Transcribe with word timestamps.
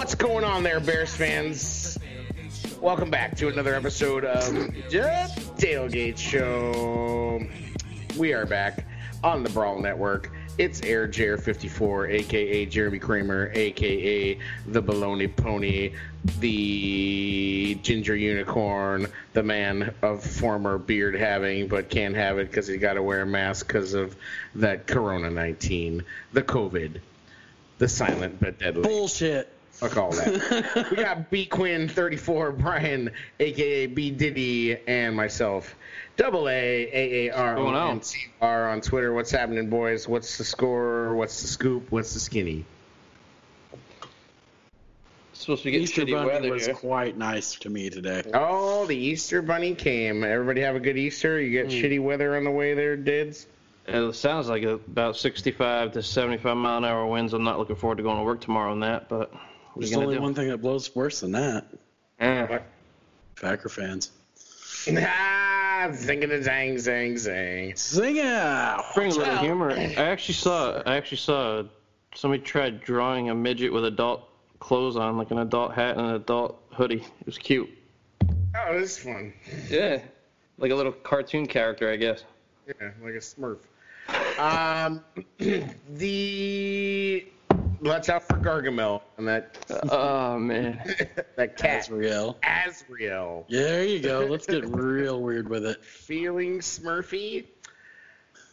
What's 0.00 0.14
going 0.14 0.44
on 0.44 0.62
there, 0.62 0.80
Bears 0.80 1.14
fans? 1.14 1.98
Welcome 2.80 3.10
back 3.10 3.36
to 3.36 3.48
another 3.48 3.74
episode 3.74 4.24
of 4.24 4.50
the 4.54 5.30
Tailgate 5.58 6.16
Show. 6.16 7.46
We 8.16 8.32
are 8.32 8.46
back 8.46 8.86
on 9.22 9.42
the 9.42 9.50
Brawl 9.50 9.78
Network. 9.78 10.32
It's 10.56 10.80
Air 10.80 11.06
Jer54, 11.06 12.12
aka 12.12 12.64
Jeremy 12.64 12.98
Kramer, 12.98 13.52
aka 13.52 14.38
the 14.66 14.82
Baloney 14.82 15.36
Pony, 15.36 15.92
the 16.38 17.74
Ginger 17.82 18.16
Unicorn, 18.16 19.06
the 19.34 19.42
man 19.42 19.94
of 20.00 20.24
former 20.24 20.78
beard 20.78 21.14
having, 21.14 21.68
but 21.68 21.90
can't 21.90 22.16
have 22.16 22.38
it 22.38 22.50
because 22.50 22.66
he 22.66 22.78
got 22.78 22.94
to 22.94 23.02
wear 23.02 23.20
a 23.20 23.26
mask 23.26 23.66
because 23.66 23.92
of 23.92 24.16
that 24.54 24.86
Corona 24.86 25.30
19, 25.30 26.04
the 26.32 26.42
COVID, 26.42 27.00
the 27.76 27.86
silent 27.86 28.40
but 28.40 28.58
deadly. 28.58 28.80
Bullshit. 28.82 29.58
Fuck 29.80 29.96
all 29.96 30.10
that. 30.10 30.88
we 30.90 30.98
got 30.98 31.30
B 31.30 31.46
Quinn 31.46 31.88
34, 31.88 32.52
Brian, 32.52 33.10
aka 33.38 33.86
B 33.86 34.10
Diddy, 34.10 34.78
and 34.86 35.16
myself, 35.16 35.74
Double 36.18 36.50
A 36.50 36.82
A 36.92 37.28
A 37.28 37.30
R 37.30 37.56
O 37.56 37.88
N 37.88 38.02
C 38.02 38.26
R 38.42 38.68
on 38.68 38.82
Twitter. 38.82 39.14
What's 39.14 39.30
happening, 39.30 39.70
boys? 39.70 40.06
What's 40.06 40.36
the 40.36 40.44
score? 40.44 41.14
What's 41.14 41.40
the 41.40 41.48
scoop? 41.48 41.90
What's 41.90 42.12
the 42.12 42.20
skinny? 42.20 42.66
It's 45.32 45.40
supposed 45.40 45.62
to 45.62 45.70
get 45.70 45.80
Easter 45.80 46.02
shitty 46.02 46.12
Bunny 46.12 46.28
weather 46.28 46.52
was 46.52 46.66
here. 46.66 46.74
quite 46.74 47.16
nice 47.16 47.54
to 47.54 47.70
me 47.70 47.88
today. 47.88 48.22
Oh, 48.34 48.84
the 48.84 48.98
Easter 48.98 49.40
Bunny 49.40 49.74
came. 49.74 50.24
Everybody 50.24 50.60
have 50.60 50.76
a 50.76 50.80
good 50.80 50.98
Easter. 50.98 51.40
You 51.40 51.52
get 51.52 51.72
hmm. 51.72 51.78
shitty 51.78 52.02
weather 52.02 52.36
on 52.36 52.44
the 52.44 52.50
way 52.50 52.74
there, 52.74 52.98
dids. 52.98 53.46
It 53.86 54.14
sounds 54.14 54.46
like 54.46 54.62
about 54.62 55.16
65 55.16 55.92
to 55.92 56.02
75 56.02 56.54
mile 56.58 56.76
an 56.76 56.84
hour 56.84 57.06
winds. 57.06 57.32
I'm 57.32 57.44
not 57.44 57.58
looking 57.58 57.76
forward 57.76 57.96
to 57.96 58.02
going 58.02 58.18
to 58.18 58.24
work 58.24 58.42
tomorrow 58.42 58.72
on 58.72 58.80
that, 58.80 59.08
but 59.08 59.32
what 59.32 59.40
are 59.40 59.49
There's 59.76 59.92
only 59.94 60.16
do? 60.16 60.22
one 60.22 60.34
thing 60.34 60.48
that 60.48 60.58
blows 60.58 60.94
worse 60.94 61.20
than 61.20 61.32
that. 61.32 61.66
Eh. 62.18 62.58
Packer 63.40 63.68
fans. 63.68 64.10
Ah, 64.88 65.88
zing 65.92 66.24
a 66.24 66.26
zang 66.26 66.74
zang 66.74 67.14
zang. 67.14 67.78
Sing 67.78 68.16
it! 68.16 68.84
Bring 68.94 69.12
a 69.12 69.14
little 69.14 69.36
humor. 69.38 69.72
I 69.72 69.94
actually 69.94 70.34
saw. 70.34 70.82
I 70.84 70.96
actually 70.96 71.18
saw 71.18 71.62
somebody 72.14 72.42
tried 72.42 72.80
drawing 72.82 73.30
a 73.30 73.34
midget 73.34 73.72
with 73.72 73.84
adult 73.84 74.28
clothes 74.58 74.96
on, 74.96 75.16
like 75.16 75.30
an 75.30 75.38
adult 75.38 75.74
hat 75.74 75.96
and 75.96 76.06
an 76.06 76.14
adult 76.14 76.62
hoodie. 76.72 77.04
It 77.20 77.26
was 77.26 77.38
cute. 77.38 77.70
Oh, 78.22 78.78
this 78.78 78.98
is 78.98 78.98
fun. 78.98 79.32
Yeah, 79.68 80.02
like 80.58 80.70
a 80.70 80.74
little 80.74 80.92
cartoon 80.92 81.46
character, 81.46 81.90
I 81.90 81.96
guess. 81.96 82.24
Yeah, 82.66 82.90
like 83.02 83.14
a 83.14 83.18
Smurf. 83.18 83.58
Um, 84.38 85.02
the 85.88 87.26
let's 87.80 88.08
out 88.08 88.22
for 88.22 88.36
Gargamel 88.36 89.02
and 89.16 89.26
that 89.28 89.56
Oh 89.90 90.38
man. 90.38 90.82
that 91.36 91.56
cat 91.56 91.82
Azrael. 91.82 92.38
Azrael. 92.42 93.44
Yeah, 93.48 93.62
there 93.62 93.84
you 93.84 94.00
go. 94.00 94.26
Let's 94.28 94.46
get 94.46 94.66
real 94.66 95.20
weird 95.20 95.48
with 95.48 95.64
it. 95.66 95.82
feeling 95.84 96.60
Smurfy. 96.60 97.46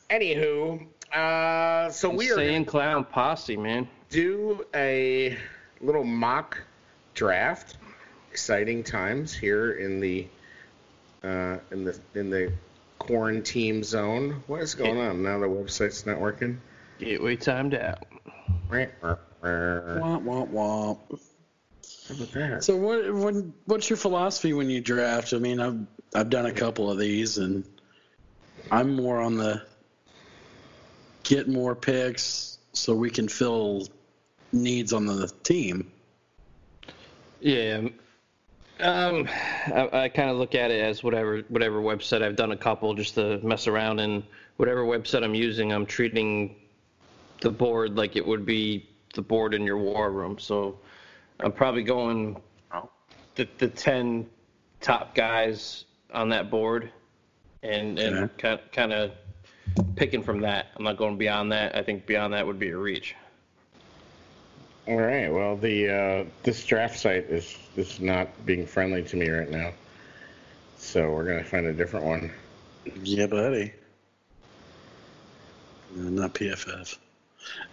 Anywho, 0.10 0.88
uh, 1.14 1.90
so 1.90 2.10
we 2.10 2.32
are 2.32 2.36
saying 2.36 2.64
clown 2.66 3.04
posse, 3.04 3.58
man. 3.58 3.90
do 4.10 4.66
a 4.74 5.38
little 5.82 6.06
mock 6.06 6.62
draft. 7.14 7.78
Exciting 8.32 8.84
times 8.84 9.34
here 9.34 9.72
in 9.72 10.00
the 10.00 10.28
uh, 11.24 11.58
in 11.72 11.84
the 11.84 12.00
in 12.16 12.30
the 12.30 12.54
quarantine 13.00 13.84
zone. 13.84 14.44
What 14.48 14.62
is 14.62 14.76
going 14.76 14.98
on 14.98 15.24
now? 15.24 15.40
The 15.40 15.48
website's 15.48 16.06
not 16.06 16.20
working. 16.22 16.62
Gateway 17.00 17.36
timed 17.36 17.74
out. 17.74 18.06
How 18.70 19.18
Womp 19.44 20.24
womp 20.24 20.52
womp. 20.52 21.20
So 22.64 22.76
what? 22.76 23.14
When, 23.14 23.54
what's 23.66 23.90
your 23.90 23.98
philosophy 23.98 24.54
when 24.54 24.70
you 24.70 24.82
draft? 24.82 25.34
I 25.34 25.38
mean, 25.38 25.60
I've 25.60 25.86
I've 26.16 26.30
done 26.30 26.46
a 26.46 26.52
couple 26.52 26.90
of 26.90 26.98
these, 26.98 27.38
and 27.38 27.64
I'm 28.72 28.96
more 28.96 29.22
on 29.22 29.38
the 29.38 29.62
get 31.24 31.48
more 31.48 31.76
picks 31.76 32.58
so 32.74 32.96
we 32.96 33.10
can 33.10 33.28
fill 33.28 33.88
needs 34.54 34.94
on 34.94 35.06
the 35.06 35.32
team. 35.44 35.92
Yeah. 37.42 37.90
Um, 38.80 39.28
I, 39.66 39.90
I 39.92 40.10
kind 40.10 40.30
of 40.30 40.38
look 40.38 40.56
at 40.56 40.72
it 40.72 40.82
as 40.82 41.04
whatever 41.04 41.40
whatever 41.50 41.82
website 41.82 42.22
I've 42.22 42.36
done 42.36 42.52
a 42.52 42.58
couple 42.58 42.94
just 42.94 43.16
to 43.16 43.40
mess 43.40 43.68
around, 43.68 44.00
and 44.00 44.24
whatever 44.58 44.84
website 44.84 45.24
I'm 45.24 45.36
using, 45.36 45.74
I'm 45.74 45.86
treating 45.86 46.56
the 47.42 47.50
board 47.50 47.96
like 47.96 48.16
it 48.16 48.26
would 48.26 48.46
be 48.46 48.88
the 49.18 49.22
board 49.22 49.54
in 49.54 49.64
your 49.64 49.78
war 49.78 50.12
room. 50.12 50.40
So 50.40 50.80
I'm 51.42 51.52
probably 51.52 51.84
going 51.84 52.42
the 53.36 53.48
the 53.58 53.68
ten 53.68 54.30
top 54.80 55.14
guys 55.14 55.86
on 56.14 56.30
that 56.30 56.50
board, 56.50 56.90
and 57.64 58.00
and 58.00 58.16
Okay. 58.18 58.34
kind 58.38 58.60
kind 58.72 58.94
of 58.94 59.12
picking 59.96 60.24
from 60.24 60.40
that. 60.42 60.68
I'm 60.78 60.84
not 60.86 60.96
going 60.98 61.18
beyond 61.18 61.52
that. 61.52 61.76
I 61.76 61.82
think 61.84 62.06
beyond 62.06 62.34
that 62.34 62.46
would 62.48 62.60
be 62.60 62.70
a 62.70 62.78
reach. 62.78 63.16
All 64.88 64.96
right. 64.98 65.28
Well, 65.28 65.58
the 65.58 65.90
uh, 65.90 66.26
this 66.44 66.64
draft 66.64 66.98
site 66.98 67.26
is 67.26 67.58
is 67.76 68.00
not 68.00 68.30
being 68.46 68.66
friendly 68.66 69.04
to 69.04 69.18
me 69.18 69.30
right 69.30 69.50
now, 69.50 69.72
so 70.78 71.12
we're 71.12 71.26
gonna 71.26 71.44
find 71.44 71.66
a 71.66 71.74
different 71.74 72.06
one. 72.06 72.32
Yeah, 73.04 73.26
buddy. 73.28 73.74
Uh, 75.98 76.02
Not 76.10 76.34
PFF. 76.36 76.98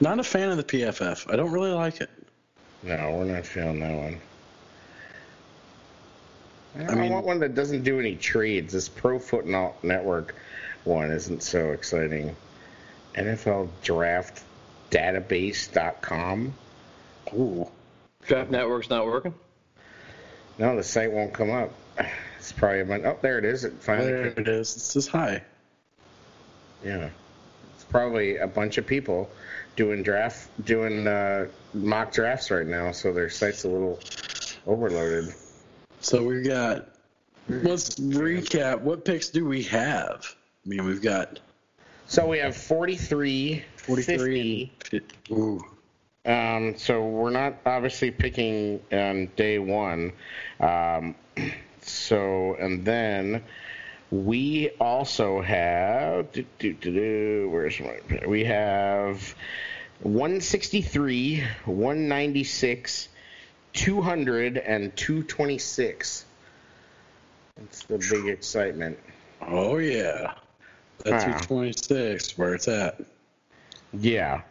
Not 0.01 0.19
a 0.19 0.25
fan 0.25 0.51
of 0.51 0.57
the 0.57 0.65
PFF. 0.65 1.33
I 1.33 1.37
don't 1.37 1.53
really 1.53 1.71
like 1.73 2.01
it. 2.01 2.11
No, 2.83 3.17
we're 3.19 3.25
not 3.25 3.47
feeling 3.47 3.81
that 3.81 3.95
one. 3.97 4.21
I, 6.89 6.95
mean- 6.95 7.13
want 7.13 7.25
one 7.27 7.39
that 7.41 7.55
doesn't 7.55 7.83
do 7.85 8.01
any 8.01 8.17
trades. 8.17 8.73
This 8.73 8.89
Pro 8.89 9.19
Foot 9.19 9.47
Not- 9.47 9.83
Network 9.85 10.35
one 10.85 11.11
isn't 11.11 11.43
so 11.43 11.71
exciting. 11.71 12.35
NFL 13.15 13.69
Draft 13.83 14.43
Database.com. 14.91 16.53
Ooh. 17.33 17.69
Draft 18.27 18.51
network's 18.51 18.91
not 18.91 19.07
working. 19.07 19.35
No, 20.59 20.77
the 20.77 20.83
site 20.83 21.13
won't 21.13 21.33
come 21.33 21.51
up. 21.51 21.73
It's 22.39 22.53
probably 22.53 22.81
a 22.81 22.85
bunch. 22.85 23.05
Oh, 23.05 23.19
there 23.23 23.39
it 23.39 23.45
is. 23.45 23.65
It 23.65 23.73
finally 23.81 24.13
There 24.13 24.31
came. 24.33 24.45
it 24.45 24.49
is. 24.49 24.77
It 24.77 24.81
says 24.81 25.07
hi. 25.07 25.43
Yeah, 26.85 27.09
it's 27.85 27.93
probably 27.93 28.39
a 28.39 28.47
bunch 28.47 28.79
of 28.79 28.87
people 28.87 29.31
doing 29.77 30.03
draft, 30.03 30.49
doing 30.65 31.07
uh, 31.07 31.47
mock 31.75 32.13
drafts 32.13 32.51
right 32.51 32.67
now. 32.67 32.93
So 32.93 33.13
their 33.13 33.29
site's 33.29 33.65
a 33.65 33.69
little 33.69 34.01
overloaded. 34.67 35.35
So 36.01 36.23
we've 36.23 36.47
got. 36.47 36.89
Let's 37.49 37.91
recap. 37.97 38.81
What 38.81 39.05
picks 39.05 39.29
do 39.29 39.45
we 39.45 39.63
have? 39.65 40.25
I 40.65 40.69
mean, 40.69 40.87
we've 40.87 41.03
got 41.03 41.41
So 42.07 42.27
we 42.27 42.39
have 42.39 42.57
43, 42.57 43.63
43 43.77 44.73
50. 44.79 44.97
and. 44.97 45.13
Ooh. 45.31 45.65
Um, 46.27 46.79
so 46.79 47.07
we're 47.07 47.29
not 47.31 47.57
obviously 47.67 48.11
picking 48.11 48.81
on 48.91 49.31
day 49.37 49.59
one. 49.59 50.13
Um, 50.59 51.15
so 51.83 52.57
and 52.59 52.83
then 52.83 53.45
we 54.15 54.71
also 54.81 55.43
have 55.43 56.31
do, 56.31 56.45
do, 56.61 56.73
do, 56.73 57.49
where's 57.51 57.81
my 57.81 57.99
we 58.29 58.45
have 58.45 59.35
163, 60.03 61.43
196, 61.65 63.09
200, 63.73 64.59
and 64.59 64.97
226. 64.97 66.25
That's 67.57 67.83
the 67.87 67.99
big 67.99 68.27
excitement. 68.29 68.99
Oh, 69.43 69.79
yeah. 69.79 70.35
That's 71.05 71.25
Ah. 71.25 71.31
your 71.31 71.39
26, 71.41 72.39
where 72.39 72.55
it's 72.55 72.69
at. 72.69 73.01
Yeah. 73.93 74.43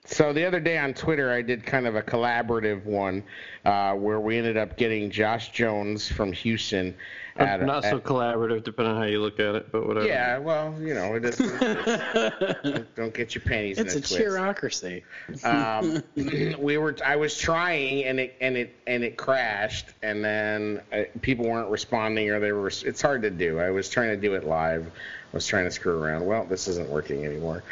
So 0.06 0.34
the 0.34 0.44
other 0.44 0.60
day 0.60 0.76
on 0.76 0.92
Twitter, 0.92 1.32
I 1.32 1.40
did 1.40 1.64
kind 1.64 1.86
of 1.86 1.96
a 1.96 2.02
collaborative 2.02 2.84
one 2.84 3.22
uh, 3.64 3.94
where 3.94 4.20
we 4.20 4.36
ended 4.36 4.58
up 4.58 4.76
getting 4.76 5.10
Josh 5.10 5.50
Jones 5.50 6.06
from 6.06 6.30
Houston. 6.32 6.94
At, 7.36 7.62
not 7.62 7.84
so 7.84 7.96
at- 7.96 8.04
collaborative, 8.04 8.64
depending 8.64 8.94
on 8.94 9.00
how 9.00 9.08
you 9.08 9.20
look 9.22 9.40
at 9.40 9.54
it, 9.54 9.72
but 9.72 9.86
whatever. 9.88 10.06
yeah, 10.06 10.36
well, 10.38 10.74
you 10.78 10.92
know, 10.92 11.14
it 11.14 11.24
is. 11.24 11.36
don't, 11.38 12.94
don't 12.94 13.14
get 13.14 13.34
your 13.34 13.42
panties 13.42 13.78
It's 13.78 13.94
a 13.94 13.98
in 13.98 14.04
a 14.04 14.06
twist. 14.06 14.22
cheerocracy. 14.22 15.02
um, 15.44 16.02
we 16.62 16.76
were 16.76 16.94
I 17.04 17.16
was 17.16 17.36
trying 17.38 18.04
and 18.04 18.20
it 18.20 18.36
and 18.42 18.56
it 18.58 18.76
and 18.86 19.02
it 19.02 19.16
crashed 19.16 19.86
and 20.02 20.22
then 20.22 20.82
uh, 20.92 21.04
people 21.22 21.46
weren't 21.48 21.70
responding 21.70 22.28
or 22.30 22.38
they 22.40 22.52
were 22.52 22.68
it's 22.68 23.00
hard 23.02 23.22
to 23.22 23.30
do. 23.30 23.58
I 23.58 23.70
was 23.70 23.88
trying 23.88 24.10
to 24.10 24.16
do 24.18 24.34
it 24.34 24.44
live. 24.44 24.86
I 24.86 25.36
was 25.36 25.46
trying 25.46 25.64
to 25.64 25.70
screw 25.70 26.00
around. 26.00 26.26
Well, 26.26 26.44
this 26.44 26.68
isn't 26.68 26.88
working 26.90 27.24
anymore. 27.24 27.64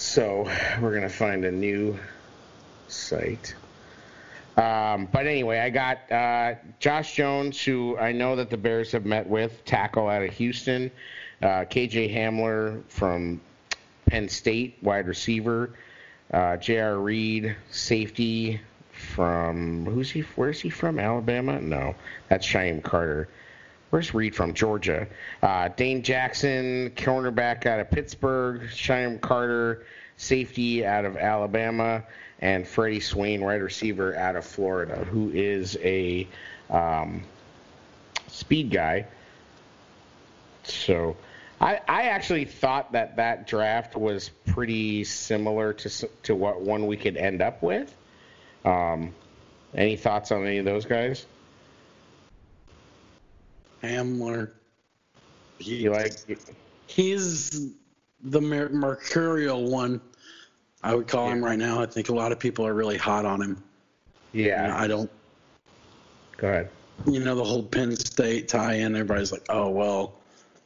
So, 0.00 0.50
we're 0.80 0.92
going 0.92 1.02
to 1.02 1.10
find 1.10 1.44
a 1.44 1.52
new 1.52 1.98
site. 2.88 3.54
Um, 4.56 5.08
but 5.12 5.26
anyway, 5.26 5.58
I 5.58 5.68
got 5.68 6.10
uh, 6.10 6.54
Josh 6.78 7.14
Jones, 7.14 7.62
who 7.62 7.98
I 7.98 8.12
know 8.12 8.36
that 8.36 8.48
the 8.48 8.56
Bears 8.56 8.92
have 8.92 9.04
met 9.04 9.28
with, 9.28 9.62
tackle 9.66 10.08
out 10.08 10.22
of 10.22 10.32
Houston. 10.34 10.90
Uh, 11.42 11.64
KJ 11.66 12.14
Hamler 12.14 12.82
from 12.88 13.42
Penn 14.06 14.30
State, 14.30 14.78
wide 14.82 15.06
receiver. 15.06 15.74
Uh, 16.32 16.56
J.R. 16.56 16.96
Reed, 16.98 17.54
safety 17.70 18.60
from 18.92 19.84
who's 19.84 20.10
he? 20.10 20.20
Where's 20.34 20.60
he 20.60 20.70
from? 20.70 20.98
Alabama? 20.98 21.60
No, 21.60 21.94
that's 22.28 22.46
Shyheim 22.46 22.82
Carter. 22.82 23.28
Where's 23.90 24.14
Reed 24.14 24.34
from? 24.34 24.54
Georgia. 24.54 25.08
Uh, 25.42 25.68
Dane 25.68 26.02
Jackson, 26.02 26.90
cornerback 26.96 27.66
out 27.66 27.80
of 27.80 27.90
Pittsburgh. 27.90 28.62
Shyheim 28.70 29.20
Carter, 29.20 29.84
safety 30.16 30.86
out 30.86 31.04
of 31.04 31.16
Alabama, 31.16 32.04
and 32.40 32.66
Freddie 32.66 33.00
Swain, 33.00 33.42
wide 33.42 33.62
receiver 33.62 34.16
out 34.16 34.36
of 34.36 34.44
Florida, 34.44 35.04
who 35.04 35.30
is 35.30 35.76
a 35.82 36.26
um, 36.70 37.22
speed 38.28 38.70
guy. 38.70 39.06
So, 40.62 41.16
I, 41.60 41.80
I 41.88 42.02
actually 42.04 42.44
thought 42.44 42.92
that 42.92 43.16
that 43.16 43.46
draft 43.46 43.96
was 43.96 44.30
pretty 44.46 45.04
similar 45.04 45.72
to 45.74 46.08
to 46.22 46.34
what 46.34 46.60
one 46.60 46.86
we 46.86 46.96
could 46.96 47.16
end 47.16 47.42
up 47.42 47.62
with. 47.62 47.94
Um, 48.64 49.14
any 49.74 49.96
thoughts 49.96 50.32
on 50.32 50.46
any 50.46 50.58
of 50.58 50.64
those 50.64 50.84
guys? 50.84 51.26
Hamler. 53.82 54.52
You 55.58 55.92
like? 55.92 56.14
He's 56.86 57.72
the 58.22 58.40
mer- 58.40 58.70
mercurial 58.70 59.70
one. 59.70 60.00
I 60.82 60.94
would 60.94 61.08
call 61.08 61.28
him 61.28 61.44
right 61.44 61.58
now. 61.58 61.80
I 61.80 61.86
think 61.86 62.08
a 62.08 62.14
lot 62.14 62.32
of 62.32 62.38
people 62.38 62.66
are 62.66 62.72
really 62.72 62.96
hot 62.96 63.26
on 63.26 63.42
him. 63.42 63.62
Yeah. 64.32 64.74
I 64.76 64.86
don't. 64.86 65.10
Go 66.38 66.48
ahead. 66.48 66.70
You 67.06 67.20
know 67.20 67.34
the 67.34 67.44
whole 67.44 67.62
Penn 67.62 67.96
State 67.96 68.48
tie-in. 68.48 68.94
Everybody's 68.94 69.32
like, 69.32 69.44
"Oh 69.48 69.70
well, 69.70 70.14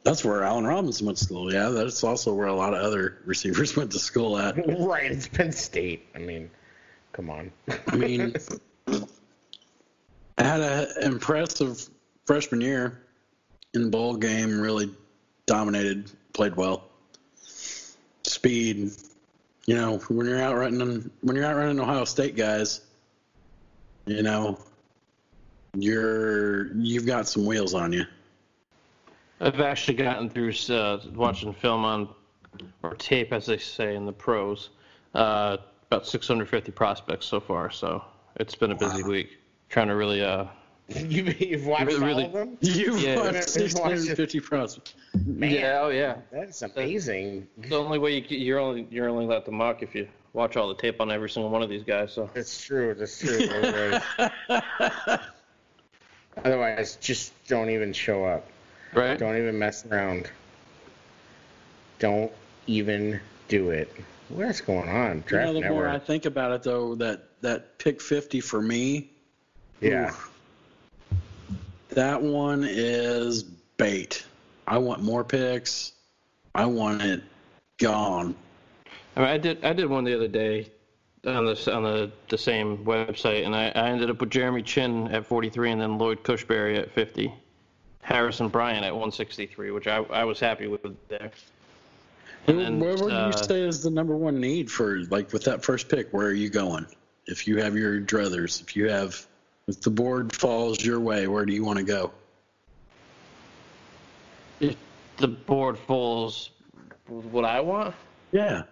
that's 0.03 0.23
where 0.23 0.43
Allen 0.43 0.65
Robinson 0.65 1.05
went 1.05 1.17
to 1.17 1.23
school." 1.23 1.53
Yeah, 1.53 1.69
that's 1.69 2.03
also 2.03 2.33
where 2.33 2.47
a 2.47 2.53
lot 2.55 2.73
of 2.73 2.81
other 2.81 3.19
receivers 3.25 3.75
went 3.75 3.91
to 3.91 3.99
school 3.99 4.37
at. 4.37 4.55
Right. 4.79 5.11
It's 5.11 5.27
Penn 5.27 5.51
State. 5.51 6.07
I 6.13 6.19
mean, 6.19 6.49
come 7.13 7.29
on. 7.29 7.51
I 7.87 7.95
mean, 7.95 8.35
had 10.37 10.61
an 10.61 10.87
impressive 11.01 11.89
freshman 12.25 12.61
year 12.61 13.04
in 13.75 13.83
the 13.83 13.89
bowl 13.89 14.15
game. 14.15 14.59
Really 14.59 14.91
dominated, 15.45 16.11
played 16.33 16.55
well. 16.55 16.89
Speed, 18.23 18.91
you 19.65 19.75
know, 19.75 19.97
when 20.09 20.27
you're 20.27 20.41
out 20.41 20.55
running 20.55 21.11
when 21.21 21.35
you're 21.35 21.45
out 21.45 21.55
running 21.55 21.79
Ohio 21.79 22.05
State 22.05 22.35
guys, 22.35 22.81
you 24.05 24.23
know, 24.23 24.59
you're 25.75 26.73
you've 26.75 27.05
got 27.05 27.27
some 27.27 27.45
wheels 27.45 27.73
on 27.73 27.93
you. 27.93 28.05
I've 29.41 29.59
actually 29.59 29.95
gotten 29.95 30.29
through 30.29 30.53
uh, 30.69 30.99
watching 31.13 31.53
film 31.53 31.83
on, 31.83 32.09
or 32.83 32.95
tape, 32.95 33.33
as 33.33 33.45
they 33.45 33.57
say 33.57 33.95
in 33.95 34.05
the 34.05 34.13
pros, 34.13 34.69
uh, 35.13 35.57
about 35.87 36.07
650 36.07 36.71
prospects 36.71 37.25
so 37.25 37.41
far. 37.41 37.69
So 37.69 38.03
it's 38.37 38.55
been 38.55 38.71
a 38.71 38.75
busy 38.75 39.03
week 39.03 39.37
trying 39.69 39.89
to 39.89 39.95
really. 39.95 40.23
Uh, 40.23 40.45
you, 40.89 41.23
you've 41.39 41.65
watched 41.65 41.85
Really- 41.85 42.23
all 42.23 42.25
of 42.25 42.33
them? 42.33 42.57
You've 42.61 42.99
Yeah. 43.01 43.15
watched 43.17 43.49
650 43.49 44.39
prospects. 44.39 44.93
Man, 45.25 45.51
yeah, 45.51 45.79
oh 45.81 45.89
yeah. 45.89 46.17
that's 46.31 46.61
amazing. 46.61 47.47
The 47.57 47.75
only 47.77 47.97
way 47.97 48.17
you, 48.19 48.37
you're 48.37 48.59
only 48.59 48.85
you're 48.91 49.09
only 49.09 49.25
allowed 49.25 49.45
to 49.45 49.51
mock 49.51 49.81
if 49.81 49.95
you 49.95 50.07
watch 50.33 50.57
all 50.57 50.67
the 50.67 50.75
tape 50.75 51.01
on 51.01 51.09
every 51.11 51.29
single 51.29 51.49
one 51.49 51.63
of 51.63 51.69
these 51.69 51.83
guys. 51.83 52.13
So 52.13 52.29
That's 52.33 52.61
true. 52.63 52.93
That's 52.93 53.17
true. 53.19 53.47
Otherwise, 53.49 54.01
otherwise, 56.43 56.95
just 56.97 57.33
don't 57.47 57.69
even 57.69 57.93
show 57.93 58.25
up. 58.25 58.45
right. 58.93 59.17
Don't 59.17 59.37
even 59.37 59.57
mess 59.57 59.85
around. 59.85 60.29
Don't 61.99 62.31
even 62.67 63.19
do 63.47 63.69
it. 63.69 63.91
What's 64.29 64.59
going 64.61 64.89
on? 64.89 65.23
You 65.31 65.37
know, 65.37 65.53
the 65.53 65.69
more 65.69 65.87
I 65.87 65.99
think 65.99 66.25
about 66.25 66.51
it, 66.51 66.63
though, 66.63 66.95
that 66.95 67.41
that 67.41 67.77
pick 67.77 68.01
50 68.01 68.41
for 68.41 68.61
me, 68.61 69.09
Yeah. 69.81 70.07
oof, 70.09 70.31
that 71.95 72.21
one 72.21 72.65
is 72.67 73.43
bait. 73.43 74.25
I 74.67 74.77
want 74.77 75.01
more 75.01 75.23
picks. 75.23 75.93
I 76.53 76.65
want 76.65 77.01
it 77.01 77.23
gone. 77.77 78.35
I 79.15 79.19
mean, 79.19 79.29
I 79.29 79.37
did 79.37 79.63
I 79.65 79.73
did 79.73 79.87
one 79.87 80.03
the 80.03 80.13
other 80.13 80.27
day 80.27 80.71
on 81.25 81.45
the 81.45 81.73
on 81.73 81.83
the 81.83 82.11
the 82.29 82.37
same 82.37 82.77
website, 82.85 83.45
and 83.45 83.55
I, 83.55 83.71
I 83.75 83.89
ended 83.89 84.09
up 84.09 84.19
with 84.19 84.29
Jeremy 84.29 84.61
Chinn 84.61 85.07
at 85.09 85.25
43, 85.25 85.71
and 85.71 85.81
then 85.81 85.97
Lloyd 85.97 86.23
Cushberry 86.23 86.77
at 86.77 86.91
50, 86.91 87.33
Harrison 88.01 88.49
Bryant 88.49 88.85
at 88.85 88.91
163, 88.91 89.71
which 89.71 89.87
I 89.87 89.97
I 89.97 90.23
was 90.23 90.39
happy 90.39 90.67
with 90.67 90.81
there. 91.07 91.31
And 92.47 92.59
then, 92.59 92.79
where 92.79 92.95
would 92.95 93.11
uh, 93.11 93.31
you 93.33 93.43
say 93.43 93.61
is 93.61 93.81
the 93.81 93.89
number 93.89 94.15
one 94.15 94.39
need 94.39 94.69
for 94.69 94.99
like 95.09 95.33
with 95.33 95.43
that 95.45 95.63
first 95.63 95.89
pick? 95.89 96.11
Where 96.11 96.27
are 96.27 96.33
you 96.33 96.49
going? 96.49 96.85
If 97.25 97.47
you 97.47 97.57
have 97.57 97.75
your 97.75 97.99
druthers, 97.99 98.61
if 98.61 98.75
you 98.75 98.87
have, 98.89 99.25
if 99.67 99.81
the 99.81 99.89
board 99.89 100.35
falls 100.35 100.83
your 100.83 100.99
way, 100.99 101.27
where 101.27 101.45
do 101.45 101.53
you 101.53 101.63
want 101.63 101.77
to 101.79 101.85
go? 101.85 102.11
if 104.61 104.75
the 105.17 105.27
board 105.27 105.77
falls, 105.77 106.51
what 107.07 107.43
I 107.45 107.59
want, 107.59 107.93
Yeah, 108.31 108.63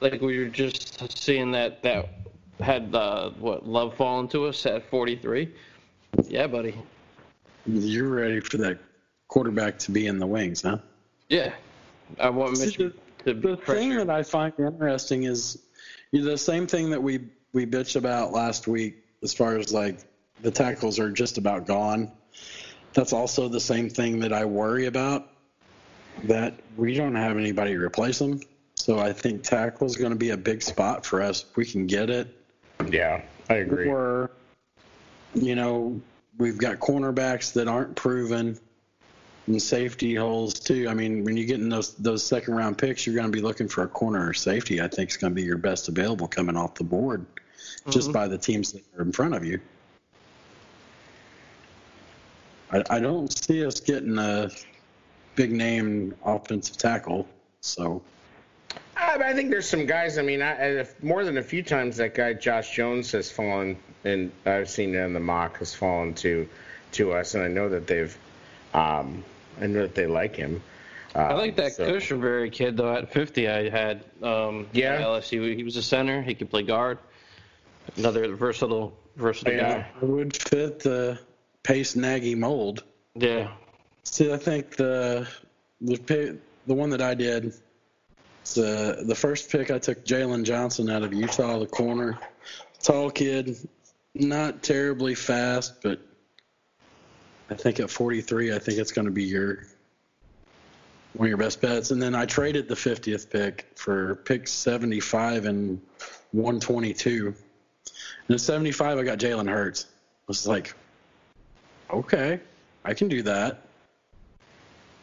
like 0.00 0.20
we 0.22 0.38
were 0.38 0.46
just 0.48 1.18
seeing 1.18 1.50
that 1.52 1.82
that 1.82 2.08
had 2.60 2.94
uh, 2.94 3.30
what 3.38 3.66
love 3.66 3.94
fallen 3.96 4.28
to 4.28 4.46
us 4.46 4.64
at 4.66 4.88
43. 4.88 5.52
Yeah, 6.28 6.46
buddy. 6.46 6.74
you're 7.66 8.08
ready 8.08 8.40
for 8.40 8.56
that 8.58 8.78
quarterback 9.28 9.78
to 9.80 9.90
be 9.90 10.06
in 10.06 10.18
the 10.18 10.26
wings, 10.26 10.62
huh? 10.62 10.78
Yeah, 11.28 11.52
I 12.18 12.30
want 12.30 12.56
See, 12.56 12.64
Mitch 12.66 12.94
the- 13.24 13.34
The 13.34 13.56
thing 13.56 13.94
that 13.96 14.10
I 14.10 14.22
find 14.22 14.52
interesting 14.58 15.24
is 15.24 15.62
you 16.10 16.20
know, 16.22 16.30
the 16.30 16.38
same 16.38 16.66
thing 16.66 16.90
that 16.90 17.02
we 17.02 17.20
we 17.52 17.66
bitched 17.66 17.96
about 17.96 18.32
last 18.32 18.66
week, 18.66 18.96
as 19.22 19.34
far 19.34 19.56
as 19.58 19.72
like 19.72 19.98
the 20.40 20.50
tackles 20.50 20.98
are 20.98 21.10
just 21.10 21.38
about 21.38 21.66
gone. 21.66 22.10
That's 22.94 23.12
also 23.12 23.48
the 23.48 23.60
same 23.60 23.88
thing 23.88 24.20
that 24.20 24.32
I 24.32 24.44
worry 24.44 24.86
about. 24.86 25.28
That 26.24 26.54
we 26.76 26.94
don't 26.94 27.14
have 27.14 27.38
anybody 27.38 27.72
to 27.72 27.80
replace 27.80 28.18
them, 28.18 28.40
so 28.74 28.98
I 28.98 29.12
think 29.12 29.42
tackle 29.42 29.86
is 29.86 29.96
going 29.96 30.10
to 30.10 30.16
be 30.16 30.30
a 30.30 30.36
big 30.36 30.62
spot 30.62 31.06
for 31.06 31.22
us 31.22 31.46
if 31.48 31.56
we 31.56 31.64
can 31.64 31.86
get 31.86 32.10
it. 32.10 32.36
Yeah, 32.90 33.22
I 33.48 33.54
agree. 33.54 33.88
Or, 33.88 34.30
you 35.34 35.54
know, 35.54 36.00
we've 36.36 36.58
got 36.58 36.80
cornerbacks 36.80 37.54
that 37.54 37.66
aren't 37.66 37.96
proven 37.96 38.58
and 39.46 39.60
safety 39.60 40.14
holes 40.14 40.54
too. 40.54 40.86
I 40.88 40.94
mean, 40.94 41.24
when 41.24 41.36
you 41.36 41.46
get 41.46 41.60
in 41.60 41.68
those 41.68 41.94
those 41.94 42.24
second 42.24 42.54
round 42.54 42.78
picks, 42.78 43.06
you're 43.06 43.14
going 43.16 43.26
to 43.26 43.32
be 43.32 43.42
looking 43.42 43.68
for 43.68 43.82
a 43.82 43.88
corner 43.88 44.28
or 44.28 44.34
safety. 44.34 44.80
I 44.80 44.88
think 44.88 45.10
is 45.10 45.16
going 45.16 45.32
to 45.32 45.34
be 45.34 45.42
your 45.42 45.58
best 45.58 45.88
available 45.88 46.28
coming 46.28 46.56
off 46.56 46.74
the 46.74 46.84
board, 46.84 47.26
just 47.88 48.08
mm-hmm. 48.08 48.12
by 48.12 48.28
the 48.28 48.38
teams 48.38 48.72
that 48.72 48.82
are 48.98 49.02
in 49.02 49.12
front 49.12 49.34
of 49.34 49.44
you. 49.44 49.60
I, 52.72 52.82
I 52.90 52.98
don't 53.00 53.30
see 53.30 53.64
us 53.64 53.80
getting 53.80 54.18
a 54.18 54.50
big 55.34 55.52
name 55.52 56.14
offensive 56.24 56.76
tackle. 56.76 57.28
So 57.60 58.02
I, 58.96 59.16
I 59.16 59.32
think 59.34 59.50
there's 59.50 59.68
some 59.68 59.86
guys. 59.86 60.18
I 60.18 60.22
mean, 60.22 60.42
I, 60.42 60.52
if, 60.80 61.02
more 61.02 61.24
than 61.24 61.38
a 61.38 61.42
few 61.42 61.62
times 61.62 61.96
that 61.98 62.14
guy 62.14 62.32
Josh 62.34 62.74
Jones 62.74 63.12
has 63.12 63.30
fallen, 63.30 63.76
and 64.04 64.32
I've 64.46 64.68
seen 64.70 64.94
it 64.94 64.98
in 64.98 65.12
the 65.12 65.20
mock 65.20 65.58
has 65.58 65.74
fallen 65.74 66.14
to 66.14 66.48
to 66.92 67.12
us, 67.12 67.34
and 67.34 67.42
I 67.42 67.48
know 67.48 67.68
that 67.70 67.86
they've, 67.86 68.16
um, 68.74 69.24
I 69.60 69.66
know 69.66 69.82
that 69.82 69.94
they 69.94 70.06
like 70.06 70.36
him. 70.36 70.62
Uh, 71.14 71.18
I 71.20 71.32
like 71.34 71.56
that 71.56 71.72
so- 71.72 71.86
Cushenberry 71.90 72.50
kid 72.52 72.76
though. 72.76 72.94
At 72.94 73.12
50, 73.12 73.48
I 73.48 73.68
had 73.70 74.04
um, 74.22 74.66
Yeah. 74.72 75.00
LSU. 75.00 75.54
He 75.56 75.62
was 75.62 75.76
a 75.76 75.82
center. 75.82 76.22
He 76.22 76.34
could 76.34 76.50
play 76.50 76.62
guard. 76.62 76.98
Another 77.96 78.34
versatile, 78.34 78.94
versatile 79.16 79.54
Yeah. 79.54 79.80
guy. 79.80 79.86
it 80.00 80.06
would 80.06 80.36
fit 80.36 80.80
the 80.80 81.18
Pace 81.62 81.96
Nagy 81.96 82.34
mold. 82.34 82.84
Yeah. 83.14 83.52
See, 84.04 84.32
I 84.32 84.36
think 84.36 84.76
the 84.76 85.28
the 85.80 85.96
pick, 85.96 86.36
the 86.66 86.74
one 86.74 86.90
that 86.90 87.00
I 87.00 87.14
did, 87.14 87.54
the 88.54 89.04
the 89.06 89.14
first 89.14 89.50
pick 89.50 89.70
I 89.70 89.78
took 89.78 90.04
Jaylon 90.04 90.44
Johnson 90.44 90.90
out 90.90 91.02
of 91.02 91.12
Utah, 91.12 91.58
the 91.58 91.66
corner, 91.66 92.18
tall 92.82 93.10
kid, 93.10 93.56
not 94.14 94.62
terribly 94.62 95.14
fast, 95.14 95.82
but 95.82 96.00
I 97.50 97.54
think 97.54 97.80
at 97.80 97.90
43, 97.90 98.54
I 98.54 98.58
think 98.58 98.78
it's 98.78 98.92
going 98.92 99.04
to 99.04 99.12
be 99.12 99.24
your 99.24 99.66
one 101.14 101.26
of 101.26 101.28
your 101.28 101.38
best 101.38 101.60
bets. 101.60 101.90
And 101.90 102.00
then 102.00 102.14
I 102.14 102.24
traded 102.24 102.68
the 102.68 102.74
50th 102.74 103.28
pick 103.30 103.66
for 103.76 104.16
pick 104.16 104.48
75 104.48 105.44
and 105.44 105.80
122. 106.32 107.34
And 108.28 108.34
at 108.34 108.40
75, 108.40 108.98
I 108.98 109.02
got 109.02 109.18
Jalen 109.18 109.48
Hurts. 109.48 109.84
I 109.84 110.24
was 110.28 110.46
like, 110.46 110.74
okay, 111.92 112.40
I 112.84 112.94
can 112.94 113.08
do 113.08 113.22
that. 113.22 113.66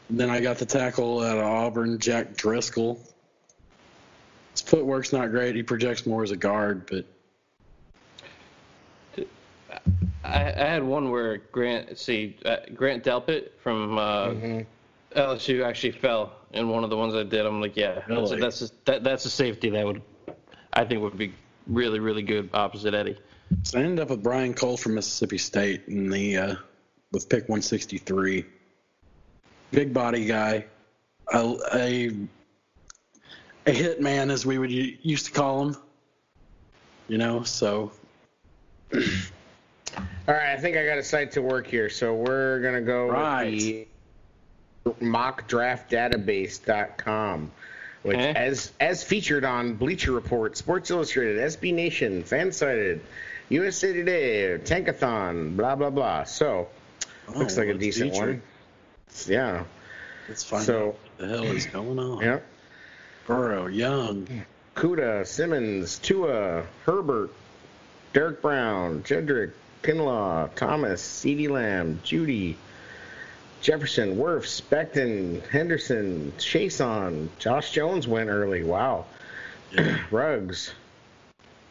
Then 0.10 0.30
I 0.30 0.40
got 0.40 0.58
the 0.58 0.66
tackle 0.66 1.24
at 1.24 1.38
Auburn, 1.38 2.00
Jack 2.00 2.36
Driscoll. 2.36 3.00
His 4.52 4.62
footwork's 4.62 5.14
not 5.14 5.30
great. 5.30 5.56
He 5.56 5.64
projects 5.64 6.06
more 6.06 6.24
as 6.24 6.32
a 6.32 6.36
guard, 6.36 6.90
but 6.90 7.06
I, 10.24 10.46
I 10.46 10.66
had 10.66 10.84
one 10.84 11.12
where 11.12 11.38
Grant, 11.38 11.98
see, 11.98 12.38
uh, 12.46 12.58
Grant 12.74 13.04
Delpit 13.04 13.50
from 13.62 13.98
uh, 13.98 14.32
LSU 15.16 15.64
actually 15.64 15.92
fell 15.92 16.34
in 16.54 16.70
one 16.70 16.84
of 16.84 16.90
the 16.90 16.98
ones 16.98 17.14
I 17.14 17.24
did. 17.24 17.46
I'm 17.46 17.62
like, 17.62 17.78
yeah, 17.78 18.02
that's 18.08 18.32
a, 18.32 18.36
that's 18.36 18.62
a, 18.64 18.70
that, 18.86 19.04
that's 19.04 19.26
a 19.26 19.30
safety 19.30 19.70
that 19.70 19.86
would 19.86 20.02
I 20.74 20.86
think 20.86 21.02
would 21.02 21.18
be 21.18 21.34
really, 21.68 22.00
really 22.00 22.22
good 22.22 22.50
opposite 22.54 22.94
Eddie. 22.94 23.18
So 23.64 23.80
I 23.80 23.84
ended 23.84 24.00
up 24.00 24.10
with 24.10 24.24
Brian 24.24 24.54
Cole 24.54 24.78
from 24.78 24.96
Mississippi 24.96 25.38
State 25.38 25.84
in 25.88 26.10
the 26.10 26.38
uh, 26.38 26.56
with 27.12 27.28
pick 27.30 27.48
163. 27.50 28.46
Big 29.72 29.94
body 29.94 30.26
guy, 30.26 30.66
a, 31.32 31.56
a 31.74 32.12
a 33.68 33.72
hit 33.72 34.02
man 34.02 34.32
as 34.32 34.46
we 34.46 34.58
would 34.58 34.72
used 34.72 35.26
to 35.28 35.32
call 35.32 35.68
him. 35.68 35.76
You 37.08 37.18
know, 37.18 37.44
so 37.44 37.92
All 38.94 39.00
right, 40.28 40.54
I 40.54 40.58
think 40.58 40.78
I 40.78 40.86
got 40.86 40.98
a 41.00 41.04
site 41.04 41.32
to 41.34 41.42
work 41.42 41.68
here, 41.68 41.90
so 41.90 42.14
we're 42.16 42.62
gonna 42.62 42.82
go 42.82 43.10
Right. 43.10 43.52
with 43.54 43.88
the 44.84 44.92
mockdraftdatabase.com, 45.06 47.52
which 48.04 48.18
Okay. 48.18 48.34
as 48.36 48.72
as 48.80 49.04
featured 49.04 49.44
on 49.46 49.74
Bleacher 49.76 50.12
Report, 50.12 50.56
Sports 50.58 50.90
Illustrated, 50.92 51.38
SB 51.40 51.74
Nation, 51.74 52.24
Fansided, 52.24 53.00
USA 53.50 53.94
Today, 53.94 54.58
Tankathon, 54.64 55.56
blah 55.58 55.76
blah 55.76 55.90
blah. 55.92 56.24
So 56.24 56.70
Oh, 57.36 57.40
looks 57.40 57.58
Oh, 57.58 57.62
like 57.62 57.70
a 57.70 57.78
decent 57.78 58.14
one. 58.14 58.42
Yeah. 59.28 59.64
Let's 60.28 60.44
find 60.44 60.64
So- 60.66 60.80
out 60.80 60.86
what 60.86 61.18
the 61.18 61.28
hell 61.28 61.44
is 61.46 61.66
going 61.66 62.00
on. 62.00 62.22
Yeah. 62.22 62.40
Burrow, 63.28 63.68
Young, 63.68 64.28
Okudah, 64.76 65.26
Simmons, 65.26 66.00
Tua, 66.00 66.64
Herbert, 66.86 67.30
Derrick 68.14 68.42
Brown, 68.42 69.04
Jedrick, 69.04 69.52
Kinlaw, 69.84 70.54
Thomas, 70.56 71.02
CeeDee 71.02 71.50
Lamb, 71.50 72.00
Jeudy, 72.04 72.56
Jefferson, 73.62 74.16
Wirfs, 74.18 74.62
Becton, 74.62 75.46
Henderson, 75.50 76.32
Chaisson, 76.38 77.28
Josh 77.40 77.72
Jones 77.72 78.08
went 78.08 78.30
early. 78.30 78.64
Wow. 78.64 79.06
Ruggs, 80.12 80.74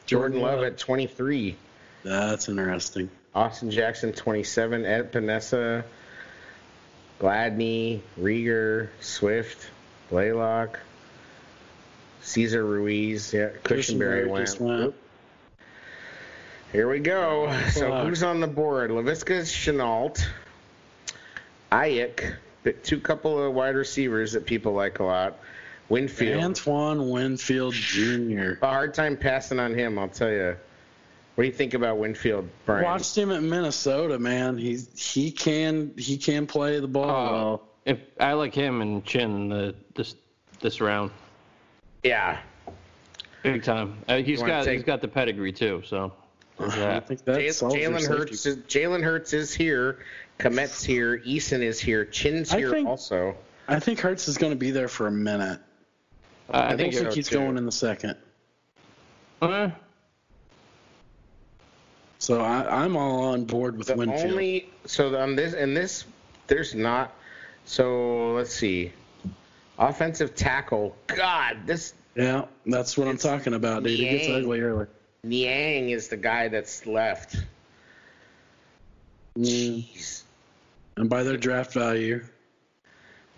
Jordan 0.06 0.40
Love 0.40 0.62
at 0.62 0.78
23, 0.78 1.56
That's 2.04 2.48
interesting. 2.48 3.10
Austin 3.38 3.71
Jackson 3.71 4.12
27, 4.12 4.83
Epenesa, 4.83 5.85
Gladney, 7.21 8.00
Rieger, 8.21 8.88
Swift, 8.99 9.71
Blaylock, 10.11 10.80
Cesar 12.21 12.64
Ruiz, 12.64 13.33
yeah, 13.33 13.50
Cushenberry 13.62 14.28
went. 14.28 14.61
went. 14.61 14.95
Here 16.73 16.90
we 16.90 16.99
go. 16.99 17.57
So 17.71 18.04
who's 18.04 18.25
on 18.25 18.40
the 18.40 18.49
board? 18.49 18.90
Laviska 18.90 19.42
Shenault, 19.42 20.21
Aiyuk, 21.71 22.35
but 22.64 22.83
two 22.83 22.99
couple 22.99 23.40
of 23.40 23.54
wide 23.54 23.76
receivers 23.76 24.33
that 24.33 24.47
people 24.47 24.73
like 24.73 24.99
a 24.99 25.04
lot. 25.04 25.38
Winfield. 25.88 26.42
Antoine 26.42 27.09
Winfield 27.09 27.73
Jr. 27.73 28.54
a 28.61 28.66
hard 28.66 28.95
time 28.95 29.16
passing 29.16 29.61
on 29.61 29.75
him, 29.75 29.97
I'll 29.97 30.09
tell 30.09 30.28
you. 30.28 30.57
What 31.38 31.45
do 31.45 31.49
you 31.50 31.54
think 31.54 31.75
about 31.75 31.99
Winfield, 31.99 32.49
Brian? 32.66 32.83
Watched 32.83 33.16
him 33.16 33.30
at 33.30 33.45
Minnesota, 33.45 34.18
man. 34.18 34.59
He 34.59 34.76
he 34.97 35.30
can 35.30 35.92
he 35.97 36.16
can 36.16 36.49
play 36.49 36.80
the 36.80 36.88
ball 36.88 37.07
well. 37.07 37.62
If 37.85 38.00
I 38.18 38.33
like 38.33 38.52
him 38.52 38.83
and 38.83 39.04
Chinn 39.04 39.49
the, 39.49 39.73
this 39.95 40.16
this 40.59 40.80
round, 40.80 41.12
Yeah. 42.02 42.40
big 43.45 43.62
time. 43.62 43.99
Uh, 44.09 44.16
he's 44.16 44.40
wanna 44.40 44.52
got 44.52 44.64
take- 44.64 44.78
he's 44.78 44.83
got 44.85 45.00
the 45.00 45.07
pedigree 45.07 45.52
too. 45.52 45.80
So 45.87 46.12
there's 46.59 46.73
I 46.76 46.99
think 46.99 47.23
Jalen 47.25 47.52
solves 47.54 47.76
your 47.76 47.92
Jalen. 47.92 48.09
Hurts, 48.09 48.45
is, 48.47 48.57
Jalen 48.57 49.04
Hurts 49.04 49.33
is 49.33 49.54
here. 49.54 50.00
Kmet's 50.40 50.83
here. 50.83 51.18
Eason 51.21 51.61
is 51.62 51.78
here. 51.78 52.04
Chinn's 52.04 52.52
I 52.52 52.59
here 52.59 52.71
think- 52.73 52.88
also. 52.88 53.37
I 53.68 53.78
think 53.78 54.00
Hurts 54.00 54.26
is 54.26 54.38
going 54.38 54.50
to 54.50 54.59
be 54.59 54.73
there 54.73 54.88
for 54.88 55.07
a 55.07 55.12
minute. 55.12 55.61
I, 56.50 56.59
I, 56.59 56.68
I 56.73 56.76
think 56.76 56.95
so, 56.95 57.02
think 57.02 57.12
he's 57.14 57.28
too. 57.28 57.37
going 57.38 57.57
in 57.57 57.64
the 57.64 57.71
second. 57.71 58.16
uh, 59.40 59.71
So 62.18 62.40
I, 62.40 62.82
I'm 62.84 62.96
all 62.96 63.25
on 63.26 63.44
board 63.44 63.76
with 63.78 63.88
The 63.88 63.96
Winfield. 63.96 64.32
only 64.32 64.70
so 64.84 65.16
on 65.16 65.37
this 65.37 65.54
and 65.54 65.76
this 65.76 66.04
there's 66.46 66.75
not. 66.75 67.12
So 67.64 68.32
let's 68.32 68.52
see. 68.52 68.92
Offensive 69.78 70.34
tackle. 70.34 70.96
God, 71.06 71.58
this 71.66 71.94
yeah, 72.16 72.46
that's 72.66 72.98
what 72.98 73.06
I'm 73.06 73.18
talking 73.18 73.54
about, 73.54 73.84
dude. 73.84 74.00
It 74.00 74.10
gets 74.10 74.28
ugly 74.28 74.60
early. 74.60 74.87
Niang 75.22 75.90
is 75.90 76.08
the 76.08 76.16
guy 76.16 76.48
that's 76.48 76.87
left. 76.87 77.37
Mm, 79.37 79.84
Jeez. 79.84 80.22
and 80.96 81.08
by 81.08 81.22
their 81.22 81.37
draft 81.37 81.72
value, 81.72 82.25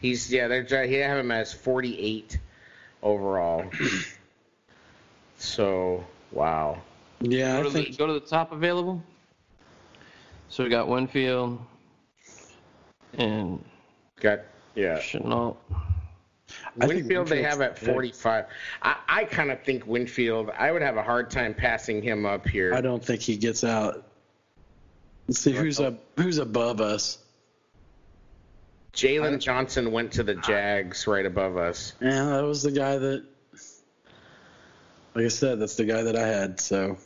He's 0.00 0.32
yeah, 0.32 0.48
they're 0.48 0.86
he 0.86 0.94
have 0.94 1.18
him 1.18 1.30
as 1.30 1.52
48 1.52 2.38
overall. 3.02 3.70
so 5.38 6.04
wow. 6.32 6.80
Yeah, 7.20 7.54
go, 7.54 7.60
I 7.60 7.62
to 7.62 7.70
the, 7.70 7.82
think 7.84 7.98
go 7.98 8.06
to 8.06 8.12
the 8.14 8.20
top 8.20 8.52
available. 8.52 9.02
So 10.48 10.64
we 10.64 10.70
got 10.70 10.88
Winfield 10.88 11.60
and 13.14 13.64
Got 14.20 14.40
yeah. 14.74 14.98
Shenault. 14.98 15.56
I 16.80 16.86
think 16.86 17.02
Winfield 17.02 17.28
they 17.28 17.42
have 17.42 17.60
at 17.60 17.80
Winfield's 17.80 17.80
good. 17.80 17.92
45. 17.92 18.44
I, 18.82 18.96
I 19.08 19.24
kind 19.24 19.50
of 19.50 19.62
think 19.62 19.86
Winfield. 19.86 20.50
I 20.56 20.70
would 20.70 20.82
have 20.82 20.96
a 20.96 21.02
hard 21.02 21.30
time 21.30 21.54
passing 21.54 22.02
him 22.02 22.26
up 22.26 22.46
here. 22.46 22.74
I 22.74 22.80
don't 22.80 23.04
think 23.04 23.22
he 23.22 23.36
gets 23.36 23.64
out. 23.64 24.06
Let's 25.26 25.40
see 25.40 25.52
who's 25.52 25.80
up 25.80 26.00
who's 26.16 26.38
above 26.38 26.80
us. 26.80 27.18
Jaylon 28.92 29.38
Johnson 29.38 29.92
went 29.92 30.12
to 30.12 30.22
the 30.22 30.36
ah. 30.36 30.40
Jags 30.40 31.06
right 31.06 31.24
above 31.24 31.56
us. 31.56 31.94
Yeah, 32.00 32.24
that 32.24 32.44
was 32.44 32.62
the 32.62 32.72
guy 32.72 32.98
that, 32.98 33.24
like 35.14 35.24
I 35.24 35.28
said, 35.28 35.60
that's 35.60 35.76
the 35.76 35.84
guy 35.84 36.02
that 36.02 36.16
I 36.16 36.26
had. 36.26 36.58
So 36.60 36.98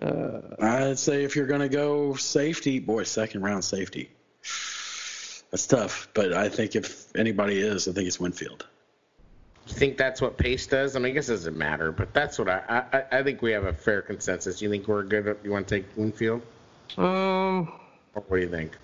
Uh, 0.00 0.40
I'd 0.60 0.98
say 0.98 1.24
if 1.24 1.34
you're 1.34 1.46
going 1.46 1.60
to 1.60 1.68
go 1.68 2.14
safety, 2.14 2.78
boy, 2.78 3.04
second 3.04 3.42
round 3.42 3.64
safety. 3.64 4.10
That's 5.50 5.66
tough, 5.66 6.08
but 6.12 6.34
I 6.34 6.48
think 6.50 6.76
if 6.76 7.06
anybody 7.16 7.58
is, 7.58 7.88
I 7.88 7.92
think 7.92 8.06
it's 8.06 8.20
Winfield. 8.20 8.66
You 9.66 9.74
think 9.74 9.96
that's 9.96 10.20
what 10.20 10.36
Pace 10.36 10.66
does? 10.66 10.94
I 10.94 10.98
mean, 10.98 11.12
I 11.12 11.14
guess 11.14 11.28
it 11.28 11.32
doesn't 11.32 11.56
matter, 11.56 11.90
but 11.92 12.12
that's 12.12 12.38
what 12.38 12.48
I 12.48 12.84
I, 12.92 13.18
I 13.18 13.22
think 13.22 13.42
we 13.42 13.52
have 13.52 13.64
a 13.64 13.72
fair 13.72 14.02
consensus. 14.02 14.60
You 14.62 14.70
think 14.70 14.88
we're 14.88 15.02
good? 15.02 15.38
You 15.42 15.50
want 15.50 15.68
to 15.68 15.76
take 15.76 15.86
Winfield? 15.96 16.42
um, 16.96 17.72
Or 18.14 18.22
what 18.28 18.36
do 18.36 18.42
you 18.42 18.48
think? 18.48 18.76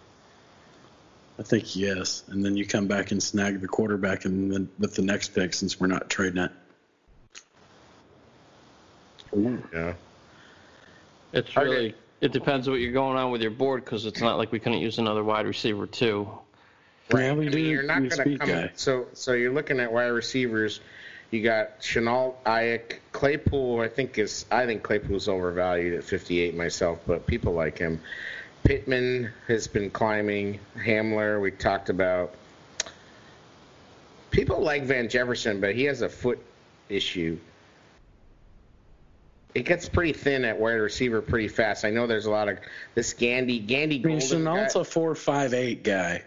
I 1.38 1.42
think 1.42 1.74
yes, 1.74 2.22
and 2.28 2.44
then 2.44 2.56
you 2.56 2.66
come 2.66 2.86
back 2.86 3.10
and 3.10 3.22
snag 3.22 3.60
the 3.60 3.68
quarterback, 3.68 4.24
and 4.24 4.52
then 4.52 4.68
with 4.78 4.94
the 4.94 5.02
next 5.02 5.30
pick, 5.34 5.52
since 5.52 5.80
we're 5.80 5.86
not 5.86 6.08
trading 6.08 6.42
it. 6.44 6.52
Yeah. 9.72 9.94
It's 11.36 11.52
Hard 11.52 11.68
to- 11.68 11.74
really 11.74 11.94
it 12.20 12.32
depends 12.32 12.68
what 12.68 12.76
you're 12.80 12.92
going 12.92 13.18
on 13.18 13.30
with 13.32 13.42
your 13.42 13.50
board 13.50 13.84
because 13.84 14.06
it's 14.06 14.20
not 14.20 14.38
like 14.38 14.50
we 14.50 14.58
couldn't 14.58 14.78
use 14.78 14.98
another 14.98 15.22
wide 15.22 15.46
receiver 15.46 15.86
too. 15.86 16.26
Yeah, 17.12 17.34
we 17.34 17.46
I 17.46 17.50
do. 17.50 17.56
mean, 17.58 17.66
you're 17.66 17.82
not 17.82 17.98
going 17.98 18.10
to 18.10 18.38
come. 18.38 18.48
guy. 18.48 18.70
So 18.76 19.06
so 19.12 19.32
you're 19.34 19.52
looking 19.52 19.78
at 19.80 19.92
wide 19.92 20.06
receivers. 20.06 20.80
You 21.30 21.42
got 21.42 21.80
Shenault, 21.80 22.34
Aiyuk, 22.46 22.98
Claypool. 23.12 23.80
I 23.80 23.88
think 23.88 24.16
is 24.18 24.46
I 24.50 24.64
think 24.64 24.82
Claypool's 24.82 25.28
overvalued 25.28 25.94
at 25.94 26.04
58 26.04 26.54
myself, 26.56 27.00
but 27.06 27.26
people 27.26 27.52
like 27.52 27.76
him. 27.78 28.00
Pittman 28.62 29.30
has 29.48 29.66
been 29.66 29.90
climbing. 29.90 30.60
Hamler, 30.78 31.40
we 31.40 31.50
talked 31.50 31.90
about. 31.90 32.32
People 34.30 34.60
like 34.62 34.84
Van 34.84 35.08
Jefferson, 35.08 35.60
but 35.60 35.74
he 35.74 35.84
has 35.84 36.00
a 36.02 36.08
foot 36.08 36.38
issue. 36.88 37.38
It 39.54 39.64
gets 39.64 39.88
pretty 39.88 40.12
thin 40.12 40.44
at 40.44 40.58
wide 40.58 40.72
receiver 40.72 41.22
pretty 41.22 41.48
fast. 41.48 41.84
I 41.84 41.90
know 41.90 42.06
there's 42.06 42.26
a 42.26 42.30
lot 42.30 42.48
of 42.48 42.58
this 42.94 43.12
Gandy 43.12 43.60
Gandy 43.60 44.02
I 44.04 44.06
mean, 44.08 44.18
Golden. 44.18 44.44
guy- 44.44 44.50
Shenault's 44.64 44.74
a 44.74 44.84
four 44.84 45.14
five 45.14 45.54
eight 45.54 45.84
guy. 45.84 46.22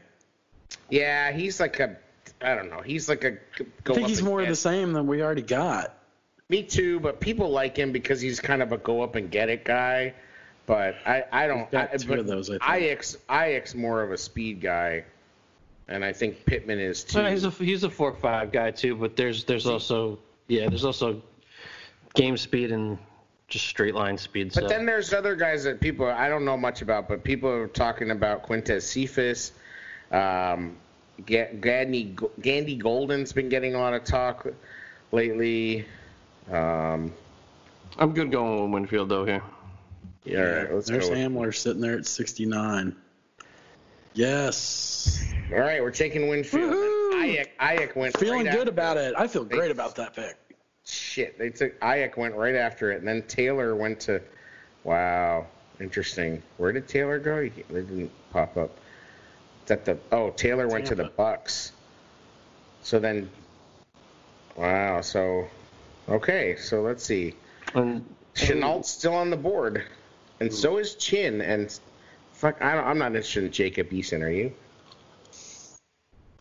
yeah, 0.90 1.32
he's 1.32 1.60
like 1.60 1.80
a, 1.80 1.98
I 2.42 2.56
don't 2.56 2.70
know. 2.70 2.82
He's 2.82 3.10
like 3.10 3.24
a. 3.26 3.32
Go 3.84 3.94
I 3.94 3.94
think 3.96 4.04
up 4.04 4.10
he's 4.10 4.20
and 4.20 4.28
more 4.28 4.42
of 4.42 4.48
the 4.48 4.56
same 4.56 4.94
than 4.94 5.08
we 5.08 5.22
already 5.22 5.42
got. 5.42 5.94
Me 6.50 6.64
too, 6.64 7.02
but 7.02 7.20
people 7.20 7.50
like 7.50 7.76
him 7.76 7.92
because 7.92 8.22
he's 8.22 8.40
kind 8.40 8.62
of 8.62 8.72
a 8.72 8.78
go 8.78 9.02
up 9.02 9.16
and 9.16 9.30
get 9.30 9.50
it 9.50 9.66
guy. 9.66 10.14
But 10.66 10.96
I, 11.06 11.24
I 11.32 11.48
don't. 11.48 11.64
He's 11.64 11.72
got 11.72 11.94
I, 11.94 11.98
two 11.98 12.14
of 12.14 12.28
those, 12.28 12.50
I 12.50 12.58
think. 12.80 12.84
Ix, 12.92 13.18
Ix 13.30 13.76
more 13.76 14.02
of 14.02 14.12
a 14.12 14.18
speed 14.18 14.62
guy, 14.62 15.04
and 15.90 16.06
I 16.06 16.14
think 16.14 16.46
Pittman 16.46 16.80
is 16.80 17.04
too. 17.04 17.12
So 17.14 17.26
he's 17.26 17.44
a 17.44 17.50
he's 17.50 17.84
a 17.84 17.90
four 17.90 18.14
five 18.14 18.54
guy 18.54 18.72
too, 18.72 18.96
but 18.96 19.18
there's 19.18 19.44
there's 19.44 19.66
also 19.66 20.20
yeah 20.48 20.70
there's 20.70 20.86
also 20.86 21.22
game 22.14 22.38
speed 22.38 22.72
and 22.72 22.98
just 23.48 23.66
straight 23.68 23.96
line 23.96 24.18
speed. 24.18 24.52
but 24.54 24.64
so. 24.64 24.68
then 24.68 24.86
there's 24.86 25.14
other 25.14 25.36
guys 25.36 25.64
that 25.64 25.80
people 25.80 26.06
I 26.06 26.28
don't 26.30 26.44
know 26.46 26.58
much 26.58 26.82
about, 26.82 27.08
but 27.08 27.24
people 27.24 27.50
are 27.50 27.68
talking 27.68 28.12
about 28.12 28.46
Quintez 28.46 28.82
Cephas. 28.84 29.52
Um, 30.12 30.76
Ga- 31.26 31.54
Gandy 31.60 32.16
Gandy 32.42 32.76
Golden's 32.76 33.32
been 33.34 33.50
getting 33.50 33.76
a 33.76 33.80
lot 33.80 33.94
of 33.94 34.04
talk 34.04 34.48
lately. 35.12 35.86
Um, 36.52 37.14
I'm 37.98 38.14
good 38.14 38.32
going 38.32 38.64
with 38.64 38.72
Winfield 38.74 39.10
though 39.10 39.26
here. 39.26 39.42
yeah, 40.26 40.40
all 40.40 40.46
right, 40.64 40.74
let's 40.76 40.88
There's 40.90 41.06
go. 41.10 41.12
with- 41.12 41.20
Hamler 41.20 41.56
sitting 41.56 41.82
there 41.82 41.98
at 41.98 42.06
69. 42.06 42.96
Yes. 44.14 45.24
All 45.52 45.60
right, 45.60 45.82
we're 45.82 45.92
taking 45.92 46.28
Winfield. 46.28 46.74
Woohoo! 46.74 47.14
Aiyuk, 47.14 47.48
Aiyuk 47.60 47.96
went 47.96 48.18
Feeling 48.18 48.46
right 48.46 48.52
good 48.52 48.62
after- 48.68 48.70
about 48.70 48.98
it. 48.98 49.14
I 49.18 49.28
feel 49.28 49.44
great 49.46 49.72
about 49.72 49.96
that 49.96 50.16
pick. 50.16 50.36
Shit. 50.88 51.38
They 51.38 51.50
took 51.50 51.80
Aiyuk 51.82 52.16
went 52.16 52.36
right 52.36 52.56
after 52.56 52.92
it, 52.92 53.00
and 53.00 53.08
then 53.08 53.24
Taylor 53.24 53.76
went 53.76 54.00
to. 54.02 54.22
Wow, 54.84 55.48
interesting. 55.82 56.42
Where 56.56 56.72
did 56.72 56.88
Taylor 56.88 57.20
go? 57.20 57.44
He, 57.44 57.50
they 57.50 57.82
didn't 57.82 58.12
pop 58.32 58.56
up. 58.56 58.72
Is 59.64 59.68
that 59.68 59.84
the? 59.84 59.98
Oh, 60.14 60.30
Taylor 60.32 60.68
went 60.68 60.86
to 60.88 60.96
the 60.96 61.06
Bucks. 61.06 61.74
So 62.84 63.00
then, 63.00 63.30
wow. 64.56 65.02
So, 65.02 65.48
okay. 66.08 66.56
So 66.56 66.82
let's 66.82 67.04
see. 67.04 67.36
Um, 67.76 67.86
and 67.88 68.06
Shenault's 68.36 68.90
still 68.90 69.14
on 69.14 69.30
the 69.30 69.36
board, 69.38 69.84
and 70.40 70.54
so 70.54 70.78
is 70.78 70.96
Chinn. 70.96 71.42
And 71.42 71.78
fuck, 72.32 72.62
I 72.62 72.76
don't, 72.76 72.86
I'm 72.86 72.98
not 72.98 73.08
interested 73.08 73.44
in 73.44 73.52
Jacob 73.52 73.90
Eason. 73.90 74.22
Are 74.22 74.30
you? 74.30 74.54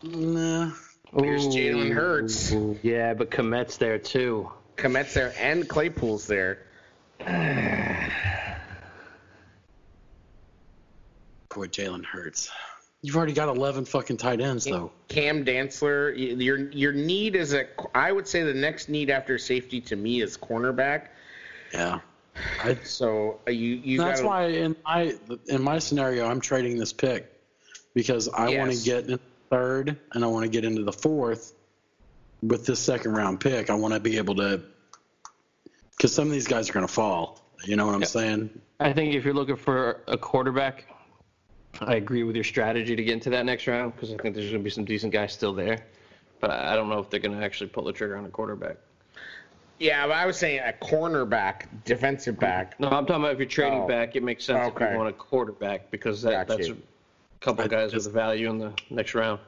Nah. 0.03 0.71
Here's 1.15 1.47
Jalen 1.47 1.93
Hurts. 1.93 2.53
Yeah, 2.83 3.13
but 3.13 3.31
Kmet's 3.31 3.77
there 3.77 3.97
too. 3.97 4.51
Kmet's 4.75 5.13
there 5.13 5.33
and 5.39 5.67
Claypool's 5.67 6.27
there. 6.27 6.63
Poor 11.49 11.67
Jalen 11.67 12.05
Hurts. 12.05 12.51
You've 13.01 13.15
already 13.15 13.33
got 13.33 13.47
11 13.47 13.85
fucking 13.85 14.17
tight 14.17 14.41
ends, 14.41 14.65
though. 14.65 14.91
Cam 15.07 15.45
Dantzler, 15.45 16.11
y- 16.13 16.43
your 16.43 16.57
your 16.71 16.91
need 16.91 17.35
is 17.35 17.53
a. 17.53 17.67
I 17.95 18.11
would 18.11 18.27
say 18.27 18.43
the 18.43 18.53
next 18.53 18.89
need 18.89 19.09
after 19.09 19.37
safety 19.37 19.79
to 19.81 19.95
me 19.95 20.21
is 20.21 20.35
cornerback. 20.35 21.07
Yeah. 21.73 21.99
I, 22.63 22.73
So 22.83 23.39
uh, 23.47 23.51
you 23.51 23.75
you 23.75 23.99
that's 23.99 24.21
gotta, 24.21 24.27
why 24.27 24.47
in 24.47 24.75
my 24.83 25.15
in 25.47 25.61
my 25.63 25.79
scenario, 25.79 26.27
I'm 26.27 26.41
trading 26.41 26.77
this 26.77 26.91
pick 26.91 27.31
because 27.93 28.27
I 28.29 28.57
want 28.57 28.71
to 28.73 28.83
get 28.83 29.09
in 29.09 29.19
third 29.49 29.97
and 30.13 30.23
I 30.23 30.27
want 30.27 30.43
to 30.43 30.49
get 30.49 30.63
into 30.65 30.83
the 30.83 30.91
fourth 30.91 31.53
with 32.41 32.65
this 32.65 32.79
second 32.79 33.13
round 33.13 33.39
pick. 33.39 33.69
I 33.69 33.73
want 33.75 33.93
to 33.93 33.99
be 33.99 34.17
able 34.17 34.35
to 34.35 34.61
because 35.91 36.13
some 36.13 36.27
of 36.27 36.33
these 36.33 36.47
guys 36.47 36.69
are 36.69 36.73
going 36.73 36.85
to 36.87 36.91
fall. 36.93 37.41
You 37.65 37.75
know 37.75 37.85
what 37.87 37.95
I'm 37.95 38.03
saying? 38.03 38.49
I 38.79 38.93
think 38.93 39.15
if 39.15 39.25
you're 39.25 39.33
looking 39.33 39.55
for 39.55 40.01
a 40.07 40.17
quarterback, 40.17 40.85
I 41.81 41.95
agree 41.95 42.23
with 42.23 42.35
your 42.35 42.43
strategy 42.43 42.95
to 42.95 43.03
get 43.03 43.13
into 43.13 43.31
that 43.31 43.45
next 43.45 43.65
round 43.67 43.95
because 43.95 44.13
I 44.13 44.17
think 44.17 44.35
there's 44.35 44.49
going 44.51 44.59
to 44.59 44.63
be 44.63 44.69
some 44.69 44.85
decent 44.85 45.11
guys 45.11 45.33
still 45.33 45.53
there. 45.53 45.79
But 46.39 46.51
I 46.51 46.73
I 46.73 46.75
don't 46.75 46.89
know 46.89 46.99
if 46.99 47.09
they're 47.09 47.19
going 47.19 47.37
to 47.37 47.43
actually 47.43 47.67
pull 47.69 47.83
the 47.83 47.93
trigger 47.93 48.15
on 48.15 48.25
a 48.25 48.29
quarterback. 48.29 48.77
yeah, 49.79 50.05
but 50.05 50.13
I 50.15 50.25
was 50.27 50.37
saying 50.37 50.59
a 50.59 50.73
cornerback, 50.85 51.65
defensive 51.83 52.39
back. 52.39 52.79
No, 52.79 52.89
I'm 52.89 53.05
talking 53.07 53.23
about 53.23 53.33
if 53.33 53.39
you're 53.39 53.47
trading 53.47 53.81
Oh. 53.81 53.87
back, 53.87 54.15
it 54.15 54.21
makes 54.23 54.43
sense 54.45 54.71
if 54.75 54.79
you 54.79 54.97
want 54.97 55.09
a 55.09 55.13
quarterback 55.13 55.89
because 55.89 56.21
that, 56.21 56.47
that's 56.47 56.67
you. 56.67 56.73
a 56.75 56.77
couple 57.39 57.63
I 57.65 57.67
guys 57.67 57.91
just- 57.91 58.05
with 58.07 58.13
value 58.13 58.49
in 58.49 58.57
the 58.57 58.73
next 58.89 59.15
round. 59.15 59.39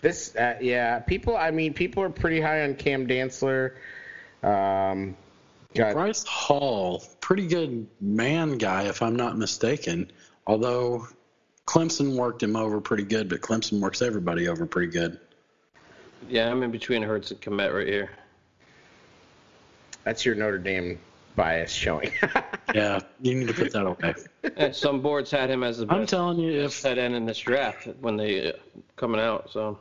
This, 0.00 0.34
uh, 0.34 0.56
yeah, 0.60 1.00
people. 1.00 1.36
I 1.36 1.50
mean, 1.50 1.74
people 1.74 2.02
are 2.02 2.08
pretty 2.08 2.40
high 2.40 2.62
on 2.62 2.74
Cam 2.74 3.06
Dantzler. 3.06 3.74
Um, 4.42 5.14
got 5.74 5.92
Bryce 5.92 6.24
Hall, 6.24 7.02
pretty 7.20 7.46
good 7.46 7.86
man 8.00 8.56
guy, 8.56 8.84
if 8.84 9.02
I'm 9.02 9.14
not 9.14 9.36
mistaken. 9.36 10.10
Although 10.46 11.06
Clemson 11.66 12.16
worked 12.16 12.42
him 12.42 12.56
over 12.56 12.80
pretty 12.80 13.02
good, 13.04 13.28
but 13.28 13.42
Clemson 13.42 13.78
works 13.80 14.00
everybody 14.00 14.48
over 14.48 14.64
pretty 14.64 14.90
good. 14.90 15.20
Yeah, 16.28 16.50
I'm 16.50 16.62
in 16.62 16.70
between 16.70 17.02
Hurts 17.02 17.30
and 17.30 17.40
Kmet 17.40 17.74
right 17.74 17.86
here. 17.86 18.10
that's 20.04 20.24
your 20.24 20.34
Notre 20.34 20.58
Dame 20.58 20.98
bias 21.36 21.72
showing. 21.72 22.12
Yeah, 22.72 23.00
you 23.20 23.34
need 23.34 23.48
to 23.48 23.52
put 23.52 23.72
that 23.72 23.84
away. 23.84 24.14
And 24.56 24.72
some 24.72 25.00
boards 25.00 25.28
had 25.28 25.50
him 25.50 25.64
as 25.64 25.78
the 25.78 25.92
I'm 25.92 26.06
telling 26.06 26.38
you, 26.38 26.52
if 26.52 26.80
tight 26.80 26.98
end 26.98 27.16
in 27.16 27.26
this 27.26 27.40
draft 27.40 27.88
when 27.98 28.16
they 28.16 28.50
uh, 28.50 28.52
coming 28.94 29.20
out. 29.20 29.50
So 29.50 29.76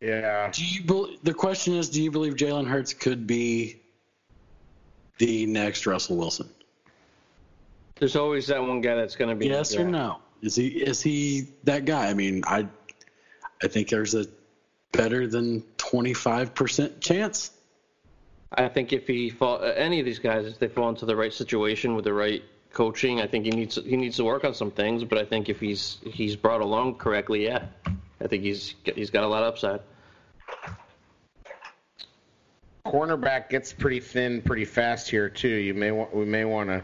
yeah, 0.00 0.48
do 0.52 0.64
you 0.64 0.84
bel 0.84 1.08
the 1.24 1.34
question 1.34 1.74
is, 1.74 1.90
do 1.90 2.00
you 2.00 2.12
believe 2.12 2.34
Jalen 2.34 2.68
Hurts 2.68 2.94
could 2.94 3.26
be 3.26 3.80
the 5.18 5.46
next 5.46 5.84
Russell 5.84 6.16
Wilson? 6.16 6.48
there's 8.02 8.16
always 8.16 8.48
that 8.48 8.60
one 8.60 8.80
guy 8.80 8.96
that's 8.96 9.14
going 9.14 9.30
to 9.30 9.36
be. 9.36 9.46
Yes 9.46 9.76
or 9.76 9.84
no? 9.84 10.18
Is 10.42 10.56
he 10.56 10.66
is 10.66 11.00
he 11.00 11.46
that 11.62 11.84
guy? 11.84 12.08
I 12.08 12.14
mean, 12.14 12.42
I 12.44 12.66
I 13.62 13.68
think 13.68 13.88
there's 13.88 14.16
a 14.16 14.26
better 14.90 15.28
than 15.28 15.62
25% 15.78 17.00
chance. 17.00 17.52
I 18.54 18.68
think 18.68 18.92
if 18.92 19.06
he 19.06 19.30
fall, 19.30 19.62
uh, 19.62 19.72
any 19.76 20.00
of 20.00 20.06
these 20.06 20.18
guys, 20.18 20.46
if 20.46 20.58
they 20.58 20.68
fall 20.68 20.88
into 20.88 21.06
the 21.06 21.16
right 21.16 21.32
situation 21.32 21.94
with 21.94 22.04
the 22.04 22.12
right 22.12 22.42
coaching, 22.72 23.20
I 23.20 23.26
think 23.26 23.44
he 23.44 23.50
needs 23.50 23.76
he 23.76 23.96
needs 23.96 24.16
to 24.16 24.24
work 24.24 24.44
on 24.44 24.54
some 24.54 24.70
things. 24.70 25.04
But 25.04 25.18
I 25.18 25.24
think 25.24 25.48
if 25.48 25.60
he's 25.60 25.98
he's 26.04 26.36
brought 26.36 26.60
along 26.60 26.96
correctly, 26.96 27.44
yeah, 27.44 27.66
I 28.20 28.26
think 28.26 28.42
he's 28.42 28.74
he's 28.84 29.10
got 29.10 29.24
a 29.24 29.28
lot 29.28 29.42
of 29.42 29.48
upside. 29.48 29.80
cornerback 32.86 33.48
gets 33.48 33.72
pretty 33.72 34.00
thin 34.00 34.42
pretty 34.42 34.64
fast 34.64 35.08
here 35.08 35.28
too. 35.28 35.48
You 35.48 35.74
may 35.74 35.90
want 35.92 36.14
we 36.14 36.24
may 36.24 36.44
want 36.44 36.68
to 36.68 36.82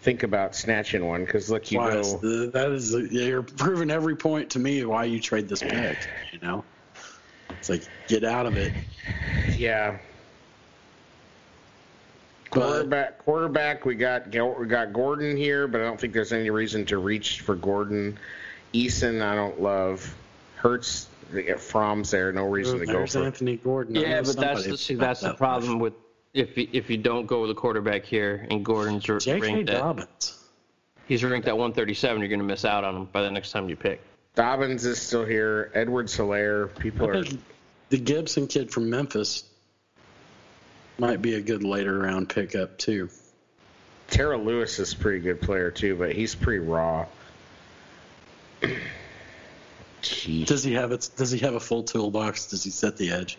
think 0.00 0.22
about 0.22 0.54
snatching 0.54 1.06
one 1.06 1.24
because 1.24 1.50
look, 1.50 1.70
you 1.72 1.78
Why 1.78 1.92
go. 1.94 2.02
that 2.50 2.70
is 2.70 2.92
you're 2.92 3.42
proving 3.42 3.90
every 3.90 4.16
point 4.16 4.50
to 4.50 4.58
me 4.58 4.84
why 4.84 5.04
you 5.04 5.20
trade 5.20 5.48
this 5.48 5.60
pick. 5.60 5.96
You 6.32 6.40
know, 6.40 6.64
it's 7.50 7.68
like 7.68 7.82
get 8.08 8.24
out 8.24 8.46
of 8.46 8.56
it. 8.56 8.72
Yeah. 9.56 9.98
But- 12.50 12.60
Quarterback, 12.60 13.18
quarterback. 13.24 13.84
We 13.84 13.94
got 13.94 14.26
we 14.58 14.66
got 14.66 14.92
Gordon 14.92 15.36
here, 15.36 15.68
but 15.68 15.80
I 15.80 15.84
don't 15.84 16.00
think 16.00 16.12
there's 16.14 16.32
any 16.32 16.50
reason 16.50 16.86
to 16.86 16.98
reach 16.98 17.40
for 17.40 17.54
Gordon. 17.54 18.18
Eason, 18.72 19.22
I 19.22 19.34
don't 19.34 19.60
love. 19.60 20.14
Hurts, 20.56 21.08
they 21.30 21.44
get 21.44 21.60
Fromm's 21.60 22.10
there. 22.10 22.32
No 22.32 22.44
reason 22.48 22.78
to 22.78 22.86
go 22.86 23.06
for. 23.06 23.24
Anthony 23.24 23.56
Gordon. 23.56 23.94
Yeah, 23.94 24.20
know 24.20 24.22
but 24.24 24.36
that's 24.36 24.64
the, 24.64 24.76
see, 24.78 24.94
about 24.94 25.06
that's 25.06 25.20
the 25.20 25.28
that 25.28 25.36
problem 25.38 25.78
with 25.78 25.94
if 26.34 26.56
you, 26.56 26.68
if 26.72 26.90
you 26.90 26.96
don't 26.96 27.26
go 27.26 27.40
with 27.42 27.50
a 27.50 27.54
quarterback 27.54 28.04
here 28.04 28.46
and 28.50 28.64
Gordon's 28.64 29.08
r- 29.08 29.18
J.K. 29.18 29.40
ranked 29.40 29.70
at 29.70 29.78
Dobbins. 29.78 30.38
he's 31.06 31.24
ranked 31.24 31.48
at 31.48 31.56
137, 31.56 32.20
you're 32.20 32.28
going 32.28 32.38
to 32.40 32.44
miss 32.44 32.64
out 32.64 32.84
on 32.84 32.94
him 32.96 33.04
by 33.06 33.22
the 33.22 33.30
next 33.30 33.52
time 33.52 33.68
you 33.68 33.76
pick. 33.76 34.00
Dobbins 34.34 34.84
is 34.84 35.00
still 35.00 35.24
here. 35.24 35.70
Edwards 35.74 36.14
Hilaire. 36.14 36.68
People 36.68 37.10
I 37.10 37.18
are. 37.18 37.24
the 37.88 37.98
Gibson 37.98 38.46
kid 38.46 38.70
from 38.70 38.90
Memphis 38.90 39.44
might 40.98 41.22
be 41.22 41.34
a 41.34 41.40
good 41.40 41.62
later 41.64 41.98
round 41.98 42.28
pickup 42.28 42.78
too. 42.78 43.08
Terrell 44.08 44.42
Lewis 44.42 44.78
is 44.78 44.92
a 44.92 44.96
pretty 44.96 45.20
good 45.20 45.40
player 45.40 45.70
too, 45.70 45.96
but 45.96 46.12
he's 46.12 46.34
pretty 46.34 46.60
raw. 46.60 47.06
Jeez. 50.02 50.46
Does 50.46 50.62
he 50.62 50.74
have 50.74 50.92
it? 50.92 51.08
Does 51.16 51.30
he 51.30 51.38
have 51.38 51.54
a 51.54 51.60
full 51.60 51.82
toolbox? 51.82 52.46
Does 52.46 52.64
he 52.64 52.70
set 52.70 52.96
the 52.96 53.10
edge? 53.10 53.38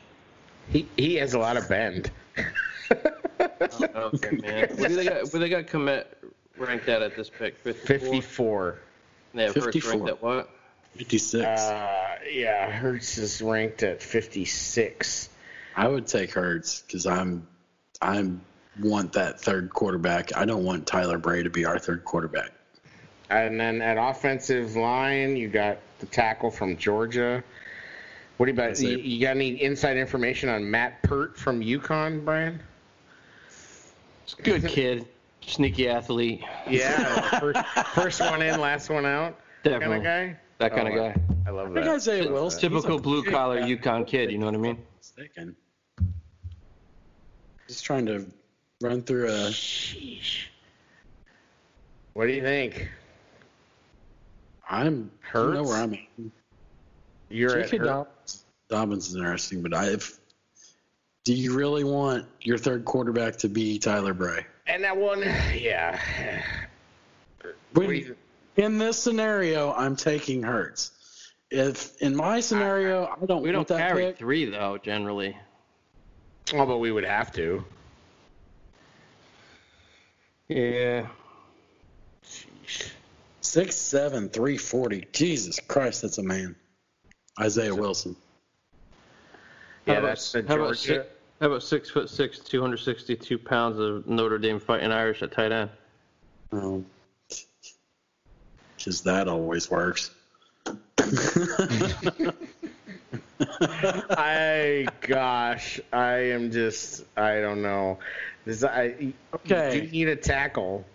He 0.70 0.88
he 0.98 1.16
has 1.16 1.34
a 1.34 1.40
lot 1.40 1.58
of 1.58 1.68
bend. 1.68 2.12
Okay, 3.72 4.36
man. 4.38 4.68
What 4.76 4.90
do 4.90 4.96
they 4.96 5.06
got? 5.06 5.22
What 5.24 5.40
they 5.40 5.50
got? 5.50 5.68
Kmet 5.68 6.06
ranked 6.58 6.90
at 6.90 7.02
at 7.02 7.16
this 7.16 7.30
pick? 7.30 7.58
54. 7.58 8.00
Fifty-four. 8.00 8.80
They 9.34 9.44
have 9.44 9.56
Hurts 9.56 9.66
54. 9.68 9.92
ranked 9.92 10.10
at 10.10 10.24
what? 10.24 10.50
Fifty 10.96 11.18
six. 11.18 11.46
Uh, 11.46 12.18
yeah, 12.32 12.70
Hurts 12.72 13.18
is 13.18 13.42
ranked 13.42 13.84
at 13.84 14.02
fifty-six. 14.02 15.30
I 15.76 15.88
would 15.88 16.08
take 16.08 16.32
Hurts 16.34 16.82
because 16.82 17.06
I'm 17.06 17.48
I'm 18.02 18.42
want 18.82 19.14
that 19.14 19.40
third 19.40 19.70
quarterback. 19.72 20.36
I 20.36 20.46
don't 20.46 20.64
want 20.64 20.88
Tyler 20.88 21.18
Bray 21.18 21.44
to 21.44 21.50
be 21.50 21.66
our 21.66 21.78
third 21.80 22.04
quarterback. 22.06 22.52
And 23.30 23.60
then 23.60 23.82
at 23.82 23.98
offensive 23.98 24.76
line, 24.76 25.36
you 25.36 25.48
got 25.50 25.78
the 26.00 26.06
tackle 26.08 26.50
from 26.50 26.78
Georgia. 26.78 27.44
What 28.38 28.46
do 28.46 28.52
you 28.52 28.58
about? 28.58 28.80
You, 28.80 28.98
you 28.98 29.22
got 29.22 29.32
any 29.36 29.62
inside 29.62 29.98
information 29.98 30.50
on 30.50 30.70
Matt 30.70 31.02
Peart 31.04 31.38
from 31.38 31.62
UConn, 31.62 32.24
Brian? 32.24 32.60
Good 34.44 34.66
kid, 34.68 35.06
sneaky 35.42 35.90
athlete, 35.90 36.44
Yeah, 36.70 37.40
first, 37.40 37.66
first 37.94 38.22
one 38.22 38.42
in, 38.42 38.60
last 38.62 38.90
one 38.90 39.06
out, 39.06 39.38
That 39.64 39.72
kind 39.72 39.82
definitely 39.82 39.98
of 39.98 40.04
guy. 40.04 40.38
that 40.60 40.72
kind 40.76 40.88
Oh, 40.88 40.92
of 40.92 41.16
guy. 41.16 41.22
I 41.48 41.50
love 41.52 41.72
I 41.72 41.74
think 41.74 41.86
that. 41.86 41.96
Isaiah 41.96 42.32
Wilson. 42.32 42.62
Typical 42.62 43.00
blue 43.00 43.24
collar 43.24 43.60
guy. 43.60 43.68
UConn 43.76 44.06
kid. 44.08 44.32
You 44.32 44.38
know 44.38 44.46
what 44.46 44.56
I 44.56 44.60
mean? 44.60 44.78
Mistaken. 45.00 45.56
Just 47.70 47.86
trying 47.86 48.06
to 48.08 48.26
run 48.82 49.02
through 49.02 49.28
a. 49.28 49.50
Sheesh. 49.50 50.48
What 52.14 52.26
do 52.28 52.34
you 52.34 52.42
think? 52.42 52.90
I'm. 54.70 55.10
hurt. 55.22 55.48
You 55.50 55.54
know 55.54 55.64
where 55.64 55.78
I'm 55.78 55.94
at. 55.94 56.00
You're 57.30 57.60
at 57.60 57.66
J.K. 57.70 57.78
Hurt- 57.78 57.86
Dobbins. 57.88 58.44
Dobbins 58.70 59.08
is 59.10 59.16
interesting, 59.16 59.62
but 59.62 59.74
I. 59.74 59.86
If, 59.86 60.20
do 61.24 61.34
you 61.34 61.56
really 61.56 61.84
want 61.86 62.26
your 62.42 62.58
third 62.58 62.84
quarterback 62.86 63.38
to 63.38 63.50
be 63.50 63.80
Tyler 63.80 64.14
Bray? 64.14 64.46
and 64.68 64.84
that 64.84 64.96
one, 64.96 65.22
yeah. 65.56 66.00
When, 67.74 67.90
you- 67.90 68.16
in 68.58 68.78
this 68.78 68.98
scenario, 69.00 69.72
I'm 69.74 69.96
taking 69.96 70.44
Hurts. 70.44 70.92
If 71.52 72.00
in 72.02 72.16
my 72.16 72.40
scenario, 72.42 73.06
I 73.08 73.26
don't 73.26 73.42
We 73.42 73.50
don't 73.52 73.60
want 73.60 73.68
that 73.70 73.80
carry 73.80 74.06
pick. 74.08 74.18
three 74.18 74.46
though. 74.46 74.78
Generally, 74.78 75.36
Oh, 76.54 76.66
but 76.66 76.78
we 76.78 76.92
would 76.92 77.04
have 77.06 77.32
to. 77.34 77.64
yeah. 80.48 81.08
Sheesh. 82.24 82.92
Six 83.42 83.76
seven 83.76 84.30
three 84.30 84.58
forty. 84.58 85.06
Jesus 85.12 85.60
Christ, 85.68 86.02
that's 86.04 86.18
a 86.20 86.24
man. 86.24 86.56
Isaiah 87.40 87.74
Wilson. 87.74 88.16
Yeah, 89.86 89.94
How 89.94 90.00
about- 90.00 90.08
that's 90.10 90.32
the 90.32 90.42
how 90.48 90.56
about 90.56 90.76
Georgia. 90.76 91.06
How 91.40 91.48
about 91.48 91.64
six 91.64 91.90
foot 91.90 92.10
six, 92.10 92.38
262 92.40 93.38
pounds 93.38 93.80
of 93.80 94.06
Notre 94.06 94.38
Dame 94.38 94.60
fighting 94.60 94.92
Irish 94.92 95.24
at 95.24 95.32
tight 95.32 95.54
end? 95.54 95.70
Um, 96.52 96.86
because 98.76 99.02
that 99.04 99.30
always 99.30 99.72
works. 99.72 100.12
I 104.12 104.88
gosh, 105.02 105.80
I 105.92 106.14
am 106.32 106.52
just 106.52 107.06
I 107.18 107.42
don't 107.42 107.62
know. 107.62 108.00
This 108.46 108.64
I 108.64 109.14
Okay. 109.36 109.72
Do 109.72 109.78
you 109.86 109.92
need 109.92 110.08
a 110.10 110.16
tackle? 110.16 110.86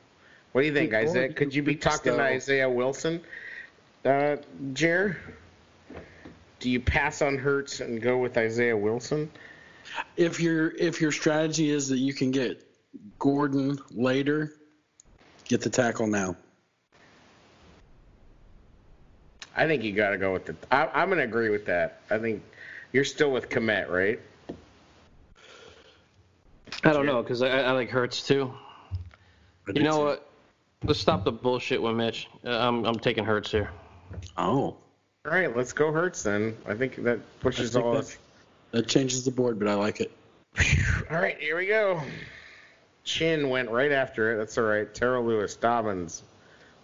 What 0.53 0.61
do 0.62 0.66
you 0.66 0.74
think, 0.74 0.90
Before 0.90 1.09
Isaiah? 1.09 1.33
Could 1.33 1.55
you 1.55 1.62
be 1.62 1.74
talking 1.77 2.12
to 2.12 2.22
Isaiah 2.22 2.70
Wilson, 2.70 3.22
uh, 4.05 4.37
Jer? 4.72 5.16
Do 6.61 6.70
you 6.70 6.81
pass 6.81 7.22
on 7.22 7.37
Hurts 7.37 7.81
and 7.81 8.00
go 8.00 8.18
with 8.18 8.38
Isaiah 8.38 8.77
Wilson? 8.77 9.31
if 10.16 10.40
your 10.40 10.70
if 10.77 11.00
your 11.00 11.12
strategy 11.12 11.70
is 11.70 11.88
that 11.88 11.98
you 11.98 12.12
can 12.12 12.31
get 12.31 12.62
Gordon 13.18 13.79
later, 13.90 14.55
get 15.48 15.61
the 15.61 15.70
tackle 15.70 16.07
now. 16.07 16.37
I 19.56 19.66
think 19.66 19.82
you 19.84 19.92
got 19.92 20.10
to 20.10 20.18
go 20.18 20.32
with 20.32 20.46
the. 20.46 20.56
I, 20.70 20.86
I'm 20.86 21.08
going 21.08 21.18
to 21.18 21.24
agree 21.24 21.50
with 21.50 21.66
that. 21.66 22.00
I 22.10 22.18
think 22.18 22.42
you're 22.92 23.04
still 23.04 23.30
with 23.30 23.48
Kmet, 23.48 23.88
right? 23.90 24.20
I 26.82 26.92
don't 26.92 27.06
know 27.06 27.22
because 27.22 27.40
I, 27.42 27.60
I 27.60 27.70
like 27.72 27.90
Hurts 27.90 28.26
too. 28.26 28.52
I 29.68 29.72
You 29.74 29.82
know 29.82 29.98
too. 29.98 30.04
what? 30.04 30.28
Let's 30.82 31.00
stop 31.00 31.24
the 31.24 31.32
bullshit 31.32 31.80
with 31.80 31.94
Mitch. 31.94 32.28
Uh, 32.44 32.50
I'm 32.50 32.84
I'm 32.84 32.98
taking 32.98 33.24
Hurts 33.24 33.50
here. 33.50 33.70
Oh, 34.36 34.76
All 35.24 35.32
right, 35.32 35.54
let's 35.56 35.72
go 35.72 35.92
Hurts 35.92 36.22
then. 36.22 36.56
I 36.66 36.74
think 36.74 36.96
that 37.04 37.20
pushes 37.40 37.72
think 37.72 37.84
all 37.84 37.94
that, 37.94 38.16
that 38.72 38.88
changes 38.88 39.24
the 39.24 39.30
board, 39.30 39.58
but 39.58 39.68
I 39.68 39.74
like 39.74 40.00
it. 40.00 40.12
All 41.10 41.16
right, 41.16 41.38
here 41.38 41.56
we 41.56 41.66
go. 41.66 42.02
Chinn 43.04 43.48
went 43.48 43.70
right 43.70 43.92
after 43.92 44.32
it. 44.32 44.36
That's 44.36 44.56
all 44.58 44.64
right. 44.64 44.92
Terrell 44.94 45.24
Lewis, 45.24 45.56
Dobbins, 45.56 46.22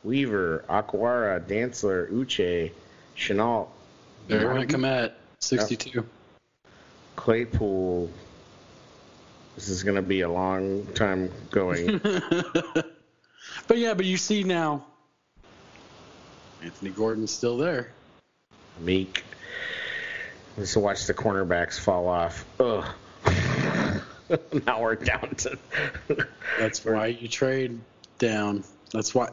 Weaver, 0.05 0.65
Okwara, 0.69 1.41
Dantzler, 1.41 2.11
Uche, 2.11 2.73
Shenault, 3.17 3.69
to 4.29 4.67
come 4.67 4.85
at 4.85 5.17
62. 5.41 6.07
Claypool. 7.17 8.11
This 9.57 9.69
is 9.69 9.83
going 9.83 9.97
to 9.97 10.03
be 10.03 10.23
a 10.23 10.31
long 10.31 10.87
time 10.95 11.31
going. 11.51 11.99
but 13.67 13.79
yeah, 13.79 13.95
but 13.95 14.07
you 14.07 14.17
see 14.17 14.43
now, 14.43 14.87
Anthony 16.63 16.91
Gordon's 16.91 17.31
still 17.31 17.59
there. 17.59 17.93
Meek. 18.81 19.25
Let's 20.57 20.77
watch 20.77 21.07
the 21.07 21.15
cornerbacks 21.15 21.79
fall 21.79 22.09
off. 22.09 22.45
Ugh. 22.59 22.87
now 24.67 24.81
we're 24.81 24.95
down 24.95 25.35
to. 25.37 25.59
That's 26.59 26.85
why 26.85 27.07
you 27.07 27.29
trade 27.29 27.79
down. 28.19 28.65
That's 28.93 29.15
why. 29.15 29.31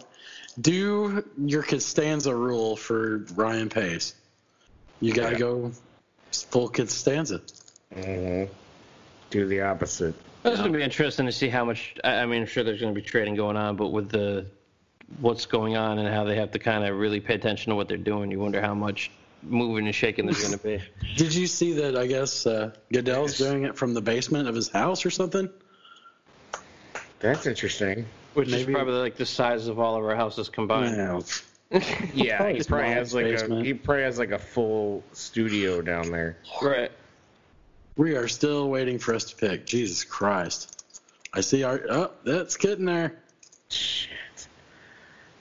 Do 0.59 1.23
your 1.37 1.63
Costanza 1.63 2.35
rule 2.35 2.75
for 2.75 3.25
Ryan 3.35 3.69
Pace. 3.69 4.15
You 4.99 5.13
got 5.13 5.27
to 5.27 5.31
Yeah. 5.33 5.39
go 5.39 5.71
full 6.31 6.69
Costanza. 6.69 7.41
Mhm. 7.95 8.49
Do 9.29 9.47
the 9.47 9.61
opposite. 9.61 10.15
It's 10.43 10.57
gonna 10.57 10.71
be 10.71 10.81
interesting 10.83 11.25
to 11.25 11.31
see 11.31 11.49
how 11.49 11.65
much. 11.65 11.95
I 12.03 12.19
I 12.19 12.25
mean, 12.25 12.41
I'm 12.41 12.47
sure 12.47 12.63
there's 12.63 12.79
gonna 12.79 12.93
be 12.93 13.01
trading 13.01 13.35
going 13.35 13.57
on, 13.57 13.75
but 13.75 13.87
with 13.89 14.09
the 14.09 14.45
what's 15.19 15.45
going 15.45 15.75
on 15.75 15.99
and 15.99 16.07
how 16.07 16.23
they 16.23 16.35
have 16.35 16.51
to 16.51 16.59
kind 16.59 16.85
of 16.85 16.97
really 16.97 17.19
pay 17.19 17.33
attention 17.35 17.69
to 17.71 17.75
what 17.75 17.87
they're 17.87 17.97
doing, 17.97 18.31
you 18.31 18.39
wonder 18.39 18.61
how 18.61 18.73
much 18.73 19.11
moving 19.43 19.85
and 19.85 19.95
shaking 19.95 20.25
there's 20.25 20.41
gonna 20.43 20.57
be. 20.57 20.81
Did 21.17 21.33
you 21.35 21.47
see 21.47 21.73
that? 21.73 21.97
I 21.97 22.07
guess 22.07 22.45
uh, 22.45 22.71
Goodell's 22.91 23.37
doing 23.37 23.63
it 23.63 23.75
from 23.75 23.93
the 23.93 24.01
basement 24.01 24.47
of 24.47 24.55
his 24.55 24.69
house 24.69 25.05
or 25.05 25.09
something. 25.09 25.49
That's 27.19 27.45
interesting. 27.45 28.05
Which 28.37 28.51
Maybe- 28.51 28.71
is 28.71 28.75
probably 28.75 28.93
like 28.93 29.15
the 29.15 29.25
size 29.25 29.67
of 29.67 29.79
all 29.79 29.95
of 29.95 30.05
our 30.05 30.15
houses 30.15 30.47
combined. 30.47 30.95
Wow. 30.95 31.23
Yeah, 32.13 32.37
Probably 32.37 32.57
he 32.59 32.63
probably 32.63 32.91
has 32.91 33.13
like 33.13 33.25
a 33.25 33.63
he 33.63 33.73
probably 33.73 34.03
has 34.03 34.19
like 34.19 34.29
a 34.29 34.37
full 34.37 35.03
studio 35.11 35.81
down 35.81 36.11
there. 36.11 36.37
Right. 36.61 36.91
We 37.97 38.15
are 38.15 38.27
still 38.27 38.69
waiting 38.69 38.99
for 38.99 39.15
us 39.15 39.25
to 39.31 39.35
pick. 39.35 39.65
Jesus 39.65 40.03
Christ! 40.03 40.85
I 41.33 41.41
see 41.41 41.63
our. 41.63 41.81
Oh, 41.89 42.11
that's 42.23 42.55
getting 42.57 42.85
there. 42.85 43.17
Shit, 43.69 44.47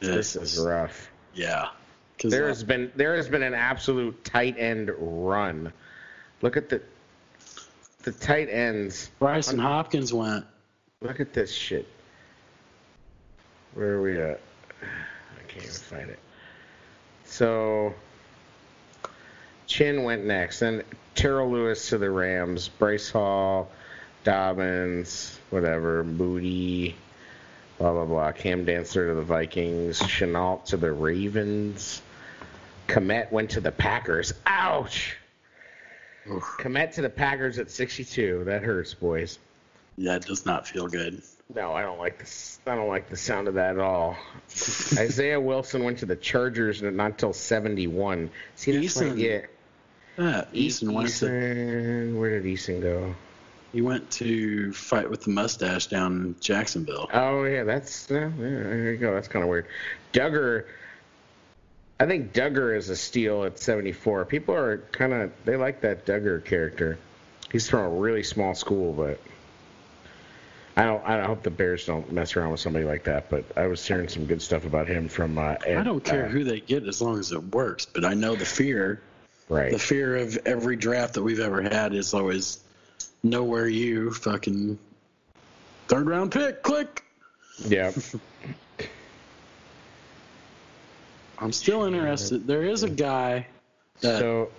Yeah, 0.01 0.13
this 0.13 0.35
is 0.35 0.59
rough. 0.59 1.11
Yeah. 1.35 1.69
Because 2.17 2.33
There 2.33 2.49
has 2.49 2.65
been 2.65 2.91
there 2.97 3.15
has 3.15 3.29
been 3.29 3.43
an 3.43 3.55
absolute 3.55 4.25
tight 4.25 4.59
end 4.59 4.91
run. 4.99 5.71
Look 6.41 6.57
at 6.57 6.71
the 6.71 6.81
the 8.05 8.13
tight 8.13 8.49
ends. 8.49 9.11
Brycen 9.21 9.61
Hopkins 9.61 10.15
went. 10.15 10.47
Look 11.03 11.21
at 11.21 11.35
this 11.35 11.53
shit. 11.53 11.87
Where 13.77 13.93
are 13.93 14.03
we 14.03 14.19
at? 14.19 14.41
I 14.83 15.43
can't 15.49 15.65
even 15.65 15.75
find 15.75 16.09
it. 16.09 16.19
So 17.27 17.95
Chinn 19.67 20.03
went 20.03 20.25
next, 20.25 20.61
then 20.61 20.83
Terrell 21.15 21.51
Lewis 21.51 21.91
to 21.91 21.99
the 21.99 22.11
Rams, 22.11 22.69
Bryce 22.69 23.11
Hall, 23.11 23.71
Dobbins, 24.25 25.39
whatever, 25.51 26.03
Moody, 26.05 26.97
blah 27.77 27.93
blah 27.93 28.07
blah. 28.07 28.33
Cam 28.33 28.65
Dantzler 28.65 29.09
to 29.11 29.15
the 29.15 29.23
Vikings, 29.23 30.01
Shenault 30.01 30.65
to 30.67 30.79
the 30.79 30.91
Ravens. 30.91 32.01
Kmet 32.89 33.31
went 33.31 33.51
to 33.51 33.61
the 33.61 33.73
Packers. 33.73 34.33
Ouch! 34.47 35.19
Oof. 36.31 36.43
Kmet 36.61 36.95
to 36.95 37.03
the 37.03 37.11
Packers 37.11 37.59
at 37.59 37.71
62. 37.71 38.45
That 38.45 38.63
hurts, 38.63 38.95
boys. 38.95 39.39
Yeah, 39.99 40.17
it 40.17 40.23
does 40.23 40.47
not 40.47 40.67
feel 40.67 40.89
good. 40.89 41.23
No, 41.55 41.73
I 41.73 41.83
don't 41.83 41.99
like 41.99 42.19
this. 42.19 42.59
I 42.67 42.75
don't 42.75 42.89
like 42.89 43.09
the 43.09 43.17
sound 43.17 43.49
of 43.49 43.55
that 43.55 43.77
at 43.77 43.81
all. 43.81 44.17
Isaiah 44.99 45.41
Wilson 45.41 45.85
went 45.85 45.99
to 45.99 46.07
the 46.07 46.17
Chargers 46.17 46.83
not 46.83 47.07
until 47.07 47.33
71. 47.33 48.31
See, 48.57 48.73
that's 48.73 48.85
Eason. 48.85 49.11
like, 49.11 49.19
yeah. 49.19 49.41
Yeah, 50.19 50.45
Eason 50.53 50.93
went 50.93 51.09
to 51.11 51.27
Eason, 51.27 52.19
where 52.19 52.41
did 52.41 52.45
Eason 52.45 52.83
go? 52.83 53.15
he 53.77 53.83
went 53.83 54.11
to 54.11 54.73
fight 54.73 55.11
with 55.11 55.25
the 55.25 55.31
mustache 55.31 55.89
down 55.89 56.13
in 56.13 56.37
Jacksonville. 56.41 57.11
Oh 57.13 57.45
yeah, 57.45 57.65
that's 57.65 58.09
yeah, 58.11 58.31
there 58.39 58.93
you 58.93 58.97
go. 58.97 59.13
That's 59.13 59.29
kind 59.29 59.43
of 59.43 59.51
weird. 59.51 59.67
Dugger, 60.15 60.65
I 62.01 62.07
think 62.07 62.33
Dugger 62.33 62.75
is 62.75 62.89
a 62.89 62.97
steal 62.97 63.45
at 63.45 63.59
74. 63.59 64.25
People 64.25 64.55
are 64.55 64.79
kind 64.93 65.13
of 65.13 65.33
they 65.45 65.57
like 65.57 65.83
that 65.83 66.07
Dugger 66.07 66.43
character. 66.43 66.97
He's 67.53 67.69
from 67.69 67.81
a 67.81 67.91
really 67.91 68.23
small 68.23 68.55
school, 68.55 68.95
but 68.95 69.21
I 70.77 70.85
don't. 70.85 71.03
I 71.07 71.25
hope 71.25 71.43
the 71.43 71.51
Bears 71.51 71.87
don't 71.87 72.13
mess 72.13 72.37
around 72.37 72.51
with 72.51 72.61
somebody 72.61 72.85
like 72.85 73.05
that. 73.05 73.31
But 73.31 73.45
I 73.57 73.67
was 73.67 73.87
hearing 73.87 74.09
some 74.09 74.27
good 74.27 74.43
stuff 74.43 74.67
about 74.67 74.87
him 74.89 75.09
from. 75.09 75.39
Uh, 75.39 75.57
I 75.67 75.83
don't 75.83 76.05
care 76.05 76.27
uh, 76.27 76.29
who 76.29 76.45
they 76.45 76.61
get 76.61 76.87
as 76.87 77.01
long 77.01 77.19
as 77.19 77.33
it 77.33 77.43
works, 77.43 77.87
but 77.87 78.05
I 78.05 78.13
know 78.13 78.35
the 78.37 78.45
fear. 78.45 79.01
Right. 79.49 79.73
The 79.73 79.79
fear 79.79 80.17
of 80.17 80.37
every 80.45 80.77
draft 80.77 81.15
that 81.15 81.23
we've 81.23 81.41
ever 81.41 81.63
had 81.63 81.95
is 81.95 82.13
always 82.13 82.59
know 83.23 83.45
where 83.45 83.69
you 83.69 84.13
fucking 84.13 84.79
third 85.89 86.07
round 86.09 86.33
pick. 86.33 86.63
Click. 86.63 87.03
Yeah. 87.65 87.93
I'm 91.39 91.53
still 91.53 91.85
interested. 91.85 92.47
There 92.47 92.63
is 92.65 92.83
a 92.83 92.91
guy 92.91 93.47
that 94.01 94.19
So 94.19 94.51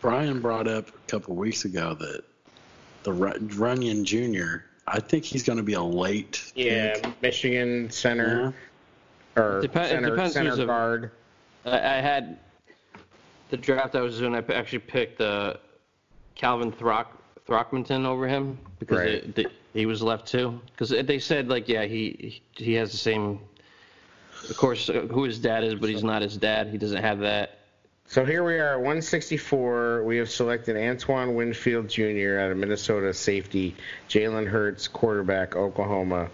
Brian 0.00 0.40
brought 0.40 0.68
up 0.68 0.88
a 0.88 1.10
couple 1.10 1.34
weeks 1.34 1.64
ago 1.64 1.94
that 1.94 2.24
the 3.02 3.12
Ru- 3.12 3.38
Runyan 3.38 4.04
Jr. 4.04 4.64
I 4.88 5.00
think 5.00 5.24
he's 5.24 5.42
going 5.42 5.56
to 5.58 5.62
be 5.64 5.72
a 5.74 5.82
late. 5.82 6.52
yeah, 6.54 6.94
pick. 6.94 7.22
Michigan 7.22 7.90
center 7.90 8.54
or 9.36 9.60
Depen- 9.62 9.84
it 9.84 9.88
center, 9.90 10.10
depends 10.10 10.34
center 10.34 10.50
who's 10.50 10.58
a- 10.60 10.66
guard. 10.66 11.10
I, 11.64 11.78
I 11.78 12.00
had 12.00 12.38
the 13.50 13.56
draft 13.56 13.94
I 13.96 14.00
was 14.00 14.18
doing. 14.18 14.34
I 14.34 14.38
actually 14.52 14.78
picked 14.80 15.20
uh, 15.20 15.54
Calvin 16.36 16.70
Throck 16.72 17.06
Throckmorton 17.46 18.06
over 18.06 18.26
him 18.28 18.58
because 18.78 18.98
Right. 18.98 19.08
it, 19.08 19.34
the, 19.34 19.46
he 19.72 19.86
was 19.86 20.02
left 20.02 20.26
too. 20.26 20.60
Because 20.66 20.90
they 20.90 21.18
said 21.18 21.48
like, 21.48 21.68
yeah, 21.68 21.84
he 21.84 22.40
he 22.54 22.74
has 22.74 22.92
the 22.92 22.98
same. 22.98 23.40
Of 24.48 24.56
course, 24.56 24.88
uh, 24.88 25.06
who 25.10 25.24
his 25.24 25.38
dad 25.40 25.64
is, 25.64 25.74
but 25.74 25.88
he's 25.88 26.04
not 26.04 26.22
his 26.22 26.36
dad. 26.36 26.68
He 26.68 26.78
doesn't 26.78 27.02
have 27.02 27.18
that. 27.20 27.58
So 28.08 28.24
here 28.24 28.44
we 28.44 28.54
are 28.54 28.74
at 28.74 28.76
164. 28.76 30.04
We 30.04 30.18
have 30.18 30.30
selected 30.30 30.76
Antoine 30.76 31.34
Winfield 31.34 31.88
Jr. 31.88 32.38
out 32.38 32.52
of 32.52 32.56
Minnesota 32.56 33.12
safety, 33.12 33.74
Jalen 34.08 34.46
Hurts 34.46 34.86
quarterback 34.86 35.56
Oklahoma, 35.56 36.30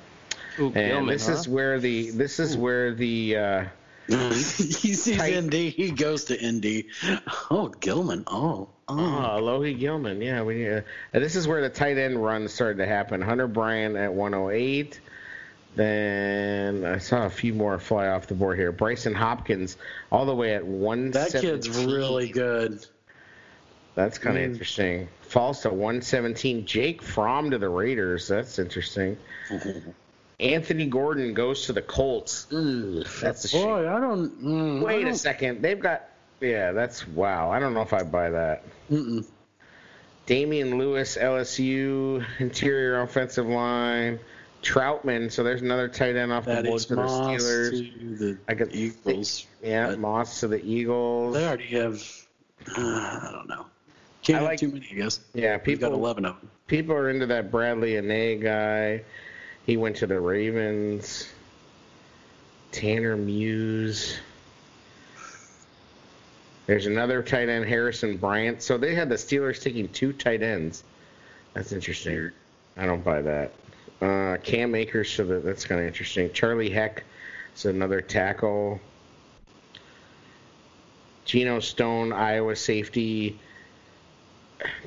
Ooh, 0.58 0.66
and 0.66 0.74
Gilman, 0.74 1.06
this 1.06 1.28
huh? 1.28 1.34
is 1.34 1.48
where 1.48 1.80
the 1.80 2.10
this 2.10 2.38
is 2.38 2.56
where 2.56 2.94
the 2.94 3.36
uh, 3.36 3.64
he 4.06 4.34
sees 4.34 5.16
Tight. 5.16 5.32
Indy. 5.32 5.70
He 5.70 5.90
goes 5.90 6.24
to 6.24 6.38
Indy. 6.40 6.88
Oh, 7.50 7.68
Gilman. 7.80 8.24
Oh, 8.26 8.68
oh. 8.88 8.94
oh, 8.98 9.40
Alohi 9.40 9.78
Gilman. 9.78 10.20
Yeah, 10.20 10.42
we 10.42 10.68
uh, 10.68 10.82
this 11.12 11.36
is 11.36 11.48
where 11.48 11.62
the 11.62 11.70
tight 11.70 11.96
end 11.96 12.22
run 12.22 12.48
started 12.48 12.78
to 12.78 12.86
happen. 12.86 13.22
Hunter 13.22 13.46
Bryant 13.46 13.96
at 13.96 14.12
108. 14.12 15.00
Then 15.74 16.84
I 16.84 16.98
saw 16.98 17.24
a 17.24 17.30
few 17.30 17.54
more 17.54 17.78
fly 17.78 18.08
off 18.08 18.26
the 18.26 18.34
board 18.34 18.58
here. 18.58 18.72
Brycen 18.72 19.14
Hopkins 19.14 19.76
all 20.10 20.26
the 20.26 20.34
way 20.34 20.54
at 20.54 20.64
one. 20.66 21.10
that 21.12 21.32
kid's 21.32 21.68
really 21.68 22.28
good. 22.28 22.84
That's 23.94 24.18
kind 24.18 24.36
of 24.36 24.42
Mm. 24.42 24.46
interesting. 24.52 25.08
Falls 25.22 25.62
to 25.62 25.70
117. 25.70 26.66
Jake 26.66 27.02
Fromm 27.02 27.50
to 27.50 27.58
the 27.58 27.68
Raiders. 27.68 28.28
That's 28.28 28.58
interesting. 28.58 29.16
Anthony 30.40 30.86
Gordon 30.86 31.34
goes 31.34 31.66
to 31.66 31.72
the 31.72 31.82
Colts. 31.82 32.46
Ugh, 32.52 33.06
that's 33.20 33.44
a 33.44 33.48
shame. 33.48 33.64
Boy, 33.64 33.88
I 33.88 34.00
don't. 34.00 34.42
Mm, 34.42 34.82
Wait 34.82 35.02
a 35.02 35.04
don't- 35.06 35.14
second. 35.14 35.62
They've 35.62 35.78
got. 35.78 36.08
Yeah, 36.40 36.72
that's 36.72 37.06
wow. 37.06 37.50
I 37.50 37.60
don't 37.60 37.74
know 37.74 37.82
if 37.82 37.92
I 37.92 38.02
buy 38.02 38.30
that. 38.30 38.64
Mm-mm. 38.90 39.24
Damian 40.26 40.78
Lewis, 40.78 41.16
LSU, 41.16 42.24
interior 42.38 43.00
offensive 43.02 43.46
line. 43.46 44.18
Troutman, 44.62 45.30
so 45.30 45.42
there's 45.42 45.60
another 45.62 45.88
tight 45.88 46.16
end 46.16 46.32
off 46.32 46.44
the 46.44 46.62
board 46.62 46.82
for 46.82 46.94
the 46.94 47.02
Moss 47.02 47.42
Steelers. 47.42 47.98
to 48.00 48.16
the 48.16 48.38
I 48.48 48.54
got 48.54 48.72
Eagles. 48.74 49.46
Yeah, 49.62 49.94
Moss 49.96 50.40
to 50.40 50.48
the 50.48 50.64
Eagles. 50.64 51.34
They 51.34 51.46
already 51.46 51.66
have. 51.68 52.02
Uh, 52.76 52.80
I 52.80 53.30
don't 53.32 53.48
know. 53.48 53.66
Can't 54.22 54.36
I 54.36 54.40
have 54.42 54.50
like- 54.50 54.60
too 54.60 54.68
many, 54.68 54.86
I 54.92 54.94
guess. 54.94 55.20
Yeah, 55.34 55.58
We've 55.66 55.80
got 55.80 55.92
11 55.92 56.24
of 56.24 56.38
them. 56.40 56.50
people 56.68 56.94
are 56.94 57.10
into 57.10 57.26
that 57.26 57.50
Bradlee 57.50 58.00
Anae 58.00 58.40
guy. 58.40 59.02
He 59.66 59.76
went 59.76 59.96
to 59.96 60.06
the 60.06 60.20
Ravens. 60.20 61.28
Tanner 62.70 63.16
Muse. 63.16 64.16
There's 66.66 66.86
another 66.86 67.22
tight 67.22 67.48
end, 67.48 67.64
Harrison 67.66 68.16
Bryant. 68.16 68.62
So 68.62 68.78
they 68.78 68.94
had 68.94 69.08
the 69.08 69.16
Steelers 69.16 69.60
taking 69.60 69.88
two 69.88 70.12
tight 70.12 70.42
ends. 70.42 70.84
That's 71.54 71.72
interesting. 71.72 72.30
I 72.76 72.86
don't 72.86 73.04
buy 73.04 73.20
that. 73.22 73.52
Uh, 74.02 74.36
Cam 74.42 74.74
Akers, 74.74 75.10
so 75.10 75.24
that, 75.24 75.44
that's 75.44 75.64
kind 75.64 75.80
of 75.80 75.86
interesting. 75.86 76.32
Charlie 76.32 76.70
Heck 76.70 77.04
is 77.54 77.66
another 77.66 78.00
tackle. 78.00 78.80
Geno 81.24 81.60
Stone, 81.60 82.12
Iowa 82.12 82.56
safety. 82.56 83.38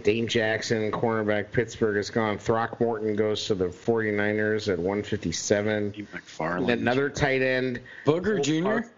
Dane 0.03 0.27
Jackson, 0.27 0.89
cornerback, 0.91 1.51
Pittsburgh 1.51 1.97
is 1.97 2.09
gone. 2.09 2.37
Throckmorton 2.37 3.15
goes 3.15 3.45
to 3.47 3.55
the 3.55 3.65
49ers 3.65 4.71
at 4.71 4.77
157. 4.77 5.91
McFarland. 6.13 6.71
Another 6.71 7.09
tight 7.09 7.41
end. 7.41 7.81
Booger 8.05 8.41
Jr. 8.41 8.63
Park- 8.63 8.91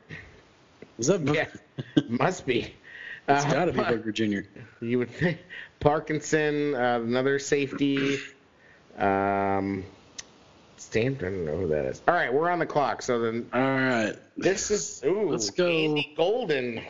Is 1.00 1.08
that 1.08 1.26
Booger? 1.26 1.36
Yeah, 1.96 2.04
must 2.08 2.46
be. 2.46 2.74
It's 3.30 3.44
Uh, 3.44 3.52
got 3.52 3.66
to 3.66 3.74
be 3.74 3.80
Booger 3.80 4.14
Jr. 4.14 4.48
You 4.86 5.00
would 5.00 5.10
think 5.12 5.40
Parkinson, 5.82 6.74
uh, 6.76 7.02
another 7.04 7.40
safety. 7.40 8.20
Um, 8.98 9.84
Stan, 10.78 11.16
I 11.20 11.24
don't 11.24 11.46
know 11.46 11.58
who 11.58 11.68
that 11.70 11.86
is. 11.86 12.02
All 12.08 12.14
right, 12.14 12.32
we're 12.34 12.50
on 12.50 12.60
the 12.60 12.66
clock. 12.66 13.02
So 13.02 13.20
then 13.20 13.50
All 13.54 13.60
right. 13.62 14.14
this 14.38 14.72
is 14.72 15.02
ooh, 15.06 15.30
Let's 15.32 15.50
go. 15.50 15.68
Gandy 15.70 16.14
Golden. 16.16 16.82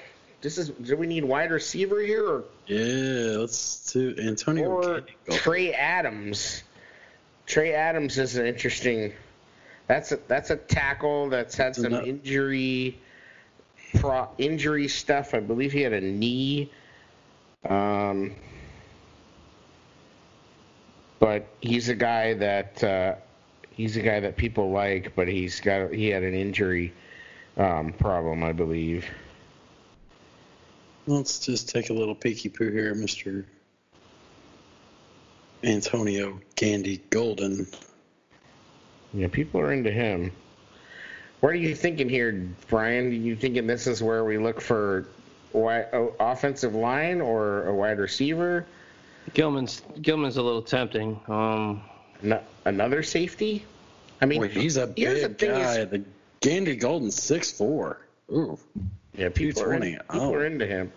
This 0.42 0.58
is. 0.58 0.70
Do 0.70 0.96
we 0.98 1.08
need 1.08 1.24
wide 1.24 1.52
receiver 1.52 2.00
here 2.02 2.26
or 2.26 2.44
Yeah, 2.68 3.38
let's 3.38 3.92
do 3.94 4.16
Antonio. 4.22 4.70
or. 4.70 5.02
Trey 5.32 5.74
Adams? 5.74 6.64
Trey 7.48 7.74
Adams 7.74 8.18
is 8.18 8.36
an 8.36 8.46
interesting. 8.46 9.14
That's 9.88 10.12
a 10.12 10.20
that's 10.28 10.50
a 10.50 10.58
tackle 10.58 11.30
that's 11.30 11.56
had 11.56 11.76
some 11.76 11.86
Ano- 11.94 12.06
injury, 12.06 13.00
pro, 13.96 14.28
injury 14.38 14.90
stuff. 14.90 15.34
I 15.34 15.40
believe 15.40 15.72
he 15.72 15.82
had 15.82 15.94
a 15.94 16.02
knee. 16.02 16.72
Um, 17.68 18.36
but 21.20 21.48
he's 21.62 21.90
a 21.90 21.96
guy 21.96 22.34
that 22.36 22.84
uh, 22.84 23.16
he's 23.78 23.96
a 23.96 24.02
guy 24.02 24.20
that 24.20 24.36
people 24.36 24.72
like, 24.72 25.16
but 25.16 25.28
he's 25.30 25.62
got 25.62 25.94
he 25.94 26.08
had 26.08 26.24
an 26.24 26.34
injury 26.34 26.92
um, 27.56 27.94
problem, 27.94 28.44
I 28.44 28.52
believe. 28.52 29.06
Let's 31.06 31.40
just 31.40 31.70
take 31.70 31.90
a 31.90 31.94
little 31.94 32.16
peeky 32.16 32.54
poo 32.54 32.70
here, 32.70 32.94
Mr. 32.94 33.46
Antonio 35.64 36.42
Gandy 36.56 36.98
Golden. 37.10 37.66
Yeah, 39.14 39.28
people 39.30 39.62
are 39.62 39.72
into 39.72 39.92
him. 39.92 40.32
What 41.40 41.50
are 41.50 41.56
you 41.56 41.76
thinking 41.76 42.10
here, 42.10 42.50
Brian? 42.68 43.08
Are 43.08 43.10
you 43.10 43.36
thinking 43.36 43.68
this 43.68 43.88
is 43.88 44.04
where 44.04 44.26
we 44.26 44.38
look 44.38 44.60
for 44.60 45.08
wi- 45.54 45.88
o- 45.94 46.14
offensive 46.20 46.76
line 46.76 47.22
or 47.22 47.68
a 47.68 47.74
wide 47.74 48.00
receiver? 48.00 48.66
Gilman's 49.34 49.82
Gilman's 50.02 50.38
a 50.38 50.42
little 50.42 50.62
tempting. 50.62 51.20
Um, 51.28 51.82
No, 52.22 52.42
another 52.66 53.04
safety? 53.04 53.66
I 54.22 54.26
mean, 54.26 54.42
Boy, 54.42 54.48
he's 54.50 54.78
a 54.78 54.92
here's 54.98 55.22
the 55.22 55.30
big 55.30 55.38
thing 55.38 55.52
guy. 55.52 55.78
is- 55.80 55.90
the 55.90 56.04
Gandy 56.42 56.76
Golden 56.76 57.12
six 57.12 57.52
four. 57.52 58.00
Ooh. 58.32 58.58
yeah, 59.16 59.30
people, 59.30 59.64
are, 59.64 59.74
in, 59.74 59.82
220. 59.82 59.98
people 60.12 60.22
Oh. 60.22 60.34
are 60.34 60.46
into 60.46 60.66
him. 60.66 60.92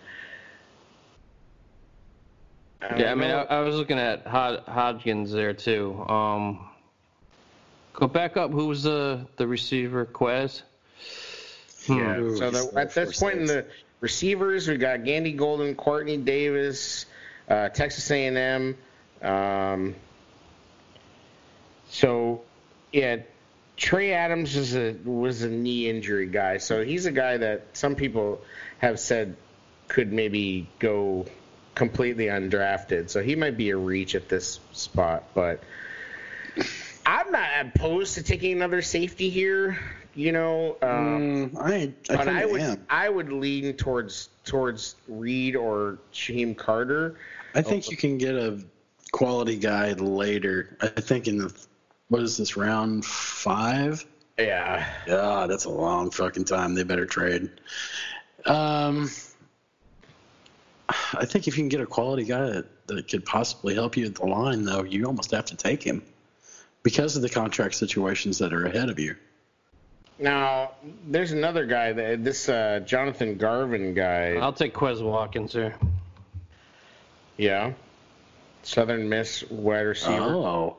I 2.81 2.95
yeah, 2.97 3.11
I 3.11 3.15
mean, 3.15 3.29
I. 3.29 3.43
I 3.43 3.59
was 3.61 3.75
looking 3.75 3.99
at 3.99 4.25
Hod- 4.25 4.65
Hodgins 4.65 5.31
there 5.31 5.53
too. 5.53 6.03
Um, 6.09 6.67
go 7.93 8.07
back 8.07 8.37
up. 8.37 8.51
Who 8.51 8.67
was 8.67 8.83
the 8.83 9.25
the 9.37 9.45
receiver? 9.47 10.05
Quez. 10.05 10.63
Hmm. 11.85 11.97
Yeah. 11.97 12.17
Ooh, 12.19 12.37
so 12.37 12.49
the, 12.51 12.79
at 12.79 12.93
this 12.93 13.19
four, 13.19 13.29
point 13.29 13.41
in 13.41 13.47
the 13.47 13.65
receivers, 13.99 14.67
we 14.67 14.77
got 14.77 15.03
Gandy 15.03 15.31
Golden, 15.33 15.75
Quartney 15.75 16.23
Davis, 16.23 17.05
uh, 17.49 17.69
Texas 17.69 18.09
A&M. 18.11 18.75
Um, 19.21 19.95
so, 21.91 22.41
yeah, 22.93 23.17
Trey 23.75 24.13
Adams 24.13 24.55
is 24.55 24.75
a 24.75 24.95
was 25.03 25.41
a 25.41 25.49
knee 25.49 25.89
injury 25.89 26.27
guy. 26.27 26.57
So 26.57 26.83
he's 26.83 27.05
a 27.05 27.11
guy 27.11 27.37
that 27.37 27.63
some 27.73 27.95
people 27.95 28.41
have 28.79 28.97
said 28.99 29.35
could 29.89 30.13
maybe 30.13 30.69
go 30.79 31.25
completely 31.75 32.25
undrafted. 32.25 33.09
So 33.09 33.21
he 33.21 33.35
might 33.35 33.57
be 33.57 33.71
a 33.71 33.77
reach 33.77 34.15
at 34.15 34.29
this 34.29 34.59
spot, 34.71 35.25
but. 35.33 35.61
I'm 37.05 37.31
not 37.31 37.49
opposed 37.59 38.15
to 38.15 38.23
taking 38.23 38.53
another 38.53 38.81
safety 38.81 39.29
here. 39.29 39.77
You 40.13 40.31
know, 40.31 40.77
um, 40.81 41.49
Mm, 41.51 41.57
I, 41.57 41.93
I 42.13 42.15
but 42.15 42.27
I 42.27 42.45
would 42.45 42.61
am. 42.61 42.85
I 42.89 43.09
would 43.09 43.31
lean 43.31 43.73
towards 43.73 44.29
towards 44.45 44.95
Reed 45.07 45.55
or 45.55 45.97
Shyheim 46.13 46.55
Carter. 46.55 47.15
I 47.55 47.61
think 47.61 47.89
you 47.89 47.97
can 47.97 48.17
get 48.17 48.35
a 48.35 48.61
quality 49.11 49.57
guy 49.57 49.93
later. 49.93 50.77
I 50.81 50.87
think 51.01 51.27
in 51.27 51.37
the 51.37 51.53
what 52.11 52.21
is 52.21 52.35
this 52.35 52.57
round 52.57 53.05
five? 53.05 54.05
Yeah. 54.37 54.85
Yeah, 55.07 55.47
that's 55.47 55.63
a 55.63 55.69
long 55.69 56.11
fucking 56.11 56.43
time. 56.43 56.75
They 56.75 56.83
better 56.83 57.05
trade. 57.05 57.49
Um, 58.45 59.09
I 60.89 61.23
think 61.23 61.47
if 61.47 61.55
you 61.55 61.63
can 61.63 61.69
get 61.69 61.79
a 61.79 61.85
quality 61.85 62.25
guy 62.25 62.47
that, 62.47 62.87
that 62.87 63.07
could 63.07 63.25
possibly 63.25 63.75
help 63.75 63.95
you 63.95 64.07
at 64.07 64.15
the 64.15 64.25
line, 64.25 64.65
though, 64.65 64.83
you 64.83 65.05
almost 65.05 65.31
have 65.31 65.45
to 65.45 65.55
take 65.55 65.81
him 65.81 66.03
because 66.83 67.15
of 67.15 67.21
the 67.21 67.29
contract 67.29 67.75
situations 67.75 68.37
that 68.39 68.51
are 68.51 68.65
ahead 68.65 68.89
of 68.89 68.99
you. 68.99 69.15
Now 70.19 70.71
there's 71.07 71.31
another 71.31 71.65
guy 71.65 71.93
that 71.93 72.25
this 72.25 72.49
uh, 72.49 72.81
Jonathan 72.85 73.37
Garvin 73.37 73.93
guy. 73.93 74.33
I'll 74.35 74.51
take 74.51 74.73
Quez 74.73 75.01
Watkins 75.01 75.53
here. 75.53 75.75
yeah. 77.37 77.71
Southern 78.63 79.07
Miss 79.07 79.49
wide 79.49 79.79
receiver. 79.79 80.35
Oh, 80.35 80.77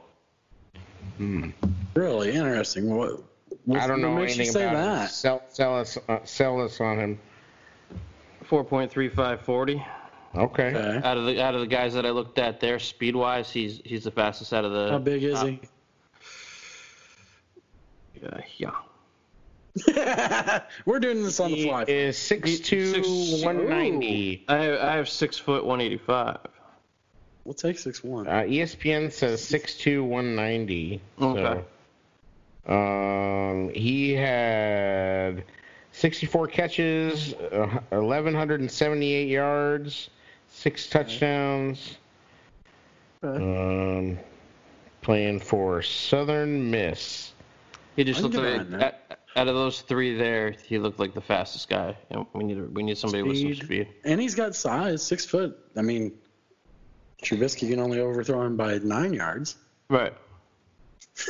Hmm. 1.19 1.51
really 1.95 2.33
interesting. 2.33 2.95
What? 2.95 3.23
what 3.65 3.81
I 3.81 3.87
don't 3.87 4.01
know 4.01 4.11
what 4.13 4.21
you 4.21 4.25
anything 4.27 4.51
say 4.53 4.63
about 4.65 4.77
him. 4.77 4.85
that? 4.85 5.11
Sell, 5.11 5.43
sell 5.49 5.79
us 5.79 5.99
uh, 6.09 6.19
sell 6.25 6.61
us 6.61 6.81
on 6.81 6.99
him. 6.99 7.19
Four 8.45 8.65
point 8.65 8.91
three 8.91 9.09
five 9.09 9.41
forty. 9.43 9.85
Okay. 10.35 10.69
Okay. 10.75 11.01
Out 11.07 11.17
of 11.19 11.27
the 11.27 11.43
out 11.43 11.55
of 11.55 11.61
the 11.61 11.67
guys 11.67 11.93
that 11.95 12.07
I 12.07 12.11
looked 12.11 12.39
at 12.39 12.59
there, 12.61 12.79
speed 12.79 13.15
wise, 13.15 13.51
he's 13.51 13.81
he's 13.85 14.05
the 14.05 14.11
fastest 14.11 14.53
out 14.53 14.65
of 14.65 14.73
the. 14.73 14.91
How 14.91 14.99
big 14.99 15.23
is 15.23 15.41
he? 15.43 15.61
Uh, 18.25 18.39
yeah. 18.57 18.71
We're 20.87 21.01
doing 21.01 21.23
this 21.23 21.41
on 21.41 21.51
the 21.51 21.57
He 21.57 21.65
fly. 21.69 21.85
is 21.89 22.17
6'2", 22.17 22.65
Six- 22.93 23.43
190. 23.45 24.45
I 24.49 24.57
have, 24.57 24.81
I 24.81 24.97
have 24.97 25.09
six 25.09 25.39
foot 25.39 25.65
one 25.65 25.81
eighty 25.81 25.97
five. 25.99 26.39
We'll 27.45 27.55
take 27.55 27.79
six 27.79 28.05
one. 28.05 28.29
Uh, 28.29 28.43
ESPN 28.43 29.11
says 29.13 29.41
6'2", 29.43 30.07
190. 30.07 31.01
Okay. 31.21 31.65
So, 32.67 32.73
um, 32.73 33.71
he 33.75 34.13
had 34.13 35.45
64 35.93 36.47
catches, 36.47 37.35
uh, 37.35 37.81
1,178 37.91 39.29
yards, 39.29 40.11
six 40.49 40.89
touchdowns. 40.89 41.99
Um, 43.25 44.19
playing 45.01 45.41
for 45.41 45.83
Southern 45.83 46.71
Miss. 46.71 47.33
He 47.97 48.05
just 48.05 48.21
looked 48.21 48.35
get 48.35 48.43
like 48.43 48.53
behind 48.53 48.75
that. 48.75 49.05
out, 49.11 49.19
out 49.37 49.49
of 49.49 49.55
those 49.55 49.81
three 49.83 50.17
there, 50.17 50.51
he 50.51 50.79
looked 50.79 50.99
like 50.99 51.15
the 51.15 51.21
fastest 51.21 51.69
guy. 51.69 51.97
And 52.11 52.27
we 52.33 52.45
need 52.45 52.75
we 52.75 52.83
need 52.83 52.99
somebody 52.99 53.23
with 53.23 53.39
some 53.39 53.55
Speed. 53.55 53.65
speed. 53.65 53.89
And 54.05 54.21
he's 54.21 54.35
got 54.35 54.55
size, 54.55 55.03
six 55.03 55.25
foot. 55.25 55.57
I 55.77 55.83
mean, 55.83 56.13
Trubisky 57.23 57.71
can 57.71 57.79
only 57.79 58.01
overthrow 58.01 58.43
him 58.43 58.57
by 58.57 58.79
nine 58.79 59.15
yards. 59.15 59.57
Right. 59.89 60.13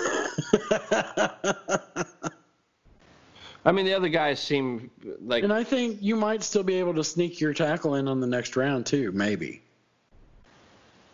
I 3.65 3.71
mean, 3.71 3.85
the 3.85 3.95
other 3.95 4.09
guys 4.09 4.41
seem 4.41 4.91
like 5.21 5.45
and 5.45 5.53
I 5.53 5.63
think 5.63 5.99
you 6.01 6.17
might 6.17 6.43
still 6.43 6.65
be 6.65 6.75
able 6.75 6.95
to 6.95 7.05
sneak 7.05 7.41
your 7.41 7.55
tackle 7.55 7.95
in 7.95 8.09
on 8.09 8.21
the 8.21 8.27
next 8.27 8.57
round 8.57 8.87
too, 8.87 9.13
maybe. 9.13 9.63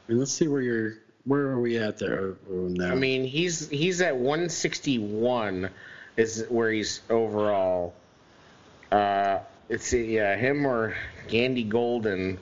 And 0.08 0.18
let's 0.18 0.32
see 0.32 0.48
where 0.48 0.62
you're. 0.62 0.94
Where 1.24 1.48
are 1.48 1.60
we 1.60 1.76
at 1.76 1.98
there 1.98 2.36
uh, 2.50 2.54
now? 2.68 2.90
I 2.90 2.94
mean, 2.94 3.24
he's 3.24 3.68
he's 3.68 4.00
at 4.00 4.16
161 4.16 5.68
is 6.16 6.46
where 6.48 6.70
he's 6.70 7.02
overall. 7.10 7.94
Uh, 8.90 9.40
it's 9.68 9.92
yeah, 9.92 10.34
him 10.36 10.66
or 10.66 10.96
Gandy 11.28 11.64
Golden. 11.64 12.38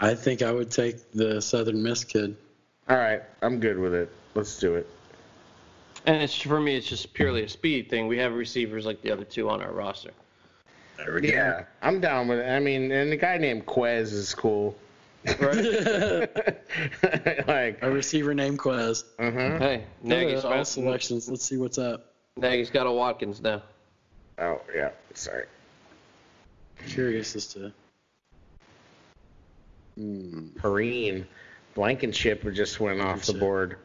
I 0.00 0.14
think 0.14 0.42
I 0.42 0.52
would 0.52 0.70
take 0.70 1.10
the 1.12 1.40
Southern 1.40 1.82
Miss 1.82 2.04
kid. 2.04 2.36
All 2.88 2.96
right, 2.96 3.22
I'm 3.42 3.58
good 3.58 3.78
with 3.78 3.94
it. 3.94 4.10
Let's 4.34 4.58
do 4.58 4.74
it. 4.74 4.86
And 6.04 6.22
it's 6.22 6.40
for 6.40 6.60
me, 6.60 6.76
it's 6.76 6.86
just 6.86 7.12
purely 7.14 7.42
a 7.42 7.48
speed 7.48 7.90
thing. 7.90 8.06
We 8.06 8.18
have 8.18 8.34
receivers 8.34 8.86
like 8.86 9.02
the 9.02 9.10
other 9.10 9.24
two 9.24 9.50
on 9.50 9.60
our 9.60 9.72
roster. 9.72 10.10
There 10.98 11.14
we 11.14 11.32
Yeah, 11.32 11.64
I'm 11.82 12.00
down 12.00 12.28
with 12.28 12.38
it. 12.38 12.48
I 12.48 12.60
mean, 12.60 12.92
and 12.92 13.10
the 13.10 13.16
guy 13.16 13.38
named 13.38 13.66
Quez 13.66 14.12
is 14.12 14.34
cool. 14.34 14.76
Right? 15.40 16.28
like, 17.48 17.78
A 17.82 17.90
receiver 17.90 18.34
named 18.34 18.58
Quez. 18.60 19.04
uh-huh. 19.18 19.58
hey, 19.58 19.84
Nagy's 20.02 20.44
all 20.44 20.52
got, 20.52 20.68
selections. 20.68 21.28
Let's 21.28 21.44
see 21.44 21.56
what's 21.56 21.78
up. 21.78 22.12
Nagy's 22.36 22.70
got 22.70 22.86
a 22.86 22.92
Watkins 22.92 23.40
now. 23.40 23.62
Oh 24.38 24.60
yeah, 24.74 24.90
sorry. 25.14 25.46
Curious 26.86 27.34
as 27.34 27.46
to. 27.48 27.72
Hmm. 29.96 30.48
Perrine, 30.56 31.26
Blankenship 31.74 32.42
just 32.52 32.80
went 32.80 33.00
off 33.00 33.24
the 33.24 33.34
board. 33.34 33.78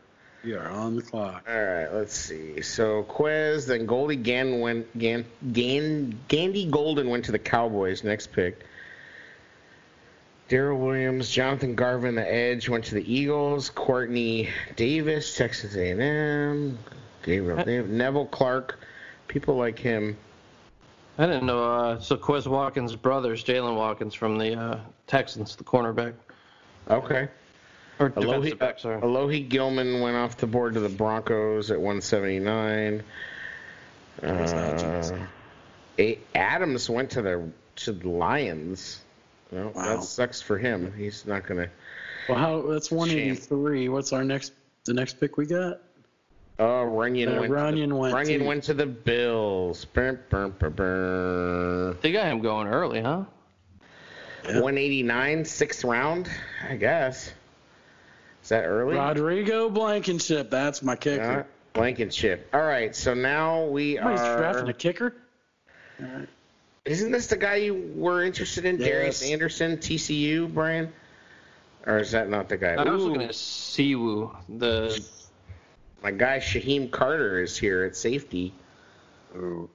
You 0.44 0.58
are 0.58 0.70
on 0.70 0.96
the 0.96 1.02
clock. 1.04 1.46
All 1.48 1.64
right, 1.64 1.88
let's 1.94 2.16
see. 2.16 2.62
So 2.62 3.04
Quez, 3.04 3.68
then 3.68 3.86
Goldie 3.86 4.16
Gann 4.16 4.60
went 4.60 4.98
Gan, 4.98 5.26
Gan, 5.54 6.20
Gandy 6.28 6.66
Golden 6.66 7.10
went 7.10 7.26
to 7.26 7.32
the 7.32 7.40
Cowboys. 7.40 8.04
Next 8.04 8.32
pick. 8.32 8.66
Daryl 10.50 10.80
Williams, 10.80 11.30
Jonathan 11.30 11.76
Garvin, 11.76 12.16
the 12.16 12.30
Edge 12.30 12.68
went 12.68 12.86
to 12.86 12.96
the 12.96 13.14
Eagles. 13.14 13.70
Quartney 13.70 14.50
Davis, 14.76 15.38
Texas 15.38 15.76
A&M. 15.76 16.78
Gabriel 17.24 17.64
Dav- 17.64 17.88
Neville 17.88 18.26
Clark, 18.26 18.80
people 19.28 19.56
like 19.56 19.80
him. 19.80 20.18
I 21.18 21.26
didn't 21.28 21.46
know. 21.46 21.64
Uh, 21.64 22.00
so 22.00 22.18
Quez 22.18 22.48
Watkins' 22.48 22.96
brothers, 22.96 23.44
Jaylen 23.44 23.76
Watkins 23.76 24.14
from 24.14 24.38
the 24.38 24.60
uh, 24.60 24.80
Texans, 25.16 25.58
the 25.58 25.64
cornerback 25.66 26.14
Okay. 26.90 27.28
or 28.00 28.12
Alohi, 28.12 28.22
defensive 28.44 28.60
back. 28.60 28.80
Sorry. 28.80 29.02
Alohi 29.02 29.48
Gilman 29.50 30.00
went 30.00 30.16
off 30.16 30.38
the 30.38 30.48
board 30.48 30.76
to 30.76 30.80
the 30.80 30.88
Broncos 30.88 31.70
at 31.70 31.78
179. 31.78 33.04
Uh, 34.24 35.28
A- 36.00 36.20
Adams 36.34 36.90
went 36.90 37.10
to 37.12 37.22
the 37.22 37.50
to 37.78 37.92
the 37.92 38.08
Lions. 38.08 39.02
Well, 39.52 39.72
Wow. 39.76 39.98
that 39.98 40.04
sucks 40.04 40.42
for 40.42 40.58
him. 40.58 40.94
He's 40.98 41.26
not 41.26 41.46
gonna. 41.46 41.68
Well, 42.30 42.38
how? 42.38 42.62
That's 42.62 42.90
183. 42.90 43.90
What's 43.90 44.14
our 44.14 44.24
next? 44.24 44.54
The 44.86 44.94
next 44.94 45.20
pick 45.20 45.36
we 45.36 45.46
got? 45.46 45.82
Oh, 46.58 46.86
Runyan 46.90 47.36
Uh, 47.38 47.42
went. 47.42 47.52
Runyan 47.52 47.84
to 47.84 47.88
the, 47.90 47.96
went 47.96 48.16
Runyan 48.16 48.40
to- 48.40 48.46
went 48.46 48.64
to 48.66 48.74
the 48.74 48.86
Bills. 48.86 49.84
Burr, 49.86 50.14
burr, 50.30 50.48
burr, 50.48 50.70
burr. 50.70 51.94
They 52.02 52.12
got 52.14 52.28
him 52.28 52.40
going 52.40 52.68
early, 52.68 53.02
huh? 53.02 53.26
Yeah. 54.44 54.56
189, 54.62 55.46
sixth 55.46 55.84
round, 55.84 56.30
I 56.68 56.76
guess. 56.76 57.32
Is 58.44 58.50
that 58.50 58.64
early? 58.66 58.96
Rodrigo 58.96 59.70
Blankenship. 59.70 60.50
That's 60.50 60.82
my 60.82 60.94
Uh, 60.94 60.96
kicker. 60.96 61.48
Blankenship. 61.74 62.50
All 62.54 62.62
right, 62.64 62.96
so 62.96 63.14
now 63.14 63.66
we 63.66 63.96
Somebody's 63.96 64.20
are. 64.22 64.38
drafting 64.38 64.70
a 64.70 64.74
kicker. 64.74 65.14
Isn't 66.86 67.12
this 67.12 67.28
the 67.28 67.38
guy 67.38 67.56
you 67.58 67.92
were 67.96 68.24
interested 68.24 68.66
in, 68.66 68.78
Darius 68.78 69.22
Anderson, 69.22 69.78
TCU, 69.78 70.52
Brian? 70.52 70.92
Or 71.86 72.00
is 72.00 72.12
that 72.12 72.30
not 72.30 72.50
the 72.50 72.58
guy? 72.58 72.74
I 72.74 72.84
was 72.90 73.04
Ooh, 73.04 73.08
looking 73.08 73.24
at 73.24 73.32
Sewo, 73.32 74.36
the 74.50 75.04
my 76.04 76.12
guy 76.12 76.40
Shyheim 76.40 76.90
Carter 76.92 77.42
is 77.42 77.56
here 77.58 77.84
at 77.84 77.96
safety. 77.96 78.54
Ooh, 79.36 79.70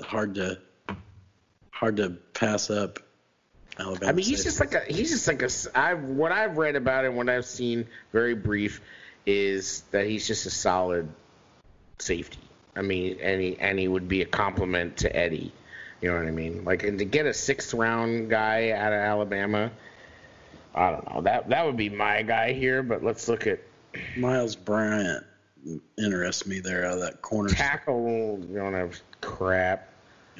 hard 0.00 0.34
to 0.36 0.58
hard 1.70 1.96
to 1.96 2.10
pass 2.32 2.70
up. 2.70 2.98
Alabama. 3.80 4.10
I 4.10 4.14
mean, 4.14 4.24
he's 4.24 4.42
safety. 4.42 4.44
just 4.44 4.60
like 4.60 4.74
a 4.74 4.92
he's 4.92 5.10
just 5.10 5.26
like 5.26 5.42
a. 5.42 5.50
I've 5.78 6.04
what 6.04 6.32
I've 6.32 6.56
read 6.56 6.76
about 6.76 7.04
him, 7.04 7.16
what 7.16 7.28
I've 7.28 7.46
seen, 7.46 7.86
very 8.12 8.34
brief, 8.34 8.80
is 9.26 9.82
that 9.90 10.06
he's 10.06 10.26
just 10.26 10.46
a 10.46 10.50
solid 10.50 11.08
safety. 11.98 12.38
I 12.76 12.82
mean, 12.82 13.18
and 13.20 13.40
he 13.40 13.58
and 13.58 13.78
he 13.78 13.88
would 13.88 14.08
be 14.08 14.22
a 14.22 14.26
compliment 14.26 14.98
to 14.98 15.14
Eddie. 15.14 15.52
You 16.00 16.10
know 16.10 16.16
what 16.16 16.26
I 16.26 16.30
mean? 16.30 16.64
Like, 16.64 16.82
and 16.82 16.98
to 16.98 17.04
get 17.04 17.26
a 17.26 17.34
sixth 17.34 17.74
round 17.74 18.30
guy 18.30 18.70
out 18.70 18.92
of 18.92 19.00
Alabama, 19.00 19.70
I 20.74 20.90
don't 20.92 21.14
know. 21.14 21.20
That 21.22 21.48
that 21.50 21.66
would 21.66 21.76
be 21.76 21.88
my 21.88 22.22
guy 22.22 22.52
here. 22.52 22.82
But 22.82 23.02
let's 23.02 23.28
look 23.28 23.46
at 23.46 23.60
Miles 24.16 24.56
Bryant 24.56 25.24
interests 25.98 26.46
me 26.46 26.60
there 26.60 26.86
out 26.86 26.94
of 26.94 27.00
that 27.00 27.22
corner. 27.22 27.50
tackle. 27.50 28.38
You 28.48 28.56
don't 28.56 28.74
have 28.74 28.98
crap. 29.20 29.88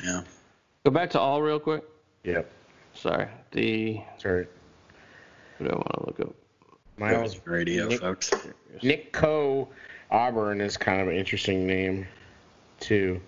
Yeah. 0.03 0.23
go 0.85 0.91
back 0.91 1.11
to 1.11 1.21
all 1.21 1.43
real 1.43 1.61
quick. 1.61 1.85
Yep. 2.25 2.51
Sorry, 3.01 3.29
the 3.53 3.99
Sorry. 4.19 4.47
what 5.57 5.69
do 5.69 5.73
I 5.73 5.77
want 5.77 5.95
to 5.95 6.07
look 6.07 6.21
up? 6.21 6.35
Miles 6.99 7.41
radio, 7.47 7.89
Nick- 7.89 8.01
folks. 8.01 8.31
Nick 8.83 9.11
Coe 9.11 9.71
Auburn 10.11 10.61
is 10.61 10.77
kind 10.77 11.01
of 11.01 11.09
an 11.09 11.17
interesting 11.17 11.67
name, 11.67 12.07
too. 12.79 13.23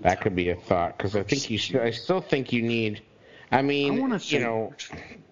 That 0.00 0.22
could 0.22 0.34
be 0.34 0.48
a 0.48 0.56
thought 0.56 0.96
because 0.96 1.14
I 1.14 1.24
think 1.24 1.50
you 1.50 1.58
should. 1.58 1.76
I 1.76 1.90
still 1.90 2.22
think 2.22 2.54
you 2.54 2.62
need. 2.62 3.02
I 3.50 3.60
mean, 3.60 3.98
I 3.98 4.00
wanna 4.00 4.18
you 4.22 4.40
know, 4.40 4.72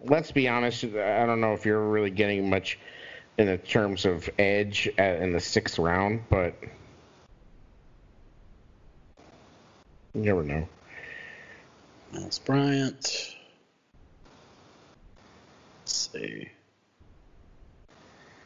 let's 0.05 0.33
be 0.33 0.47
honest. 0.47 0.85
I 0.85 1.25
don't 1.25 1.41
know 1.41 1.55
if 1.55 1.65
you're 1.65 1.89
really 1.89 2.11
getting 2.11 2.51
much 2.51 2.79
in 3.39 3.47
the 3.47 3.57
terms 3.57 4.05
of 4.05 4.29
edge 4.39 4.91
at, 4.99 5.23
in 5.23 5.33
the 5.33 5.41
sixth 5.41 5.79
round, 5.79 6.25
but 6.29 6.55
you 10.13 10.21
never 10.21 10.43
know. 10.43 10.69
Miles 12.13 12.39
Bryant. 12.41 13.37
Let's 15.81 16.11
see. 16.13 16.49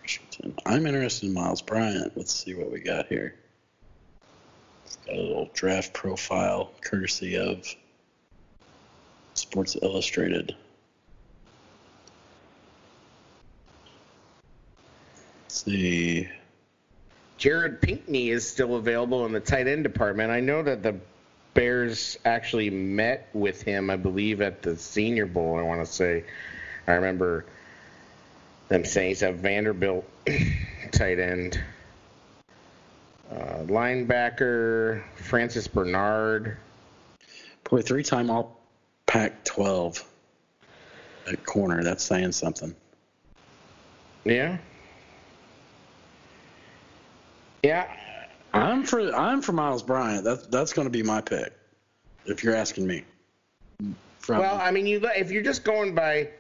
Washington. 0.03 0.55
I'm 0.66 0.87
interested 0.87 1.29
in 1.29 1.35
Miles 1.35 1.62
Bryant. 1.62 2.12
Let's 2.16 2.33
see 2.33 2.55
what 2.55 2.70
we 2.70 2.81
got 2.81 3.07
here. 3.07 3.35
It's 4.85 4.96
got 4.96 5.16
a 5.16 5.20
little 5.20 5.50
draft 5.55 5.94
profile 5.94 6.72
courtesy 6.83 7.38
of 7.38 7.66
Sports 9.33 9.77
Illustrated. 9.81 10.55
Let's 15.44 15.64
see. 15.64 16.29
Jared 17.38 17.81
Pinkney 17.81 18.29
is 18.29 18.48
still 18.48 18.77
available 18.77 19.24
in 19.27 19.33
the 19.33 19.40
tight 19.40 19.66
end 19.66 19.85
department. 19.85 20.31
I 20.31 20.40
know 20.40 20.62
that 20.62 20.83
the 20.83 20.96
Bears 21.55 22.19
actually 22.25 22.71
met 22.71 23.29
with 23.33 23.62
him, 23.62 23.88
I 23.88 23.97
believe, 23.97 24.40
at 24.40 24.62
the 24.62 24.77
Senior 24.77 25.27
Bowl. 25.27 25.59
I 25.59 25.62
want 25.62 25.85
to 25.87 25.90
say, 25.90 26.25
I 26.87 26.93
remember 26.93 27.47
them 28.69 28.85
saying 28.85 29.09
he's 29.11 29.23
a 29.23 29.33
Vanderbilt 29.33 30.05
tight 30.92 31.19
end. 31.19 31.61
Uh, 33.31 33.65
linebacker 33.65 35.02
Francis 35.17 35.67
Bernard. 35.67 36.57
Boy, 37.65 37.83
three 37.83 38.02
time 38.02 38.31
All 38.31 38.61
Pac 39.07 39.44
12 39.44 40.05
at 41.29 41.46
corner. 41.46 41.83
That's 41.83 42.05
saying 42.05 42.33
something. 42.33 42.75
Yeah. 44.25 44.59
Yeah. 47.63 47.87
I'm 48.55 48.85
for 48.85 49.15
I'm 49.15 49.42
for 49.42 49.52
Miles 49.52 49.83
Bryant. 49.83 50.25
That's 50.25 50.46
that's 50.46 50.73
going 50.73 50.87
to 50.87 50.90
be 50.90 51.02
my 51.02 51.21
pick. 51.21 51.52
If 52.27 52.42
you're 52.42 52.55
asking 52.55 52.87
me. 52.87 53.05
From, 54.19 54.38
Well, 54.38 54.59
I 54.59 54.71
mean, 54.71 54.87
you 54.87 55.00
if 55.17 55.31
you're 55.31 55.42
just 55.42 55.65
going 55.65 55.94
by 55.94 56.31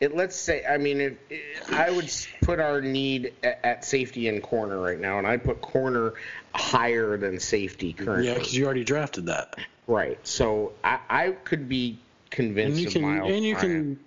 it, 0.00 0.14
let's 0.14 0.36
say, 0.36 0.64
I 0.66 0.76
mean, 0.76 1.00
if, 1.00 1.72
I 1.72 1.90
would 1.90 2.12
put 2.42 2.60
our 2.60 2.82
need 2.82 3.32
at, 3.42 3.60
at 3.64 3.84
safety 3.84 4.28
and 4.28 4.42
corner 4.42 4.78
right 4.78 5.00
now, 5.00 5.18
and 5.18 5.26
I'd 5.26 5.42
put 5.42 5.62
corner 5.62 6.14
higher 6.54 7.16
than 7.16 7.40
safety 7.40 7.94
currently. 7.94 8.28
yeah, 8.28 8.34
because 8.34 8.54
you 8.56 8.66
already 8.66 8.84
drafted 8.84 9.26
that, 9.26 9.56
Right. 9.86 10.18
So 10.26 10.72
I, 10.84 10.98
I 11.08 11.30
could 11.30 11.68
be 11.68 11.90
and 11.90 12.30
convinced 12.30 12.80
you 12.80 12.86
of 12.88 12.92
can 12.92 13.02
Miles 13.02 13.32
and 13.32 13.44
you 13.44 13.54
Bryant. 13.54 13.98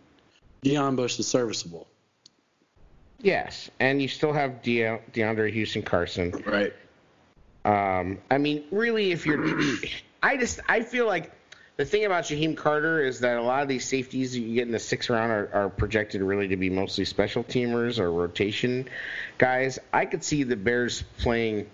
can. 0.64 0.72
Deon 0.72 0.96
Bush 0.96 1.18
is 1.18 1.28
serviceable. 1.28 1.88
Yes, 3.22 3.70
and 3.80 4.02
you 4.02 4.08
still 4.08 4.34
have 4.34 4.62
De- 4.62 5.00
DeAndre 5.14 5.52
Houston 5.52 5.82
Carson. 5.82 6.32
Right. 6.46 6.74
Um, 7.66 8.20
I 8.32 8.38
mean, 8.38 8.64
really, 8.72 9.12
if 9.12 9.26
you're, 9.26 9.60
I 10.24 10.38
just 10.38 10.60
I 10.68 10.82
feel 10.82 11.05
like 11.07 11.32
the 11.78 11.86
thing 11.86 12.05
about 12.05 12.26
Shyheim 12.26 12.55
Carter 12.57 13.01
is 13.01 13.22
that 13.22 13.38
a 13.38 13.41
lot 13.41 13.62
of 13.64 13.68
these 13.70 13.86
safeties 13.86 14.34
that 14.34 14.39
you 14.39 14.53
get 14.55 14.66
in 14.68 14.72
the 14.72 14.80
sixth 14.80 15.10
round 15.10 15.32
are, 15.32 15.49
are 15.53 15.70
projected 15.70 16.22
really 16.22 16.49
to 16.49 16.57
be 16.57 16.70
mostly 16.70 17.05
special 17.05 17.43
teamers 17.43 17.99
or 17.99 18.12
rotation 18.12 18.88
guys. 19.38 19.80
I 19.93 20.05
could 20.05 20.24
see 20.24 20.43
the 20.43 20.55
Bears 20.55 21.03
playing 21.20 21.70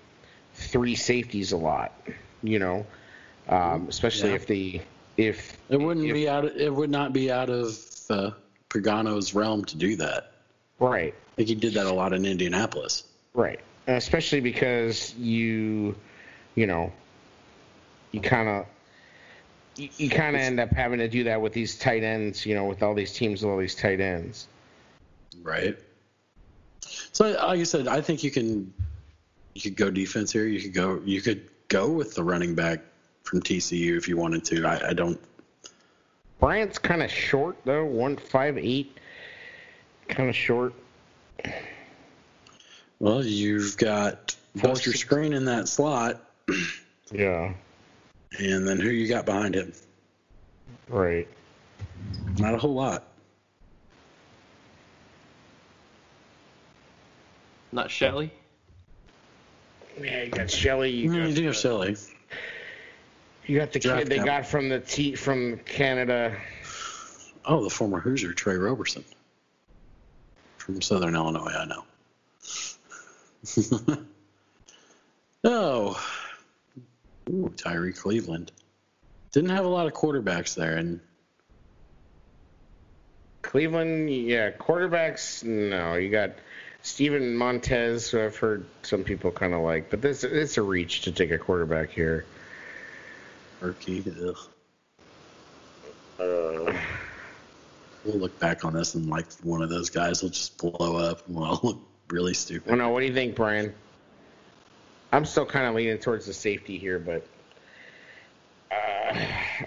three 0.54 0.96
safeties 0.96 1.52
a 1.54 1.58
lot, 1.58 1.92
you 2.44 2.60
know, 2.60 2.86
um, 3.50 3.88
especially 3.90 4.30
Yeah. 4.30 4.36
if 4.36 4.48
the 4.48 4.82
if 5.18 5.58
It 5.70 5.78
wouldn't 5.78 6.06
if- 6.06 6.14
be 6.14 6.28
out. 6.30 6.46
Of, 6.46 6.56
it 6.58 6.74
would 6.74 6.90
not 6.90 7.14
be 7.14 7.32
out 7.32 7.50
of 7.50 7.78
uh, 8.10 8.32
Pagano's 8.70 9.34
realm 9.34 9.66
to 9.66 9.78
do 9.78 9.96
that. 9.98 10.32
Right. 10.80 11.14
I 11.14 11.36
think 11.38 11.50
he 11.50 11.56
did 11.56 11.74
that 11.76 11.86
a 11.86 11.94
lot 11.94 12.14
in 12.14 12.26
Indianapolis. 12.26 13.04
Right. 13.34 13.60
Especially 13.88 14.40
because 14.40 15.14
you, 15.16 15.96
you 16.56 16.68
know, 16.68 16.92
you 18.12 18.22
kind 18.22 18.50
of. 18.50 18.66
You, 19.76 19.90
you 19.98 20.10
kind 20.10 20.38
of 20.38 20.42
end 20.42 20.60
up 20.62 20.72
having 20.72 21.00
to 21.00 21.10
do 21.10 21.26
that 21.26 21.42
with 21.42 21.52
these 21.52 21.78
tight 21.78 22.02
ends, 22.02 22.46
you 22.46 22.56
know, 22.56 22.64
with 22.64 22.82
all 22.82 22.94
these 22.94 23.12
teams 23.12 23.42
with 23.42 23.52
all 23.52 23.58
these 23.58 23.76
tight 23.76 24.00
ends. 24.00 24.48
Right. 25.44 25.78
So, 27.12 27.32
like 27.32 27.60
I 27.60 27.64
said, 27.64 27.88
I 27.88 28.00
think 28.00 28.24
you 28.24 28.32
can 28.32 28.74
you 29.54 29.62
could 29.62 29.76
go 29.76 29.90
defense 29.90 30.32
here. 30.32 30.46
You 30.46 30.62
could 30.62 30.74
go 30.74 31.02
you 31.04 31.22
could 31.22 31.50
go 31.68 31.90
with 31.90 32.16
the 32.16 32.24
running 32.24 32.56
back 32.56 32.80
from 33.24 33.42
TCU 33.42 33.98
if 33.98 34.08
you 34.08 34.18
wanted 34.18 34.46
to. 34.46 34.66
I, 34.66 34.90
I 34.90 34.94
don't. 34.94 35.20
Bryant's 36.40 36.78
kind 36.78 37.02
of 37.02 37.10
short 37.10 37.58
though, 37.66 37.86
one 37.86 38.18
five 38.18 38.58
eight, 38.58 38.98
kind 40.08 40.30
of 40.30 40.36
short. 40.36 40.74
Well, 43.00 43.24
you've 43.24 43.78
got 43.78 44.36
Buster 44.56 44.92
Skrine 44.92 45.36
in 45.36 45.46
that 45.46 45.68
slot, 45.68 46.22
Yeah. 47.12 47.54
and 48.40 48.68
then 48.68 48.80
who 48.80 48.90
you 48.90 49.08
got 49.08 49.26
behind 49.26 49.56
him? 49.56 49.74
Right. 50.88 51.28
Not 52.38 52.54
a 52.54 52.58
whole 52.58 52.74
lot. 52.74 53.04
Not 57.72 57.92
Shelley. 57.92 58.32
Yeah, 60.02 60.24
you 60.24 60.32
got 60.32 60.50
Shelley. 60.50 60.92
You 60.92 61.10
Mm, 61.10 61.18
got, 61.18 61.30
you 61.30 61.36
do 61.36 61.46
have 61.48 61.56
Shelley. 61.56 61.96
you 63.46 63.58
got 63.60 63.72
the 63.74 63.80
Draft 63.80 64.00
kid 64.04 64.10
they 64.10 64.18
cap. 64.18 64.26
got 64.26 64.46
from 64.46 64.70
the 64.70 64.80
T 64.80 65.16
from 65.16 65.58
Canada. 65.60 66.36
Oh, 67.46 67.64
the 67.64 67.70
former 67.70 68.00
Hoosier 68.00 68.34
Tre 68.34 68.56
Roberson 68.56 69.04
from 70.58 70.82
Southern 70.82 71.16
Illinois. 71.16 71.54
I 71.58 71.66
know. 71.66 71.84
oh, 75.44 76.02
Ooh, 77.30 77.54
Tyree 77.56 77.94
Cleveland 77.94 78.52
didn't 79.32 79.50
have 79.50 79.66
a 79.66 79.70
lot 79.70 79.86
of 79.86 79.94
quarterbacks 79.94 80.56
there, 80.56 80.78
and 80.78 81.00
Cleveland, 83.42 84.10
yeah, 84.10 84.52
quarterbacks. 84.52 85.44
No, 85.44 85.96
you 85.96 86.10
got 86.10 86.32
Steven 86.82 87.36
Montez, 87.36 88.10
who 88.10 88.22
I've 88.22 88.38
heard 88.38 88.66
some 88.84 89.04
people 89.04 89.32
kind 89.32 89.54
of 89.54 89.62
like, 89.62 89.90
but 89.90 90.02
this 90.02 90.24
it's 90.24 90.58
a 90.58 90.62
reach 90.62 91.02
to 91.02 91.12
take 91.12 91.32
a 91.32 91.38
quarterback 91.38 91.90
here. 91.90 92.26
Turkey. 93.60 94.04
Ugh. 94.26 94.38
Uh, 96.20 96.74
We'll 98.06 98.20
look 98.20 98.40
back 98.40 98.64
on 98.64 98.74
this 98.74 98.94
and 98.94 99.10
like 99.10 99.26
one 99.42 99.64
of 99.64 99.70
those 99.70 99.90
guys 99.90 100.22
will 100.22 100.30
just 100.30 100.60
blow 100.60 100.98
up 100.98 101.26
and 101.26 101.36
we'll 101.36 101.46
all 101.46 101.60
look 101.64 101.80
really 102.10 102.34
stupid. 102.34 102.68
I 102.68 102.70
don't 102.72 102.80
know. 102.80 102.90
What 102.90 103.02
do 103.02 103.06
you 103.08 103.14
think, 103.14 103.36
Brian? 103.36 103.74
I'm 105.12 105.26
still 105.26 105.46
kind 105.46 105.66
of 105.66 105.76
leaning 105.76 105.98
towards 105.98 106.26
the 106.26 106.34
safety 106.34 106.78
here, 106.78 107.00
but 107.00 107.26
uh, 108.72 109.18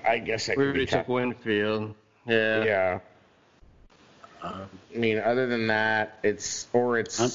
I 0.06 0.18
guess 0.18 0.48
I 0.48 0.52
We 0.52 0.56
could 0.56 0.62
already 0.64 0.78
be 0.80 0.86
took 0.86 1.08
Winfield. 1.08 1.94
Yeah. 2.26 2.64
Yeah. 2.64 2.98
Um, 4.42 4.68
I 4.94 4.98
mean, 4.98 5.18
other 5.18 5.46
than 5.46 5.66
that, 5.68 6.18
it's 6.22 6.66
or 6.72 6.98
it's. 6.98 7.18
Huh? 7.18 7.28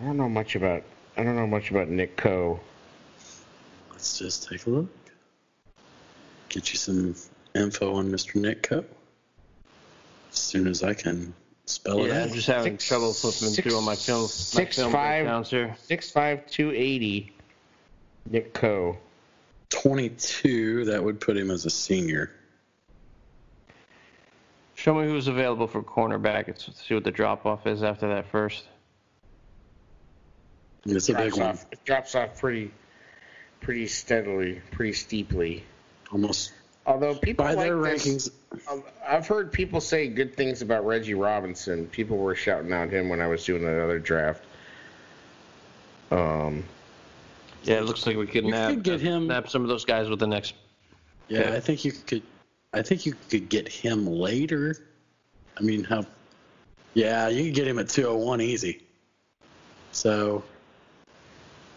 I 0.00 0.04
don't 0.04 0.16
know 0.16 0.28
much 0.28 0.56
about. 0.56 0.82
I 1.16 1.22
don't 1.22 1.36
know 1.36 1.46
much 1.46 1.70
about 1.70 1.88
Nick 1.88 2.16
Coe. 2.16 2.60
let's 3.90 4.18
just 4.18 4.48
take 4.48 4.66
a 4.66 4.70
look. 4.70 4.88
Get 6.48 6.72
you 6.72 6.78
some 6.78 7.14
info 7.54 7.94
on 7.94 8.10
Mr. 8.10 8.36
Nick 8.36 8.62
Coe. 8.62 8.84
As 10.30 10.38
soon 10.38 10.66
as 10.66 10.82
I 10.82 10.94
can 10.94 11.32
spell 11.66 12.04
it 12.04 12.08
Yeah, 12.08 12.22
out. 12.22 12.28
I'm 12.28 12.34
just 12.34 12.46
having 12.46 12.74
Six- 12.74 12.86
trouble 12.88 13.12
flipping 13.12 13.48
six- 13.48 13.66
through 13.68 13.76
on 13.78 13.84
my 13.84 13.96
film. 13.96 14.22
My 14.54 14.64
film 14.66 14.92
five- 14.92 15.24
breakdowns. 15.26 15.78
Six 15.86 16.10
five 16.10 16.46
two 16.46 16.70
eighty. 16.72 17.32
Nick 18.26 18.54
Coe. 18.54 18.98
22, 19.70 20.84
that 20.86 21.02
would 21.02 21.20
put 21.20 21.36
him 21.36 21.50
as 21.50 21.66
a 21.66 21.70
senior. 21.70 22.30
Show 24.76 24.94
me 24.94 25.06
who's 25.06 25.26
available 25.28 25.66
for 25.66 25.82
cornerback. 25.82 26.46
Let's 26.46 26.70
see 26.86 26.94
what 26.94 27.04
the 27.04 27.10
drop 27.10 27.44
off 27.44 27.66
is 27.66 27.82
after 27.82 28.08
that 28.08 28.26
first. 28.30 28.64
It's 30.86 31.08
a 31.08 31.14
big 31.14 31.32
drops 31.34 31.38
one. 31.62 31.66
It 31.72 31.84
drops 31.84 32.14
off 32.14 32.38
pretty, 32.40 32.70
pretty 33.60 33.86
steadily, 33.86 34.60
pretty 34.70 34.92
steeply. 34.92 35.64
Almost 36.12 36.52
Although 36.86 37.14
people 37.14 37.44
by 37.44 37.54
like 37.54 37.66
their 37.66 37.76
this- 37.80 38.06
rankings. 38.06 38.30
Um, 38.70 38.84
I've 39.06 39.26
heard 39.26 39.50
people 39.52 39.80
say 39.80 40.06
good 40.08 40.36
things 40.36 40.62
about 40.62 40.84
Reggie 40.86 41.14
Robinson. 41.14 41.86
People 41.86 42.18
were 42.18 42.34
shouting 42.34 42.72
out 42.72 42.90
him 42.90 43.08
when 43.08 43.20
I 43.20 43.26
was 43.26 43.44
doing 43.44 43.64
another 43.64 43.98
draft. 43.98 44.44
Um, 46.10 46.64
Yeah, 47.64 47.78
it 47.78 47.84
looks 47.84 48.06
like 48.06 48.16
we 48.16 48.26
could 48.26 48.44
You 48.44 48.50
nab, 48.50 48.70
could 48.74 48.82
get 48.82 49.00
him- 49.00 49.26
nab 49.26 49.48
some 49.48 49.62
of 49.62 49.68
those 49.68 49.84
guys 49.86 50.08
with 50.10 50.18
the 50.20 50.26
next. 50.26 50.54
Yeah, 51.28 51.40
Okay. 51.40 51.56
I 51.56 51.60
think 51.60 51.84
you 51.84 51.92
could. 51.92 52.22
I 52.74 52.82
think 52.82 53.06
you 53.06 53.14
could 53.30 53.48
get 53.48 53.66
him 53.68 54.06
later. 54.06 54.76
I 55.56 55.62
mean, 55.62 55.84
how? 55.84 56.04
Yeah, 56.92 57.28
you 57.28 57.44
could 57.46 57.54
get 57.54 57.66
him 57.66 57.78
at 57.78 57.88
201 57.88 58.40
easy. 58.42 58.82
So, 59.92 60.42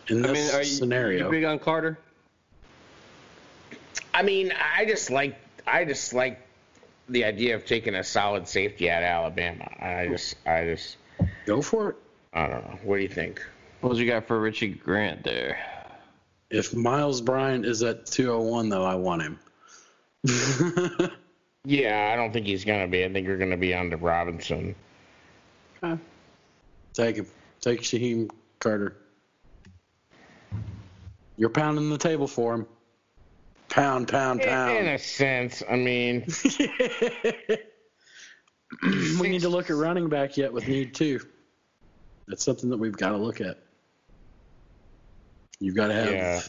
in 0.10 0.22
this 0.22 0.32
I 0.32 0.34
mean, 0.34 0.56
are 0.56 0.64
you, 0.64 0.66
scenario, 0.66 1.26
you 1.26 1.32
big 1.32 1.44
on 1.46 1.60
Carter? 1.60 1.98
I 4.18 4.24
mean, 4.24 4.52
I 4.76 4.86
just 4.86 5.12
like 5.12 5.38
I 5.68 5.86
just 5.86 6.12
like 6.12 6.42
the 7.08 7.24
idea 7.24 7.56
of 7.56 7.66
taking 7.66 7.94
a 7.94 8.04
solid 8.04 8.48
safety 8.48 8.90
out 8.90 9.04
of 9.04 9.10
Alabama. 9.10 9.70
I 9.80 10.08
just 10.08 10.36
I 10.48 10.66
just 10.66 10.98
go 11.46 11.62
for 11.62 11.92
it. 11.92 11.96
I 12.34 12.48
don't 12.48 12.64
know. 12.64 12.80
What 12.84 12.98
do 12.98 13.04
you 13.04 13.10
think? 13.10 13.46
What 13.82 13.90
was 13.90 14.00
you 14.00 14.08
got 14.08 14.26
for 14.26 14.40
Richie 14.40 14.70
Grant 14.70 15.24
there? 15.24 15.60
If 16.50 16.74
Miles 16.74 17.22
Bryant 17.22 17.64
is 17.66 17.84
at 17.84 18.08
201, 18.08 18.70
though, 18.70 18.86
I 18.86 18.96
want 18.96 19.22
him. 19.22 19.40
Yeah, 21.70 22.12
I 22.14 22.16
don't 22.16 22.32
think 22.32 22.46
he's 22.46 22.64
gonna 22.64 22.88
be. 22.88 23.04
I 23.04 23.12
think 23.12 23.28
you're 23.28 23.38
gonna 23.38 23.58
be 23.58 23.76
on 23.76 23.90
to 23.90 23.98
Robinson. 23.98 24.74
Take 26.94 27.18
him. 27.18 27.28
Take 27.60 27.82
Shyheim 27.82 28.30
Carter. 28.60 28.96
You're 31.36 31.50
pounding 31.50 31.90
the 31.90 31.98
table 31.98 32.26
for 32.26 32.54
him. 32.56 32.68
Pound, 33.70 34.08
pound, 34.08 34.42
pound. 34.42 34.78
In 34.78 34.88
a 34.88 34.98
sense, 34.98 35.62
I 35.70 35.76
mean, 35.76 36.26
we 39.20 39.28
need 39.30 39.42
to 39.42 39.50
look 39.50 39.70
at 39.70 39.76
running 39.76 40.10
back 40.10 40.38
yet 40.38 40.52
with 40.52 40.68
need 40.68 40.94
two. 40.96 41.20
That's 42.28 42.44
something 42.44 42.70
that 42.70 42.78
we've 42.78 42.96
got 42.96 43.10
to 43.10 43.18
look 43.18 43.42
at. 43.42 43.60
You've 45.60 45.76
got 45.76 45.88
to 45.88 45.94
have 45.94 46.10
Yeah. 46.12 46.42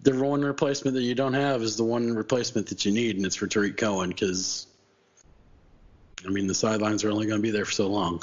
the 0.00 0.14
one 0.22 0.42
replacement 0.42 0.94
that 0.94 1.02
you 1.02 1.14
don't 1.14 1.34
have 1.34 1.62
is 1.62 1.76
the 1.76 1.84
one 1.84 2.14
replacement 2.14 2.66
that 2.68 2.84
you 2.84 2.92
need, 2.92 3.16
and 3.16 3.24
it's 3.26 3.36
for 3.36 3.46
Tarik 3.46 3.76
Cohen 3.76 4.10
because, 4.10 4.66
I 6.26 6.30
mean, 6.30 6.46
the 6.46 6.54
sidelines 6.54 7.04
are 7.04 7.10
only 7.10 7.26
going 7.26 7.38
to 7.38 7.42
be 7.42 7.50
there 7.50 7.64
for 7.64 7.72
so 7.72 7.86
long. 7.88 8.22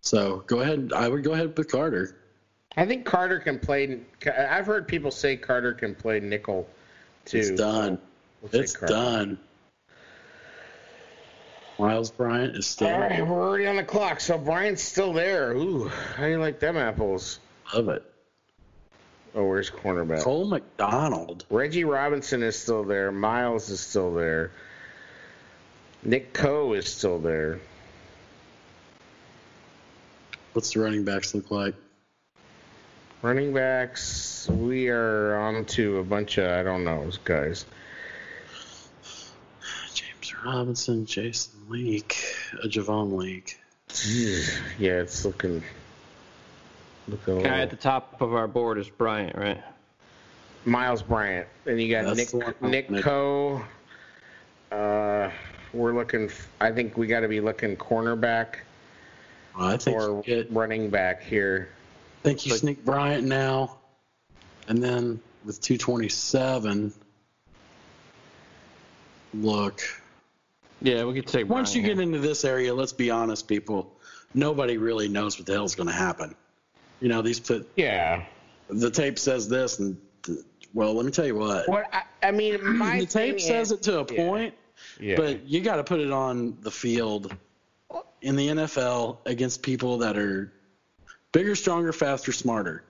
So 0.00 0.38
go 0.46 0.60
ahead. 0.60 0.92
I 0.94 1.08
would 1.08 1.22
go 1.22 1.32
ahead 1.32 1.56
with 1.56 1.70
Carter. 1.70 2.16
I 2.76 2.86
think 2.86 3.04
Carter 3.04 3.38
can 3.38 3.58
play. 3.58 4.00
I've 4.26 4.66
heard 4.66 4.88
people 4.88 5.10
say 5.10 5.36
Carter 5.36 5.72
can 5.72 5.94
play 5.94 6.20
nickel 6.20 6.68
too. 7.24 7.38
It's 7.38 7.50
done. 7.50 7.98
We'll 8.40 8.60
It's 8.60 8.72
done. 8.72 9.38
Miles 11.78 12.10
Bryant 12.10 12.56
is 12.56 12.66
still. 12.66 12.88
All 12.88 13.00
right, 13.00 13.26
we're 13.26 13.42
already 13.42 13.66
on 13.66 13.76
the 13.76 13.84
clock. 13.84 14.20
So 14.20 14.38
Bryant's 14.38 14.82
still 14.82 15.12
there. 15.12 15.52
Ooh, 15.52 15.88
how 15.88 16.24
do 16.24 16.30
you 16.30 16.38
like 16.38 16.60
them 16.60 16.76
apples? 16.76 17.40
Love 17.74 17.88
it. 17.88 18.04
Oh, 19.34 19.44
where's 19.44 19.70
cornerback? 19.70 20.22
Cole 20.22 20.46
McDonald. 20.46 21.46
Reggie 21.48 21.84
Robinson 21.84 22.42
is 22.42 22.58
still 22.58 22.84
there. 22.84 23.10
Miles 23.10 23.70
is 23.70 23.80
still 23.80 24.14
there. 24.14 24.50
Nick 26.02 26.32
Coe 26.32 26.74
is 26.74 26.86
still 26.86 27.18
there. 27.18 27.60
What's 30.52 30.74
the 30.74 30.80
running 30.80 31.04
backs 31.04 31.34
look 31.34 31.50
like? 31.50 31.74
Running 33.22 33.54
backs, 33.54 34.48
we 34.48 34.88
are 34.88 35.36
on 35.38 35.64
to 35.66 35.98
a 35.98 36.02
bunch 36.04 36.38
of 36.38 36.50
I 36.50 36.62
don't 36.64 36.84
know 36.84 37.08
guys. 37.24 37.64
James 39.94 40.34
Robinson, 40.44 41.06
Jason 41.06 41.52
Leak, 41.68 42.16
uh, 42.54 42.66
Javon 42.66 43.16
Leake. 43.16 43.60
Yeah, 44.78 45.00
it's 45.00 45.24
looking 45.24 45.62
looking 47.06 47.34
Guy 47.36 47.42
little. 47.42 47.52
at 47.62 47.70
the 47.70 47.76
top 47.76 48.20
of 48.20 48.34
our 48.34 48.48
board 48.48 48.78
is 48.78 48.88
Bryant, 48.88 49.36
right? 49.36 49.62
Miles 50.64 51.02
Bryant. 51.02 51.46
And 51.66 51.80
you 51.80 51.90
got 51.92 52.04
That's 52.16 52.32
the 52.32 52.38
Nick 52.38 52.56
I'm 52.60 52.70
Nick 52.70 52.90
looking. 52.90 53.02
Coe. 53.04 53.62
Uh, 54.72 55.30
we're 55.72 55.94
looking. 55.94 56.24
f- 56.24 56.48
I 56.60 56.72
think 56.72 56.96
we 56.96 57.06
got 57.06 57.20
to 57.20 57.28
be 57.28 57.40
looking 57.40 57.76
cornerback 57.76 58.56
Well, 59.56 59.68
I 59.68 59.76
think 59.76 59.96
or 59.96 60.22
get, 60.22 60.50
running 60.50 60.90
back 60.90 61.22
here. 61.22 61.68
I 62.22 62.24
think 62.24 62.46
you 62.46 62.52
sneak 62.56 62.84
Bryant 62.84 63.26
now, 63.26 63.78
and 64.68 64.80
then 64.82 65.20
with 65.44 65.60
227, 65.60 66.92
Look, 69.34 69.80
Yeah, 70.82 71.04
we 71.04 71.14
could 71.14 71.26
take. 71.26 71.48
once 71.48 71.74
you 71.74 71.80
Brian 71.82 71.96
get 71.96 72.02
into 72.02 72.18
this 72.18 72.44
area, 72.44 72.72
let's 72.74 72.92
be 72.92 73.10
honest, 73.10 73.48
people. 73.48 73.96
Nobody 74.34 74.76
really 74.76 75.08
knows 75.08 75.38
what 75.38 75.46
the 75.46 75.52
hell's 75.54 75.74
going 75.74 75.86
to 75.88 75.94
happen. 75.94 76.34
You 77.00 77.08
know, 77.08 77.22
these 77.22 77.40
put 77.40 77.68
Yeah. 77.76 78.24
the 78.68 78.90
tape 78.90 79.18
says 79.18 79.48
this, 79.48 79.78
and 79.78 79.96
well, 80.74 80.94
let 80.94 81.04
me 81.06 81.10
tell 81.12 81.26
you 81.26 81.34
what. 81.36 81.66
What 81.68 81.86
I, 81.92 82.02
I 82.22 82.30
mean, 82.30 82.62
my 82.76 83.00
the 83.00 83.06
tape 83.06 83.36
thing 83.38 83.46
says 83.46 83.72
is- 83.72 83.78
it 83.78 83.82
to 83.84 84.00
a 84.00 84.12
yeah. 84.14 84.26
point, 84.26 84.54
Yeah. 85.00 85.16
but 85.16 85.46
you 85.48 85.60
got 85.62 85.76
to 85.76 85.84
put 85.84 85.98
it 86.00 86.10
on 86.12 86.58
the 86.60 86.70
field 86.70 87.34
in 88.20 88.36
the 88.36 88.48
NFL 88.48 89.18
against 89.26 89.62
people 89.62 89.98
that 89.98 90.16
are 90.18 90.52
bigger, 91.32 91.54
stronger, 91.54 91.92
faster, 91.92 92.32
smarter. 92.32 92.84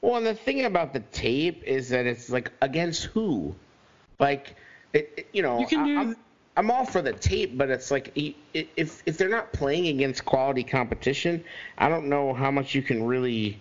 Well, 0.00 0.16
and 0.16 0.26
the 0.26 0.34
thing 0.34 0.64
about 0.64 0.92
the 0.92 1.00
tape 1.00 1.62
is 1.64 1.90
that 1.90 2.06
it's 2.06 2.30
like 2.30 2.50
against 2.62 3.04
who? 3.04 3.54
Like, 4.18 4.56
it, 4.92 5.12
it- 5.16 5.26
you 5.32 5.42
know, 5.42 5.60
You 5.60 5.66
can 5.66 5.80
I, 5.80 5.84
do- 5.84 5.98
I'm, 5.98 6.16
I'm 6.56 6.70
all 6.70 6.84
for 6.84 7.02
the 7.02 7.12
tape, 7.12 7.56
but 7.56 7.70
it's 7.70 7.90
like 7.90 8.12
i- 8.18 8.34
i- 8.54 8.68
if 8.76 9.02
if 9.06 9.16
they're 9.18 9.28
not 9.28 9.52
playing 9.52 9.88
against 9.88 10.24
quality 10.24 10.64
competition, 10.64 11.44
I 11.78 11.88
don't 11.88 12.08
know 12.08 12.32
how 12.34 12.50
much 12.50 12.74
you 12.74 12.82
can 12.82 13.02
really 13.04 13.60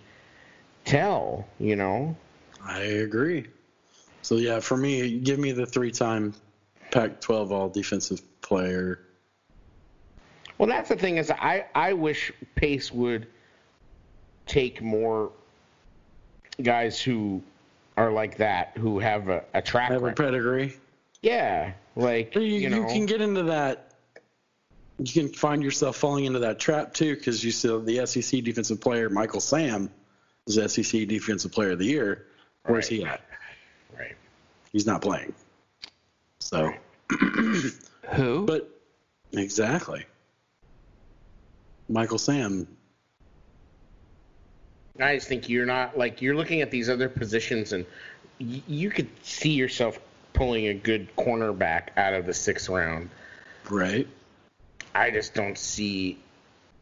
tell. 0.86 1.46
You 1.60 1.76
know? 1.76 2.16
I 2.66 2.80
agree. 2.82 3.48
So 4.22 4.36
yeah, 4.36 4.60
for 4.60 4.76
me, 4.78 5.20
give 5.20 5.40
me 5.40 5.52
the 5.54 5.66
three-time 5.66 6.34
Pac-12 6.92 7.52
All 7.52 7.70
Defensive 7.70 8.22
Player. 8.42 9.00
Well, 10.58 10.68
that's 10.68 10.90
the 10.90 10.96
thing 10.98 11.18
is 11.18 11.32
I 11.32 11.66
I 11.76 11.94
wish 11.94 12.32
Pace 12.56 12.92
would 12.92 13.28
take 14.50 14.82
more 14.82 15.32
guys 16.62 17.02
who 17.02 17.42
are 17.96 18.12
like 18.12 18.38
that 18.38 18.74
who 18.78 19.00
have 19.00 19.30
a, 19.30 19.44
a 19.54 19.62
track 19.62 19.92
Have 19.92 20.02
a 20.02 20.06
record. 20.08 20.26
pedigree. 20.26 20.74
Yeah, 21.22 21.74
like 21.96 22.34
You, 22.36 22.42
you, 22.42 22.60
you, 22.60 22.70
know. 22.70 22.86
can 22.88 23.06
get 23.06 23.22
into 23.22 23.44
that. 23.44 23.94
You 24.98 25.14
can 25.14 25.30
find 25.34 25.64
yourself 25.64 25.96
falling 25.96 26.26
into 26.26 26.40
that 26.40 26.60
trap 26.60 26.94
too, 26.94 27.16
because 27.16 27.44
you 27.44 27.52
see 27.52 27.68
the 27.80 28.06
SEC 28.06 28.44
defensive 28.44 28.82
player 28.82 29.10
Michael 29.10 29.40
Sam 29.40 29.90
is 30.48 30.56
SEC 30.74 31.08
Defensive 31.08 31.52
Player 31.52 31.72
of 31.72 31.80
the 31.80 31.86
Year. 31.86 32.26
Where's 32.66 32.88
he 32.88 33.06
at? 33.06 33.22
right. 33.98 34.16
He's 34.74 34.86
not 34.86 35.02
playing. 35.02 35.34
So, 36.40 36.74
Who? 38.14 38.46
but 38.46 38.70
exactly, 39.34 40.06
Michael 41.88 42.18
Sam. 42.18 42.68
I 45.00 45.16
just 45.16 45.28
think 45.28 45.50
you're 45.50 45.66
not 45.66 45.98
like 45.98 46.22
you're 46.22 46.36
looking 46.36 46.62
at 46.62 46.72
these 46.72 46.90
other 46.90 47.10
positions, 47.10 47.74
and 47.74 47.86
y- 48.40 48.62
you 48.68 48.90
could 48.90 49.08
see 49.24 49.52
yourself 49.52 50.00
pulling 50.34 50.68
a 50.68 50.74
good 50.74 51.14
cornerback 51.16 51.90
out 51.98 52.14
of 52.14 52.26
the 52.26 52.34
sixth 52.34 52.70
round. 52.70 53.10
Right. 53.70 54.08
I 54.96 55.12
just 55.12 55.34
don't 55.34 55.58
see 55.58 56.18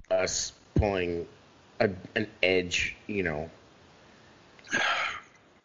us 0.09 0.53
pulling 0.75 1.27
a, 1.79 1.89
an 2.15 2.27
edge. 2.41 2.95
You 3.07 3.23
know, 3.23 3.49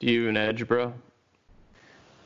Do 0.00 0.06
you 0.06 0.28
an 0.28 0.36
edge, 0.36 0.66
bro? 0.66 0.92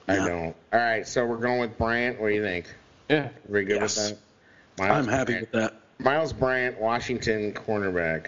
I 0.08 0.16
Yeah. 0.16 0.26
don't. 0.28 0.56
All 0.72 0.80
right, 0.80 1.06
so 1.06 1.24
we're 1.26 1.36
going 1.36 1.60
with 1.60 1.76
Bryant. 1.78 2.20
What 2.20 2.28
do 2.28 2.34
you 2.34 2.42
think? 2.42 2.66
Yeah. 3.08 3.28
We 3.48 3.64
good 3.64 3.80
Yes. 3.80 3.96
with 3.96 4.18
that? 4.76 4.82
Miles 4.82 5.06
I'm 5.06 5.12
happy 5.12 5.32
Bryant. 5.32 5.52
with 5.52 5.60
that. 5.62 5.74
Miles 5.98 6.32
Bryant, 6.32 6.80
Washington 6.80 7.52
cornerback. 7.52 8.26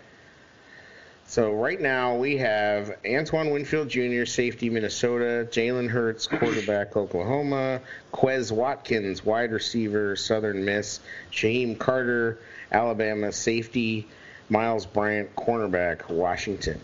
So 1.29 1.53
right 1.53 1.79
now 1.79 2.17
we 2.17 2.39
have 2.39 2.97
Antoine 3.07 3.51
Winfield 3.51 3.91
Jr., 3.91 4.25
safety, 4.25 4.71
Minnesota. 4.71 5.47
Jalen 5.51 5.87
Hurts, 5.87 6.27
quarterback, 6.27 6.97
Oklahoma. 6.97 7.83
Quez 8.15 8.51
Watkins, 8.51 9.27
wide 9.27 9.53
receiver, 9.53 10.17
Southern 10.17 10.65
Miss. 10.65 11.01
Shyheim 11.31 11.79
Carter, 11.79 12.39
Alabama, 12.73 13.31
safety. 13.31 14.09
Miles 14.49 14.87
Bryant, 14.87 15.37
cornerback, 15.37 16.09
Washington. 16.09 16.81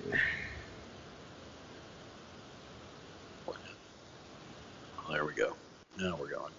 Oh, 3.49 3.55
there 5.11 5.25
we 5.25 5.33
go. 5.33 5.55
Now 5.99 6.19
we're 6.21 6.29
going. 6.29 6.53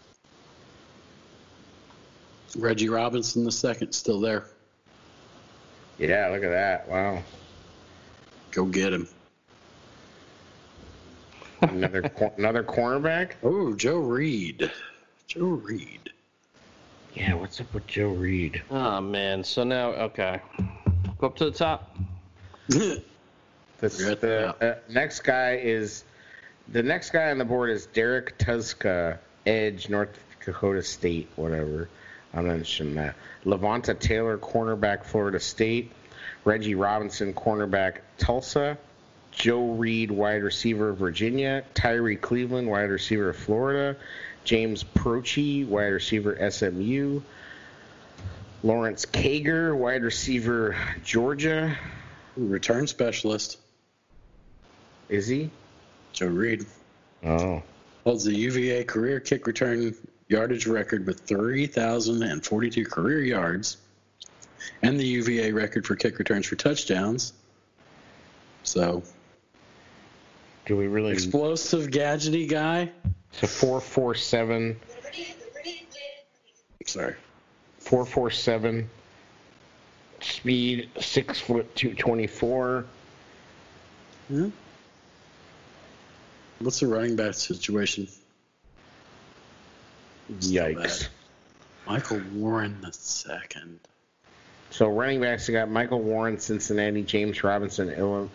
Reggie 2.57 2.89
Robinson 2.89 3.43
the 3.43 3.51
second 3.51 3.91
still 3.91 4.19
there. 4.19 4.47
Yeah, 5.99 6.29
look 6.29 6.43
at 6.43 6.49
that. 6.49 6.89
Wow. 6.89 7.21
Go 8.55 8.63
get 8.63 8.93
him. 8.93 9.05
Another 11.59 12.09
another 12.37 12.63
cornerback? 12.63 13.31
Oh, 13.43 13.73
Joe 13.73 13.97
Reed. 13.97 14.71
Joe 15.27 15.41
Reed. 15.41 16.11
Yeah, 17.15 17.33
what's 17.33 17.59
up 17.59 17.73
with 17.73 17.85
Joe 17.85 18.11
Reed? 18.11 18.61
Oh 18.71 19.01
man. 19.01 19.43
So 19.43 19.65
now, 19.65 19.89
okay. 19.89 20.39
Go 21.17 21.27
up 21.27 21.35
to 21.35 21.45
the 21.45 21.51
top. 21.51 21.97
The, 22.69 23.03
You're 23.81 24.15
the 24.15 24.55
the 24.61 24.65
uh, 24.65 24.75
next 24.89 25.19
guy 25.19 25.57
is 25.57 26.05
the 26.69 26.81
next 26.81 27.09
guy 27.09 27.31
on 27.31 27.37
the 27.37 27.45
board 27.45 27.71
is 27.71 27.87
Derek 27.87 28.37
Tuszka, 28.37 29.17
Edge, 29.45 29.89
North 29.89 30.17
Dakota 30.45 30.81
State, 30.81 31.27
whatever. 31.35 31.89
I'm 32.33 32.47
not 32.47 32.53
interested 32.53 32.87
in 32.87 32.95
that. 32.95 33.15
Levonta 33.43 33.99
Taylor, 33.99 34.37
cornerback, 34.37 35.03
Florida 35.03 35.41
State. 35.41 35.91
Reggie 36.43 36.75
Robinson, 36.75 37.33
cornerback, 37.33 37.97
Tulsa. 38.17 38.77
Joe 39.31 39.71
Reed, 39.73 40.11
wide 40.11 40.43
receiver, 40.43 40.93
Virginia. 40.93 41.63
Tyree 41.73 42.15
Cleveland, 42.15 42.69
wide 42.69 42.89
receiver, 42.89 43.33
Florida. 43.33 43.97
James 44.45 44.83
Proche, 44.83 45.67
wide 45.67 45.87
receiver, 45.87 46.37
SMU. 46.49 47.21
Lawrence 48.63 49.05
Cager, 49.05 49.75
wide 49.77 50.03
receiver, 50.03 50.75
Georgia. 51.03 51.75
Return 52.37 52.87
specialist. 52.87 53.57
Is 55.09 55.27
he? 55.27 55.49
Joe 56.13 56.27
Reed 56.27 56.65
Oh. 57.23 57.61
holds 58.03 58.23
the 58.23 58.33
UVA 58.35 58.83
career 58.85 59.19
kick 59.19 59.47
return 59.47 59.95
yardage 60.29 60.65
record 60.67 61.05
with 61.05 61.19
3,042 61.21 62.85
career 62.85 63.21
yards 63.21 63.77
and 64.81 64.99
the 64.99 65.05
UVA 65.05 65.51
record 65.51 65.85
for 65.85 65.95
kick 65.95 66.17
returns 66.19 66.45
for 66.45 66.55
touchdowns. 66.55 67.33
So, 68.63 69.03
Do 70.65 70.75
we 70.77 70.87
really? 70.87 71.11
explosive, 71.11 71.87
gadgety 71.87 72.47
guy. 72.49 72.91
It's 73.33 73.43
a 73.43 73.47
four 73.47 73.81
four 73.81 74.15
seven, 74.15 74.79
Sorry. 76.85 77.15
four 77.79 78.05
four 78.05 78.31
seven. 78.31 78.89
Speed 80.21 80.89
six 80.99 81.39
foot 81.39 81.75
two 81.75 81.93
twenty 81.93 82.27
four. 82.27 82.85
Yeah. 84.29 84.37
Hmm? 84.37 84.49
What's 86.59 86.79
the 86.79 86.87
running 86.87 87.15
back 87.17 87.33
situation? 87.33 88.07
Yikes! 90.39 91.09
Michael 91.85 92.21
Warren 92.33 92.79
the 92.81 92.91
second. 92.93 93.79
So 94.75 94.89
running 94.89 95.21
backs, 95.21 95.47
we 95.47 95.53
got 95.53 95.69
Michael 95.69 96.01
Warren, 96.01 96.37
Cincinnati, 96.37 97.01
James 97.01 97.45
Robinson, 97.45 97.91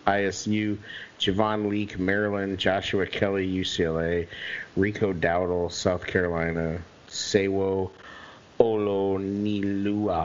ISU, 0.07 0.79
Javon 1.19 1.69
Leake, 1.69 1.99
Maryland, 1.99 2.57
Joshua 2.57 3.05
Kelley, 3.05 3.47
UCLA, 3.47 4.27
Rico 4.75 5.13
Dowdle, 5.13 5.71
South 5.71 6.07
Carolina, 6.07 6.81
Sewo 7.07 7.91
Olonilua, 8.59 10.17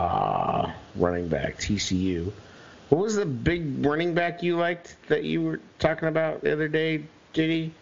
running 0.94 1.28
back, 1.28 1.58
TCU. 1.58 2.32
What 2.88 3.02
was 3.02 3.16
the 3.16 3.26
big 3.26 3.84
running 3.84 4.14
back 4.14 4.42
you 4.42 4.56
liked 4.56 4.96
that 5.08 5.24
you 5.24 5.42
were 5.42 5.60
talking 5.78 6.08
about 6.08 6.40
the 6.40 6.50
other 6.50 6.68
day, 6.68 7.02
JD? 7.34 7.72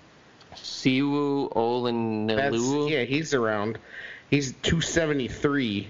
Sewo 0.57 1.53
Olonilua. 1.53 2.91
yeah, 2.91 3.05
he's 3.05 3.33
around. 3.33 3.79
He's 4.29 4.51
273, 4.55 5.87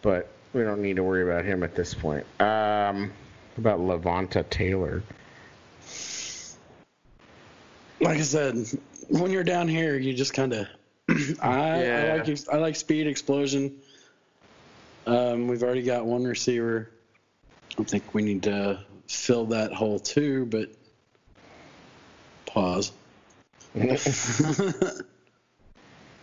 but 0.00 0.30
we 0.52 0.62
don't 0.62 0.82
need 0.82 0.96
to 0.96 1.02
worry 1.02 1.22
about 1.22 1.44
him 1.44 1.62
at 1.62 1.74
this 1.74 1.94
point. 1.94 2.24
Um, 2.40 3.12
about 3.58 3.80
Levonta 3.80 4.48
Taylor? 4.48 5.02
Like 8.00 8.18
I 8.18 8.22
said, 8.22 8.56
when 9.08 9.30
you're 9.30 9.44
down 9.44 9.68
here, 9.68 9.96
you 9.96 10.12
just 10.12 10.34
kind 10.34 10.52
of. 10.52 10.66
I, 11.40 11.82
Yeah. 11.82 12.18
I 12.22 12.22
like 12.22 12.38
I 12.52 12.56
like 12.56 12.76
speed, 12.76 13.06
explosion. 13.06 13.76
Um, 15.06 15.48
we've 15.48 15.62
already 15.62 15.82
got 15.82 16.04
one 16.04 16.24
receiver. 16.24 16.90
I 17.78 17.84
think 17.84 18.14
we 18.14 18.22
need 18.22 18.42
to 18.44 18.84
fill 19.08 19.46
that 19.46 19.72
hole 19.72 19.98
too, 19.98 20.46
but 20.46 20.70
pause. 22.46 22.92
what 23.74 23.94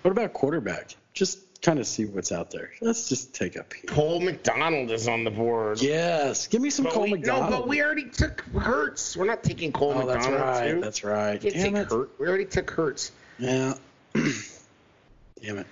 about 0.04 0.34
quarterback? 0.34 0.96
Just 1.14 1.40
kind 1.62 1.80
of 1.80 1.88
see 1.88 2.06
what's 2.06 2.32
out 2.32 2.52
there. 2.52 2.72
Let's 2.82 3.10
just 3.10 3.34
take 3.34 3.56
a 3.56 3.64
peek. 3.64 3.88
Cole 3.88 4.20
McDonald 4.22 4.92
is 4.92 5.08
on 5.08 5.24
the 5.24 5.32
board. 5.32 5.82
Yes, 5.82 6.48
give 6.48 6.62
me 6.62 6.70
some 6.70 6.86
But 6.86 6.94
Cole 6.94 7.04
we, 7.04 7.12
McDonald. 7.12 7.52
No, 7.52 7.60
but 7.60 7.68
we 7.68 7.82
already 7.82 8.10
took 8.10 8.42
Hurts. 8.42 9.18
We're 9.18 9.26
not 9.26 9.44
taking 9.44 9.72
Cole 9.72 9.94
oh, 9.96 10.06
that's 10.06 10.26
McDonald 10.26 10.42
right. 10.42 10.72
too. 10.72 10.82
That's 10.82 11.04
right. 11.04 11.44
We, 11.44 11.50
Damn 11.52 11.76
it. 11.76 11.90
Hurt. 11.90 12.10
we 12.18 12.28
already 12.28 12.46
took 12.46 12.70
Hurts. 12.70 13.12
Yeah. 13.38 13.74
Damn 14.14 15.58
it. 15.60 15.68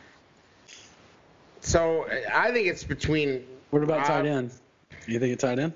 So 1.61 2.07
I 2.33 2.51
think 2.51 2.67
it's 2.67 2.83
between. 2.83 3.45
What 3.69 3.83
about 3.83 4.05
tight 4.05 4.25
Uh, 4.25 4.29
end? 4.29 4.51
You 5.07 5.19
think 5.19 5.33
it's 5.33 5.41
tight 5.41 5.59
end? 5.59 5.73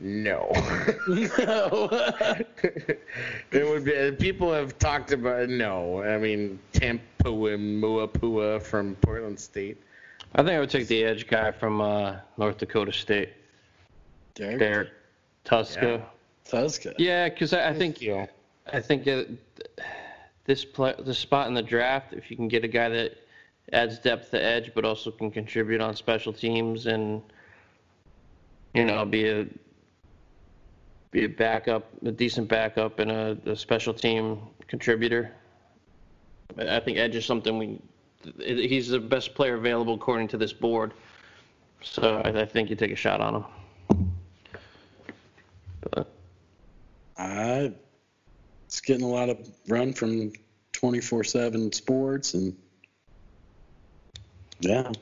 No. 0.00 0.50
no. 1.08 1.88
it 3.52 3.68
would 3.68 3.84
be. 3.84 4.16
People 4.18 4.50
have 4.50 4.78
talked 4.78 5.12
about 5.12 5.50
no. 5.50 6.02
I 6.02 6.16
mean, 6.16 6.58
Tampu 6.72 7.52
and 7.52 7.82
Muapua 7.82 8.62
from 8.62 8.94
Portland 8.96 9.38
State. 9.38 9.76
I 10.34 10.38
think 10.38 10.52
I 10.52 10.60
would 10.60 10.70
take 10.70 10.86
the 10.86 11.04
edge 11.04 11.26
guy 11.26 11.50
from 11.50 11.82
uh, 11.82 12.16
North 12.38 12.56
Dakota 12.56 12.92
State, 12.92 13.30
Derek 14.34 14.58
Derek 14.58 14.88
Tuszka. 15.44 16.02
Tuszka. 16.48 16.94
Yeah, 16.96 17.28
because 17.28 17.52
I, 17.52 17.68
I 17.68 17.74
think 17.74 18.00
You 18.00 18.26
I 18.72 18.80
think 18.80 19.06
uh, 19.06 19.24
this 20.46 20.64
play, 20.64 20.94
this 21.00 21.18
spot 21.18 21.48
in 21.48 21.54
the 21.54 21.62
draft, 21.62 22.14
if 22.14 22.30
you 22.30 22.36
can 22.36 22.48
get 22.48 22.64
a 22.64 22.68
guy 22.68 22.88
that 22.88 23.18
adds 23.72 23.98
depth 23.98 24.30
to 24.30 24.42
edge, 24.42 24.72
but 24.74 24.86
also 24.86 25.10
can 25.10 25.30
contribute 25.30 25.82
on 25.82 25.94
special 25.94 26.32
teams 26.32 26.86
and 26.86 27.20
you 28.72 28.84
know 28.84 29.04
be 29.04 29.28
a 29.28 29.46
be 31.10 31.24
a 31.24 31.28
backup, 31.28 31.88
a 32.04 32.12
decent 32.12 32.48
backup, 32.48 32.98
and 32.98 33.10
a, 33.10 33.36
a 33.46 33.56
special 33.56 33.92
team 33.92 34.38
contributor. 34.68 35.32
I 36.58 36.80
think 36.80 36.98
edge 36.98 37.16
is 37.16 37.24
something 37.24 37.58
we. 37.58 37.78
He's 38.38 38.88
the 38.88 38.98
best 38.98 39.34
player 39.34 39.54
available 39.54 39.94
according 39.94 40.28
to 40.28 40.36
this 40.36 40.52
board, 40.52 40.92
so 41.82 42.20
I, 42.24 42.42
I 42.42 42.44
think 42.44 42.68
you 42.68 42.76
take 42.76 42.92
a 42.92 42.96
shot 42.96 43.20
on 43.20 43.36
him. 43.36 44.12
But, 45.90 46.12
I 47.16 47.72
it's 48.66 48.80
getting 48.80 49.04
a 49.04 49.08
lot 49.08 49.30
of 49.30 49.38
run 49.68 49.92
from 49.92 50.32
24/7 50.74 51.74
Sports 51.74 52.34
and 52.34 52.56
yeah. 54.60 54.92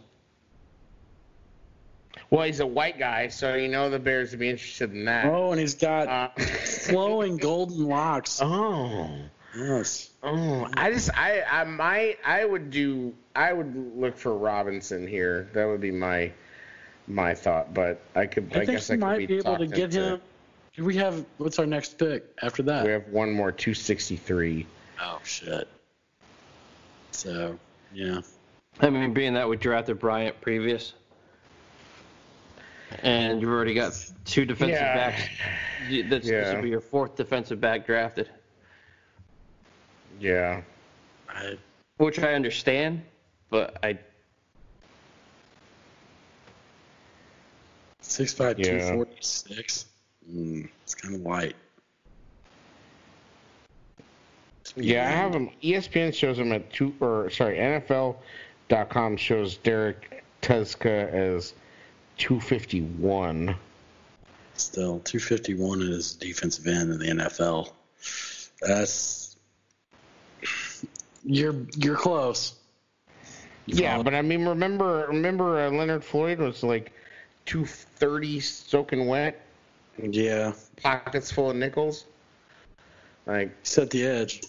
Well, 2.30 2.42
he's 2.44 2.60
a 2.60 2.66
white 2.66 2.98
guy, 2.98 3.28
so 3.28 3.54
you 3.54 3.68
know 3.68 3.88
the 3.90 3.98
Bears 3.98 4.30
would 4.30 4.40
be 4.40 4.48
interested 4.50 4.92
in 4.92 5.04
that. 5.06 5.26
Oh, 5.26 5.50
and 5.52 5.60
he's 5.60 5.74
got 5.74 6.08
Uh, 6.08 6.28
flowing 6.44 7.36
golden 7.38 7.86
locks. 7.88 8.40
oh. 8.42 9.10
Yes. 9.56 10.10
Oh, 10.22 10.68
I 10.74 10.92
just 10.92 11.10
I 11.18 11.42
I 11.42 11.64
might 11.64 12.18
I 12.24 12.44
would 12.44 12.70
do 12.70 13.14
I 13.34 13.52
would 13.52 13.96
look 13.96 14.16
for 14.16 14.36
Robinson 14.36 15.06
here. 15.06 15.48
That 15.54 15.64
would 15.66 15.80
be 15.80 15.90
my 15.90 16.32
my 17.06 17.34
thought, 17.34 17.72
but 17.72 18.00
I 18.14 18.26
could 18.26 18.52
I, 18.52 18.60
I, 18.60 18.66
think 18.66 18.78
guess 18.78 18.90
I 18.90 18.94
could 18.94 19.00
might 19.00 19.18
be, 19.18 19.26
be 19.26 19.38
able 19.38 19.56
to 19.56 19.66
get 19.66 19.92
him. 19.92 20.20
Do 20.76 20.84
we 20.84 20.96
have 20.96 21.24
what's 21.38 21.58
our 21.58 21.66
next 21.66 21.98
pick 21.98 22.26
after 22.42 22.62
that? 22.64 22.84
We 22.84 22.92
have 22.92 23.08
one 23.08 23.32
more 23.32 23.50
263. 23.50 24.66
Oh 25.00 25.18
shit. 25.24 25.66
So 27.10 27.58
yeah. 27.92 28.20
I 28.80 28.90
mean, 28.90 29.14
being 29.14 29.34
that 29.34 29.48
we 29.48 29.56
drafted 29.56 29.98
Bryant 29.98 30.40
previous, 30.40 30.92
and 33.02 33.40
you've 33.40 33.50
already 33.50 33.74
got 33.74 33.92
two 34.24 34.44
defensive 34.44 34.76
Yeah. 34.80 34.94
backs. 35.10 35.22
you- 35.88 36.02
That's, 36.08 36.26
This 36.26 36.32
Yeah. 36.48 36.54
will 36.54 36.62
be 36.62 36.70
your 36.70 36.80
fourth 36.80 37.16
defensive 37.16 37.60
back 37.60 37.86
drafted, 37.86 38.28
Yeah. 40.20 40.62
I 41.28 41.56
which 41.98 42.18
I 42.18 42.34
understand, 42.34 43.02
but 43.50 43.76
I 43.82 43.98
six 48.00 48.32
five 48.32 48.56
two 48.56 48.76
Yeah. 48.76 48.94
forty 48.94 49.16
six. 49.20 49.86
Mm, 50.30 50.68
it's 50.82 50.94
kind 50.94 51.14
of 51.14 51.20
light. 51.22 51.56
Yeah, 54.76 55.06
I 55.06 55.10
have 55.10 55.34
him. 55.34 55.50
ESPN 55.62 56.12
shows 56.14 56.38
him 56.38 56.52
at 56.52 56.70
two, 56.72 56.94
or 57.00 57.30
sorry, 57.30 57.58
NFL.com 57.58 59.16
shows 59.16 59.56
Derek 59.56 60.22
Tuszka 60.42 61.10
as 61.10 61.54
251. 62.18 63.54
Still, 64.54 64.98
251 65.00 65.82
is 65.82 66.14
defensive 66.14 66.66
end 66.66 66.92
in 66.92 66.98
the 66.98 67.24
NFL. 67.24 67.72
That's 68.60 69.36
you're 71.24 71.54
you're 71.76 71.96
close. 71.96 72.54
Yeah, 73.66 74.02
but 74.02 74.14
I 74.14 74.22
mean, 74.22 74.46
remember, 74.46 75.06
remember 75.08 75.66
uh, 75.66 75.70
Leonard 75.70 76.02
Floyd 76.02 76.38
was 76.38 76.62
like 76.62 76.92
230 77.46 78.40
soaking 78.40 79.06
wet, 79.06 79.40
Yeah, 80.02 80.52
pockets 80.82 81.30
full 81.30 81.50
of 81.50 81.56
nickels. 81.56 82.06
Like, 83.26 83.54
set 83.62 83.90
the 83.90 84.06
edge. 84.06 84.42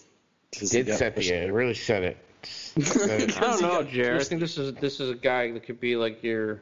he 0.53 0.65
did 0.65 0.93
set 0.95 1.15
the 1.17 1.31
edge, 1.33 1.49
really 1.51 1.73
set 1.73 2.03
it. 2.03 2.17
I 2.77 3.25
don't 3.25 3.37
know, 3.61 3.83
got 3.83 3.89
Jared. 3.89 4.21
I 4.21 4.23
think 4.23 4.39
this 4.39 4.57
is 4.57 4.73
this 4.75 4.99
is 5.01 5.09
a 5.09 5.15
guy 5.15 5.51
that 5.51 5.63
could 5.63 5.81
be 5.81 5.97
like 5.97 6.23
your 6.23 6.61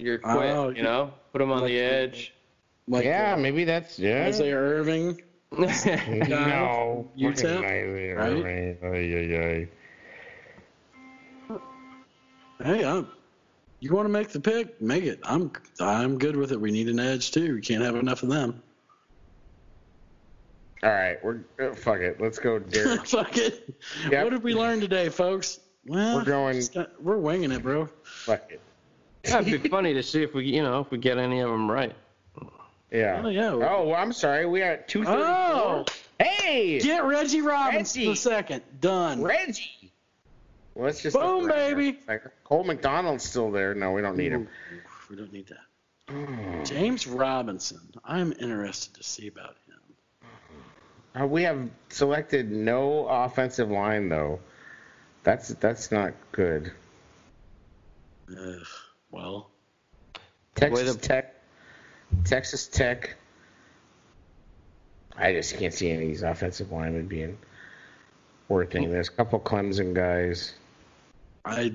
your 0.00 0.18
quit. 0.18 0.36
Oh, 0.50 0.70
you 0.70 0.82
know, 0.82 1.12
put 1.32 1.38
them 1.38 1.50
on 1.52 1.60
like- 1.62 1.68
the 1.70 1.78
edge. 1.80 2.34
Like 2.88 3.04
yeah, 3.04 3.34
uh, 3.34 3.36
maybe 3.36 3.64
that's 3.64 3.98
yeah. 3.98 4.24
Isaiah 4.26 4.56
Irving. 4.56 5.20
No, 5.58 7.08
Utah, 7.16 7.42
fucking 7.42 7.64
Isaiah 7.64 8.16
right? 8.16 8.78
Ay, 8.82 8.88
ay, 8.92 9.68
ay. 11.50 12.64
Hey, 12.64 12.84
I'm, 12.84 13.08
you 13.80 13.92
want 13.94 14.06
to 14.06 14.10
make 14.12 14.28
the 14.28 14.40
pick? 14.40 14.80
Make 14.80 15.04
it. 15.04 15.20
I'm 15.24 15.50
I'm 15.80 16.18
good 16.18 16.36
with 16.36 16.52
it. 16.52 16.60
We 16.60 16.70
need 16.70 16.88
an 16.88 16.98
edge 17.00 17.30
too. 17.30 17.54
We 17.54 17.60
can't 17.60 17.82
have 17.82 17.96
enough 17.96 18.22
of 18.22 18.28
them. 18.28 18.62
All 20.82 20.90
right, 20.90 21.22
we're 21.24 21.40
uh, 21.60 21.74
fuck 21.74 22.00
it. 22.00 22.20
Let's 22.20 22.38
go, 22.38 22.58
Derek. 22.74 23.06
Fuck 23.06 23.36
it. 23.36 23.74
Yep. 24.10 24.24
What 24.24 24.30
did 24.30 24.42
we 24.42 24.54
learn 24.54 24.80
today, 24.80 25.08
folks? 25.08 25.60
Well, 25.86 26.16
We're 26.16 26.24
going- 26.24 26.62
got- 26.74 27.02
we're 27.02 27.16
winging 27.18 27.52
it, 27.52 27.62
bro. 27.62 27.88
fuck 28.04 28.50
it. 28.50 28.60
That'd 29.24 29.62
be 29.62 29.68
funny 29.68 29.94
to 29.94 30.02
see 30.02 30.22
if 30.22 30.34
we, 30.34 30.46
you 30.46 30.62
know, 30.62 30.80
if 30.80 30.90
we 30.90 30.98
get 30.98 31.18
any 31.18 31.40
of 31.40 31.50
them 31.50 31.70
right. 31.70 31.94
Yeah. 32.90 33.22
Oh, 33.24 33.28
yeah. 33.28 33.50
Oh, 33.52 33.86
well, 33.88 33.94
I'm 33.94 34.12
sorry. 34.12 34.46
We 34.46 34.62
are 34.62 34.72
at 34.72 34.88
234. 34.88 35.26
Oh, 35.26 35.84
Hey, 36.18 36.78
get 36.80 37.04
Reggie 37.04 37.40
Robinson 37.40 38.00
Reggie. 38.02 38.10
the 38.10 38.16
second. 38.16 38.62
Done. 38.80 39.22
Reggie. 39.22 39.92
Well, 40.74 40.86
let's 40.86 41.02
just 41.02 41.16
Boom, 41.16 41.48
baby. 41.48 41.98
here. 42.06 42.32
Cole 42.44 42.64
McDonald's 42.64 43.24
still 43.24 43.50
there. 43.50 43.74
No, 43.74 43.92
we 43.92 44.02
don't 44.02 44.16
need 44.16 44.32
him. 44.32 44.48
We 45.08 45.16
don't 45.16 45.32
need 45.32 45.46
that. 45.48 46.64
James 46.66 47.06
Robinson. 47.06 47.80
I'm 48.04 48.32
interested 48.32 48.94
to 48.96 49.02
see 49.02 49.28
about 49.28 49.56
him. 49.66 51.22
Uh, 51.22 51.26
we 51.26 51.42
have 51.44 51.70
selected 51.88 52.50
no 52.50 53.06
offensive 53.08 53.70
line 53.70 54.08
though. 54.08 54.40
That's 55.22 55.48
that's 55.48 55.90
not 55.92 56.12
good. 56.32 56.72
Ugh, 58.30 58.66
well, 59.10 59.50
Texas 60.54 60.94
the- 60.94 61.00
Tech. 61.00 61.34
Texas 62.24 62.66
Tech. 62.66 63.16
I 65.16 65.32
just 65.32 65.58
can't 65.58 65.72
see 65.72 65.90
any 65.90 66.02
of 66.02 66.08
these 66.08 66.22
offensive 66.22 66.72
linemen 66.72 67.06
being 67.06 67.38
worth 68.48 68.74
anything. 68.74 68.92
There's 68.92 69.08
a 69.08 69.12
couple 69.12 69.38
Clemson 69.40 69.94
guys. 69.94 70.54
I 71.44 71.74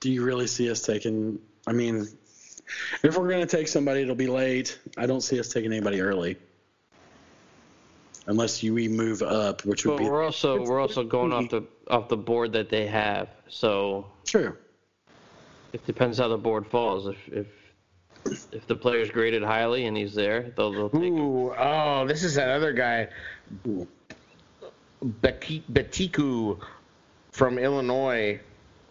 do 0.00 0.10
you 0.10 0.24
really 0.24 0.46
see 0.46 0.70
us 0.70 0.82
taking? 0.82 1.38
I 1.66 1.72
mean, 1.72 2.06
if 3.02 3.16
we're 3.16 3.28
going 3.28 3.46
to 3.46 3.56
take 3.56 3.68
somebody, 3.68 4.02
it'll 4.02 4.14
be 4.14 4.26
late. 4.26 4.78
I 4.96 5.06
don't 5.06 5.20
see 5.20 5.38
us 5.38 5.48
taking 5.48 5.72
anybody 5.72 6.00
early, 6.00 6.36
unless 8.26 8.62
you 8.62 8.74
we 8.74 8.88
move 8.88 9.22
up, 9.22 9.64
which 9.64 9.84
would 9.84 9.98
But 9.98 10.04
be 10.04 10.10
we're 10.10 10.24
also 10.24 10.62
we're 10.62 10.80
also 10.80 11.04
going 11.04 11.32
off 11.32 11.48
the 11.50 11.64
off 11.88 12.08
the 12.08 12.16
board 12.16 12.52
that 12.52 12.68
they 12.68 12.86
have. 12.86 13.28
So 13.48 14.06
true. 14.24 14.56
It 15.72 15.86
depends 15.86 16.18
how 16.18 16.28
the 16.28 16.36
board 16.36 16.66
falls. 16.66 17.06
If 17.06 17.28
if 17.28 17.46
if 18.52 18.66
the 18.66 18.76
player's 18.76 19.10
graded 19.10 19.42
highly 19.42 19.86
and 19.86 19.96
he's 19.96 20.14
there, 20.14 20.52
they'll, 20.56 20.72
they'll 20.72 20.90
take 20.90 21.02
him. 21.02 21.20
Ooh, 21.20 21.54
oh, 21.56 22.06
this 22.06 22.22
is 22.22 22.34
that 22.36 22.48
other 22.48 22.72
guy, 22.72 23.08
Beki- 25.04 25.62
Betiku 25.72 26.60
from 27.32 27.58
Illinois. 27.58 28.40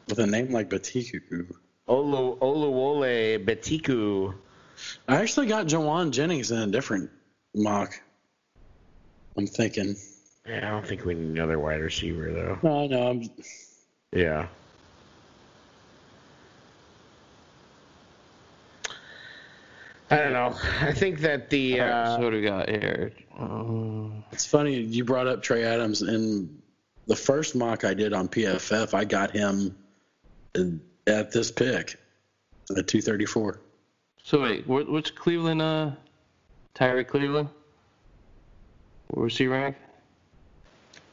With 0.10 0.20
a 0.20 0.28
name 0.28 0.52
like 0.52 0.70
Batiku, 0.70 1.46
Olu 1.88 2.38
Oluwole 2.40 3.46
Betiku. 3.46 4.34
I 5.08 5.22
actually 5.22 5.48
got 5.48 5.68
Jauan 5.68 6.12
Jennings 6.12 6.52
in 6.52 6.58
a 6.58 6.68
different 6.68 7.10
mock. 7.56 8.02
I'm 9.38 9.48
thinking. 9.48 9.96
Yeah, 10.48 10.68
I 10.68 10.72
don't 10.72 10.86
think 10.86 11.06
we 11.06 11.14
need 11.14 11.38
another 11.38 11.60
wide 11.60 11.80
receiver 11.80 12.32
though. 12.32 12.60
No, 12.64 12.88
no, 12.88 13.10
I'm. 13.10 13.30
Yeah. 14.12 14.48
I 20.12 20.18
don't 20.18 20.34
know. 20.34 20.54
I 20.82 20.92
think 20.92 21.20
that 21.22 21.50
the 21.50 21.80
All 21.80 21.88
right, 21.88 21.94
uh, 21.94 22.16
so 22.18 22.24
what 22.24 22.30
do 22.32 22.36
we 22.36 22.42
got 22.44 22.70
here? 22.70 23.14
Um, 23.38 24.24
It's 24.32 24.46
funny 24.46 24.76
you 24.80 25.06
brought 25.06 25.28
up 25.28 25.42
Trey 25.42 25.64
Adams 25.64 26.02
in 26.02 26.62
the 27.08 27.16
first 27.16 27.56
mock 27.56 27.84
I 27.86 27.94
did 27.94 28.14
on 28.14 28.28
PFF. 28.28 28.94
I 28.94 29.06
got 29.06 29.32
him 29.32 29.76
at 31.08 31.32
this 31.32 31.50
pick 31.52 31.98
at 32.78 32.88
234. 32.88 33.60
so 34.24 34.42
wait, 34.42 34.68
what's 34.68 35.12
Cleveland? 35.12 35.62
Uh, 35.62 35.92
Tyree 36.74 37.04
Cleveland. 37.06 37.50
Where 39.08 39.24
was 39.24 39.38
he 39.38 39.48
ranked? 39.48 39.80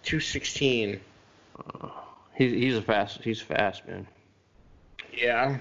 216. 0.04 1.00
He's 2.34 2.52
he's 2.52 2.76
a 2.76 2.82
fast. 2.82 3.22
He's 3.22 3.40
fast, 3.40 3.86
man. 3.88 4.06
Yeah. 5.12 5.58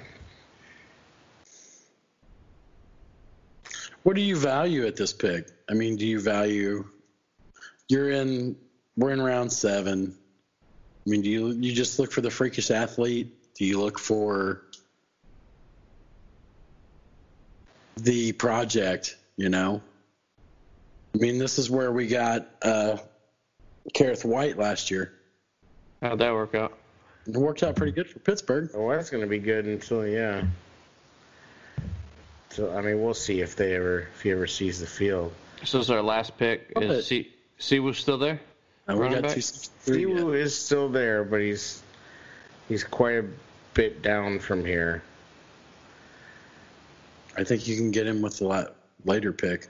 What 4.04 4.16
do 4.16 4.22
you 4.22 4.36
value 4.36 4.86
at 4.86 4.96
this 4.96 5.14
pick? 5.14 5.50
I 5.70 5.74
mean, 5.74 5.96
do 5.98 6.06
you 6.06 6.20
value? 6.20 6.86
You're 7.90 8.10
in. 8.10 8.56
We're 8.96 9.12
in 9.12 9.22
round 9.22 9.52
seven. 9.52 10.16
I 11.06 11.10
mean, 11.10 11.22
do 11.22 11.30
you 11.30 11.52
you 11.52 11.74
just 11.74 12.00
look 12.00 12.12
for 12.12 12.22
the 12.22 12.32
freakish 12.32 12.72
athlete? 12.72 13.34
Do 13.56 13.66
you 13.66 13.80
look 13.80 14.00
for 14.00 14.64
the 17.98 18.32
project? 18.34 19.18
You 19.36 19.50
know. 19.50 19.82
I 21.14 21.18
mean, 21.18 21.38
this 21.38 21.58
is 21.58 21.70
where 21.70 21.92
we 21.92 22.08
got 22.08 22.48
uh, 22.62 22.98
Kerrith 23.94 24.24
Whyte 24.24 24.58
last 24.58 24.92
year. 24.92 25.14
How'd 26.02 26.20
that 26.20 26.34
work 26.34 26.54
out? 26.54 26.78
It 27.26 27.36
worked 27.36 27.64
out 27.64 27.76
pretty 27.76 27.92
good 27.92 28.10
for 28.10 28.20
Pittsburgh. 28.20 28.70
Well, 28.74 28.96
that's 28.96 29.10
going 29.10 29.22
to 29.22 29.28
be 29.28 29.40
good 29.40 29.66
until 29.66 30.08
yeah. 30.08 30.46
So 32.58 32.76
I 32.76 32.82
mean, 32.82 33.00
we'll 33.04 33.14
see 33.14 33.42
if 33.42 33.56
they 33.56 33.76
ever 33.76 34.08
if 34.16 34.24
he 34.24 34.32
ever 34.32 34.48
sees 34.48 34.80
the 34.80 34.88
field. 34.88 35.32
So 35.64 35.78
this 35.78 35.86
is 35.86 35.92
our 35.92 36.02
last 36.02 36.36
pick. 36.40 36.72
Love 36.76 36.86
it. 36.86 36.90
Is 36.90 37.06
C 37.06 37.32
Sewo 37.60 37.94
still 37.94 38.18
there? 38.18 38.42
And 38.88 38.98
we 38.98 39.10
got 39.10 39.22
back? 39.22 39.36
two 39.36 39.42
sixty-three. 39.42 40.08
yet. 40.08 40.18
Sewo 40.18 40.36
is 40.36 40.58
still 40.58 40.90
there, 40.90 41.24
but 41.24 41.40
he's 41.40 41.84
he's 42.68 42.84
quite 42.84 43.18
a 43.20 43.26
bit 43.76 44.02
down 44.02 44.40
from 44.40 44.66
here. 44.66 45.04
I 47.38 47.44
think 47.44 47.68
you 47.68 47.76
can 47.76 47.92
get 47.92 48.08
him 48.08 48.24
with 48.24 48.42
a 48.42 48.46
la- 48.48 48.66
later 49.06 49.32
pick. 49.32 49.68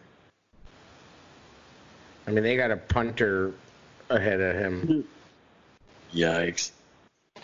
I 2.25 2.31
mean, 2.31 2.45
they 2.45 2.55
got 2.55 2.71
a 2.71 2.77
punter 2.77 3.51
ahead 4.09 4.39
of 4.39 4.55
him. 4.55 4.81
Hmm. 6.13 6.17
Yikes. 6.17 6.71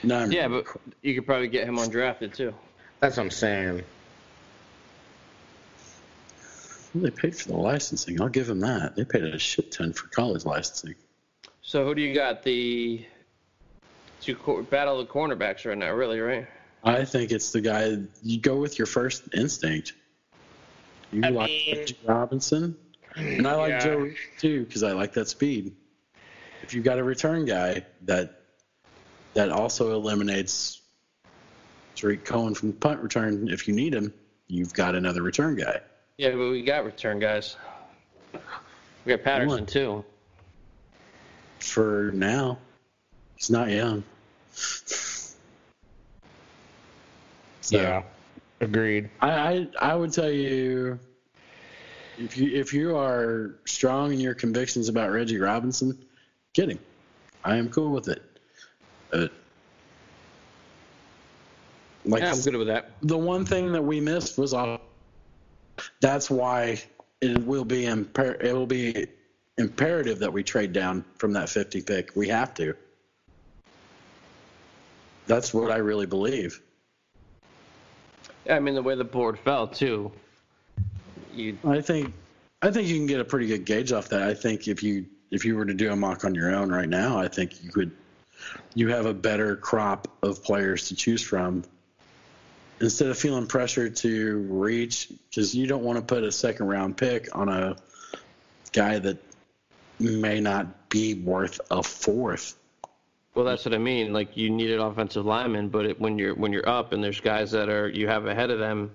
No, 0.04 0.20
I'm- 0.20 0.32
Yeah, 0.32 0.48
but 0.48 0.68
you 1.02 1.14
could 1.16 1.26
probably 1.26 1.50
get 1.50 1.68
him 1.68 1.76
undrafted 1.76 2.34
too. 2.34 2.54
That's 3.02 3.18
what 3.18 3.24
I'm 3.24 3.32
saying. 3.32 3.84
Well, 6.94 7.04
they 7.04 7.10
paid 7.12 7.36
for 7.36 7.50
the 7.50 7.58
licensing. 7.58 8.22
I'll 8.22 8.30
give 8.30 8.48
them 8.48 8.60
that. 8.62 8.96
They 8.96 9.04
paid 9.06 9.24
a 9.24 9.40
shit 9.40 9.72
ton 9.72 9.94
for 9.94 10.08
college 10.10 10.46
licensing. 10.46 10.96
So 11.62 11.86
who 11.86 11.96
do 11.96 12.02
you 12.02 12.14
got? 12.14 12.44
The 12.44 13.06
two 14.22 14.36
cor- 14.36 14.64
battle 14.64 15.00
of 15.00 15.08
the 15.08 15.14
cornerbacks 15.14 15.66
right 15.66 15.78
now, 15.78 15.92
really, 15.94 16.20
right? 16.20 16.48
I 16.84 17.06
think 17.06 17.32
it's 17.32 17.52
the 17.52 17.62
guy 17.62 17.98
you 18.22 18.40
go 18.40 18.58
with 18.58 18.78
your 18.78 18.86
first 18.86 19.24
instinct. 19.34 19.94
You 21.12 21.22
I 21.24 21.30
like 21.30 21.48
mean- 21.50 21.86
Robinson, 22.06 22.76
and 23.16 23.48
I 23.48 23.56
like 23.56 23.70
Yeah. 23.70 23.80
Joe 23.80 24.12
too 24.40 24.66
because 24.66 24.84
I 24.84 24.92
like 24.92 25.14
that 25.14 25.28
speed. 25.28 25.76
If 26.62 26.74
you've 26.74 26.84
got 26.84 27.00
a 27.00 27.04
return 27.04 27.46
guy 27.46 27.86
that 28.04 28.42
that 29.34 29.50
also 29.50 29.94
eliminates 29.96 30.82
Tarik 31.96 32.24
Cohen 32.26 32.54
from 32.54 32.74
punt 32.74 33.00
return, 33.02 33.48
if 33.50 33.68
you 33.68 33.74
need 33.74 33.94
him, 33.94 34.14
you've 34.48 34.74
got 34.74 34.96
another 34.96 35.22
return 35.24 35.56
guy. 35.56 35.80
Yeah, 36.18 36.32
but 36.32 36.50
we 36.52 36.62
got 36.64 36.86
return 36.86 37.20
guys. 37.20 37.56
We 38.34 39.10
got 39.10 39.24
Patterson 39.24 39.50
One. 39.50 39.66
too. 39.66 40.06
For 41.60 42.12
now, 42.14 42.58
he's 43.36 43.50
not 43.50 43.70
young. 43.70 44.04
So, 47.62 47.78
Yeah, 47.78 48.04
agreed. 48.62 49.10
I, 49.22 49.32
I 49.32 49.68
I 49.82 49.96
would 49.96 50.12
tell 50.14 50.30
you 50.30 51.00
if 52.20 52.38
you 52.38 52.52
if 52.54 52.74
you 52.74 52.96
are 52.96 53.56
strong 53.66 54.14
in 54.14 54.20
your 54.20 54.34
convictions 54.36 54.90
about 54.90 55.12
Reggie 55.12 55.40
Robinson, 55.40 55.98
get 56.54 56.70
him. 56.70 56.80
I 57.44 57.56
am 57.56 57.70
cool 57.70 57.92
with 57.92 58.08
it. 58.10 58.22
Uh, 59.12 59.28
like 62.06 62.22
Yeah, 62.22 62.32
I'm 62.34 62.42
good 62.42 62.56
with 62.56 62.68
that. 62.68 62.92
the 63.02 63.18
one 63.18 63.46
thing 63.46 63.72
that 63.72 63.82
we 63.84 64.00
missed 64.00 64.38
was 64.38 64.54
off. 64.54 64.82
That's 66.02 66.30
why 66.30 66.82
it 67.22 67.46
will 67.46 67.66
be 67.66 67.84
imper- 67.84 68.42
it 68.44 68.54
will 68.54 68.68
be 68.68 69.08
imperative 69.58 70.20
that 70.20 70.32
we 70.32 70.44
trade 70.44 70.74
down 70.74 71.06
from 71.18 71.34
that 71.34 71.50
50 71.50 71.82
pick. 71.82 72.16
We 72.16 72.28
have 72.28 72.54
to. 72.56 72.76
That's 75.26 75.54
what 75.54 75.72
I 75.72 75.78
really 75.78 76.06
believe. 76.06 76.62
I 78.50 78.60
mean, 78.60 78.76
the 78.76 78.82
way 78.82 78.96
the 78.96 79.06
board 79.06 79.40
fell 79.40 79.68
too. 79.68 80.12
You 81.34 81.58
I 81.66 81.82
think 81.82 82.14
I 82.62 82.72
think 82.72 82.88
you 82.88 82.96
can 82.96 83.08
get 83.08 83.20
a 83.20 83.26
pretty 83.26 83.48
good 83.48 83.66
gauge 83.66 83.92
off 83.92 84.10
that. 84.10 84.24
I 84.24 84.34
think 84.34 84.68
if 84.68 84.84
you 84.84 85.06
if 85.32 85.46
you 85.46 85.56
were 85.56 85.66
to 85.66 85.74
do 85.74 85.92
a 85.92 85.96
mock 85.96 86.26
on 86.26 86.36
your 86.36 86.54
own 86.54 86.70
right 86.70 86.90
now, 86.90 87.18
I 87.18 87.28
think 87.28 87.64
you 87.64 87.72
could 87.72 87.92
you 88.76 88.90
have 88.90 89.06
a 89.06 89.14
better 89.14 89.56
crop 89.56 90.08
of 90.22 90.44
players 90.44 90.88
to 90.90 90.96
choose 90.96 91.22
from 91.22 91.64
instead 92.80 93.10
of 93.10 93.18
feeling 93.18 93.48
pressure 93.48 93.90
to 93.90 94.38
reach 94.50 95.12
because 95.30 95.56
you 95.56 95.68
don't 95.68 95.84
want 95.84 95.98
to 95.98 96.04
put 96.04 96.24
a 96.24 96.32
second 96.32 96.68
round 96.68 96.98
pick 96.98 97.36
on 97.36 97.50
a 97.50 97.76
guy 98.72 99.00
that 99.00 99.18
may 100.00 100.40
not 100.40 100.90
be 100.90 101.14
worth 101.14 101.60
a 101.72 101.82
fourth. 101.82 102.56
well, 103.36 103.46
that's 103.46 103.66
what 103.66 103.74
I 103.74 103.78
mean. 103.78 104.14
Like 104.14 104.36
you 104.36 104.50
need 104.50 104.72
an 104.72 104.80
offensive 104.80 105.26
lineman, 105.26 105.70
but 105.70 105.86
it, 105.86 106.00
when 106.00 106.18
you're 106.18 106.36
when 106.36 106.52
you're 106.52 106.68
up 106.68 106.94
and 106.94 107.04
there's 107.04 107.20
guys 107.20 107.52
that 107.52 107.70
are 107.70 107.90
you 107.90 108.08
have 108.08 108.26
ahead 108.26 108.50
of 108.50 108.60
them, 108.60 108.92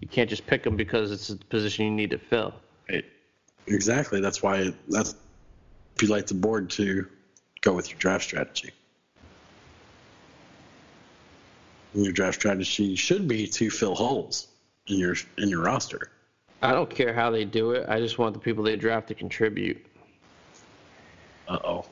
you 0.00 0.08
can't 0.08 0.28
just 0.28 0.46
pick 0.46 0.62
them 0.62 0.76
because 0.76 1.10
it's 1.10 1.30
a 1.30 1.36
position 1.36 1.84
you 1.84 1.90
need 1.92 2.10
to 2.10 2.18
fill. 2.18 2.54
Right. 2.88 3.04
Exactly. 3.66 4.20
That's 4.20 4.42
why 4.42 4.72
that's 4.88 5.14
if 5.96 6.02
you 6.02 6.08
like 6.08 6.26
the 6.26 6.34
board 6.34 6.70
to 6.70 7.06
go 7.60 7.74
with 7.74 7.90
your 7.90 7.98
draft 7.98 8.24
strategy. 8.24 8.70
And 11.79 11.79
your 11.94 12.12
draft 12.12 12.38
strategy 12.40 12.94
should 12.96 13.26
be 13.28 13.46
to 13.48 13.70
fill 13.70 13.94
holes 13.94 14.48
in 14.86 14.96
your 14.98 15.14
in 15.38 15.48
your 15.48 15.62
roster. 15.62 16.10
I 16.62 16.72
don't 16.72 16.90
care 16.90 17.12
how 17.14 17.30
they 17.30 17.44
do 17.44 17.72
it. 17.72 17.88
I 17.88 18.00
just 18.00 18.18
want 18.18 18.34
the 18.34 18.40
people 18.40 18.62
they 18.64 18.76
draft 18.76 19.08
to 19.08 19.14
contribute. 19.14 19.84
Uh 21.48 21.58
oh. 21.64 21.86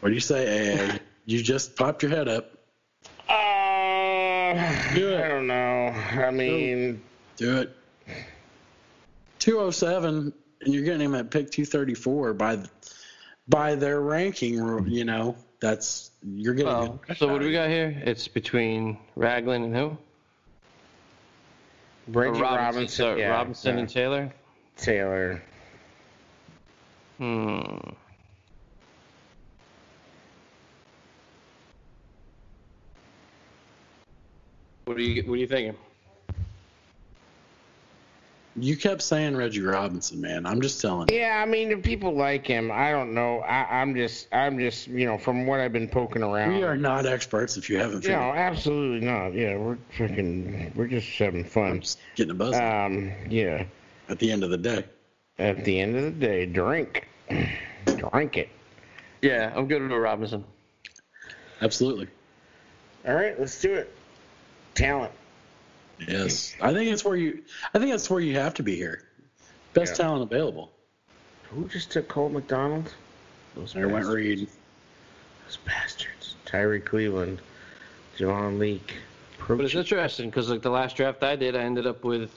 What 0.00 0.08
do 0.10 0.14
you 0.14 0.20
say, 0.20 0.92
AA? 0.92 0.98
you 1.24 1.42
just 1.42 1.76
popped 1.76 2.02
your 2.02 2.10
head 2.10 2.28
up. 2.28 2.50
Uh, 3.28 4.94
Do 4.94 5.08
it. 5.10 5.24
I 5.24 5.28
don't 5.28 5.46
know. 5.46 5.86
I 6.20 6.30
mean, 6.30 7.02
Do 7.36 7.56
it. 7.58 7.76
207, 9.38 10.32
and 10.62 10.74
you're 10.74 10.84
getting 10.84 11.00
him 11.02 11.14
at 11.14 11.30
pick 11.30 11.50
234 11.50 12.34
by 12.34 12.58
by 13.48 13.74
their 13.74 14.00
ranking. 14.00 14.58
rule, 14.60 14.86
You 14.88 15.04
know, 15.04 15.36
that's 15.64 16.10
you're 16.22 16.52
getting. 16.52 16.70
Well, 16.70 17.00
good 17.06 17.16
so 17.16 17.26
what 17.26 17.40
do 17.40 17.46
we 17.46 17.52
got 17.52 17.70
here? 17.70 18.02
It's 18.04 18.28
between 18.28 18.98
Ragland 19.16 19.64
and 19.64 19.74
who? 19.74 19.96
Reggie 22.08 22.38
Or 22.38 22.42
Robinson, 22.42 22.88
so 22.88 23.16
yeah, 23.16 23.28
Robinson 23.28 23.74
yeah. 23.74 23.80
and 23.80 23.88
Taylor. 23.88 24.32
Taylor. 24.76 25.42
Hmm. 27.16 27.76
What 34.84 34.98
are 34.98 35.00
you 35.00 35.22
What 35.22 35.34
are 35.34 35.38
you 35.38 35.46
thinking? 35.46 35.78
You 38.56 38.76
kept 38.76 39.02
saying 39.02 39.36
Reggie 39.36 39.62
Robinson, 39.62 40.20
man. 40.20 40.46
I'm 40.46 40.60
just 40.60 40.80
telling 40.80 41.08
you. 41.08 41.16
Yeah, 41.16 41.42
I 41.42 41.46
mean, 41.46 41.72
if 41.72 41.82
people 41.82 42.14
like 42.14 42.46
him, 42.46 42.70
I 42.72 42.92
don't 42.92 43.12
know. 43.12 43.40
I, 43.40 43.80
I'm 43.80 43.96
just, 43.96 44.28
I'm 44.32 44.58
just, 44.60 44.86
you 44.86 45.06
know, 45.06 45.18
from 45.18 45.44
what 45.46 45.58
I've 45.58 45.72
been 45.72 45.88
poking 45.88 46.22
around. 46.22 46.54
We 46.54 46.62
are 46.62 46.76
not 46.76 47.04
experts 47.04 47.56
if 47.56 47.68
you 47.68 47.78
haven't 47.78 47.96
You 47.96 48.00
figured 48.02 48.20
know, 48.20 48.32
absolutely 48.32 49.04
not. 49.04 49.34
Yeah, 49.34 49.56
we're 49.56 49.78
freaking, 49.96 50.72
we're 50.76 50.86
just 50.86 51.08
having 51.18 51.44
fun. 51.44 51.80
just 51.80 51.98
getting 52.14 52.30
a 52.30 52.34
buzz 52.34 52.54
Um, 52.54 53.10
yeah. 53.28 53.64
at 54.08 54.20
the 54.20 54.30
end 54.30 54.44
of 54.44 54.50
the 54.50 54.58
day. 54.58 54.84
At 55.40 55.64
the 55.64 55.80
end 55.80 55.96
of 55.96 56.02
the 56.04 56.10
day, 56.12 56.46
drink, 56.46 57.08
drink 57.96 58.36
it. 58.36 58.48
Yeah, 59.20 59.52
I'm 59.56 59.66
good 59.66 59.82
with 59.82 59.90
Robinson. 59.90 60.44
Absolutely. 61.60 62.06
All 63.04 63.14
right, 63.14 63.38
let's 63.40 63.60
do 63.60 63.74
it. 63.74 63.92
Talent. 64.74 65.12
Yes. 66.06 66.54
I 66.60 66.72
think 66.72 66.90
it's 66.90 67.04
where 67.04 67.16
you 67.16 67.42
I 67.72 67.78
think 67.78 67.90
that's 67.90 68.10
where 68.10 68.20
you 68.20 68.34
have 68.36 68.54
to 68.54 68.62
be 68.62 68.74
here. 68.76 69.04
Best 69.72 69.92
Yeah. 69.98 70.04
talent 70.06 70.22
available. 70.22 70.72
Who 71.50 71.66
just 71.68 71.90
took 71.92 72.08
Colt 72.08 72.32
McDonald? 72.32 72.92
Those 73.54 73.72
There 73.72 73.88
went 73.88 74.04
bastards. 74.04 74.14
Reed. 74.14 74.48
Those 75.46 75.56
bastards. 75.58 76.34
Tyree 76.44 76.80
Cleveland, 76.80 77.40
John 78.16 78.58
Leake. 78.58 78.94
But 79.46 79.60
it's 79.60 79.74
interesting 79.74 80.30
because 80.30 80.48
like 80.48 80.62
the 80.62 80.70
last 80.70 80.96
draft 80.96 81.22
I 81.22 81.36
did, 81.36 81.54
I 81.54 81.60
ended 81.60 81.86
up 81.86 82.02
with 82.02 82.30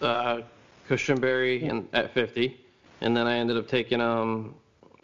uh, 0.00 0.42
Cushenberry 0.88 1.68
and 1.68 1.88
at 1.92 2.12
50, 2.14 2.56
and 3.00 3.16
then 3.16 3.26
I 3.26 3.36
ended 3.36 3.56
up 3.56 3.66
taking 3.68 4.00
um 4.00 4.54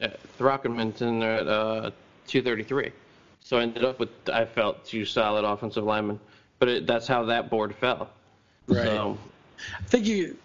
at 0.01 0.21
Throckmorton 0.39 1.23
at 1.23 1.47
uh, 1.49 1.91
233. 2.27 2.93
So 3.41 3.59
I 3.59 3.63
ended 3.63 3.85
up 3.85 3.99
with 3.99 4.11
I 4.33 4.45
felt 4.45 4.85
two 4.87 5.05
solid 5.05 5.45
offensive 5.45 5.85
linemen, 5.85 6.19
but 6.65 6.73
it, 6.73 6.87
that's 6.87 7.07
how 7.07 7.25
that 7.25 7.51
board 7.51 7.75
fell. 7.75 8.09
Right. 8.67 8.85
So 8.85 9.19
I 9.79 9.83
think 9.85 10.07
you 10.07 10.39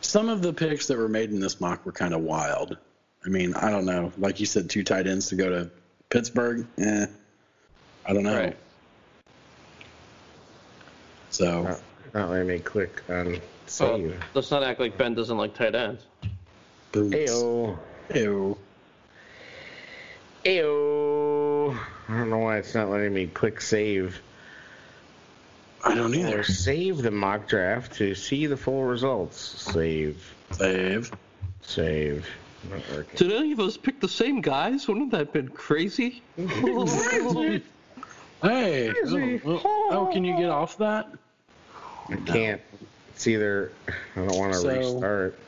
some 0.00 0.30
of 0.30 0.40
the 0.40 0.54
picks 0.54 0.86
that 0.86 0.96
were 0.96 1.06
made 1.08 1.30
in 1.30 1.38
this 1.38 1.60
mock 1.60 1.84
were 1.84 1.92
kind 1.92 2.14
of 2.14 2.22
wild. 2.22 2.78
I 3.26 3.28
mean, 3.28 3.52
I 3.52 3.70
don't 3.70 3.84
know. 3.84 4.10
Like 4.16 4.40
you 4.40 4.46
said, 4.46 4.70
two 4.70 4.82
tight 4.82 5.06
ends 5.06 5.28
to 5.28 5.34
go 5.36 5.50
to 5.50 5.70
Pittsburgh, 6.08 6.66
eh, 6.78 7.04
I 8.06 8.12
don't 8.14 8.22
know. 8.22 8.38
Right. 8.38 8.56
So 11.28 11.76
Not 12.14 12.30
letting 12.30 12.46
me 12.48 12.58
click 12.60 13.02
on 13.10 13.32
Well, 13.32 13.40
save. 13.66 14.18
let's 14.32 14.50
not 14.50 14.62
act 14.62 14.80
like 14.80 14.96
Ben 14.96 15.14
doesn't 15.14 15.36
like 15.36 15.52
tight 15.52 15.74
ends. 15.74 16.06
boots. 16.92 17.14
Ayo. 17.14 17.76
Ew. 18.14 18.56
Ayo. 20.46 21.78
I 22.08 22.16
don't 22.16 22.30
know 22.30 22.38
why 22.38 22.56
it's 22.56 22.74
not 22.74 22.88
letting 22.88 23.12
me 23.12 23.26
click 23.26 23.60
save. 23.60 24.22
I 25.84 25.94
don't 25.94 26.12
Or 26.14 26.18
either. 26.18 26.42
save 26.42 26.98
the 26.98 27.10
mock 27.10 27.48
draft 27.48 27.94
to 27.94 28.14
see 28.14 28.46
the 28.46 28.56
full 28.56 28.84
results. 28.84 29.38
Save. 29.38 30.34
Save. 30.52 31.10
Save. 31.62 32.26
Not 32.70 32.80
working. 32.92 33.16
Did 33.16 33.32
any 33.32 33.52
of 33.52 33.60
us 33.60 33.76
pick 33.76 34.00
the 34.00 34.08
same 34.08 34.40
guys? 34.40 34.88
Wouldn't 34.88 35.12
that 35.12 35.18
have 35.18 35.32
been 35.32 35.48
crazy? 35.48 36.22
Hey. 38.40 38.92
Oh, 39.04 39.40
oh, 39.64 39.88
oh, 39.90 40.10
can 40.12 40.24
you 40.24 40.36
get 40.36 40.48
off 40.48 40.78
that? 40.78 41.08
I 42.08 42.14
can't. 42.24 42.60
It's 43.10 43.26
either 43.26 43.72
I 44.14 44.20
don't 44.20 44.36
want 44.38 44.52
to 44.52 44.58
So- 44.60 44.68
restart. 44.68 45.38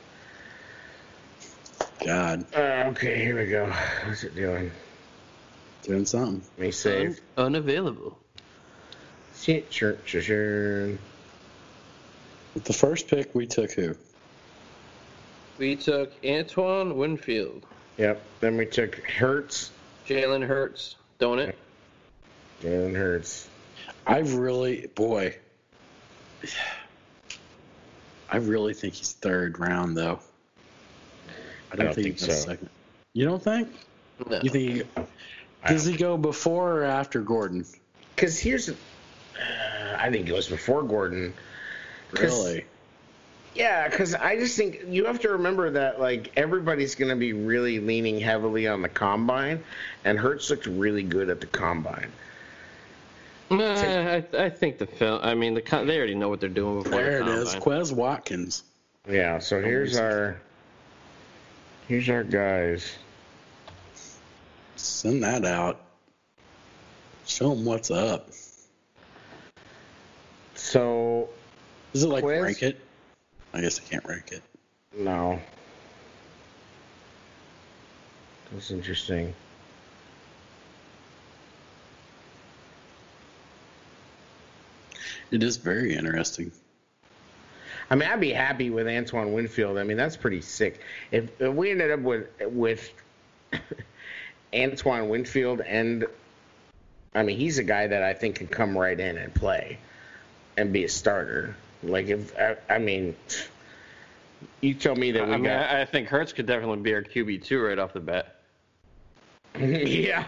God, 2.05 2.45
Uh, 2.53 2.89
okay, 2.89 3.23
here 3.23 3.37
we 3.39 3.45
go. 3.49 3.71
What's 4.05 4.23
it 4.25 4.35
doing? 4.35 4.71
doing 5.83 6.05
something. 6.05 6.41
Let 6.57 6.65
me 6.65 6.71
save. 6.71 7.21
Unavailable. 7.37 8.17
Shit, 8.17 8.19
sure, 8.41 8.99
sure, 8.99 9.30
sure. 9.30 9.30
With 12.53 12.63
the 12.63 12.73
first 12.73 13.07
pick, 13.07 13.33
we 13.33 13.47
took 13.47 13.71
who? 13.71 13.95
We 15.57 15.75
took 15.75 16.11
Antoine 16.25 16.97
Winfield, 16.97 17.65
Yep. 17.97 18.21
Then 18.39 18.57
we 18.57 18.65
took 18.65 18.95
Hurts. 18.95 19.71
Jalen 20.07 20.45
Hurts, 20.45 20.95
don't 21.19 21.39
it? 21.39 21.55
Jalen 22.61 22.95
Hurts. 22.95 23.47
I 24.07 24.19
really, 24.19 24.87
boy, 24.95 25.35
I 28.31 28.37
really 28.37 28.73
think 28.73 28.95
he's 28.95 29.13
third 29.13 29.59
round 29.59 29.95
though. 29.95 30.19
I 31.71 31.75
don't, 31.75 31.85
don't 31.85 31.95
think, 31.95 32.17
think 32.17 32.19
he's 32.19 32.43
so. 32.43 32.49
second. 32.49 32.69
You 33.13 33.25
don't 33.25 33.43
think? 33.43 33.69
No. 34.27 34.39
You 34.41 34.49
think? 34.49 34.71
He, 34.71 34.83
does 35.67 35.85
he 35.85 35.95
go 35.95 36.17
before 36.17 36.79
or 36.79 36.83
after 36.83 37.21
Gordon? 37.21 37.65
Because 38.15 38.39
here's, 38.39 38.71
uh, 39.39 39.95
I 39.97 40.09
think 40.11 40.27
it 40.29 40.33
was 40.33 40.47
before 40.47 40.83
Gordon. 40.83 41.33
'Cause- 42.13 42.23
Really? 42.45 42.65
Yeah, 43.53 43.89
because 43.89 44.15
I 44.15 44.37
just 44.37 44.55
think 44.55 44.79
you 44.87 45.03
have 45.05 45.19
to 45.21 45.29
remember 45.29 45.69
that 45.71 45.99
like 45.99 46.31
everybody's 46.37 46.95
going 46.95 47.09
to 47.09 47.17
be 47.17 47.33
really 47.33 47.79
leaning 47.79 48.17
heavily 48.19 48.65
on 48.67 48.81
the 48.81 48.87
combine, 48.87 49.61
and 50.05 50.17
Hurts 50.17 50.49
looked 50.49 50.67
really 50.67 51.03
good 51.03 51.29
at 51.29 51.41
the 51.41 51.47
combine. 51.47 52.09
Nah, 53.49 53.73
I, 53.73 54.23
I 54.37 54.49
think 54.49 54.77
the 54.77 54.85
film. 54.85 55.19
I 55.21 55.35
mean, 55.35 55.53
the 55.53 55.61
they 55.85 55.97
already 55.97 56.15
know 56.15 56.29
what 56.29 56.39
they're 56.39 56.47
doing 56.47 56.83
before 56.83 57.01
There 57.03 57.19
it 57.21 57.25
the 57.25 57.41
is. 57.41 57.51
combine. 57.55 57.79
Quez 57.81 57.91
Watkins. 57.91 58.63
Yeah. 59.09 59.39
So 59.39 59.61
here's 59.61 59.97
our, 59.97 60.39
here's 61.89 62.07
our 62.07 62.23
guys. 62.23 62.89
Send 64.77 65.23
that 65.23 65.43
out. 65.43 65.81
Show 67.27 67.49
them 67.53 67.65
what's 67.65 67.91
up. 67.91 68.29
So 70.71 71.27
Is 71.93 72.03
it 72.03 72.07
like 72.07 72.23
Quiz? 72.23 72.41
rank 72.41 72.63
it? 72.63 72.79
I 73.53 73.59
guess 73.59 73.77
I 73.77 73.83
can't 73.83 74.05
rank 74.05 74.31
it. 74.31 74.41
no, 74.97 75.37
that's 78.53 78.71
interesting. 78.71 79.33
It 85.31 85.43
is 85.43 85.57
very 85.57 85.93
interesting. 85.93 86.53
I 87.89 87.95
mean, 87.95 88.07
I'd 88.07 88.21
be 88.21 88.31
happy 88.31 88.69
with 88.69 88.87
Antoine 88.87 89.33
Winfield. 89.33 89.77
I 89.77 89.83
mean, 89.83 89.97
that's 89.97 90.15
pretty 90.15 90.39
sick. 90.39 90.79
If, 91.11 91.29
if 91.41 91.53
we 91.53 91.71
ended 91.71 91.91
up 91.91 91.99
with 91.99 92.29
with 92.43 92.93
Antoine 94.55 95.09
Winfield, 95.09 95.59
and 95.59 96.05
I 97.13 97.23
mean, 97.23 97.37
he's 97.37 97.57
a 97.57 97.63
guy 97.63 97.87
that 97.87 98.03
I 98.03 98.13
think 98.13 98.35
can 98.35 98.47
come 98.47 98.77
right 98.77 98.97
in 98.97 99.17
and 99.17 99.35
play 99.35 99.77
and 100.61 100.71
be 100.71 100.85
a 100.85 100.89
starter. 100.89 101.55
Like, 101.83 102.07
if 102.07 102.37
I, 102.37 102.55
I 102.69 102.77
mean, 102.77 103.15
you 104.61 104.73
tell 104.75 104.95
me 104.95 105.11
that 105.11 105.27
we 105.27 105.33
I 105.33 105.37
mean, 105.37 105.43
got, 105.45 105.69
I, 105.69 105.81
I 105.81 105.85
think 105.85 106.07
Hurts 106.07 106.31
could 106.33 106.45
definitely 106.45 106.81
be 106.81 106.93
our 106.93 107.01
QB 107.01 107.43
two 107.43 107.61
right 107.61 107.77
off 107.77 107.93
the 107.93 107.99
bat. 107.99 108.37
yeah. 109.59 110.25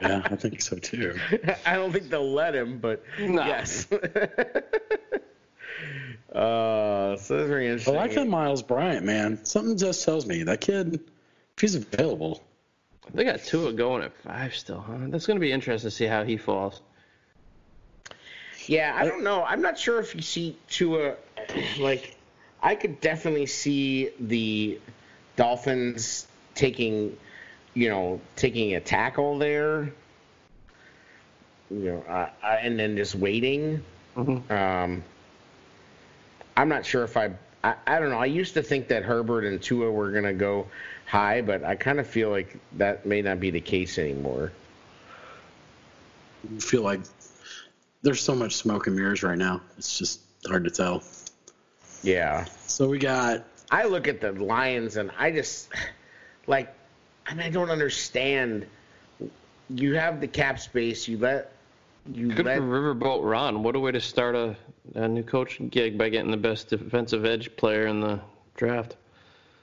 Yeah, 0.00 0.22
I 0.24 0.34
think 0.36 0.60
so 0.60 0.76
too. 0.76 1.16
I 1.66 1.74
don't 1.74 1.92
think 1.92 2.08
they'll 2.08 2.32
let 2.32 2.54
him, 2.54 2.78
but 2.78 3.04
No. 3.20 3.44
yes. 3.44 3.86
uh, 3.92 3.98
so 7.16 7.36
that's 7.36 7.48
very 7.48 7.70
I 7.70 7.90
like 7.90 8.14
that 8.14 8.26
Miles 8.26 8.62
Bryant, 8.62 9.04
man. 9.06 9.44
Something 9.44 9.76
just 9.76 10.04
tells 10.04 10.26
me 10.26 10.42
that 10.44 10.60
kid, 10.60 10.94
if 10.94 11.00
he's 11.60 11.74
available, 11.76 12.42
They 13.14 13.24
got 13.24 13.44
Tua 13.44 13.72
going 13.72 14.02
at 14.02 14.16
five 14.22 14.54
still, 14.56 14.80
huh? 14.80 14.96
That's 15.08 15.26
going 15.26 15.36
to 15.36 15.40
be 15.40 15.52
interesting 15.52 15.90
to 15.90 15.94
see 15.94 16.06
how 16.06 16.24
he 16.24 16.36
falls. 16.38 16.80
Yeah, 18.66 18.96
I 18.98 19.06
don't 19.06 19.22
know. 19.22 19.44
I'm 19.44 19.62
not 19.62 19.78
sure 19.78 20.00
if 20.00 20.14
you 20.14 20.22
see 20.22 20.56
Tua. 20.68 21.14
Like, 21.78 22.16
I 22.62 22.74
could 22.74 23.00
definitely 23.00 23.46
see 23.46 24.10
the 24.18 24.80
Dolphins 25.36 26.26
taking, 26.54 27.16
you 27.74 27.88
know, 27.88 28.20
taking 28.34 28.74
a 28.74 28.80
tackle 28.80 29.38
there. 29.38 29.92
You 31.70 32.02
know, 32.08 32.28
and 32.42 32.78
then 32.78 32.96
just 32.96 33.14
waiting. 33.14 33.82
Mhm. 34.16 34.50
Um, 34.50 35.04
I'm 36.56 36.68
not 36.68 36.86
sure 36.86 37.04
if 37.04 37.16
I, 37.16 37.32
I. 37.62 37.74
I 37.86 37.98
don't 37.98 38.10
know. 38.10 38.18
I 38.18 38.26
used 38.26 38.54
to 38.54 38.62
think 38.62 38.88
that 38.88 39.02
Herbert 39.02 39.44
and 39.44 39.60
Tua 39.60 39.90
were 39.90 40.10
gonna 40.10 40.32
go 40.32 40.66
high, 41.06 41.42
but 41.42 41.64
I 41.64 41.74
kind 41.76 42.00
of 42.00 42.06
feel 42.06 42.30
like 42.30 42.56
that 42.78 43.04
may 43.04 43.20
not 43.22 43.40
be 43.40 43.50
the 43.50 43.60
case 43.60 43.98
anymore. 43.98 44.52
I 46.56 46.60
feel 46.60 46.82
like 46.82 47.00
there's 48.06 48.22
so 48.22 48.36
much 48.36 48.54
smoke 48.54 48.86
and 48.86 48.94
mirrors 48.94 49.24
right 49.24 49.36
now. 49.36 49.60
It's 49.76 49.98
just 49.98 50.20
hard 50.46 50.62
to 50.62 50.70
tell. 50.70 51.02
Yeah. 52.04 52.44
So 52.68 52.88
we 52.88 52.98
got 53.00 53.44
I 53.72 53.84
look 53.84 54.06
at 54.06 54.20
the 54.20 54.30
Lions 54.30 54.96
and 54.96 55.10
I 55.18 55.32
just 55.32 55.68
like 56.46 56.72
I 57.26 57.34
mean 57.34 57.46
I 57.46 57.50
don't 57.50 57.68
understand. 57.68 58.64
You 59.68 59.94
have 59.96 60.20
the 60.20 60.28
cap 60.28 60.60
space. 60.60 61.08
You 61.08 61.18
let 61.18 61.52
you 62.12 62.28
Good 62.32 62.46
let 62.46 62.58
for 62.58 62.62
Riverboat 62.62 63.28
Ron. 63.28 63.64
What 63.64 63.74
a 63.74 63.80
way 63.80 63.90
to 63.90 64.00
start 64.00 64.36
a, 64.36 64.54
a 64.94 65.08
new 65.08 65.24
coaching 65.24 65.68
gig 65.68 65.98
by 65.98 66.08
getting 66.08 66.30
the 66.30 66.36
best 66.36 66.68
defensive 66.68 67.24
edge 67.24 67.56
player 67.56 67.88
in 67.88 68.00
the 68.00 68.20
draft. 68.54 68.94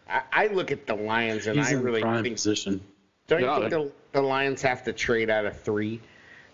I, 0.10 0.22
I 0.34 0.48
look 0.48 0.70
at 0.70 0.86
the 0.86 0.96
Lions 0.96 1.48
and 1.48 1.58
he's 1.58 1.70
I 1.70 1.76
in 1.76 1.82
really 1.82 2.02
prime 2.02 2.24
think 2.24 2.36
position. 2.36 2.82
don't 3.28 3.40
you 3.40 3.46
Yeah. 3.46 3.60
think 3.60 3.70
the, 3.70 3.92
the 4.12 4.22
Lions 4.22 4.62
have 4.64 4.84
to 4.84 4.92
trade 4.92 5.30
out 5.30 5.46
of 5.46 5.58
three? 5.62 6.02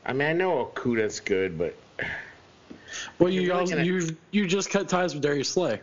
I 0.06 0.14
mean 0.14 0.28
I 0.28 0.34
know 0.34 0.72
Okudah's 0.76 1.20
good, 1.20 1.58
but 1.58 1.76
Well, 3.20 3.30
You're 3.30 3.44
really 3.44 3.52
also, 3.60 3.76
gonna- 3.76 3.86
you 3.86 4.18
you 4.32 4.48
just 4.48 4.70
cut 4.70 4.90
ties 4.90 5.14
with 5.14 5.22
Darius 5.24 5.50
Slay, 5.50 5.80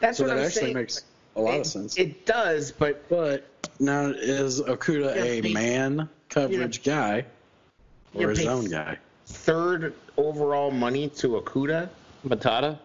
that's 0.00 0.18
so 0.18 0.24
what 0.24 0.28
that 0.28 0.38
I'm 0.38 0.44
actually 0.46 0.60
saying. 0.62 0.74
makes 0.74 1.04
a 1.36 1.40
lot 1.40 1.54
it, 1.54 1.60
of 1.60 1.66
sense. 1.66 1.96
It 1.96 2.26
does, 2.26 2.72
but 2.72 3.08
but 3.08 3.48
now 3.80 4.06
is 4.08 4.60
Okudah 4.60 5.16
a 5.16 5.40
they- 5.40 5.52
man 5.52 6.08
coverage 6.28 6.82
guy 6.82 7.24
or 8.14 8.22
Yeah, 8.22 8.28
a 8.28 8.34
zone 8.34 8.66
guy? 8.66 8.98
third 9.26 9.94
overall 10.16 10.70
money 10.70 11.08
to 11.08 11.28
Okudah. 11.40 11.88
Matata? 12.26 12.78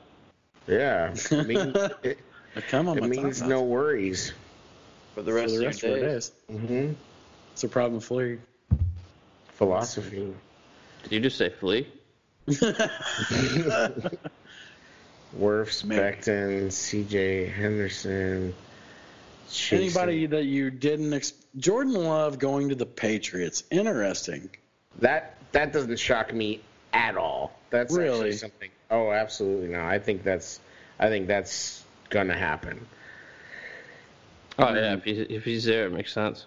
Yeah, 0.68 1.14
I 1.32 1.44
mean 1.44 1.74
it, 2.04 2.20
Come 2.70 2.88
on, 2.90 2.98
it 2.98 3.02
my 3.02 3.08
means 3.08 3.42
no 3.42 3.64
worries. 3.64 4.34
For 5.16 5.24
the 5.24 5.32
for 5.32 5.36
rest, 5.36 5.54
the 5.56 5.60
of, 5.60 5.66
rest 5.66 5.84
your 5.84 5.98
of 5.98 6.04
our 6.04 6.10
days. 6.10 6.30
days. 6.48 6.60
hmm 6.60 6.92
It's 7.52 7.64
a 7.64 7.68
problem 7.68 8.00
for 8.00 8.24
you. 8.24 8.40
Philosophy. 9.54 10.34
Did 11.04 11.12
you 11.12 11.20
just 11.20 11.38
say 11.38 11.50
flea? 11.50 11.88
Worf, 15.34 15.84
Man. 15.86 16.00
Becton, 16.00 16.72
C.J. 16.72 17.46
Henderson. 17.48 18.54
Chaisson. 19.50 19.74
Anybody 19.78 20.26
that 20.28 20.46
you 20.46 20.70
didn't 20.70 21.14
ex- 21.14 21.34
Jordan 21.58 21.94
Love 21.94 22.40
going 22.40 22.70
to 22.70 22.76
the 22.76 22.86
Patriots? 22.86 23.64
Interesting. 23.72 24.50
that 25.00 25.38
that 25.52 25.74
doesn't 25.74 26.00
shock 26.00 26.34
me 26.34 26.62
at 26.94 27.18
all. 27.18 27.52
That's 27.70 27.94
Really? 27.94 28.32
something. 28.34 28.70
Oh, 28.90 29.12
absolutely 29.12 29.68
no. 29.70 29.82
I 29.84 30.00
think 30.00 30.24
that's 30.24 30.60
I 31.00 31.08
think 31.10 31.28
that's 31.28 31.84
gonna 32.10 32.38
happen. 32.38 32.86
Oh, 34.60 34.74
yeah. 34.74 34.92
Um, 34.92 34.98
if, 35.00 35.04
he, 35.06 35.12
if 35.14 35.44
he's 35.46 35.64
there, 35.66 35.86
it 35.88 35.92
makes 35.92 36.14
sense. 36.14 36.46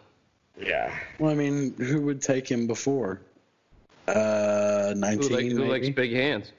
Yeah. 0.61 0.95
Well, 1.19 1.31
I 1.31 1.35
mean, 1.35 1.75
who 1.75 2.03
would 2.03 2.21
take 2.23 2.51
him 2.51 2.67
before? 2.67 3.21
Uh, 4.07 4.89
Who, 4.91 4.95
nineteen. 4.97 5.33
like, 5.33 5.47
who 5.47 5.65
likes 5.65 5.89
big 5.91 6.13
hands? 6.13 6.53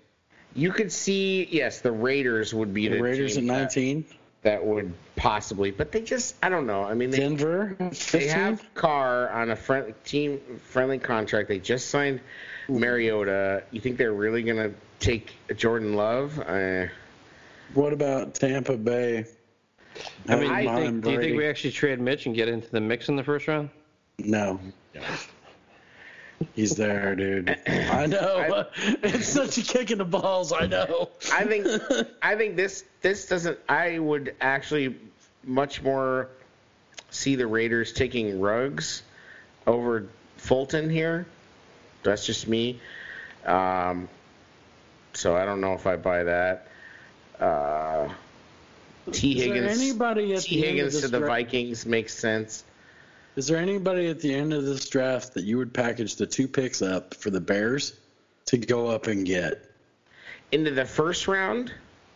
You 0.55 0.71
could 0.71 0.91
see 0.91 1.47
yes, 1.51 1.81
the 1.81 1.91
Raiders 1.91 2.53
would 2.53 2.73
be 2.73 2.87
the, 2.87 2.95
the 2.97 3.03
Raiders 3.03 3.35
at 3.37 3.41
team 3.41 3.47
that- 3.47 3.53
nineteen. 3.59 4.05
that 4.43 4.65
would 4.65 4.93
possibly, 5.15 5.71
but 5.71 5.91
they 5.91 6.01
just 6.01 6.35
I 6.43 6.49
don't 6.49 6.65
know. 6.67 6.83
I 6.83 6.93
mean, 6.93 7.09
they 7.11 7.17
Denver, 7.19 7.75
they 8.11 8.27
have 8.27 8.63
Carr 8.73 9.29
on 9.31 9.51
a 9.51 9.55
friend, 9.55 9.93
team 10.05 10.39
friendly 10.63 10.97
contract. 10.99 11.47
They 11.49 11.59
just 11.59 11.89
signed 11.89 12.19
Mariota. 12.69 13.63
You 13.71 13.81
think 13.81 13.97
they're 13.97 14.13
really 14.13 14.43
gonna 14.43 14.71
take 14.99 15.33
Jordan 15.55 15.93
Love? 15.95 16.39
Uh, 16.39 16.85
What 17.73 17.91
about 17.93 18.33
Tampa 18.35 18.77
Bay? 18.77 19.25
I 20.27 20.35
mean, 20.35 20.49
Having 20.49 20.61
do 20.65 20.71
you, 20.71 20.77
think, 20.77 21.03
do 21.03 21.11
you 21.11 21.19
think 21.19 21.37
we 21.37 21.47
actually 21.47 21.71
trade 21.71 21.99
Mitch 21.99 22.25
and 22.25 22.35
get 22.35 22.47
into 22.47 22.69
the 22.69 22.81
mix 22.81 23.09
in 23.09 23.15
the 23.15 23.23
first 23.23 23.47
round? 23.47 23.69
No. 24.19 24.59
He's 26.53 26.75
there, 26.75 27.15
dude. 27.15 27.57
I 27.67 28.05
know. 28.07 28.65
it's 28.77 29.27
such 29.27 29.57
a 29.57 29.61
kick 29.61 29.91
in 29.91 29.97
the 29.97 30.05
balls. 30.05 30.51
I 30.51 30.67
know. 30.67 31.09
I 31.33 31.45
think 31.45 31.67
I 32.21 32.35
think 32.35 32.55
this 32.55 32.83
this 33.01 33.27
doesn't. 33.27 33.59
I 33.69 33.99
would 33.99 34.35
actually 34.41 34.95
much 35.43 35.81
more 35.81 36.29
see 37.09 37.35
the 37.35 37.47
Raiders 37.47 37.93
taking 37.93 38.39
Ruggs 38.39 39.03
over 39.65 40.07
Fulton 40.37 40.89
here. 40.89 41.25
That's 42.03 42.25
just 42.25 42.47
me. 42.47 42.79
Um, 43.45 44.09
so 45.13 45.35
I 45.35 45.45
don't 45.45 45.61
know 45.61 45.73
if 45.73 45.87
I 45.87 45.95
buy 45.95 46.23
that. 46.23 46.67
Uh, 47.39 48.09
T 49.11 49.35
Higgins. 49.35 49.79
anybody 49.79 50.33
at 50.33 50.41
T 50.41 50.55
the 50.55 50.67
end 50.67 50.69
of 50.69 50.75
Higgins 50.75 50.93
this 50.93 51.01
to 51.03 51.07
the 51.09 51.19
dra- 51.19 51.27
Vikings 51.27 51.85
makes 51.85 52.13
sense. 52.13 52.63
Is 53.35 53.47
there 53.47 53.57
anybody 53.57 54.07
at 54.07 54.19
the 54.21 54.33
end 54.33 54.53
of 54.53 54.65
this 54.65 54.87
draft 54.87 55.33
that 55.33 55.43
you 55.43 55.57
would 55.57 55.73
package 55.73 56.15
the 56.15 56.25
two 56.25 56.47
picks 56.47 56.81
up 56.81 57.13
for 57.15 57.29
the 57.29 57.41
Bears 57.41 57.93
to 58.45 58.57
go 58.57 58.87
up 58.87 59.07
and 59.07 59.25
get? 59.25 59.69
Into 60.51 60.71
the 60.71 60.85
first 60.85 61.27
round, 61.27 61.73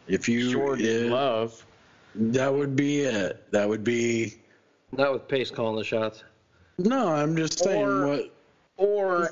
If 0.08 0.30
you 0.30 0.52
Jordan 0.52 0.86
yeah, 1.08 1.12
Love. 1.14 1.66
that 2.16 2.54
would 2.54 2.76
be 2.76 3.02
it. 3.02 3.52
That 3.52 3.68
would 3.68 3.84
be 3.84 4.36
Not 4.94 5.12
with 5.14 5.28
Pace 5.28 5.52
calling 5.52 5.76
the 5.76 5.84
shots. 5.84 6.24
no. 6.78 7.10
I'm 7.10 7.36
just 7.36 7.60
saying 7.60 7.86
Or- 7.86 8.08
what. 8.08 8.36
Or 8.78 9.26
uh, 9.26 9.28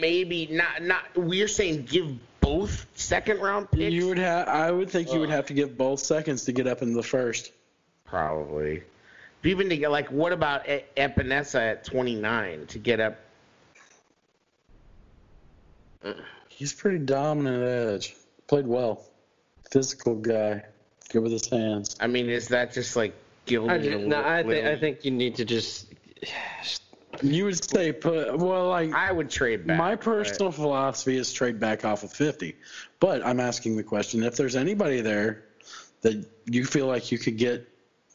maybe 0.00 0.46
not. 0.46 0.80
Not 0.82 1.02
we're 1.14 1.46
saying 1.46 1.82
give 1.90 2.16
both 2.40 2.86
second 2.94 3.38
round 3.38 3.70
picks. 3.70 3.92
You 3.92 4.06
would 4.06 4.16
have. 4.16 4.48
I 4.48 4.70
would 4.70 4.88
think 4.88 5.12
you 5.12 5.20
would 5.20 5.28
have 5.28 5.44
to 5.48 5.52
give 5.52 5.76
both 5.76 6.00
seconds 6.00 6.46
to 6.46 6.52
get 6.52 6.66
up 6.66 6.80
in 6.80 6.94
the 6.94 7.02
first. 7.02 7.52
Probably. 8.06 8.82
Even 9.44 9.68
to 9.68 9.76
get 9.76 9.90
like, 9.90 10.10
what 10.10 10.32
about 10.32 10.66
Epenesa 10.96 11.72
at 11.72 11.84
29 11.84 12.66
to 12.66 12.78
get 12.78 13.00
up? 13.00 13.18
He's 16.48 16.72
pretty 16.72 16.98
dominant 16.98 17.62
edge. 17.62 18.16
Played 18.48 18.66
well. 18.66 19.04
Physical 19.70 20.16
guy. 20.16 20.64
Good 21.10 21.22
with 21.22 21.32
his 21.32 21.48
hands. 21.48 21.96
I 22.00 22.06
mean, 22.06 22.28
is 22.28 22.48
that 22.48 22.72
just 22.72 22.96
like 22.96 23.14
gilding 23.46 23.70
I, 23.70 23.78
just, 23.78 24.04
no, 24.04 24.22
I 24.22 24.42
think? 24.42 24.66
I 24.66 24.76
think 24.76 25.04
you 25.04 25.10
need 25.10 25.36
to 25.36 25.44
just. 25.44 25.86
You 27.20 27.46
would 27.46 27.64
say 27.64 27.90
put. 27.90 28.38
Well, 28.38 28.68
like 28.68 28.92
I 28.92 29.10
would 29.10 29.28
trade 29.28 29.66
back. 29.66 29.78
my 29.78 29.96
but- 29.96 30.04
personal 30.04 30.52
philosophy 30.52 31.16
is 31.16 31.32
trade 31.32 31.58
back 31.58 31.84
off 31.84 32.04
of 32.04 32.12
50. 32.12 32.54
But 33.00 33.26
I'm 33.26 33.40
asking 33.40 33.76
the 33.76 33.82
question: 33.82 34.22
if 34.22 34.36
there's 34.36 34.54
anybody 34.54 35.00
there 35.00 35.46
that 36.02 36.24
you 36.44 36.64
feel 36.64 36.86
like 36.86 37.10
you 37.10 37.18
could 37.18 37.36
get, 37.36 37.66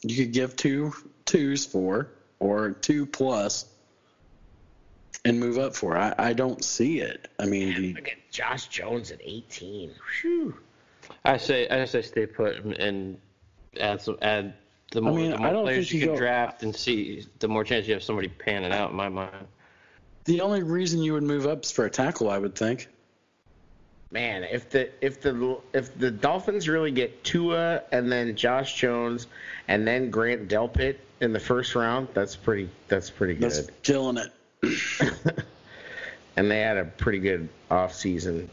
you 0.04 0.16
could 0.16 0.32
give 0.32 0.56
two 0.56 0.94
twos 1.26 1.66
for 1.66 2.10
or 2.40 2.72
two 2.72 3.06
plus, 3.06 3.66
and 5.26 5.40
move 5.40 5.58
up 5.58 5.76
for. 5.76 5.98
I, 5.98 6.14
I 6.18 6.34
don't 6.34 6.64
see 6.64 7.00
it. 7.00 7.28
I 7.40 7.46
mean, 7.46 7.76
the, 7.82 7.94
Look 7.94 8.10
at 8.10 8.32
Josh 8.32 8.68
Jones 8.68 9.12
at 9.12 9.20
18. 9.24 9.92
Whew. 10.22 10.58
I 11.24 11.38
say 11.38 11.68
I 11.70 11.86
say 11.86 12.02
stay 12.02 12.26
put 12.26 12.58
and- 12.64 12.74
and 12.78 13.18
add 13.80 14.02
some 14.02 14.18
add 14.22 14.54
the 14.92 15.02
more, 15.02 15.14
mean, 15.18 15.32
the 15.32 15.38
I 15.38 15.40
more 15.40 15.52
don't 15.54 15.64
players 15.66 15.90
think 15.90 15.94
you 15.94 16.00
you 16.02 16.06
can 16.08 16.16
go- 16.16 16.20
draft 16.20 16.64
and 16.64 16.76
see, 16.76 17.26
the 17.40 17.48
more 17.48 17.64
chance 17.64 17.88
you 17.88 17.94
have 17.94 18.04
somebody 18.04 18.28
panning 18.28 18.72
out. 18.72 18.92
In 18.92 18.96
my 18.96 19.10
mind, 19.10 19.48
the 20.26 20.42
only 20.42 20.62
reason 20.64 21.02
you 21.02 21.14
would 21.14 21.24
move 21.24 21.48
up 21.48 21.64
is 21.64 21.72
for 21.72 21.86
a 21.86 21.90
tackle, 21.90 22.30
I 22.30 22.38
would 22.38 22.56
think. 22.56 22.88
Man, 24.14 24.44
if 24.44 24.70
the 24.70 24.92
if 25.04 25.22
the 25.22 25.58
if 25.74 25.98
the 25.98 26.12
Dolphins 26.12 26.70
really 26.70 26.92
get 26.92 27.24
Tua 27.24 27.82
and 27.92 28.12
then 28.12 28.36
Josh 28.36 28.76
Jones 28.76 29.26
and 29.68 29.88
then 29.88 30.12
Grant 30.12 30.48
Delpit 30.48 30.98
in 31.20 31.34
the 31.34 31.40
first 31.40 31.74
round, 31.74 32.10
that's 32.14 32.36
pretty 32.36 32.70
that's 32.88 33.10
pretty 33.10 33.34
good. 33.34 33.52
That's 33.52 33.68
killing 33.82 34.18
it. 34.18 34.32
and 36.38 36.52
they 36.52 36.60
had 36.60 36.78
a 36.78 36.86
pretty 36.86 37.18
good 37.18 37.50
off 37.72 37.96
season. 37.96 38.52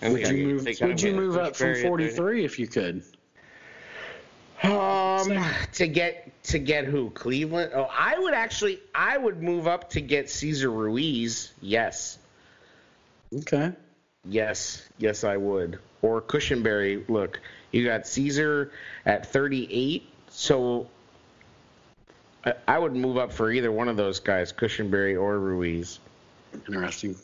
And 0.00 0.14
Would 0.14 0.28
you 0.28 0.46
move? 0.46 0.66
Would 0.80 1.02
you 1.02 1.12
move 1.12 1.36
up 1.36 1.56
from 1.56 1.68
Bushbury 1.68 1.76
at 1.76 1.82
30. 1.82 2.08
43 2.08 2.44
if 2.46 2.58
you 2.58 2.66
could? 2.66 3.02
Um, 4.62 5.44
to 5.74 5.88
get 5.88 6.42
to 6.44 6.58
get 6.58 6.86
who? 6.86 7.10
Cleveland? 7.10 7.72
Oh, 7.74 7.86
I 7.90 8.18
would 8.18 8.32
actually 8.32 8.80
I 8.94 9.18
would 9.18 9.42
move 9.42 9.66
up 9.66 9.90
to 9.90 10.00
get 10.00 10.30
Cesar 10.30 10.70
Ruiz. 10.70 11.52
Yes, 11.60 12.16
Okay. 13.34 13.72
Yes, 14.24 14.86
yes, 14.98 15.24
I 15.24 15.36
would. 15.36 15.78
Or 16.02 16.20
Cushenberry. 16.20 17.08
Look, 17.08 17.40
you 17.72 17.84
got 17.84 18.06
Cesar 18.06 18.72
at 19.06 19.26
38, 19.32 20.06
so 20.28 20.88
I, 22.44 22.54
I 22.66 22.78
would 22.78 22.94
move 22.94 23.16
up 23.16 23.32
for 23.32 23.50
either 23.50 23.72
one 23.72 23.88
of 23.88 23.96
those 23.96 24.20
guys, 24.20 24.52
Cushenberry 24.52 25.20
or 25.20 25.38
Ruiz. 25.38 25.98
Interesting. 26.66 27.16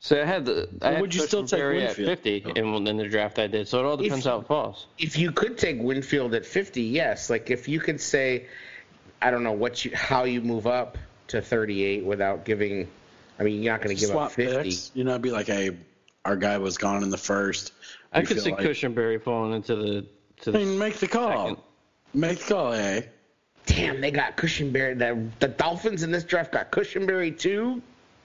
So 0.00 0.20
I 0.20 0.24
had 0.24 0.46
the. 0.46 0.68
I 0.80 0.92
had 0.92 1.00
would 1.00 1.14
you 1.14 1.26
still 1.26 1.44
take 1.44 1.60
Cushenberry 1.60 1.82
at 1.82 1.98
Winfield? 1.98 2.44
50 2.44 2.58
in, 2.58 2.86
in 2.86 2.96
the 2.96 3.08
draft 3.08 3.38
I 3.38 3.46
did. 3.48 3.68
So 3.68 3.80
it 3.80 3.84
all 3.84 3.96
depends 3.96 4.24
how 4.24 4.40
it 4.40 4.46
falls. 4.46 4.86
If 4.98 5.18
you 5.18 5.32
could 5.32 5.58
take 5.58 5.80
Winfield 5.80 6.34
at 6.34 6.46
50, 6.46 6.82
yes. 6.82 7.28
Like 7.28 7.50
if 7.50 7.68
you 7.68 7.80
could 7.80 8.00
say, 8.00 8.46
I 9.20 9.30
don't 9.30 9.42
know 9.42 9.52
what 9.52 9.84
you 9.84 9.94
how 9.94 10.24
you 10.24 10.40
move 10.40 10.66
up 10.66 10.96
to 11.28 11.42
38 11.42 12.04
without 12.04 12.44
giving. 12.44 12.88
I 13.38 13.42
mean, 13.42 13.62
you're 13.62 13.72
not 13.72 13.82
going 13.82 13.96
to 13.96 14.00
give 14.00 14.14
up 14.14 14.32
50. 14.32 14.62
picks. 14.62 14.90
You 14.94 15.04
know, 15.04 15.10
it'd 15.10 15.22
be 15.22 15.30
like, 15.30 15.46
hey, 15.46 15.76
our 16.24 16.36
guy 16.36 16.58
was 16.58 16.76
gone 16.78 17.02
in 17.02 17.10
the 17.10 17.16
first. 17.16 17.72
I 18.12 18.20
We 18.20 18.26
could 18.26 18.40
see 18.40 18.50
like- 18.52 18.60
Cushenberry 18.64 19.22
falling 19.22 19.52
into 19.54 19.76
the 19.76 20.06
to 20.42 20.50
I 20.50 20.54
mean, 20.54 20.78
make 20.78 20.96
the 20.96 21.06
call. 21.08 21.48
second. 21.48 21.56
Make 22.14 22.38
the 22.40 22.44
call, 22.54 22.72
eh? 22.72 23.02
Damn, 23.66 24.00
they 24.00 24.10
got 24.10 24.36
Cushenberry. 24.36 24.98
The, 24.98 25.28
the 25.38 25.48
Dolphins 25.48 26.02
in 26.02 26.10
this 26.10 26.24
draft 26.24 26.52
got 26.52 26.72
Cushenberry 26.72 27.38
too. 27.38 27.82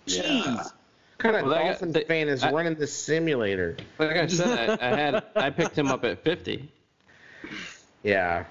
Jeez, 0.08 0.24
Yeah. 0.46 0.56
what 0.56 0.74
kind 1.18 1.36
of 1.36 1.46
Well, 1.46 1.56
they 1.80 1.86
got- 1.86 1.94
they- 1.94 2.04
fan 2.06 2.28
is 2.30 2.44
I- 2.44 2.52
running 2.52 2.76
this 2.76 2.94
simulator? 2.94 3.78
Like 4.00 4.12
I 4.18 4.28
said, 4.28 4.80
I, 4.82 4.92
I 4.92 4.96
had 4.96 5.24
I 5.36 5.50
picked 5.50 5.78
him 5.78 5.88
up 5.88 6.04
at 6.06 6.24
50. 6.24 6.72
Yeah, 8.04 8.46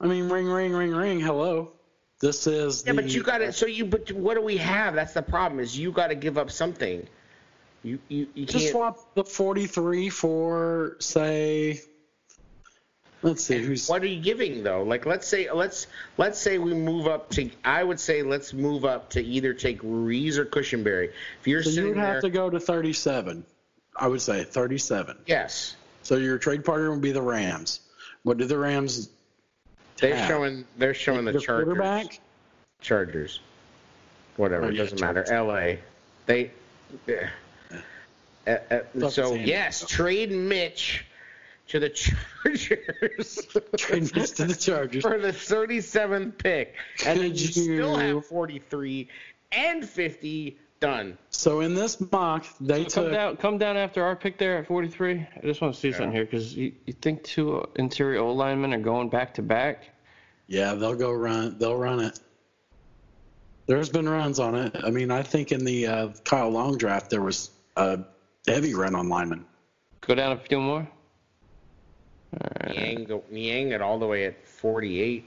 I 0.00 0.06
mean, 0.06 0.28
ring, 0.28 0.46
ring, 0.46 0.72
ring, 0.72 0.90
ring. 0.94 1.20
Hello. 1.20 1.72
This 2.20 2.46
is. 2.46 2.84
yeah, 2.86 2.92
the, 2.92 3.02
but 3.02 3.10
you 3.10 3.22
got 3.22 3.42
it. 3.42 3.54
So 3.54 3.66
you, 3.66 3.84
but 3.84 4.10
what 4.12 4.34
do 4.34 4.40
we 4.42 4.56
have? 4.56 4.94
That's 4.94 5.12
the 5.14 5.22
problem. 5.22 5.60
Is 5.60 5.76
you 5.76 5.90
got 5.92 6.08
to 6.08 6.14
give 6.14 6.38
up 6.38 6.50
something. 6.50 7.06
You 7.84 7.98
you 8.08 8.26
you 8.34 8.46
Just 8.46 8.64
can't. 8.64 8.72
swap 8.72 9.14
the 9.14 9.24
43 9.24 10.08
for, 10.08 10.96
say. 11.00 11.80
Let's 13.22 13.44
see 13.44 13.62
who's. 13.62 13.88
What 13.88 14.02
are 14.02 14.06
you 14.06 14.20
giving 14.20 14.62
though? 14.62 14.82
Like 14.82 15.06
let's 15.06 15.26
say 15.26 15.50
let's 15.50 15.86
let's 16.18 16.38
say 16.38 16.58
we 16.58 16.74
move 16.74 17.06
up 17.06 17.30
to 17.30 17.50
I 17.64 17.82
would 17.84 18.00
say 18.00 18.22
let's 18.22 18.52
move 18.52 18.84
up 18.84 19.10
to 19.10 19.22
either 19.22 19.54
take 19.54 19.82
Ruiz 19.82 20.36
or 20.38 20.44
Cushenberry. 20.44 21.10
If 21.40 21.46
you're 21.46 21.62
So 21.62 21.70
you 21.70 21.88
would 21.88 21.96
there, 21.96 22.04
have 22.04 22.20
to 22.22 22.30
go 22.30 22.50
to 22.50 22.58
37. 22.60 23.44
I 23.96 24.08
would 24.08 24.20
say 24.20 24.44
37. 24.44 25.16
yes, 25.26 25.76
So 26.02 26.16
your 26.16 26.36
trade 26.36 26.64
partner 26.66 26.90
would 26.90 27.00
be 27.00 27.12
the 27.12 27.22
Rams. 27.22 27.80
What 28.24 28.36
do 28.38 28.44
the 28.44 28.58
Rams? 28.58 29.08
they're 29.98 30.16
have? 30.16 30.28
showing 30.28 30.64
they're 30.76 30.92
showing 30.94 31.24
the 31.24 31.32
Their 31.32 31.40
Chargers. 31.40 31.64
quarterback. 31.64 32.20
Chargers. 32.82 33.40
Whatever, 34.36 34.66
Oh, 34.66 34.68
it 34.68 34.72
doesn't 34.74 35.00
matter. 35.00 35.24
L.A. 35.32 35.78
They. 36.26 36.50
yeah. 37.06 37.30
Uh, 38.46 38.50
uh, 38.70 38.80
so 39.10 39.34
to 39.34 39.38
say. 39.38 39.44
yes, 39.44 39.84
trade 39.86 40.30
Mitch 40.30 41.04
to 41.68 41.80
the 41.80 41.88
Chargers 42.44 43.46
Trade 43.78 44.02
this 44.04 44.32
to 44.32 44.44
the 44.44 44.54
Chargers. 44.54 45.02
for 45.02 45.18
the 45.18 45.28
37th 45.32 46.36
pick, 46.38 46.74
and 47.06 47.20
then 47.20 47.30
Could 47.30 47.40
you 47.40 47.46
still 47.48 47.96
have 47.96 48.26
43 48.26 49.08
and 49.52 49.88
50 49.88 50.58
done. 50.80 51.16
So 51.30 51.60
in 51.60 51.74
this 51.74 51.98
mock, 52.12 52.44
they 52.60 52.82
Come 52.84 52.90
took. 52.90 53.12
down, 53.12 53.36
come 53.38 53.58
down 53.58 53.76
after 53.78 54.04
our 54.04 54.14
pick 54.16 54.36
there 54.36 54.58
at 54.58 54.66
43. 54.66 55.26
I 55.36 55.40
just 55.46 55.60
want 55.62 55.74
to 55.74 55.80
see 55.80 55.92
something 55.92 56.12
here 56.12 56.24
because 56.24 56.54
you, 56.54 56.72
you 56.84 56.92
think 56.92 57.22
two 57.24 57.66
interior 57.76 58.20
O 58.20 58.32
linemen 58.34 58.74
are 58.74 58.78
going 58.80 59.08
back 59.08 59.34
to 59.34 59.42
back. 59.42 59.84
Yeah, 60.46 60.74
they'll 60.74 60.94
go 60.96 61.10
run. 61.12 61.56
They'll 61.58 61.76
run 61.76 62.00
it. 62.00 62.20
There's 63.66 63.88
been 63.88 64.06
runs 64.06 64.38
on 64.40 64.54
it. 64.56 64.76
I 64.84 64.90
mean, 64.90 65.10
I 65.10 65.22
think 65.22 65.50
in 65.52 65.64
the 65.64 65.86
uh, 65.86 66.08
Kyle 66.24 66.50
Long 66.50 66.76
draft 66.76 67.08
there 67.08 67.22
was 67.22 67.50
a 67.76 68.00
heavy 68.46 68.74
run 68.74 68.94
on 68.94 69.08
linemen. 69.08 69.44
Go 70.00 70.14
down 70.14 70.32
a 70.32 70.36
few 70.36 70.60
more. 70.60 70.86
All 72.34 72.50
right. 72.66 72.76
Niang, 72.76 73.04
go, 73.04 73.22
Niang 73.30 73.72
at 73.72 73.80
all 73.80 73.98
the 73.98 74.06
way 74.06 74.24
at 74.26 74.46
48. 74.46 75.24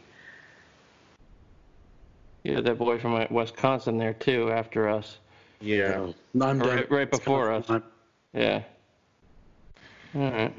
Yeah, 2.43 2.61
that 2.61 2.77
boy 2.77 2.97
from 2.99 3.15
uh, 3.15 3.25
Wisconsin 3.29 3.97
there 3.97 4.13
too 4.13 4.51
after 4.51 4.87
us. 4.87 5.17
Yeah. 5.59 6.11
I'm 6.39 6.59
Right- 6.59 6.89
right 6.91 7.09
before 7.09 7.51
us. 7.51 7.65
Yeah. 8.33 8.63
All 10.15 10.21
right. 10.31 10.53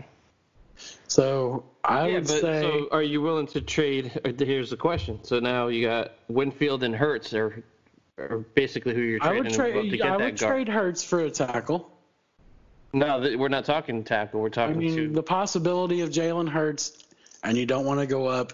So 1.06 1.64
I 1.84 2.08
yeah, 2.08 2.14
would 2.14 2.26
but 2.26 2.40
say 2.40 2.60
so 2.62 2.88
are 2.92 3.02
you 3.02 3.20
willing 3.22 3.46
to 3.48 3.60
trade? 3.60 4.20
Here's 4.38 4.70
the 4.70 4.76
question. 4.76 5.20
So 5.24 5.40
now 5.40 5.68
you 5.68 5.86
got 5.86 6.12
Winfield 6.28 6.82
and 6.82 6.94
Hurts, 6.94 7.32
are, 7.34 7.64
are 8.18 8.38
basically 8.54 8.94
who 8.94 9.00
you're 9.00 9.22
I 9.22 9.28
trading 9.28 9.42
would 9.44 9.50
to 9.50 9.56
trade. 9.56 9.92
get 9.92 10.02
I 10.06 10.10
that 10.10 10.20
would 10.24 10.38
guard. 10.38 10.52
trade 10.54 10.68
Hurts 10.68 11.02
for 11.02 11.20
a 11.20 11.30
tackle. 11.30 11.90
No, 12.92 13.20
th- 13.22 13.36
we're 13.36 13.48
not 13.48 13.64
talking 13.64 14.02
tackle. 14.04 14.40
We're 14.40 14.48
talking. 14.48 14.76
I 14.76 14.80
talking 14.80 14.96
mean, 14.96 15.08
to. 15.10 15.14
the 15.14 15.22
possibility 15.22 16.00
of 16.00 16.10
Jalen 16.10 16.48
Hurts, 16.48 17.04
and 17.42 17.56
you 17.56 17.66
don't 17.66 17.84
want 17.84 18.00
to 18.00 18.06
go 18.06 18.26
up. 18.26 18.52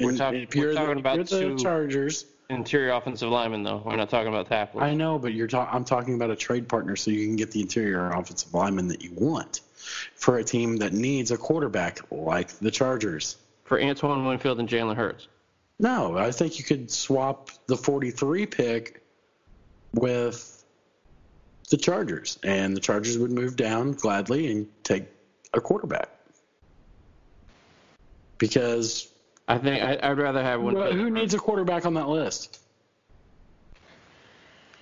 We're 0.00 0.10
and- 0.10 0.18
talking- 0.18 0.42
if 0.42 0.54
you're 0.56 0.68
we're 0.68 0.74
talking 0.74 0.92
if 0.92 0.98
about 0.98 1.18
the 1.26 1.40
two- 1.40 1.56
Chargers. 1.58 2.26
Interior 2.50 2.92
offensive 2.92 3.28
lineman, 3.28 3.62
though. 3.62 3.82
We're 3.84 3.96
not 3.96 4.08
talking 4.08 4.28
about 4.28 4.46
tackle. 4.46 4.80
I 4.80 4.94
know, 4.94 5.18
but 5.18 5.34
you're 5.34 5.46
ta- 5.46 5.68
I'm 5.70 5.84
talking 5.84 6.14
about 6.14 6.30
a 6.30 6.36
trade 6.36 6.66
partner, 6.66 6.96
so 6.96 7.10
you 7.10 7.26
can 7.26 7.36
get 7.36 7.50
the 7.50 7.60
interior 7.60 8.08
offensive 8.08 8.54
lineman 8.54 8.88
that 8.88 9.02
you 9.04 9.10
want 9.14 9.60
for 10.14 10.38
a 10.38 10.44
team 10.44 10.78
that 10.78 10.94
needs 10.94 11.30
a 11.30 11.36
quarterback 11.36 12.00
like 12.10 12.48
the 12.60 12.70
Chargers. 12.70 13.36
For 13.64 13.78
Antoine 13.78 14.24
Winfield 14.24 14.60
and 14.60 14.66
Jalen 14.66 14.96
Hurts. 14.96 15.28
No, 15.78 16.16
I 16.16 16.30
think 16.30 16.58
you 16.58 16.64
could 16.64 16.90
swap 16.90 17.50
the 17.66 17.76
43 17.76 18.46
pick 18.46 19.02
with 19.92 20.57
the 21.68 21.76
Chargers, 21.76 22.38
and 22.42 22.76
the 22.76 22.80
Chargers 22.80 23.18
would 23.18 23.30
move 23.30 23.56
down 23.56 23.92
gladly 23.92 24.50
and 24.50 24.66
take 24.84 25.04
a 25.52 25.60
quarterback. 25.60 26.08
Because 28.38 29.08
I 29.48 29.58
think 29.58 29.82
I, 29.82 29.98
I'd 30.10 30.18
rather 30.18 30.42
have 30.42 30.60
well, 30.62 30.92
who 30.92 31.10
needs 31.10 31.34
a 31.34 31.38
quarterback 31.38 31.86
on 31.86 31.94
that 31.94 32.08
list? 32.08 32.60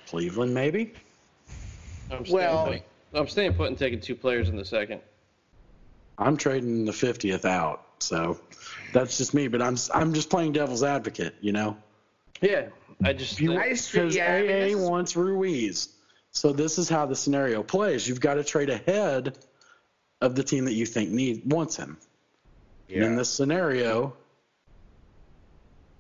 Cleveland, 0.09 0.55
maybe. 0.55 0.93
I'm 2.11 2.25
Well- 2.29 2.67
put. 2.67 2.83
I'm 3.15 3.29
staying 3.29 3.55
put 3.55 3.69
and 3.69 3.79
taking 3.79 4.01
two 4.01 4.15
players 4.15 4.49
in 4.51 4.57
the 4.57 4.65
second. 4.65 5.01
I'm 6.19 6.37
trading 6.37 6.85
the 6.85 6.93
50th 6.93 7.45
out, 7.47 7.87
so 7.99 8.39
that's 8.93 9.17
just 9.17 9.33
me. 9.33 9.49
But 9.49 9.63
I'm 9.63 9.77
I'm 9.95 10.13
just 10.13 10.29
playing 10.29 10.53
devil's 10.53 10.83
advocate, 10.83 11.35
you 11.41 11.53
know. 11.53 11.77
Yeah, 12.43 12.67
I 13.05 13.13
just. 13.13 13.41
I 13.41 13.71
just 13.71 13.91
feel- 13.91 14.03
Because 14.05 14.17
yeah, 14.17 14.35
I 14.35 14.43
mean, 14.43 14.75
AA 14.77 14.89
wants 14.91 15.17
Ruiz. 15.17 15.89
So 16.37 16.53
this 16.53 16.77
is 16.77 16.87
how 16.87 17.07
the 17.07 17.17
scenario 17.17 17.63
plays. 17.63 18.07
You've 18.07 18.21
got 18.21 18.35
to 18.35 18.45
trade 18.45 18.69
ahead 18.69 19.39
of 20.21 20.35
the 20.35 20.45
team 20.45 20.67
that 20.67 20.75
you 20.75 20.85
think 20.85 21.09
need 21.09 21.51
wants 21.51 21.77
him. 21.77 21.97
And 22.91 23.05
in 23.05 23.17
this 23.17 23.31
scenario, 23.31 24.15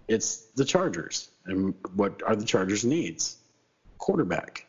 it's 0.08 0.36
the 0.54 0.64
Chargers. 0.66 1.30
And 1.46 1.72
what 1.94 2.22
are 2.22 2.36
the 2.36 2.44
Chargers' 2.44 2.84
needs? 2.84 3.38
Quarterback. 3.96 4.66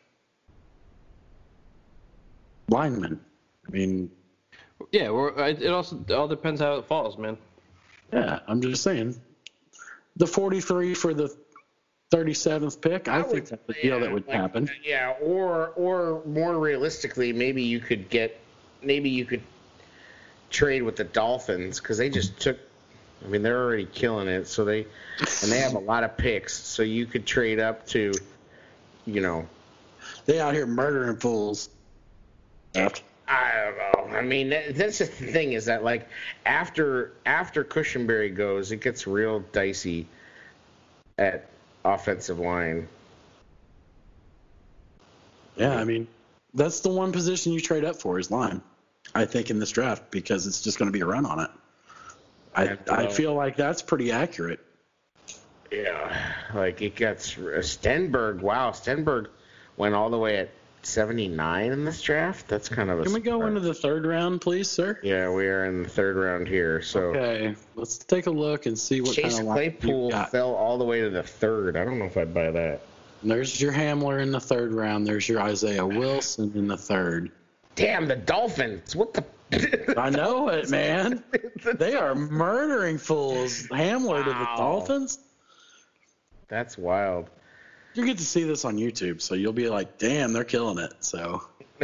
Lineman. 2.70 3.20
I 3.68 3.72
mean, 3.72 4.10
Yeah, 4.94 5.10
we're, 5.10 5.38
it 5.50 5.68
also 5.68 6.00
it 6.08 6.14
all 6.14 6.30
depends 6.30 6.62
how 6.62 6.76
it 6.76 6.86
falls, 6.86 7.18
man. 7.18 7.38
yeah, 8.14 8.40
I'm 8.48 8.62
just 8.62 8.84
saying. 8.84 9.20
The 10.16 10.28
43 10.28 10.94
for 10.94 11.14
the 11.14 11.36
37th 12.12 12.80
pick, 12.82 13.08
I, 13.08 13.22
think 13.22 13.34
would- 13.34 13.46
that's 13.48 13.68
the 13.68 13.74
deal 13.74 14.00
that 14.00 14.12
would 14.12 14.28
like, 14.28 14.36
happen. 14.36 14.70
Yeah, 14.84 15.16
or 15.22 15.70
or 15.76 16.22
more 16.26 16.58
realistically, 16.58 17.34
maybe 17.34 17.64
you 17.64 17.80
could 17.80 18.10
get, 18.10 18.40
maybe 18.82 19.10
you 19.10 19.26
could 19.26 19.42
trade 20.50 20.84
with 20.84 20.96
the 20.96 21.04
Dolphins 21.04 21.80
because 21.80 21.98
they 21.98 22.10
just 22.10 22.40
took. 22.40 22.58
I 23.26 23.28
mean, 23.28 23.42
they're 23.42 23.62
already 23.62 23.86
killing 23.86 24.28
it, 24.28 24.48
so 24.48 24.64
they 24.64 24.86
and 25.42 25.52
they 25.52 25.60
have 25.60 25.74
a 25.74 25.80
lot 25.80 26.04
of 26.04 26.16
picks, 26.18 26.54
so 26.54 26.84
you 26.84 27.06
could 27.08 27.26
trade 27.26 27.60
up 27.60 27.86
to, 27.88 28.14
you 29.06 29.22
know, 29.22 29.48
They 30.26 30.40
out 30.40 30.54
here 30.54 30.68
murdering 30.68 31.18
fools. 31.18 31.70
I 32.76 32.90
don't 33.66 34.12
know. 34.12 34.18
I 34.18 34.22
mean, 34.22 34.50
that, 34.50 34.76
that's 34.76 35.00
the 35.00 35.06
thing 35.06 35.54
is 35.54 35.66
that 35.66 35.84
like 35.84 36.08
after 36.46 37.14
after 37.26 37.64
Cushenberry 37.64 38.34
goes, 38.34 38.72
it 38.72 38.82
gets 38.82 39.08
real 39.08 39.40
dicey 39.52 40.08
at 41.18 41.50
offensive 41.94 42.40
line. 42.40 42.88
Yeah, 45.56 45.76
I 45.76 45.84
mean, 45.84 46.08
that's 46.54 46.82
the 46.82 46.90
one 46.90 47.12
position 47.12 47.52
you 47.52 47.60
trade 47.60 47.84
up 47.84 47.96
for 47.96 48.20
is 48.20 48.30
line. 48.30 48.62
I 49.16 49.26
think 49.26 49.50
in 49.50 49.60
this 49.60 49.72
draft 49.72 50.12
because 50.12 50.48
it's 50.48 50.62
just 50.62 50.78
going 50.78 50.88
to 50.88 50.92
be 50.92 51.02
a 51.02 51.06
run 51.06 51.26
on 51.26 51.40
it. 51.40 51.50
I 52.56 52.78
I 52.92 53.06
uh, 53.06 53.10
feel 53.10 53.34
like 53.34 53.56
that's 53.56 53.82
pretty 53.82 54.12
accurate. 54.12 54.60
Yeah, 55.72 56.34
like 56.54 56.82
it 56.82 56.96
gets 56.96 57.34
Stenberg. 57.36 58.42
Wow, 58.42 58.72
Stenberg 58.72 59.28
went 59.76 59.96
all 59.96 60.10
the 60.10 60.18
way 60.18 60.38
at 60.38 60.50
79 60.84 61.72
in 61.72 61.86
this 61.86 62.02
draft. 62.02 62.48
That's 62.48 62.70
kind 62.70 62.90
of 62.90 63.00
a. 63.00 63.04
Can 63.04 63.14
we 63.14 63.20
go 63.20 63.40
surprise. 63.40 63.48
into 63.50 63.60
the 63.62 63.74
third 63.74 64.06
round, 64.06 64.42
please, 64.42 64.70
sir? 64.70 65.00
Yeah, 65.04 65.30
we 65.30 65.48
are 65.48 65.66
in 65.66 65.84
the 65.84 65.90
third 65.90 66.16
round 66.16 66.48
here. 66.48 66.82
So 66.82 67.10
Okay, 67.10 67.56
let's 67.76 67.98
take 67.98 68.28
a 68.28 68.32
look 68.32 68.66
and 68.66 68.78
see 68.78 69.02
what 69.02 69.14
Chase 69.14 69.36
kind 69.36 69.48
of 69.48 69.54
Claypool 69.54 70.12
fell 70.32 70.54
all 70.54 70.78
the 70.78 70.86
way 70.86 71.02
to 71.02 71.10
the 71.10 71.24
third. 71.24 71.76
I 71.76 71.84
don't 71.84 72.00
know 72.00 72.06
if 72.06 72.18
I'd 72.18 72.34
buy 72.34 72.52
that. 72.52 72.82
There's 73.24 73.60
your 73.60 73.74
Hamler 73.74 74.22
in 74.22 74.32
the 74.32 74.40
third 74.40 74.72
round. 74.74 75.06
There's 75.06 75.28
your 75.28 75.42
Isaiah 75.42 75.86
Wilson 75.86 76.52
in 76.56 76.68
the 76.68 76.78
third. 76.78 77.32
Damn 77.76 78.08
the 78.08 78.16
Dolphins! 78.16 78.96
What 78.96 79.14
the? 79.14 79.24
I 79.98 80.10
know 80.10 80.50
it, 80.50 80.70
man. 80.72 81.24
They 81.76 81.96
are 81.96 82.16
murdering 82.16 82.98
fools. 82.98 83.68
Hamler 83.68 84.24
to 84.24 84.30
the 84.30 84.48
Dolphins. 84.58 85.20
That's 86.48 86.78
wild. 86.78 87.30
You 87.98 88.06
get 88.06 88.20
to 88.20 88.24
see 88.24 88.44
this 88.44 88.64
on 88.64 88.78
YouTube, 88.78 89.22
so 89.22 89.34
you'll 89.34 89.54
be 89.54 89.70
like, 89.70 89.98
"Damn, 89.98 90.32
they're 90.32 90.44
killing 90.44 90.78
it." 90.78 90.94
So 91.00 91.42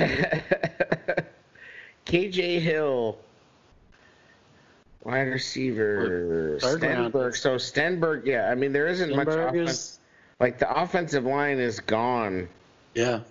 KJ 2.05 2.59
Hill, 2.61 3.17
wide 5.03 5.21
receiver. 5.21 6.59
Stenberg. 6.61 7.35
So 7.35 7.55
Stenberg, 7.55 8.27
yeah. 8.27 8.51
I 8.51 8.53
mean, 8.53 8.71
there 8.71 8.85
isn't 8.85 9.15
much 9.15 9.27
offense. 9.27 9.71
is, 9.71 9.99
Like 10.39 10.59
the 10.59 10.71
offensive 10.71 11.23
line 11.25 11.57
is 11.57 11.79
gone. 11.79 12.47
yeah. 12.93 13.21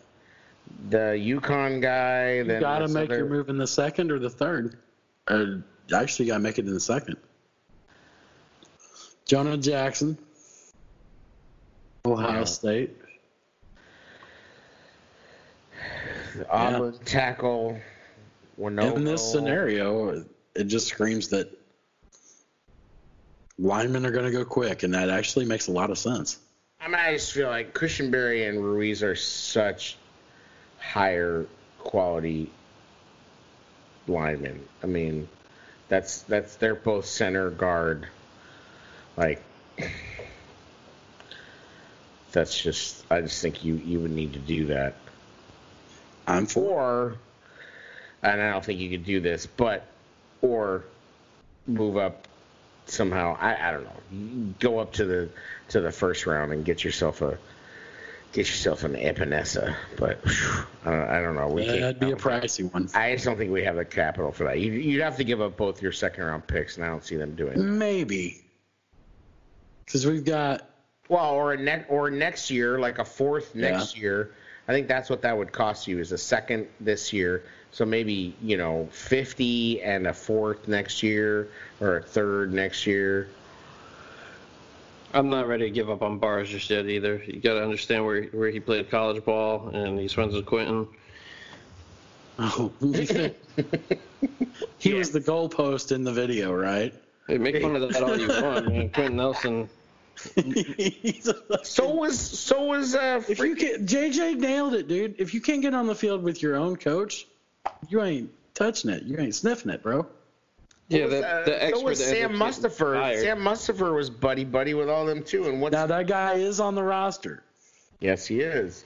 The 0.89 1.15
UConn 1.39 1.81
guy. 1.81 2.36
You 2.39 2.44
then 2.44 2.61
got 2.61 2.81
to 2.81 2.89
make 2.89 3.11
other- 3.11 3.19
your 3.19 3.27
move 3.28 3.48
in 3.48 3.59
the 3.59 3.66
second 3.66 4.11
or 4.11 4.19
the 4.19 4.31
third. 4.31 4.77
Or 5.31 5.62
actually, 5.94 6.27
you 6.27 6.32
got 6.32 6.39
to 6.39 6.43
make 6.43 6.59
it 6.59 6.66
in 6.66 6.74
the 6.74 6.81
second. 6.81 7.16
Jonah 9.24 9.56
Jackson, 9.56 10.19
Ohio 12.05 12.39
Yeah. 12.41 12.45
State. 12.45 12.97
Auburn 16.51 16.99
tackle. 17.05 17.79
Wanogho. 18.59 18.97
In 18.97 19.05
this 19.05 19.31
scenario, 19.31 20.24
it 20.55 20.65
just 20.65 20.89
screams 20.89 21.29
that 21.29 21.49
linemen 23.59 24.05
are 24.05 24.11
going 24.11 24.24
to 24.24 24.33
go 24.33 24.45
quick, 24.45 24.83
and 24.83 24.95
that 24.95 25.11
actually 25.11 25.45
makes 25.45 25.69
a 25.69 25.73
lot 25.73 25.91
of 25.91 25.99
sense. 25.99 26.39
I 26.81 26.89
mean, 26.89 26.97
I 26.97 27.12
just 27.12 27.33
feel 27.33 27.49
like 27.49 27.73
Cushenberry 27.73 28.49
and 28.49 28.62
Ruiz 28.62 29.03
are 29.05 29.15
such 29.15 29.97
higher 30.81 31.47
quality 31.79 32.51
linemen. 34.09 34.66
I 34.83 34.87
mean, 34.87 35.29
that's 35.89 36.23
that's 36.23 36.57
they're 36.57 36.74
both 36.74 37.07
center 37.07 37.51
guard. 37.51 38.09
Like, 39.16 39.43
that's 42.32 42.60
just 42.60 43.04
I 43.10 43.20
just 43.20 43.40
think 43.40 43.64
you 43.64 43.74
you 43.74 44.00
would 44.00 44.10
need 44.10 44.32
to 44.34 44.38
do 44.38 44.66
that. 44.66 44.94
I'm 46.26 46.46
for. 46.46 47.16
And 48.22 48.40
I 48.40 48.50
don't 48.52 48.64
think 48.64 48.78
you 48.78 48.88
could 48.90 49.04
do 49.04 49.20
this, 49.20 49.46
but 49.46 49.84
or 50.42 50.84
move 51.66 51.96
up 51.96 52.28
somehow. 52.86 53.36
I, 53.40 53.68
I 53.68 53.72
don't 53.72 53.84
know. 53.84 54.54
Go 54.60 54.78
up 54.78 54.92
to 54.94 55.04
the 55.04 55.28
to 55.70 55.80
the 55.80 55.90
first 55.90 56.26
round 56.26 56.52
and 56.52 56.64
get 56.64 56.84
yourself 56.84 57.20
a 57.20 57.36
get 58.32 58.46
yourself 58.46 58.84
an 58.84 58.94
Epenesa. 58.94 59.74
But 59.96 60.20
whew, 60.24 60.64
I 60.84 60.90
don't, 60.90 61.09
I 61.09 61.20
don't 61.20 61.34
know. 61.34 61.48
We 61.48 61.64
can't- 61.66 61.80
That'd 61.80 62.00
be 62.00 62.12
a 62.12 62.16
pricey 62.16 62.72
one. 62.72 62.88
I 62.94 63.12
just 63.14 63.24
don't 63.24 63.36
think 63.36 63.50
we 63.50 63.64
have 63.64 63.74
the 63.76 63.84
capital 63.84 64.30
for 64.30 64.44
that. 64.44 64.60
You, 64.60 64.70
you'd 64.72 65.02
have 65.02 65.16
to 65.16 65.24
give 65.24 65.40
up 65.40 65.56
both 65.56 65.82
your 65.82 65.92
second 65.92 66.22
round 66.24 66.46
picks, 66.46 66.76
and 66.76 66.84
I 66.86 66.88
don't 66.88 67.04
see 67.04 67.16
them 67.16 67.34
doing. 67.34 67.54
it. 67.54 67.59
Maybe. 67.59 68.40
Because 69.84 70.06
we've 70.06 70.24
got 70.24 70.62
Well, 71.12 71.34
or 71.34 71.52
a 71.52 71.59
ne- 71.59 71.84
or 71.90 72.10
next 72.10 72.51
year, 72.51 72.78
like 72.78 72.98
a 72.98 73.05
fourth 73.05 73.55
next 73.55 73.98
year. 73.98 74.30
I 74.66 74.72
think 74.72 74.89
that's 74.89 75.10
what 75.10 75.20
that 75.20 75.36
would 75.36 75.52
cost 75.52 75.86
you 75.86 75.98
is 75.98 76.10
a 76.10 76.16
second 76.16 76.68
this 76.80 77.12
year. 77.12 77.43
So 77.70 77.84
maybe 77.84 78.34
you 78.40 78.56
know 78.56 78.89
fifty 78.93 79.82
and 79.82 80.06
a 80.06 80.14
fourth 80.14 80.68
next 80.68 81.02
year, 81.02 81.51
or 81.82 81.98
a 81.98 82.02
third 82.02 82.55
next 82.55 82.86
year. 82.86 83.28
I'm 85.12 85.28
not 85.28 85.48
ready 85.48 85.64
to 85.64 85.70
give 85.70 85.90
up 85.90 86.01
on 86.01 86.16
Bars 86.16 86.48
just 86.48 86.70
yet 86.70 86.86
either. 86.86 87.22
You 87.26 87.40
got 87.40 87.55
to 87.55 87.62
understand 87.62 88.06
where 88.06 88.22
where 88.28 88.48
he 88.48 88.59
played 88.59 88.90
college 88.90 89.22
ball, 89.22 89.68
and 89.74 89.98
he's 89.98 90.14
friends 90.14 90.34
with 90.34 90.47
Quentin. 90.47 90.89
Oh, 92.39 92.72
he 94.78 94.94
was 94.94 95.10
the 95.12 95.20
goalpost 95.20 95.93
in 95.93 96.02
the 96.02 96.12
video, 96.12 96.55
right? 96.55 96.94
Hey, 97.28 97.36
make 97.36 97.60
fun 97.60 97.76
of 97.76 97.93
that 97.93 98.02
all 98.02 98.18
you 98.18 98.26
want, 98.26 98.68
man. 98.68 98.89
Quentin 98.89 99.16
Nelson. 99.18 99.68
He's 100.34 101.28
a- 101.28 101.64
So 101.64 101.90
was 101.94 102.18
so 102.18 102.64
was 102.64 102.94
uh. 102.94 103.22
if 103.28 103.39
you 103.39 103.55
can, 103.56 103.86
JJ 103.86 104.39
nailed 104.39 104.74
it, 104.74 104.89
dude. 104.89 105.16
If 105.18 105.34
you 105.34 105.40
can't 105.40 105.62
get 105.62 105.74
on 105.74 105.86
the 105.86 105.94
field 105.94 106.22
with 106.22 106.43
your 106.43 106.56
own 106.56 106.76
coach, 106.76 107.26
you 107.89 108.02
ain't 108.02 108.30
touching 108.55 108.90
it. 108.90 109.02
You 109.05 109.18
ain't 109.18 109.34
sniffing 109.34 109.70
it, 109.70 109.82
bro. 109.82 110.06
Yeah, 110.89 111.05
was, 111.06 111.10
the, 111.14 111.26
uh, 111.26 111.44
the 111.44 111.51
so 111.51 111.56
expert 111.56 111.84
was 111.84 111.98
Sam 112.05 112.09
ends 112.32 112.64
up 112.64 112.78
getting 112.78 112.80
Mustipher. 112.86 113.20
Sam 113.22 113.39
Mustipher 113.39 113.94
was 113.94 114.10
buddy 114.10 114.44
buddy 114.44 114.74
with 114.74 114.89
all 114.90 115.06
them 115.06 115.22
too. 115.22 115.48
And 115.48 115.60
what's 115.60 115.72
Now 115.72 115.86
that 115.86 116.06
guy 116.06 116.34
is 116.34 116.60
on 116.60 116.74
the 116.74 116.82
roster. 116.82 117.43
yes, 118.01 118.26
he 118.26 118.40
is. 118.40 118.84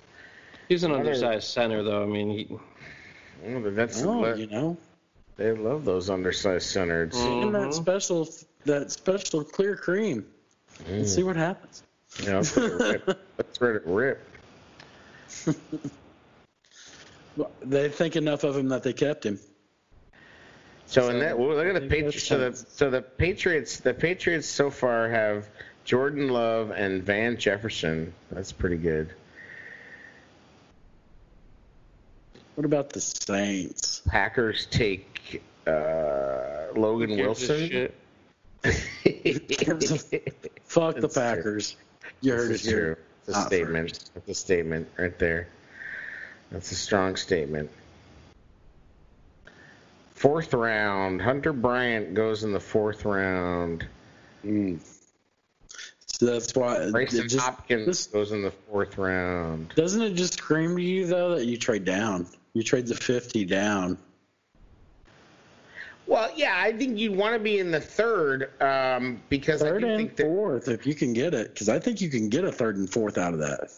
He's 0.69 0.83
an 0.85 0.93
undersized 0.93 1.49
center, 1.49 1.83
though. 1.83 2.03
I 2.03 2.07
mean, 2.07 2.31
he, 2.31 2.49
Oh, 3.47 3.61
but 3.61 3.77
that's 3.77 4.03
Oh, 4.03 4.35
you 4.35 4.47
know, 4.47 4.77
they 5.37 5.53
love 5.53 5.85
those 5.85 6.09
undersized 6.11 6.67
centers. 6.71 7.15
and 7.17 7.55
that 7.55 7.75
special 7.75 8.29
that 8.65 8.91
special 8.91 9.45
clear 9.45 9.77
cream. 9.77 10.27
Let's 10.89 11.15
see 11.15 11.23
what 11.23 11.37
happens. 11.37 11.83
Yeah, 12.23 12.37
let's 12.37 12.57
let 12.57 12.71
it 12.71 13.07
rip. 13.07 13.19
Let's 13.39 13.61
let 13.61 13.77
it 13.77 13.83
rip. 13.87 14.29
Well, 17.37 17.51
They 17.63 17.89
think 17.89 18.17
enough 18.17 18.45
of 18.45 18.57
him 18.57 18.69
that 18.69 18.83
they 18.83 18.93
kept 18.93 19.27
him. 19.27 19.39
So 20.87 21.11
in 21.11 21.19
that, 21.19 21.39
well, 21.39 21.57
look 21.57 21.67
at 21.67 21.75
the 21.75 21.89
Patriots. 21.89 22.23
So 22.23 22.39
the 22.39 22.57
so 22.57 22.91
the 22.91 23.03
Patriots, 23.03 23.81
the 23.81 23.93
Patriots 23.93 24.47
so 24.47 24.71
far 24.71 25.09
have 25.09 25.49
Jordan 25.85 26.29
Love 26.29 26.71
and 26.71 27.03
Van 27.03 27.37
Jefferson. 27.37 28.15
That's 28.31 28.53
pretty 28.53 28.77
good. 28.77 29.11
What 32.55 32.65
about 32.65 32.91
the 32.91 33.01
Saints? 33.01 34.01
Packers 34.09 34.67
take 34.67 35.43
uh, 35.67 36.69
Logan 36.75 37.11
Who 37.11 37.17
gives 37.17 37.49
Wilson. 37.49 37.93
Shit? 38.73 40.51
Fuck 40.65 40.97
the 40.97 41.05
It's 41.07 41.15
true. 41.15 41.23
Packers. 41.23 41.77
You 42.21 42.33
heard 42.33 42.51
This 42.51 42.63
it 42.63 42.67
is 42.67 42.71
here. 42.73 42.95
true. 42.95 43.05
It's 43.21 43.29
a 43.29 43.33
Not 43.33 43.47
statement. 43.47 43.89
first. 43.91 44.15
That's 44.15 44.29
a 44.29 44.35
statement 44.35 44.89
right 44.99 45.19
there. 45.19 45.49
That's 46.51 46.71
a 46.73 46.75
strong 46.77 47.17
statement. 47.17 47.71
Fourth 50.15 50.55
round. 50.55 51.21
Hunter 51.21 51.53
Bryant 51.53 52.15
goes 52.15 52.43
in 52.45 52.53
the 52.53 52.61
fourth 52.61 53.05
round. 53.05 53.87
Mm. 54.45 54.79
So 56.07 56.27
that's 56.27 56.55
why. 56.55 56.77
it 56.77 56.93
Brycen 56.95 57.29
just- 57.29 57.45
Hopkins 57.45 57.87
this- 57.87 58.07
goes 58.07 58.33
in 58.33 58.43
the 58.43 58.51
fourth 58.51 58.97
round. 58.97 59.73
doesn't 59.77 60.01
it 60.01 60.15
just 60.15 60.35
scream 60.35 60.77
to 60.77 60.83
you 60.83 61.07
though 61.07 61.35
that 61.37 61.45
you 61.45 61.57
trade 61.59 61.85
down? 61.85 62.27
You 62.55 62.63
trade 62.63 62.87
the 62.87 62.95
fifty 62.95 63.45
down. 63.45 63.99
Well, 66.07 66.31
yeah, 66.37 66.55
I 66.57 66.73
think 66.73 66.99
you'd 66.99 67.17
want 67.17 67.35
to 67.35 67.41
be 67.41 67.59
in 67.59 67.71
the 67.71 67.81
third 67.81 68.51
um, 68.63 69.21
because 69.29 69.63
I 69.63 69.71
Third 69.71 69.81
do 69.81 69.89
and 69.89 69.97
think 69.97 70.17
that 70.17 70.27
fourth, 70.27 70.69
if 70.69 70.87
you 70.87 70.95
can 70.95 71.13
get 71.13 71.35
it, 71.35 71.53
because 71.53 71.69
I 71.69 71.81
think 71.81 72.01
you 72.01 72.09
can 72.09 72.29
get 72.29 72.45
a 72.45 72.53
third 72.53 72.77
and 72.77 72.89
fourth 72.89 73.19
out 73.19 73.33
of 73.33 73.41
that. 73.41 73.71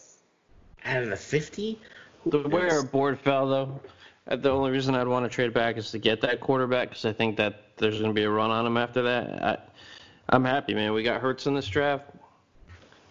out 0.84 1.02
of 1.02 1.08
the 1.08 1.16
fifty, 1.16 1.80
The 2.26 2.46
way 2.46 2.68
our 2.68 2.82
board 2.82 3.18
fell, 3.18 3.48
though, 3.48 3.80
uh, 4.28 4.36
the 4.36 4.50
only 4.50 4.70
reason 4.70 4.94
I'd 4.94 5.08
want 5.08 5.24
to 5.24 5.30
trade 5.30 5.54
back 5.54 5.78
is 5.78 5.90
to 5.92 5.98
get 5.98 6.20
that 6.20 6.40
quarterback 6.40 6.90
because 6.90 7.06
I 7.06 7.14
think 7.14 7.36
that 7.38 7.76
there's 7.78 7.98
going 7.98 8.10
to 8.10 8.14
be 8.14 8.24
a 8.24 8.30
run 8.30 8.50
on 8.50 8.66
him 8.66 8.76
after 8.76 9.02
that. 9.02 9.42
I, 9.42 9.58
I'm 10.28 10.44
happy, 10.44 10.74
man. 10.74 10.92
We 10.92 11.02
got 11.02 11.22
Hurts 11.22 11.46
in 11.46 11.54
this 11.54 11.66
draft. 11.66 12.10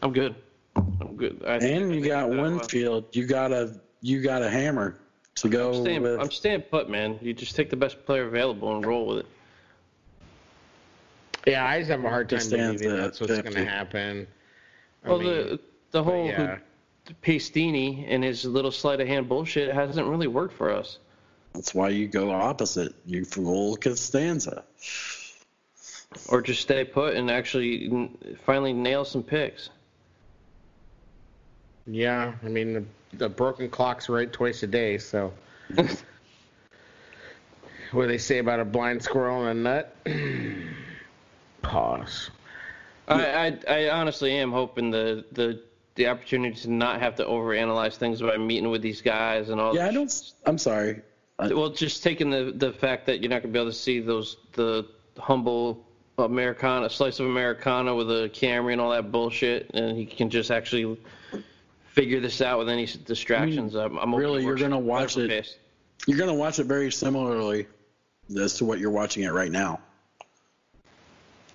I'm 0.03 0.13
good. 0.13 0.35
I'm 0.75 1.15
good. 1.15 1.41
I, 1.47 1.55
And 1.55 1.93
you 1.93 2.01
got 2.07 2.29
that, 2.29 2.39
uh, 2.39 2.41
Winfield. 2.43 3.15
You 3.15 3.25
got 3.25 3.51
a 3.51 3.79
you 4.01 4.21
got 4.21 4.43
a 4.43 4.49
hammer 4.49 4.99
to 5.41 5.49
go 5.49 5.69
I'm 5.73 5.81
staying, 5.81 6.01
with. 6.01 6.19
I'm 6.19 6.31
staying 6.31 6.61
put, 6.63 6.89
man. 6.89 7.19
You 7.21 7.33
just 7.33 7.55
take 7.55 7.69
the 7.69 7.75
best 7.75 8.05
player 8.05 8.27
available 8.27 8.75
and 8.75 8.85
roll 8.85 9.07
with 9.07 9.19
it. 9.19 9.25
yeah, 11.45 11.65
I 11.65 11.79
just 11.79 11.89
have 11.91 12.03
a 12.03 12.09
hard 12.09 12.29
time 12.29 12.37
Understands 12.39 12.81
believing 12.81 13.01
that's 13.01 13.19
what's 13.19 13.37
going 13.41 13.53
to 13.55 13.65
happen. 13.65 14.27
I 15.03 15.09
Well, 15.09 15.19
mean, 15.19 15.27
the 15.27 15.59
the 15.91 16.03
whole 16.03 16.25
yeah. 16.27 16.57
Pastini 17.23 18.05
and 18.09 18.23
his 18.23 18.43
little 18.43 18.71
sleight 18.71 18.99
of 18.99 19.07
hand 19.07 19.29
bullshit 19.29 19.73
hasn't 19.73 20.07
really 20.07 20.27
worked 20.27 20.53
for 20.53 20.69
us. 20.71 20.97
That's 21.53 21.73
why 21.73 21.89
you 21.89 22.07
go 22.07 22.31
opposite. 22.31 22.93
You 23.05 23.23
fool 23.25 23.77
Costanza. 23.77 24.65
Or 26.29 26.41
just 26.41 26.61
stay 26.61 26.83
put 26.83 27.15
and 27.15 27.31
actually 27.31 28.09
finally 28.45 28.73
nail 28.73 29.05
some 29.05 29.23
picks. 29.23 29.69
yeah, 31.85 32.33
I 32.43 32.47
mean 32.49 32.87
the, 33.11 33.17
the 33.17 33.29
broken 33.29 33.69
clock's 33.69 34.09
right 34.09 34.31
twice 34.31 34.63
a 34.63 34.67
day. 34.67 34.97
So, 34.97 35.33
what 35.75 35.95
do 37.93 38.07
they 38.07 38.17
say 38.17 38.39
about 38.39 38.59
a 38.59 38.65
blind 38.65 39.03
squirrel 39.03 39.45
and 39.45 39.59
a 39.59 39.61
nut? 39.61 39.95
Pause. 41.61 42.31
I, 43.07 43.47
I 43.47 43.59
I 43.67 43.89
honestly 43.89 44.33
am 44.33 44.51
hoping 44.51 44.91
the 44.91 45.25
the 45.31 45.61
the 45.95 46.07
opportunity 46.07 46.55
to 46.61 46.71
not 46.71 47.01
have 47.01 47.15
to 47.15 47.25
overanalyze 47.25 47.95
things 47.95 48.21
by 48.21 48.37
meeting 48.37 48.69
with 48.69 48.81
these 48.81 49.01
guys 49.01 49.49
and 49.49 49.59
all. 49.59 49.75
Yeah, 49.75 49.87
I 49.87 49.91
don't. 49.91 50.33
I'm 50.45 50.57
sorry. 50.57 51.01
I, 51.39 51.53
Well, 51.53 51.69
just 51.69 52.03
taking 52.03 52.29
the 52.29 52.53
the 52.55 52.73
fact 52.73 53.05
that 53.07 53.21
you're 53.21 53.29
not 53.29 53.41
gonna 53.41 53.53
be 53.53 53.59
able 53.59 53.71
to 53.71 53.77
see 53.77 53.99
those 53.99 54.37
the 54.53 54.87
humble 55.17 55.85
Americana 56.17 56.89
slice 56.89 57.19
of 57.19 57.27
Americana 57.27 57.93
with 57.93 58.09
a 58.09 58.29
camera 58.29 58.71
and 58.71 58.81
all 58.81 58.91
that 58.91 59.11
bullshit, 59.11 59.71
and 59.73 59.97
he 59.97 60.05
can 60.05 60.29
just 60.29 60.51
actually 60.51 60.97
figure 61.97 62.19
this 62.19 62.41
out 62.41 62.59
with 62.59 62.69
any 62.69 62.85
distractions. 63.05 63.73
I'm, 63.73 63.97
I'm 63.97 64.13
really, 64.13 64.43
you're 64.43 64.55
gonna 64.55 64.77
watch 64.77 65.17
it- 65.17 65.29
Pace. 65.29 65.55
you're 66.05 66.17
gonna 66.17 66.33
watch 66.33 66.59
it 66.59 66.65
very 66.65 66.91
similarly 66.91 67.65
as 68.39 68.53
to 68.55 68.65
what 68.65 68.77
you're 68.77 68.91
watching 68.91 69.23
it 69.23 69.33
right 69.33 69.51
now. 69.51 69.79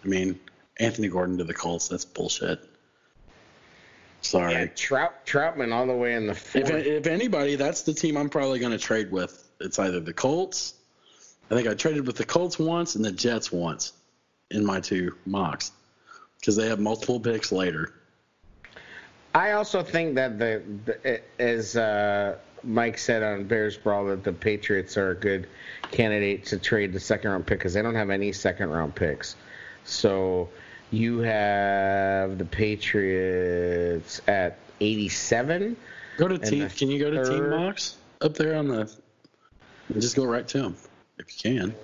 I 0.05 0.09
mean, 0.09 0.41
Anthony 0.81 1.07
Gordon 1.07 1.39
to 1.39 1.45
the 1.45 1.55
Colts. 1.55 1.87
That's 1.87 2.05
bullshit. 2.05 2.59
Sorry. 4.21 4.53
Yeah, 4.53 4.67
Trout 4.67 5.25
Troutman 5.25 5.73
all 5.73 5.87
the 5.87 5.95
way 5.95 6.15
in 6.15 6.27
the 6.27 6.35
fourth. 6.35 6.71
If, 6.71 6.87
if 6.87 7.07
anybody, 7.07 7.55
that's 7.55 7.83
the 7.83 7.95
team 7.95 8.17
I'm 8.17 8.29
probably 8.29 8.59
going 8.59 8.73
to 8.73 8.79
trade 8.79 9.13
with. 9.13 9.49
It's 9.61 9.79
either 9.79 10.01
the 10.01 10.13
Colts. 10.13 10.75
I 11.51 11.55
think 11.55 11.69
I 11.69 11.75
traded 11.75 12.07
with 12.07 12.17
the 12.17 12.25
Colts 12.25 12.59
once 12.59 12.97
and 12.97 13.05
the 13.05 13.13
Jets 13.13 13.53
once 13.53 13.93
in 14.51 14.65
my 14.65 14.81
two 14.81 15.15
mocks 15.27 15.71
because 16.41 16.57
they 16.57 16.69
have 16.69 16.81
multiple 16.81 17.21
picks 17.21 17.53
later. 17.53 17.95
I 19.35 19.53
also 19.53 19.83
think 19.83 20.17
that 20.17 20.39
the, 20.39 20.63
the 20.85 21.21
as 21.39 21.77
uh, 21.77 22.37
Mike 22.65 22.99
said 22.99 23.23
on 23.23 23.45
Bears 23.45 23.77
Brawl 23.77 24.07
that 24.07 24.25
the 24.25 24.33
Patriots 24.33 24.97
are 24.97 25.11
a 25.11 25.15
good 25.15 25.49
candidate 25.91 26.47
to 26.47 26.59
trade 26.59 26.93
the 26.93 27.01
second 27.01 27.31
round 27.31 27.47
pick 27.47 27.59
because 27.59 27.75
they 27.75 27.83
don't 27.83 27.95
have 27.95 28.11
any 28.11 28.33
second 28.33 28.71
round 28.71 28.95
picks. 28.95 29.37
So 29.85 30.49
you 30.91 31.21
have 31.21 32.39
the 32.39 32.45
Patriots 32.45 34.21
at 34.29 34.59
87. 34.81 35.77
Go 36.19 36.29
to 36.29 36.39
team. 36.39 36.69
Can 36.69 36.91
you 36.91 36.99
go 36.99 37.11
to 37.11 37.25
team 37.25 37.51
box 37.51 37.97
up 38.21 38.35
there 38.35 38.57
on 38.57 38.69
the? 38.69 38.93
Just 39.99 40.15
go 40.15 40.25
right 40.25 40.47
to 40.49 40.59
them 40.59 40.77
if 41.19 41.45
you 41.45 41.57
can. 41.57 41.75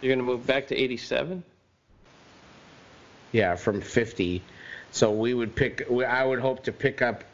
You're 0.00 0.14
gonna 0.14 0.26
move 0.26 0.46
back 0.46 0.68
to 0.68 0.76
87. 0.76 1.42
Yeah, 3.32 3.56
from 3.56 3.80
50. 3.80 4.42
So 4.94 5.10
we 5.10 5.34
would 5.34 5.56
pick. 5.56 5.90
I 5.90 6.24
would 6.24 6.38
hope 6.38 6.62
to 6.64 6.72
pick 6.72 7.02
up 7.02 7.24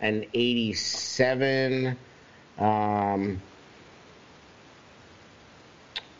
an 0.00 0.24
87, 0.34 1.96
um, 2.58 3.42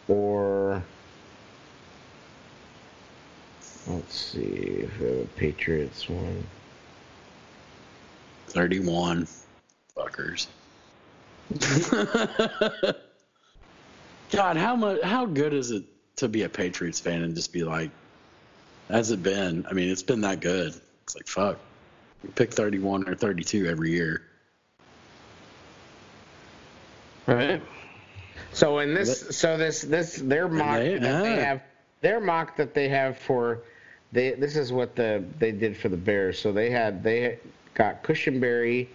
or 0.09 0.83
let's 3.87 4.13
see 4.13 4.41
if 4.41 4.99
the 4.99 5.29
Patriots 5.37 6.09
one. 6.09 6.45
Thirty-one, 8.49 9.29
fuckers. 9.97 10.49
God, 14.33 14.57
how 14.57 14.75
much? 14.75 15.01
How 15.03 15.27
good 15.27 15.53
is 15.53 15.71
it 15.71 15.85
to 16.17 16.27
be 16.27 16.43
a 16.43 16.49
Patriots 16.49 16.99
fan 16.99 17.23
and 17.23 17.37
just 17.37 17.53
be 17.53 17.63
like, 17.63 17.93
has 18.89 19.13
it 19.13 19.23
been? 19.23 19.65
I 19.71 19.75
mean, 19.75 19.91
it's 19.91 20.03
been 20.03 20.23
that 20.23 20.41
good. 20.41 20.75
It's 21.09 21.17
like 21.17 21.27
fuck. 21.27 21.59
We 22.23 22.29
pick 22.31 22.53
thirty-one 22.53 23.09
or 23.09 23.15
thirty-two 23.15 23.65
every 23.65 23.93
year. 23.93 24.21
Right. 27.27 27.63
So 28.53 28.81
in 28.81 28.93
this, 28.93 29.35
so 29.35 29.57
this 29.57 29.81
this 29.81 30.17
their 30.17 30.49
mock 30.49 30.77
they- 30.77 30.99
that 30.99 31.23
they 31.23 31.39
ah. 31.39 31.45
have, 31.45 31.63
their 32.03 32.21
mock 32.21 32.57
that 32.57 32.75
they 32.75 32.91
have 32.91 33.17
for, 33.17 33.61
they 34.13 34.33
this 34.33 34.55
is 34.55 34.71
what 34.71 34.97
the 34.97 35.25
they 35.39 35.51
did 35.51 35.79
for 35.79 35.89
the 35.89 35.97
Bears. 35.97 36.39
So 36.39 36.53
they 36.53 36.69
had 36.69 37.03
they 37.03 37.39
got 37.73 38.05
Cushenberry. 38.05 38.89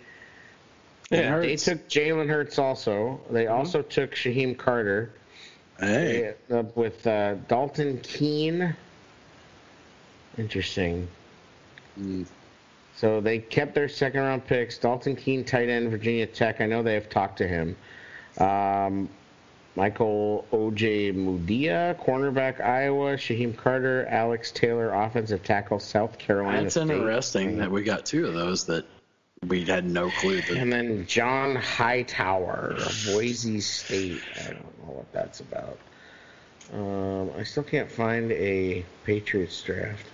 Yeah. 1.09 1.39
They 1.39 1.55
took 1.55 1.87
Jalen 1.89 2.29
Hurts 2.29 2.59
also. 2.59 3.19
They 3.31 3.47
also 3.47 3.81
took 3.81 4.13
Shyheim 4.13 4.55
Carter. 4.55 5.13
Hey, 5.79 6.35
They, 6.47 6.57
up 6.57 6.77
with 6.77 7.05
uh, 7.07 7.35
Dalton 7.47 7.99
Keene. 8.03 8.75
Interesting. 10.37 11.07
Mm. 11.99 12.25
So 12.95 13.21
they 13.21 13.39
kept 13.39 13.73
their 13.73 13.89
second 13.89 14.21
round 14.21 14.45
picks. 14.45 14.77
Dalton 14.77 15.15
Keene, 15.15 15.43
tight 15.43 15.69
end, 15.69 15.89
Virginia 15.89 16.27
Tech. 16.27 16.61
I 16.61 16.65
know 16.67 16.83
they 16.83 16.93
have 16.93 17.09
talked 17.09 17.37
to 17.39 17.47
him. 17.47 17.75
Um, 18.37 19.09
Michael 19.75 20.45
Ojemudia, 20.51 21.95
cornerback, 21.95 22.61
Iowa. 22.61 23.15
Shyheim 23.15 23.57
Carter, 23.57 24.05
Alex 24.05 24.51
Taylor, 24.51 24.91
offensive 24.93 25.43
tackle, 25.43 25.79
South 25.79 26.19
Carolina. 26.19 26.61
that's 26.61 26.75
State. 26.75 26.89
interesting 26.91 27.57
that 27.57 27.71
we 27.71 27.81
got 27.83 28.05
two 28.05 28.27
of 28.27 28.35
those 28.35 28.65
that 28.67 28.85
we 29.47 29.65
had 29.65 29.85
no 29.85 30.09
clue. 30.11 30.41
That, 30.41 30.57
And 30.57 30.71
then 30.71 31.05
John 31.07 31.55
Hightower, 31.55 32.75
of 32.77 33.03
Boise 33.07 33.59
State. 33.59 34.21
I 34.39 34.51
don't 34.51 34.87
know 34.87 34.93
what 34.93 35.11
that's 35.11 35.39
about. 35.39 35.79
Um, 36.73 37.31
I 37.37 37.43
still 37.43 37.63
can't 37.63 37.91
find 37.91 38.31
a 38.31 38.85
Patriots 39.03 39.61
draft. 39.63 40.05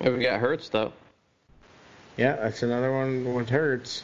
Yeah, 0.00 0.10
we 0.10 0.22
got 0.22 0.40
Hurts 0.40 0.68
though. 0.68 0.92
Yeah, 2.16 2.36
that's 2.36 2.62
another 2.62 2.92
one 2.92 3.34
with 3.34 3.48
Hurts. 3.48 4.02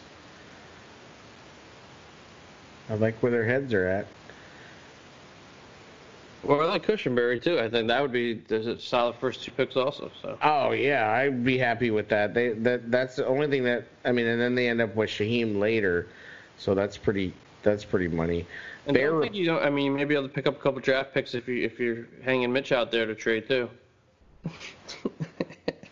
I 2.88 2.94
like 2.94 3.22
where 3.22 3.30
their 3.30 3.44
heads 3.44 3.72
are 3.72 3.86
at. 3.86 4.06
Well, 6.42 6.62
I 6.62 6.64
like 6.64 6.86
Cushenberry 6.86 7.40
too. 7.42 7.60
I 7.60 7.68
think 7.68 7.88
that 7.88 8.00
would 8.00 8.12
be 8.12 8.34
there's 8.48 8.66
a 8.66 8.78
solid 8.80 9.14
first 9.16 9.44
two 9.44 9.50
picks 9.50 9.76
also. 9.76 10.10
So 10.22 10.38
Oh 10.42 10.72
yeah, 10.72 11.10
I'd 11.12 11.44
be 11.44 11.58
happy 11.58 11.90
with 11.90 12.08
that. 12.08 12.32
They 12.34 12.50
that 12.50 12.90
that's 12.90 13.16
the 13.16 13.26
only 13.26 13.46
thing 13.48 13.62
that 13.64 13.84
I 14.04 14.12
mean, 14.12 14.26
and 14.26 14.40
then 14.40 14.54
they 14.54 14.68
end 14.68 14.80
up 14.80 14.94
with 14.96 15.10
Shyheim 15.10 15.58
later, 15.58 16.08
so 16.58 16.74
that's 16.74 16.96
pretty 16.96 17.32
that's 17.62 17.84
pretty 17.84 18.08
money. 18.08 18.46
and 18.86 18.94
Bear- 18.94 19.10
don't 19.10 19.22
think 19.22 19.34
you 19.34 19.44
don't. 19.44 19.62
I 19.62 19.68
mean, 19.70 19.94
maybe 19.94 20.14
able 20.14 20.28
to 20.28 20.34
pick 20.34 20.46
up 20.46 20.56
a 20.56 20.60
couple 20.60 20.80
draft 20.80 21.12
picks 21.12 21.34
if 21.34 21.46
you 21.46 21.62
if 21.62 21.78
you're 21.78 22.06
hanging 22.24 22.50
Mitch 22.52 22.72
out 22.72 22.90
there 22.90 23.04
to 23.06 23.14
trade 23.14 23.46
too. 23.46 23.68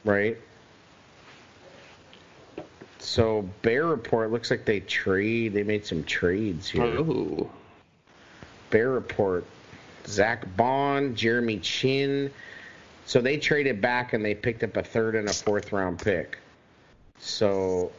right? 0.09 0.39
So 2.99 3.43
Bear 3.63 3.87
Report 3.87 4.33
looks 4.33 4.51
like 4.51 4.65
they 4.65 4.81
trade. 4.81 5.53
They 5.53 5.63
made 5.63 5.85
some 5.85 6.03
trades 6.05 6.69
here. 6.69 6.85
Ooh. 6.85 7.49
Bear 8.71 8.91
Report, 8.91 9.45
Zack 10.07 10.45
Baun, 10.57 11.15
Jeremy 11.15 11.59
Chinn. 11.59 12.31
So 13.07 13.21
they 13.21 13.39
traded 13.39 13.81
back 13.81 14.13
and 14.13 14.25
they 14.25 14.35
picked 14.35 14.63
up 14.63 14.77
a 14.77 14.83
third 14.83 15.15
and 15.15 15.29
a 15.29 15.33
fourth 15.33 15.73
round 15.73 15.99
pick. 15.99 16.39
So 17.19 17.93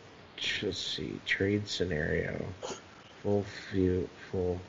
let's 0.61 0.77
see, 0.77 1.19
trade 1.25 1.67
scenario, 1.67 2.45
full 3.21 3.45
view, 3.71 4.09
full. 4.31 4.59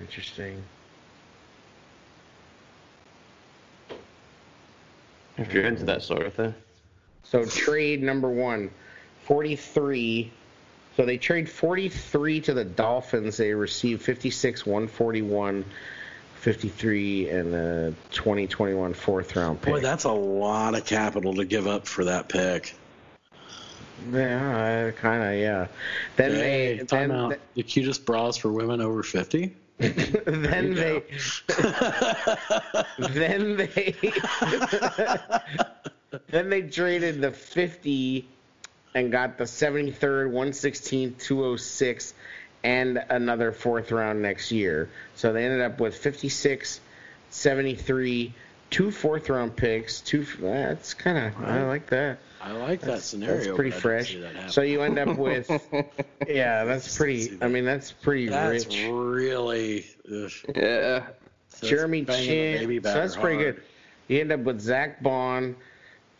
Interesting. 0.00 0.62
If 5.38 5.52
you're 5.52 5.64
into 5.64 5.84
that 5.84 6.02
sort 6.02 6.22
of 6.22 6.34
thing. 6.34 6.54
So 7.24 7.44
trade 7.44 8.02
number 8.02 8.30
one, 8.30 8.70
43. 9.24 10.32
So 10.96 11.04
they 11.04 11.18
trade 11.18 11.50
43 11.50 12.40
to 12.42 12.54
the 12.54 12.64
Dolphins. 12.64 13.36
They 13.36 13.52
receive 13.52 14.00
56, 14.00 14.64
141, 14.64 15.64
53, 16.36 17.28
and 17.28 17.54
a 17.54 17.94
2021 18.12 18.94
fourth 18.94 19.36
round 19.36 19.60
pick. 19.60 19.74
Boy, 19.74 19.80
that's 19.80 20.04
a 20.04 20.12
lot 20.12 20.74
of 20.74 20.86
capital 20.86 21.34
to 21.34 21.44
give 21.44 21.66
up 21.66 21.86
for 21.86 22.04
that 22.04 22.28
pick. 22.28 22.74
yeah, 24.10 24.90
kind 24.92 25.22
of, 25.22 25.38
yeah. 25.38 25.66
Then 26.16 26.30
Hey, 26.32 26.78
they, 26.78 26.84
time 26.84 27.10
then, 27.10 27.18
out. 27.18 27.38
The 27.54 27.62
cutest 27.62 28.06
bras 28.06 28.38
for 28.38 28.50
women 28.50 28.80
over 28.80 29.02
50? 29.02 29.54
then 29.78 30.74
they, 30.74 31.02
then 32.98 33.56
they, 33.56 33.94
then 36.28 36.48
they 36.48 36.62
traded 36.62 37.20
the 37.20 37.30
50 37.30 38.26
and 38.94 39.12
got 39.12 39.36
the 39.36 39.44
73rd, 39.44 40.30
116th, 40.30 41.18
206, 41.18 42.14
and 42.64 43.04
another 43.10 43.52
fourth 43.52 43.92
round 43.92 44.22
next 44.22 44.50
year. 44.50 44.88
So 45.14 45.34
they 45.34 45.44
ended 45.44 45.60
up 45.60 45.78
with 45.78 45.94
56, 45.94 46.80
73, 47.30 48.32
two 48.70 48.90
fourth 48.90 49.28
round 49.28 49.56
picks. 49.56 50.00
Two. 50.00 50.24
That's 50.40 50.94
kind 50.94 51.18
of. 51.18 51.44
I 51.44 51.62
like 51.64 51.88
that. 51.90 52.18
I 52.42 52.52
like 52.52 52.80
that 52.82 53.00
scenario. 53.02 53.36
That's 53.38 53.56
pretty 53.56 53.70
but 53.70 53.84
I 53.86 54.02
didn't 54.02 54.22
fresh. 54.22 54.34
that. 54.44 54.50
So 54.52 54.62
you 54.62 54.82
end 54.82 54.98
up 54.98 55.16
with. 55.16 55.50
Yeah, 56.28 56.64
that's 56.64 56.96
pretty. 56.96 57.38
I 57.40 57.46
mean, 57.48 57.64
that's 57.64 57.92
pretty 57.92 58.28
That's 58.28 58.66
rich. 58.66 58.86
really. 58.88 59.86
Ugh. 60.10 60.30
Yeah. 60.56 61.06
That's 61.50 61.60
Jeremy 61.60 62.04
Chinn. 62.04 62.58
So 62.62 62.80
batter 62.80 63.00
that's 63.00 63.16
pretty 63.16 63.38
good. 63.42 63.62
You 64.08 64.20
end 64.20 64.32
up 64.32 64.40
with 64.40 64.60
Zack 64.60 65.02
Baun, 65.02 65.54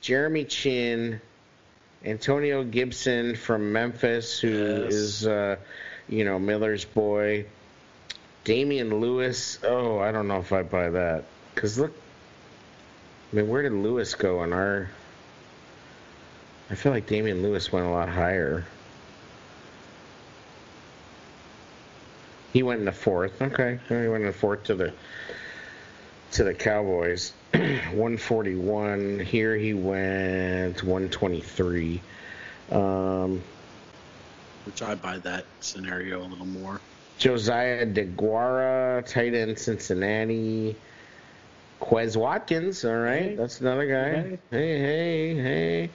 Jeremy 0.01 0.45
Chinn, 0.45 1.21
Antonio 2.05 2.63
Gibson 2.63 3.35
from 3.35 3.73
Memphis, 3.73 4.39
who 4.39 4.49
Yes. 4.85 4.93
is, 4.95 5.27
uh, 5.27 5.57
you 6.09 6.25
know, 6.25 6.39
Miller's 6.39 6.85
boy. 6.85 7.47
Damien 8.45 9.01
Lewis. 9.01 9.59
Oh, 9.65 9.99
I 9.99 10.13
don't 10.13 10.29
know 10.29 10.39
if 10.39 10.53
I 10.53 10.63
buy 10.63 10.91
that. 10.91 11.25
Because 11.55 11.79
look, 11.79 11.93
I 13.33 13.37
mean, 13.37 13.49
where 13.49 13.63
did 13.63 13.73
Lewis 13.73 14.15
go 14.15 14.45
in 14.45 14.53
our. 14.53 14.89
I 16.71 16.75
feel 16.75 16.93
like 16.93 17.07
Damien 17.07 17.43
Lewis 17.43 17.73
went 17.73 17.87
a 17.87 17.91
lot 17.91 18.09
higher. 18.09 18.65
He 22.53 22.63
went 22.63 22.81
in 22.81 22.87
the 22.87 22.93
fourth. 22.93 23.43
Okay, 23.43 23.79
he 23.89 23.95
went 23.95 24.23
in 24.23 24.27
the 24.27 24.33
fourth 24.33 24.65
to 24.65 24.75
the 24.75 24.93
to 26.33 26.45
the 26.45 26.55
Cowboys. 26.55 27.33
141. 27.53 29.21
Here 29.21 29.57
he 29.57 29.75
went 29.75 30.83
123. 30.83 32.01
Um, 32.71 33.43
Which 34.65 34.83
I 34.83 34.95
buy 34.95 35.19
that 35.19 35.47
scenario 35.61 36.23
a 36.23 36.27
little 36.27 36.47
more. 36.47 36.81
Josiah 37.19 37.87
DeGuara, 37.87 39.07
tight 39.07 39.35
end 39.35 39.59
Cincinnati. 39.59 40.77
Quez 41.81 42.17
Watkins, 42.17 42.85
all 42.85 42.95
right, 42.97 43.23
Hey. 43.23 43.35
that's 43.37 43.61
another 43.61 43.87
guy. 43.87 44.39
Hey, 44.51 44.79
hey, 44.79 45.35
hey. 45.35 45.91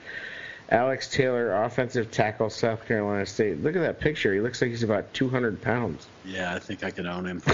Alex 0.70 1.10
Taylor, 1.10 1.64
offensive 1.64 2.10
tackle, 2.10 2.48
South 2.48 2.86
Carolina 2.86 3.26
State. 3.26 3.62
Look 3.62 3.76
at 3.76 3.82
that 3.82 4.00
picture. 4.00 4.32
He 4.32 4.40
looks 4.40 4.62
like 4.62 4.70
he's 4.70 4.82
about 4.82 5.12
200 5.12 5.60
pounds. 5.60 6.06
Yeah, 6.24 6.54
I 6.54 6.58
think 6.60 6.82
I 6.82 6.90
could 6.90 7.04
own 7.06 7.26
him. 7.26 7.42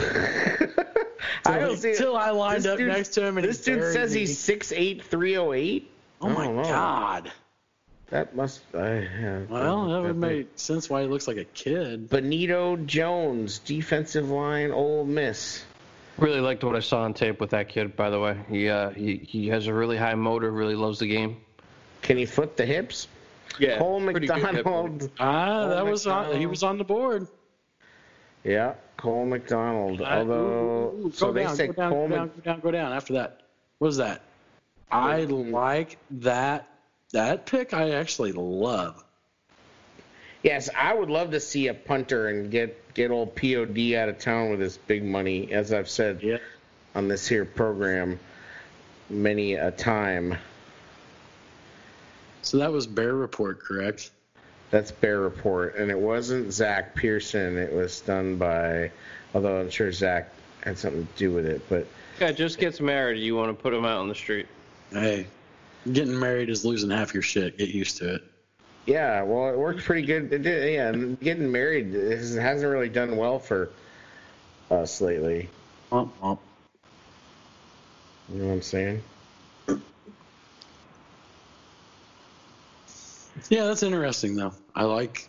I 1.44 1.58
don't 1.58 1.76
see 1.76 1.94
Till 1.96 2.16
I 2.16 2.30
lined 2.30 2.66
up 2.66 2.78
dude- 2.78 2.88
next 2.88 3.08
to 3.10 3.24
him 3.24 3.38
and 3.38 3.46
This 3.46 3.62
dude 3.64 3.92
says 3.92 4.12
me. 4.14 4.20
he's 4.20 4.38
6'8", 4.38 5.02
308. 5.02 5.90
Oh 6.20 6.28
my 6.28 6.46
know. 6.46 6.62
god. 6.62 7.32
That 8.10 8.34
must. 8.36 8.60
I 8.74 9.00
yeah, 9.00 9.40
Well, 9.48 9.88
that 9.88 10.02
would 10.02 10.16
make 10.16 10.48
sense 10.56 10.88
why 10.88 11.02
he 11.02 11.08
looks 11.08 11.28
like 11.28 11.36
a 11.36 11.44
kid. 11.44 12.08
Benito 12.08 12.76
Jones, 12.76 13.58
defensive 13.58 14.30
line, 14.30 14.70
Ole 14.70 15.04
Miss. 15.04 15.64
Really 16.18 16.40
liked 16.40 16.64
what 16.64 16.74
I 16.74 16.80
saw 16.80 17.02
on 17.02 17.14
tape 17.14 17.40
with 17.40 17.50
that 17.50 17.68
kid. 17.68 17.94
By 17.96 18.10
the 18.10 18.18
way, 18.18 18.36
he 18.50 18.68
uh, 18.68 18.90
he 18.90 19.16
he 19.16 19.48
has 19.48 19.68
a 19.68 19.74
really 19.74 19.96
high 19.96 20.14
motor. 20.16 20.50
Really 20.50 20.74
loves 20.74 20.98
the 20.98 21.06
game. 21.06 21.36
Can 22.02 22.16
he 22.16 22.26
flip 22.26 22.56
the 22.56 22.66
hips? 22.66 23.06
Yeah. 23.58 23.78
Cole 23.78 24.00
pretty 24.02 24.26
good 24.26 24.36
hip 24.36 24.52
McDonald. 24.52 25.10
Ah, 25.18 25.68
that 25.68 25.86
was 25.86 26.06
on, 26.06 26.36
he 26.36 26.46
was 26.46 26.62
on 26.62 26.78
the 26.78 26.84
board. 26.84 27.26
Yeah, 28.44 28.74
Cole 28.96 29.26
McDonald. 29.26 30.02
I- 30.02 30.18
Although, 30.18 30.34
ooh, 30.34 31.02
ooh, 31.02 31.06
ooh, 31.06 31.12
so 31.12 31.26
go 31.26 31.32
they 31.32 31.42
down, 31.44 31.56
say 31.56 31.66
go 31.68 31.72
down, 31.72 31.90
Cole 31.90 32.08
go 32.08 32.14
down, 32.16 32.26
Mc- 32.26 32.36
go 32.36 32.42
down, 32.42 32.60
go 32.60 32.70
down. 32.70 32.92
After 32.92 33.12
that, 33.14 33.40
what 33.78 33.86
was 33.88 33.96
that? 33.98 34.22
I 34.90 35.24
like 35.24 35.98
that 36.10 36.68
that 37.12 37.46
pick. 37.46 37.74
I 37.74 37.90
actually 37.90 38.32
love. 38.32 39.04
Yes, 40.48 40.70
I 40.74 40.94
would 40.94 41.10
love 41.10 41.32
to 41.32 41.40
see 41.40 41.68
a 41.68 41.74
punter 41.74 42.28
and 42.28 42.50
get 42.50 42.94
get 42.94 43.10
old 43.10 43.36
Pod 43.36 43.68
out 43.92 44.08
of 44.08 44.18
town 44.18 44.48
with 44.48 44.60
his 44.60 44.78
big 44.78 45.04
money, 45.04 45.52
as 45.52 45.74
I've 45.74 45.90
said 45.90 46.22
Yeah. 46.22 46.38
on 46.94 47.06
this 47.06 47.28
here 47.28 47.44
program 47.44 48.18
many 49.10 49.56
a 49.56 49.70
time. 49.70 50.38
So 52.40 52.56
that 52.56 52.72
was 52.72 52.86
Bear 52.86 53.12
Report, 53.12 53.60
correct? 53.60 54.10
That's 54.70 54.90
Bear 54.90 55.20
Report, 55.20 55.76
and 55.76 55.90
it 55.90 55.98
wasn't 55.98 56.50
Zach 56.50 56.94
Pearson. 56.94 57.58
It 57.58 57.70
was 57.74 58.00
done 58.00 58.36
by, 58.36 58.90
although 59.34 59.60
I'm 59.60 59.68
sure 59.68 59.92
Zach 59.92 60.32
had 60.62 60.78
something 60.78 61.06
to 61.06 61.18
do 61.18 61.30
with 61.30 61.44
it. 61.44 61.60
But 61.68 61.86
Guy 62.18 62.32
just 62.32 62.58
gets 62.58 62.80
married. 62.80 63.18
You 63.18 63.36
want 63.36 63.54
to 63.54 63.62
put 63.62 63.74
him 63.74 63.84
out 63.84 63.98
on 63.98 64.08
the 64.08 64.14
street? 64.14 64.46
Hey, 64.92 65.26
getting 65.92 66.18
married 66.18 66.48
is 66.48 66.64
losing 66.64 66.88
half 66.88 67.12
your 67.12 67.22
shit. 67.22 67.58
Get 67.58 67.68
used 67.68 67.98
to 67.98 68.14
it. 68.14 68.22
Yeah, 68.88 69.22
well, 69.22 69.52
it 69.52 69.58
worked 69.58 69.84
pretty 69.84 70.06
good. 70.06 70.32
It 70.32 70.42
did, 70.42 70.72
yeah, 70.72 70.92
getting 71.22 71.52
married 71.52 71.92
hasn't 71.92 72.62
really 72.62 72.88
done 72.88 73.18
well 73.18 73.38
for 73.38 73.70
us 74.70 75.02
lately. 75.02 75.50
You 75.92 76.10
know 78.38 78.46
what 78.46 78.52
I'm 78.54 78.62
saying? 78.62 79.02
Yeah, 83.50 83.66
that's 83.66 83.82
interesting 83.82 84.34
though. 84.36 84.54
I 84.74 84.84
like, 84.84 85.28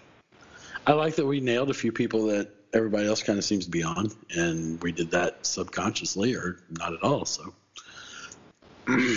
I 0.87 0.93
like 0.93 1.15
that 1.15 1.25
we 1.25 1.41
nailed 1.41 1.69
a 1.69 1.73
few 1.73 1.91
people 1.91 2.27
that 2.27 2.49
everybody 2.73 3.07
else 3.07 3.21
kind 3.21 3.37
of 3.37 3.43
seems 3.43 3.65
to 3.65 3.71
be 3.71 3.83
on, 3.83 4.09
and 4.35 4.81
we 4.81 4.93
did 4.93 5.11
that 5.11 5.45
subconsciously 5.45 6.33
or 6.33 6.59
not 6.71 6.93
at 6.93 7.03
all. 7.03 7.25
So, 7.25 7.53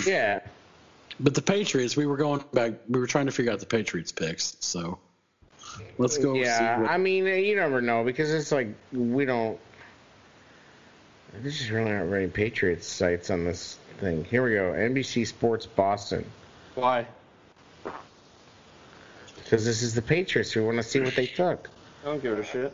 Yeah. 0.05 0.41
But 1.19 1.35
the 1.35 1.41
Patriots, 1.41 1.95
we 1.95 2.05
were 2.05 2.17
going 2.17 2.43
back. 2.53 2.73
We 2.89 2.99
were 2.99 3.07
trying 3.07 3.27
to 3.27 3.31
figure 3.31 3.51
out 3.51 3.59
the 3.59 3.65
Patriots 3.65 4.11
picks. 4.11 4.57
So, 4.59 4.97
let's 5.97 6.17
go. 6.17 6.33
Yeah, 6.33 6.77
see 6.77 6.81
what, 6.81 6.91
I 6.91 6.97
mean, 6.97 7.25
you 7.25 7.55
never 7.55 7.81
know 7.81 8.03
because 8.03 8.33
it's 8.33 8.51
like 8.51 8.67
we 8.91 9.25
don't. 9.25 9.59
There's 11.41 11.57
just 11.57 11.71
really 11.71 11.91
not 11.91 12.05
very 12.05 12.27
Patriots 12.27 12.87
sites 12.87 13.31
on 13.31 13.43
this 13.43 13.79
thing. 13.99 14.23
Here 14.25 14.43
we 14.43 14.53
go. 14.53 14.71
NBC 14.73 15.25
Sports 15.27 15.65
Boston. 15.65 16.25
Why? 16.75 17.05
because 19.43 19.65
this 19.65 19.83
is 19.83 19.93
the 19.93 20.01
Patriots. 20.01 20.55
We 20.55 20.63
want 20.63 20.77
to 20.77 20.83
see 20.83 20.99
what 20.99 21.15
they 21.15 21.27
took. 21.27 21.69
I 22.03 22.07
don't 22.07 22.23
give 22.23 22.39
a 22.39 22.43
shit. 22.43 22.73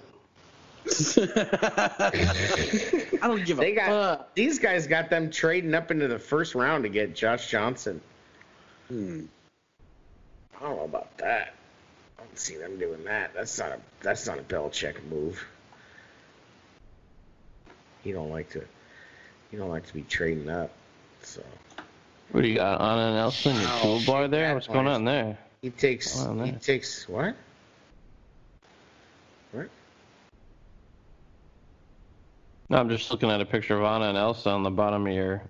I 3.21 3.27
don't 3.27 3.45
give 3.45 3.59
a 3.59 3.61
They 3.61 3.73
got 3.73 3.87
fuck. 3.87 4.35
these 4.35 4.59
guys 4.59 4.87
got 4.87 5.09
them 5.09 5.29
trading 5.29 5.73
up 5.75 5.91
into 5.91 6.07
the 6.07 6.19
first 6.19 6.55
round 6.55 6.83
to 6.83 6.89
get 6.89 7.13
Josh 7.13 7.49
Johnson. 7.51 7.99
Hmm. 8.89 9.21
I 10.57 10.63
don't 10.63 10.75
know 10.77 10.83
about 10.83 11.17
that. 11.19 11.53
I 12.17 12.23
don't 12.23 12.37
see 12.37 12.57
them 12.57 12.77
doing 12.79 13.03
that. 13.05 13.33
That's 13.33 13.57
not 13.59 13.71
a 13.71 13.79
that's 14.01 14.27
not 14.27 14.39
a 14.39 14.41
Belichick 14.41 14.95
move. 15.09 15.43
He 18.03 18.11
don't 18.11 18.29
like 18.29 18.49
to 18.51 18.63
he 19.51 19.57
don't 19.57 19.69
like 19.69 19.85
to 19.87 19.93
be 19.93 20.01
trading 20.03 20.49
up. 20.49 20.71
So 21.21 21.41
What 22.31 22.41
do 22.41 22.47
you 22.47 22.55
got, 22.55 22.81
Anna 22.81 23.13
Nelson? 23.13 23.55
Your 23.55 23.65
Oh, 23.65 23.99
toolbar 24.05 24.29
there? 24.29 24.53
What's 24.53 24.67
going 24.67 24.87
on 24.87 25.05
there? 25.05 25.37
he 25.61 25.69
takes 25.69 26.25
he 26.43 26.51
takes 26.53 27.07
what? 27.07 27.35
What? 29.51 29.69
No, 32.69 32.77
I'm 32.77 32.89
just 32.89 33.11
looking 33.11 33.29
at 33.29 33.41
a 33.41 33.45
picture 33.45 33.77
of 33.77 33.83
Anna 33.83 34.09
and 34.09 34.17
Elsa 34.17 34.49
on 34.49 34.63
the 34.63 34.69
bottom 34.71 35.05
of 35.07 35.13
your. 35.13 35.41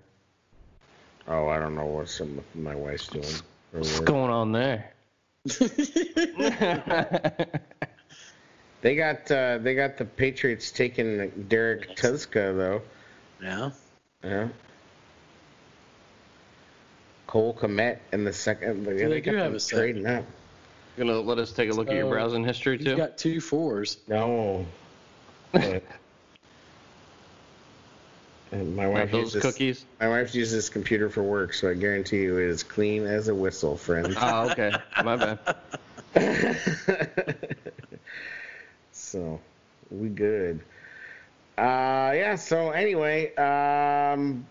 Oh, 1.30 1.48
I 1.48 1.58
don't 1.58 1.74
know 1.74 1.86
what 1.86 2.08
some 2.08 2.40
my 2.54 2.74
wife's 2.74 3.06
doing. 3.06 3.24
Or 3.72 3.78
What's 3.78 3.98
what. 3.98 4.04
going 4.06 4.30
on 4.30 4.52
there? 4.52 4.92
They 8.82 8.96
got 8.96 9.30
uh, 9.30 9.58
they 9.58 9.74
got 9.74 9.98
the 9.98 10.06
Patriots 10.06 10.70
taking 10.70 11.28
Derek 11.48 11.96
Tuszka 11.96 12.56
though. 12.56 12.82
Yeah. 13.42 13.70
Yeah. 14.24 14.48
Cole 17.26 17.52
Kmet 17.54 17.98
in 18.12 18.24
the 18.24 18.32
second. 18.32 18.84
they 18.86 19.04
they 19.04 19.20
do 19.20 19.36
have 19.36 19.46
them 19.48 19.54
a 19.54 19.60
second. 19.60 19.78
trading 19.78 20.06
up. 20.06 20.24
Gonna 20.96 21.20
let 21.20 21.38
us 21.38 21.52
take 21.52 21.70
a 21.70 21.74
look 21.74 21.88
at 21.88 21.94
your 21.94 22.08
browsing 22.08 22.42
history 22.44 22.78
He's 22.78 22.86
too. 22.86 22.96
got 22.96 23.18
two 23.18 23.40
fours. 23.40 23.98
No. 24.08 24.64
But- 28.50 28.58
and 28.58 28.74
my 28.76 28.88
wife 28.88 29.10
those 29.12 29.34
uses 29.34 29.42
cookies. 29.42 29.84
my 30.00 30.08
wife 30.08 30.34
uses 30.34 30.52
this 30.54 30.68
computer 30.68 31.08
for 31.08 31.22
work, 31.22 31.54
so 31.54 31.70
I 31.70 31.74
guarantee 31.74 32.22
you 32.22 32.38
it 32.38 32.48
is 32.48 32.62
clean 32.62 33.04
as 33.06 33.28
a 33.28 33.34
whistle, 33.34 33.76
friend. 33.76 34.14
Oh, 34.20 34.50
okay. 34.50 34.72
My 35.04 35.16
bad. 35.16 35.38
so 38.92 39.40
we 39.90 40.08
good. 40.08 40.60
Uh, 41.56 42.12
yeah. 42.14 42.34
So 42.36 42.70
anyway, 42.70 43.34
um, 43.36 44.46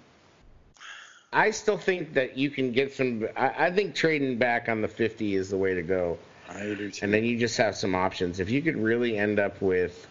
I 1.33 1.51
still 1.51 1.77
think 1.77 2.13
that 2.13 2.37
you 2.37 2.49
can 2.49 2.71
get 2.71 2.93
some. 2.93 3.27
I, 3.35 3.67
I 3.67 3.71
think 3.71 3.95
trading 3.95 4.37
back 4.37 4.69
on 4.69 4.81
the 4.81 4.87
fifty 4.87 5.35
is 5.35 5.49
the 5.49 5.57
way 5.57 5.73
to 5.73 5.81
go, 5.81 6.17
I 6.49 6.61
do 6.61 6.89
too. 6.91 6.99
and 7.03 7.13
then 7.13 7.23
you 7.25 7.37
just 7.37 7.57
have 7.57 7.75
some 7.75 7.95
options. 7.95 8.39
If 8.39 8.49
you 8.49 8.61
could 8.61 8.77
really 8.77 9.17
end 9.17 9.39
up 9.39 9.61
with, 9.61 10.07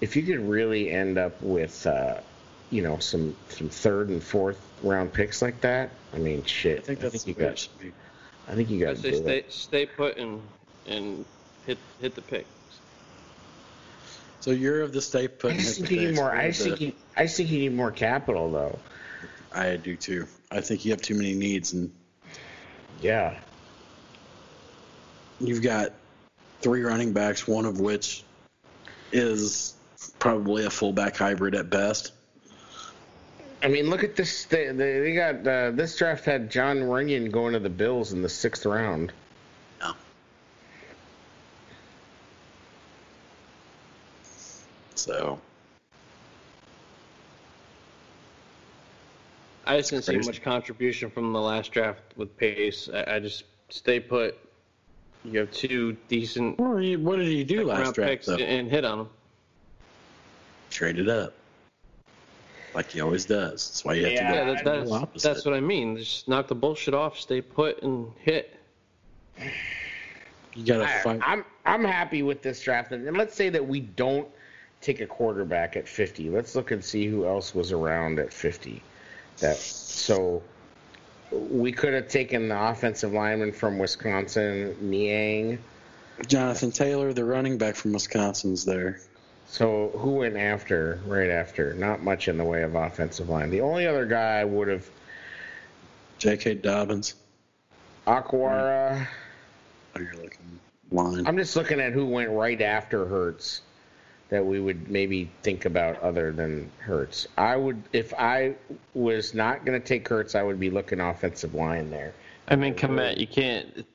if 0.00 0.16
you 0.16 0.22
could 0.22 0.40
really 0.48 0.90
end 0.90 1.18
up 1.18 1.40
with, 1.42 1.86
uh, 1.86 2.20
you 2.70 2.82
know, 2.82 2.98
some 2.98 3.34
some 3.48 3.68
third 3.68 4.08
and 4.08 4.22
fourth 4.22 4.60
round 4.82 5.12
picks 5.12 5.40
like 5.42 5.60
that. 5.62 5.90
I 6.14 6.18
mean, 6.18 6.44
shit. 6.44 6.80
I 6.80 6.82
think 6.82 7.00
that's 7.00 7.26
you 7.26 7.34
the 7.34 7.40
way 7.40 7.46
it 7.46 7.50
got. 7.50 7.58
should 7.58 7.78
be. 7.78 7.92
I 8.48 8.54
think 8.54 8.70
you 8.70 8.86
I 8.88 8.94
got. 8.94 9.02
say 9.02 9.12
stay 9.12 9.44
stay 9.48 9.86
put 9.86 10.16
and 10.18 10.40
and 10.86 11.24
hit 11.66 11.78
hit 12.00 12.14
the 12.14 12.22
pick. 12.22 12.46
So 14.40 14.52
you're 14.52 14.82
of 14.82 14.92
the 14.92 15.00
stay 15.00 15.24
I 15.24 15.26
put. 15.26 15.50
and 15.52 15.60
just 15.60 15.78
think 15.78 15.90
you 15.90 16.08
need 16.08 16.14
more. 16.14 16.30
I 16.34 16.48
just 16.48 16.62
think 16.62 16.80
you, 16.80 16.92
I 17.16 17.24
just 17.24 17.36
think 17.36 17.50
you 17.50 17.58
need 17.58 17.74
more 17.74 17.90
capital, 17.90 18.50
though. 18.50 18.78
I 19.52 19.76
do 19.76 19.96
too. 19.96 20.26
I 20.50 20.60
think 20.60 20.84
you 20.84 20.92
have 20.92 21.02
too 21.02 21.14
many 21.14 21.34
needs, 21.34 21.72
and 21.72 21.90
Yeah. 23.00 23.36
you've 25.40 25.62
got 25.62 25.92
three 26.60 26.82
running 26.82 27.12
backs, 27.12 27.48
one 27.48 27.64
of 27.64 27.80
which 27.80 28.22
is 29.12 29.74
probably 30.18 30.64
a 30.64 30.70
fullback 30.70 31.16
hybrid 31.16 31.54
at 31.54 31.70
best. 31.70 32.12
I 33.62 33.68
mean, 33.68 33.88
look 33.88 34.04
at 34.04 34.16
this. 34.16 34.44
They, 34.44 34.66
they, 34.66 35.00
they 35.00 35.14
got 35.14 35.46
uh, 35.46 35.70
this 35.70 35.96
draft 35.96 36.24
had 36.24 36.50
Jon 36.50 36.78
Runyan 36.78 37.30
going 37.32 37.54
to 37.54 37.58
the 37.58 37.70
Bills 37.70 38.12
in 38.12 38.22
the 38.22 38.28
sixth 38.28 38.66
round. 38.66 39.12
No. 39.80 39.94
So 44.94 45.40
I 49.66 49.78
just 49.78 49.90
didn't 49.90 50.04
see 50.04 50.16
much 50.18 50.42
contribution 50.42 51.10
from 51.10 51.32
the 51.32 51.40
last 51.40 51.72
draft 51.72 52.00
with 52.16 52.36
Pace. 52.36 52.88
I, 52.92 53.16
I 53.16 53.18
just 53.20 53.44
stay 53.68 53.98
put. 53.98 54.38
You 55.24 55.40
have 55.40 55.50
two 55.50 55.96
decent 56.08 56.58
Well, 56.58 56.76
what 56.98 57.16
did 57.16 57.26
he 57.26 57.42
do 57.42 57.64
last 57.64 57.94
draft? 57.96 58.10
picks 58.10 58.28
and 58.28 58.70
hit 58.70 58.84
on 58.84 58.98
them. 58.98 59.08
Traded 60.70 61.08
up, 61.08 61.32
like 62.74 62.90
he 62.90 63.00
always 63.00 63.24
does. 63.24 63.68
That's 63.68 63.84
why 63.84 63.94
you 63.94 64.04
have 64.04 64.12
Yeah, 64.12 64.28
to 64.30 64.34
Yeah, 64.34 64.44
go 64.44 64.54
that, 64.54 64.64
that's 64.64 64.92
opposite. 64.92 65.28
that's 65.28 65.44
what 65.44 65.54
I 65.54 65.60
mean. 65.60 65.96
Just 65.96 66.28
knock 66.28 66.48
the 66.48 66.54
bullshit 66.54 66.94
off, 66.94 67.18
stay 67.18 67.40
put, 67.40 67.82
and 67.82 68.10
hit. 68.18 68.58
you 70.54 70.64
got 70.64 70.78
to 70.78 70.84
I, 70.84 70.98
fight. 71.02 71.20
I'm 71.22 71.44
I'm 71.64 71.84
happy 71.84 72.22
with 72.22 72.42
this 72.42 72.60
draft, 72.62 72.92
and 72.92 73.06
and 73.06 73.16
let's 73.16 73.34
say 73.34 73.48
that 73.50 73.66
we 73.66 73.80
don't 73.80 74.28
take 74.80 75.00
a 75.00 75.06
quarterback 75.06 75.76
at 75.76 75.88
50. 75.88 76.30
Let's 76.30 76.54
look 76.54 76.70
and 76.70 76.84
see 76.84 77.06
who 77.06 77.26
else 77.26 77.54
was 77.54 77.72
around 77.72 78.18
at 78.18 78.32
50. 78.32 78.82
That 79.38 79.56
so 79.56 80.42
we 81.32 81.72
could 81.72 81.92
have 81.94 82.08
taken 82.08 82.48
the 82.48 82.68
offensive 82.70 83.12
lineman 83.12 83.52
from 83.52 83.78
Wisconsin, 83.78 84.76
Niang. 84.80 85.58
Jonathan 86.26 86.70
Taylor, 86.70 87.12
the 87.12 87.24
running 87.24 87.58
back 87.58 87.74
from 87.76 87.92
Wisconsin's 87.92 88.64
there. 88.64 89.00
So 89.46 89.90
who 89.96 90.10
went 90.12 90.36
after? 90.36 91.00
Right 91.06 91.30
after? 91.30 91.74
Not 91.74 92.02
much 92.02 92.28
in 92.28 92.36
the 92.36 92.44
way 92.44 92.62
of 92.62 92.74
offensive 92.74 93.28
line. 93.28 93.50
The 93.50 93.60
only 93.60 93.86
other 93.86 94.04
guy 94.04 94.40
I 94.40 94.44
would 94.44 94.68
have 94.68 94.88
J.K. 96.18 96.54
Dobbins. 96.54 97.14
Okwara. 98.06 99.06
Oh, 99.94 100.00
you're 100.00 100.14
looking 100.14 100.60
line. 100.90 101.26
I'm 101.26 101.36
just 101.36 101.56
looking 101.56 101.80
at 101.80 101.92
who 101.92 102.06
went 102.06 102.30
right 102.30 102.60
after 102.60 103.06
Hurts 103.06 103.62
that 104.28 104.44
we 104.44 104.60
would 104.60 104.90
maybe 104.90 105.30
think 105.42 105.64
about 105.64 106.00
other 106.00 106.32
than 106.32 106.70
Hurts. 106.78 107.28
I 107.38 107.56
would, 107.56 107.82
if 107.92 108.12
I 108.14 108.54
was 108.94 109.34
not 109.34 109.64
going 109.64 109.80
to 109.80 109.86
take 109.86 110.08
Hurts, 110.08 110.34
I 110.34 110.42
would 110.42 110.58
be 110.58 110.70
looking 110.70 111.00
offensive 111.00 111.54
line 111.54 111.90
there. 111.90 112.12
I 112.48 112.56
mean, 112.56 112.74
Kmet, 112.74 113.18
you 113.18 113.26
can't. 113.26 113.86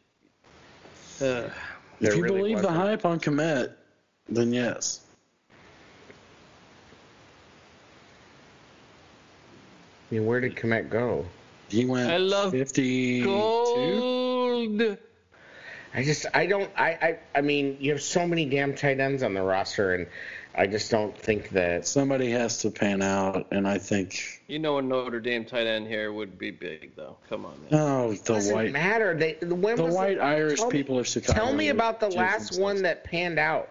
Uh, 1.21 1.49
if 1.99 2.15
you 2.15 2.23
really 2.23 2.37
believe 2.37 2.57
the 2.61 2.67
wasn't. 2.67 2.75
hype 2.75 3.05
on 3.05 3.19
Kmet, 3.19 3.73
then 4.29 4.53
yes. 4.53 5.01
I 10.11 10.15
mean, 10.15 10.25
where 10.25 10.41
did 10.41 10.55
Kmet 10.55 10.89
go? 10.89 11.25
He 11.69 11.85
went 11.85 12.11
I 12.11 12.17
love 12.17 12.51
52. 12.51 13.23
gold. 13.23 14.97
I 15.93 16.03
just, 16.03 16.25
I 16.33 16.45
don't, 16.45 16.69
I, 16.77 16.89
I, 16.89 17.19
I 17.35 17.41
mean, 17.41 17.77
you 17.79 17.91
have 17.91 18.01
so 18.01 18.27
many 18.27 18.45
damn 18.45 18.75
tight 18.75 18.99
ends 18.99 19.23
on 19.23 19.33
the 19.33 19.41
roster, 19.41 19.93
and 19.93 20.07
I 20.55 20.67
just 20.67 20.91
don't 20.91 21.17
think 21.17 21.49
that. 21.51 21.87
Somebody 21.87 22.29
has 22.31 22.57
to 22.59 22.71
pan 22.71 23.01
out, 23.01 23.47
and 23.51 23.65
I 23.67 23.77
think 23.77 24.41
You 24.47 24.59
know, 24.59 24.77
a 24.77 24.81
Notre 24.81 25.21
Dame 25.21 25.45
tight 25.45 25.65
end 25.67 25.87
here 25.87 26.11
would 26.11 26.37
be 26.37 26.51
big, 26.51 26.93
though. 26.97 27.15
Come 27.29 27.45
on, 27.45 27.53
man. 27.69 27.79
oh, 27.81 28.13
the 28.13 28.23
doesn't 28.23 28.53
white, 28.53 28.71
matter. 28.73 29.17
They, 29.17 29.37
when 29.41 29.75
the 29.77 29.83
was 29.85 29.95
white 29.95 30.19
Irish 30.19 30.59
tell 30.59 30.67
me- 30.67 30.71
people 30.73 30.99
of 30.99 31.07
Chicago. 31.07 31.33
Tell 31.39 31.53
me 31.53 31.69
about 31.69 32.01
the 32.01 32.09
last 32.09 32.59
one 32.59 32.81
that 32.83 33.05
panned 33.05 33.39
out. 33.39 33.69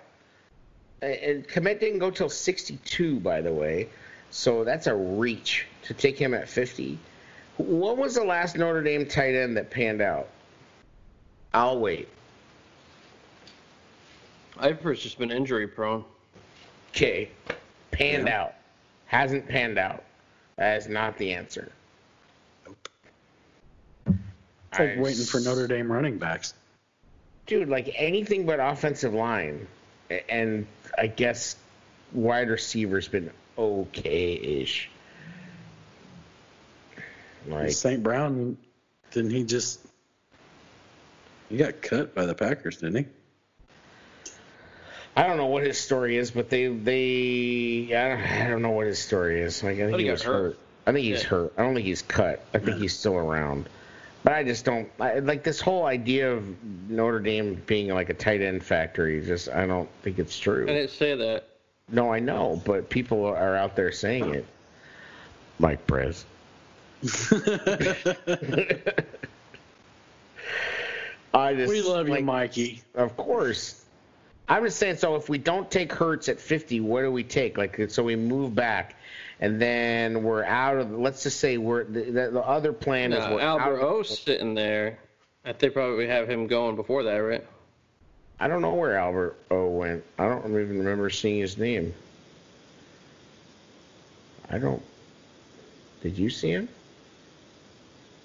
Uh, 1.02 1.06
And 1.06 1.46
Kmet 1.48 1.80
didn't 1.80 1.98
go 1.98 2.10
till 2.10 2.30
62, 2.30 3.20
by 3.20 3.40
the 3.42 3.52
way. 3.52 3.88
So 4.30 4.64
that's 4.64 4.86
a 4.86 4.94
reach 4.94 5.66
to 5.84 5.94
take 5.94 6.18
him 6.18 6.34
at 6.34 6.48
50. 6.48 6.98
What 7.56 7.98
was 7.98 8.14
the 8.14 8.24
last 8.24 8.56
Notre 8.56 8.82
Dame 8.82 9.06
tight 9.06 9.34
end 9.34 9.56
that 9.56 9.70
panned 9.70 10.00
out? 10.00 10.28
I'll 11.52 11.78
wait. 11.78 12.08
Ivor's 14.58 15.00
just 15.02 15.18
been 15.18 15.30
injury 15.30 15.66
prone. 15.66 16.04
Okay. 16.90 17.30
Panned 17.90 18.28
Yeah. 18.28 18.42
out. 18.42 18.54
Hasn't 19.06 19.48
panned 19.48 19.78
out. 19.78 20.04
That 20.56 20.76
is 20.78 20.88
not 20.88 21.18
the 21.18 21.32
answer. 21.32 21.70
It's 24.06 24.78
like 24.78 24.98
waiting 24.98 25.24
for 25.24 25.40
Notre 25.40 25.66
Dame 25.66 25.90
running 25.90 26.18
backs. 26.18 26.54
Dude, 27.46 27.68
like 27.68 27.90
anything 27.96 28.46
but 28.46 28.60
offensive 28.60 29.12
line. 29.12 29.66
And 30.28 30.66
I 30.96 31.08
guess 31.08 31.56
wide 32.12 32.48
receiver's 32.48 33.08
been 33.08 33.30
okay 33.60 34.32
ish. 34.32 34.90
Like, 37.46 37.70
St. 37.72 38.02
Brown, 38.02 38.56
didn't 39.12 39.30
he 39.30 39.44
just? 39.44 39.80
He 41.48 41.56
got 41.56 41.80
cut 41.82 42.14
by 42.14 42.26
the 42.26 42.34
Packers, 42.34 42.76
didn't 42.76 42.96
he? 42.96 44.32
I 45.16 45.26
don't 45.26 45.36
know 45.36 45.46
what 45.46 45.64
his 45.64 45.78
story 45.78 46.16
is, 46.16 46.30
but 46.30 46.48
they 46.50 46.68
they 46.68 47.94
I 47.96 48.08
don't, 48.08 48.20
I 48.20 48.48
don't 48.48 48.62
know 48.62 48.70
what 48.70 48.86
his 48.86 48.98
story 48.98 49.40
is. 49.40 49.62
Like 49.62 49.74
I 49.74 49.78
think 49.78 49.90
Thought 49.90 49.98
he, 50.00 50.06
he 50.06 50.10
was 50.12 50.22
hurt. 50.22 50.32
hurt. 50.32 50.58
I 50.86 50.92
think 50.92 51.04
he's 51.04 51.22
Yeah. 51.22 51.28
hurt. 51.28 51.52
I 51.58 51.62
don't 51.62 51.74
think 51.74 51.86
he's 51.86 52.02
cut. 52.02 52.44
I 52.54 52.58
think 52.58 52.78
he's 52.78 52.96
still 52.96 53.16
around. 53.16 53.68
But 54.22 54.34
I 54.34 54.44
just 54.44 54.64
don't 54.64 54.88
I, 55.00 55.18
like 55.18 55.42
this 55.42 55.60
whole 55.60 55.84
idea 55.84 56.32
of 56.32 56.44
Notre 56.88 57.18
Dame 57.20 57.60
being 57.66 57.88
like 57.88 58.08
a 58.10 58.14
tight 58.14 58.40
end 58.40 58.62
factory. 58.62 59.20
Just 59.26 59.48
I 59.48 59.66
don't 59.66 59.88
think 60.02 60.18
it's 60.18 60.38
true. 60.38 60.64
I 60.64 60.72
didn't 60.74 60.90
say 60.90 61.16
that. 61.16 61.48
No, 61.92 62.12
I 62.12 62.20
know, 62.20 62.60
but 62.64 62.88
people 62.88 63.26
are 63.26 63.56
out 63.56 63.76
there 63.76 63.92
saying 63.92 64.34
it. 64.34 64.46
Mike 65.58 65.86
Prez. 65.86 66.24
I 71.32 71.54
just 71.54 71.70
we 71.70 71.82
love 71.82 72.08
like, 72.08 72.20
you, 72.20 72.24
Mikey. 72.24 72.82
Of 72.94 73.16
course. 73.16 73.84
I'm 74.48 74.64
just 74.64 74.78
saying. 74.78 74.96
So 74.96 75.14
if 75.14 75.28
we 75.28 75.38
don't 75.38 75.70
take 75.70 75.92
Hurts 75.92 76.28
at 76.28 76.40
50, 76.40 76.80
what 76.80 77.02
do 77.02 77.12
we 77.12 77.22
take? 77.22 77.56
Like, 77.56 77.90
so 77.90 78.02
we 78.02 78.16
move 78.16 78.54
back, 78.54 78.96
and 79.40 79.60
then 79.62 80.22
we're 80.24 80.44
out 80.44 80.78
of. 80.78 80.90
Let's 80.90 81.22
just 81.22 81.38
say 81.38 81.56
we're 81.56 81.84
the, 81.84 82.02
the, 82.02 82.30
the 82.32 82.40
other 82.40 82.72
plan 82.72 83.10
No, 83.10 83.18
is 83.18 83.30
we're 83.30 83.40
Albert 83.40 83.80
out, 83.80 83.82
O 83.82 84.02
sitting 84.02 84.54
there. 84.54 84.98
I 85.44 85.52
think 85.52 85.72
probably 85.72 86.06
have 86.08 86.28
him 86.28 86.46
going 86.48 86.76
before 86.76 87.04
that, 87.04 87.16
right? 87.16 87.46
I 88.40 88.48
don't 88.48 88.62
know 88.62 88.74
where 88.74 88.96
Albert 88.96 89.36
O 89.50 89.66
went. 89.68 90.02
I 90.18 90.26
don't 90.26 90.46
even 90.46 90.78
remember 90.78 91.10
seeing 91.10 91.40
his 91.40 91.58
name. 91.58 91.92
I 94.50 94.56
don't. 94.56 94.82
Did 96.02 96.16
you 96.16 96.30
see 96.30 96.50
him? 96.50 96.68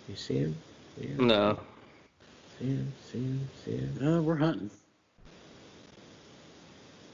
You 0.07 0.15
see 0.15 0.37
him? 0.37 0.55
See 0.97 1.07
him? 1.07 1.27
No. 1.27 1.59
See 2.57 2.65
him? 2.65 2.93
See 3.11 3.17
him? 3.19 3.49
See 3.65 3.71
him? 3.71 4.07
Uh, 4.07 4.21
we're 4.21 4.37
hunting. 4.37 4.69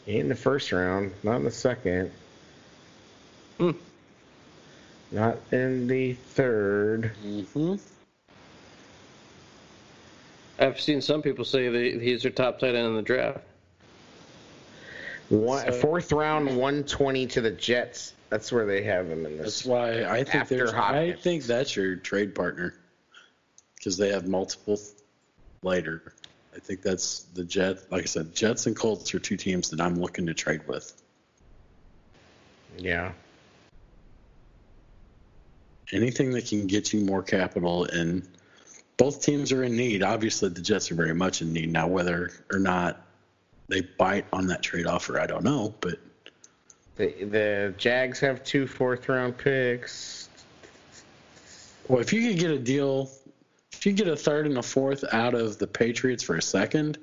He 0.06 0.14
ain't 0.14 0.22
in 0.22 0.30
the 0.30 0.36
first 0.36 0.72
round. 0.72 1.12
Not 1.24 1.38
in 1.38 1.44
the 1.46 1.52
second. 1.52 2.12
Hmm. 3.58 3.72
Not 5.12 5.38
in 5.52 5.88
the 5.88 6.14
third. 6.14 7.12
Mm-hmm. 7.26 7.76
I've 10.62 10.80
seen 10.80 11.02
some 11.02 11.22
people 11.22 11.44
say 11.44 11.68
that 11.70 12.02
he's 12.02 12.22
their 12.22 12.32
top 12.32 12.60
tight 12.60 12.76
end 12.76 12.88
in 12.88 12.96
the 12.96 13.02
draft. 13.02 13.40
One, 15.30 15.66
So- 15.66 15.72
fourth 15.74 16.12
round, 16.12 16.56
120 16.58 17.26
to 17.28 17.42
the 17.42 17.52
Jets. 17.52 18.14
That's 18.30 18.52
where 18.52 18.66
they 18.66 18.84
have 18.84 19.10
him 19.10 19.26
in 19.26 19.38
this. 19.38 19.46
That's 19.46 19.66
why 19.66 20.04
I 20.06 20.24
think 20.24 20.36
After 20.36 20.56
there's. 20.56 20.74
I 20.74 21.14
think 21.14 21.44
that's 21.44 21.76
your 21.76 21.96
trade 21.98 22.34
partner 22.36 22.76
because 23.76 23.98
they 23.98 24.10
have 24.10 24.28
multiple 24.28 24.80
later. 25.64 26.14
I 26.56 26.60
think 26.60 26.82
that's 26.82 27.24
the 27.34 27.44
Jets. 27.44 27.86
Like 27.90 28.04
I 28.04 28.06
said, 28.06 28.36
Jets 28.36 28.68
and 28.68 28.76
Colts 28.76 29.14
are 29.14 29.20
two 29.20 29.36
teams 29.36 29.70
that 29.72 29.82
I'm 29.82 30.00
looking 30.00 30.26
to 30.28 30.34
trade 30.34 30.66
with. 30.68 31.02
Yeah. 32.78 33.12
Anything 35.92 36.32
that 36.32 36.48
can 36.48 36.68
get 36.68 36.94
you 36.94 37.02
more 37.02 37.24
capital, 37.24 37.86
and 37.86 38.26
both 39.02 39.20
teams 39.20 39.52
are 39.52 39.64
in 39.64 39.76
need. 39.76 40.04
Obviously, 40.04 40.50
the 40.50 40.62
Jets 40.62 40.92
are 40.92 40.96
very 40.96 41.16
much 41.16 41.42
in 41.42 41.52
need 41.52 41.72
now. 41.72 41.88
Whether 41.88 42.30
or 42.54 42.60
not 42.60 43.02
they 43.68 43.82
bite 43.82 44.28
on 44.32 44.46
that 44.46 44.62
trade 44.62 44.86
offer, 44.86 45.20
I 45.20 45.26
don't 45.26 45.44
know. 45.44 45.74
But 45.82 45.98
The, 46.98 47.08
the 47.24 47.74
Jags 47.80 48.20
have 48.20 48.44
two 48.44 48.68
fourth 48.68 49.10
round 49.10 49.40
picks. 49.40 50.30
well, 51.88 52.00
if 52.00 52.14
you 52.14 52.30
could 52.30 52.38
get 52.40 52.52
a 52.52 52.60
deal, 52.60 53.10
if 53.74 53.88
you 53.88 53.94
get 53.94 54.08
a 54.08 54.16
third 54.16 54.46
and 54.46 54.60
a 54.60 54.62
fourth 54.62 55.04
out 55.12 55.34
of 55.34 55.58
the 55.58 55.66
Patriots 55.66 56.22
for 56.22 56.36
a 56.36 56.42
second, 56.42 57.00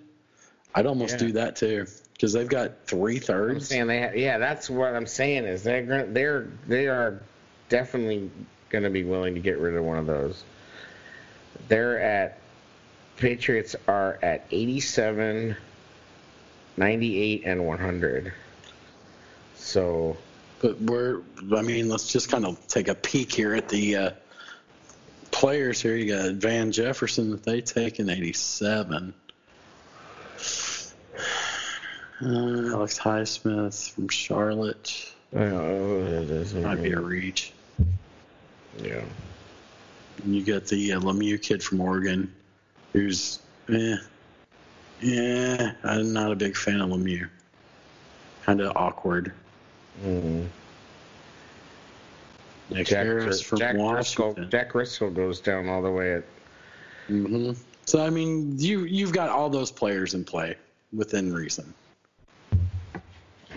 I'd 0.76 0.86
almost 0.86 1.14
Yeah. 1.14 1.26
do 1.26 1.32
that 1.32 1.56
too 1.56 1.88
because 2.12 2.32
they've 2.32 2.48
got 2.48 2.86
three 2.86 3.18
thirds. 3.18 3.54
I'm 3.56 3.60
saying 3.60 3.86
they 3.88 3.98
have, 3.98 4.16
yeah, 4.16 4.38
that's 4.38 4.70
what 4.70 4.94
I'm 4.94 5.06
saying 5.06 5.46
is 5.46 5.64
they're 5.64 6.06
they're 6.06 6.46
they 6.68 6.86
are 6.86 7.20
definitely 7.68 8.30
going 8.70 8.84
to 8.84 8.90
be 8.90 9.02
willing 9.02 9.34
to 9.34 9.40
get 9.40 9.58
rid 9.58 9.74
of 9.74 9.82
one 9.82 9.98
of 9.98 10.06
those. 10.06 10.44
They're 11.68 12.00
at 12.00 12.38
Patriots 13.18 13.74
are 13.88 14.18
at 14.22 14.46
87, 14.50 15.56
98, 16.76 17.42
and 17.44 17.66
100. 17.66 18.32
So 19.56 20.16
But 20.60 20.80
we're, 20.80 21.22
I 21.56 21.62
mean, 21.62 21.88
let's 21.88 22.10
just 22.12 22.30
kind 22.30 22.46
of 22.46 22.64
take 22.68 22.88
a 22.88 22.94
peek 22.94 23.32
here 23.32 23.54
at 23.54 23.68
the 23.68 23.96
uh, 23.96 24.10
players 25.30 25.80
here. 25.80 25.96
You 25.96 26.16
got 26.16 26.34
Van 26.34 26.70
Jefferson 26.72 27.30
that 27.30 27.42
they 27.42 27.60
take 27.60 27.98
in 27.98 28.08
87. 28.08 29.14
Uh, 32.20 32.26
Alex 32.72 32.98
Highsmith 32.98 33.90
from 33.92 34.08
Charlotte. 34.08 35.12
Oh 35.34 36.24
might 36.54 36.82
be 36.82 36.92
a 36.92 37.00
reach. 37.00 37.52
yeah. 38.82 39.02
And 40.22 40.34
you 40.34 40.44
got 40.44 40.66
the 40.66 40.92
uh, 40.92 41.00
Lemieux 41.00 41.40
kid 41.40 41.62
from 41.62 41.80
Oregon, 41.80 42.32
who's, 42.92 43.40
eh, 43.68 43.96
yeah, 45.00 45.72
I'm 45.84 46.12
not 46.12 46.32
a 46.32 46.36
big 46.36 46.56
fan 46.56 46.80
of 46.80 46.90
Lemieux. 46.90 47.28
Kind 48.44 48.60
of 48.60 48.76
awkward. 48.76 49.32
Mm-hmm. 50.04 50.46
Nick 52.70 52.86
Jack, 52.86 53.06
Harris 53.06 53.40
from 53.40 53.58
Jack 53.58 53.76
Driscoll, 53.76 54.28
Washington. 54.28 54.50
Jack 54.50 54.72
Driscoll 54.72 55.10
goes 55.10 55.40
down 55.40 55.68
all 55.68 55.82
the 55.82 55.90
way 55.90 56.14
at 56.14 56.24
hmm 57.06 57.52
So 57.86 58.04
I 58.04 58.10
mean, 58.10 58.58
you 58.58 58.84
you've 58.84 59.12
got 59.12 59.30
all 59.30 59.48
those 59.48 59.70
players 59.70 60.14
in 60.14 60.24
play 60.24 60.56
within 60.92 61.32
reason. 61.32 61.72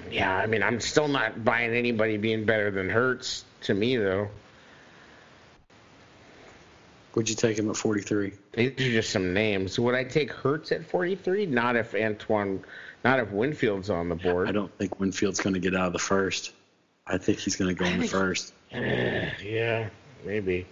Yeah, 0.10 0.36
I 0.36 0.46
mean, 0.46 0.64
I'm 0.64 0.80
still 0.80 1.08
not 1.08 1.44
buying 1.46 1.74
anybody 1.74 2.18
being 2.18 2.46
better 2.46 2.72
than 2.72 2.90
Hurts 2.90 3.46
to 3.62 3.74
me 3.74 3.98
though. 3.98 4.30
Would 7.16 7.30
you 7.30 7.36
take 7.36 7.58
him 7.58 7.70
at 7.70 7.76
43? 7.76 8.34
These 8.54 8.72
are 8.72 8.74
just 8.74 9.10
some 9.10 9.34
names. 9.34 9.78
Would 9.78 9.96
I 9.96 10.04
take 10.06 10.32
Hurts 10.32 10.72
at 10.72 10.86
43? 10.86 11.46
Not 11.46 11.76
if 11.76 11.94
Antoine, 11.94 12.64
not 13.04 13.20
if 13.20 13.32
Winfield's 13.32 13.90
on 13.90 14.08
the 14.08 14.16
board. 14.16 14.48
I 14.48 14.52
don't 14.54 14.76
think 14.78 15.00
Winfield's 15.00 15.42
going 15.42 15.56
to 15.56 15.60
get 15.60 15.76
out 15.76 15.88
of 15.88 15.94
the 15.94 16.00
first. 16.00 16.54
I 17.06 17.18
think 17.18 17.40
he's 17.40 17.58
going 17.58 17.76
to 17.76 17.84
go 17.84 17.90
in 17.90 18.00
the 18.00 18.08
first. 18.08 18.54
yeah, 18.72 19.90
maybe 20.26 20.66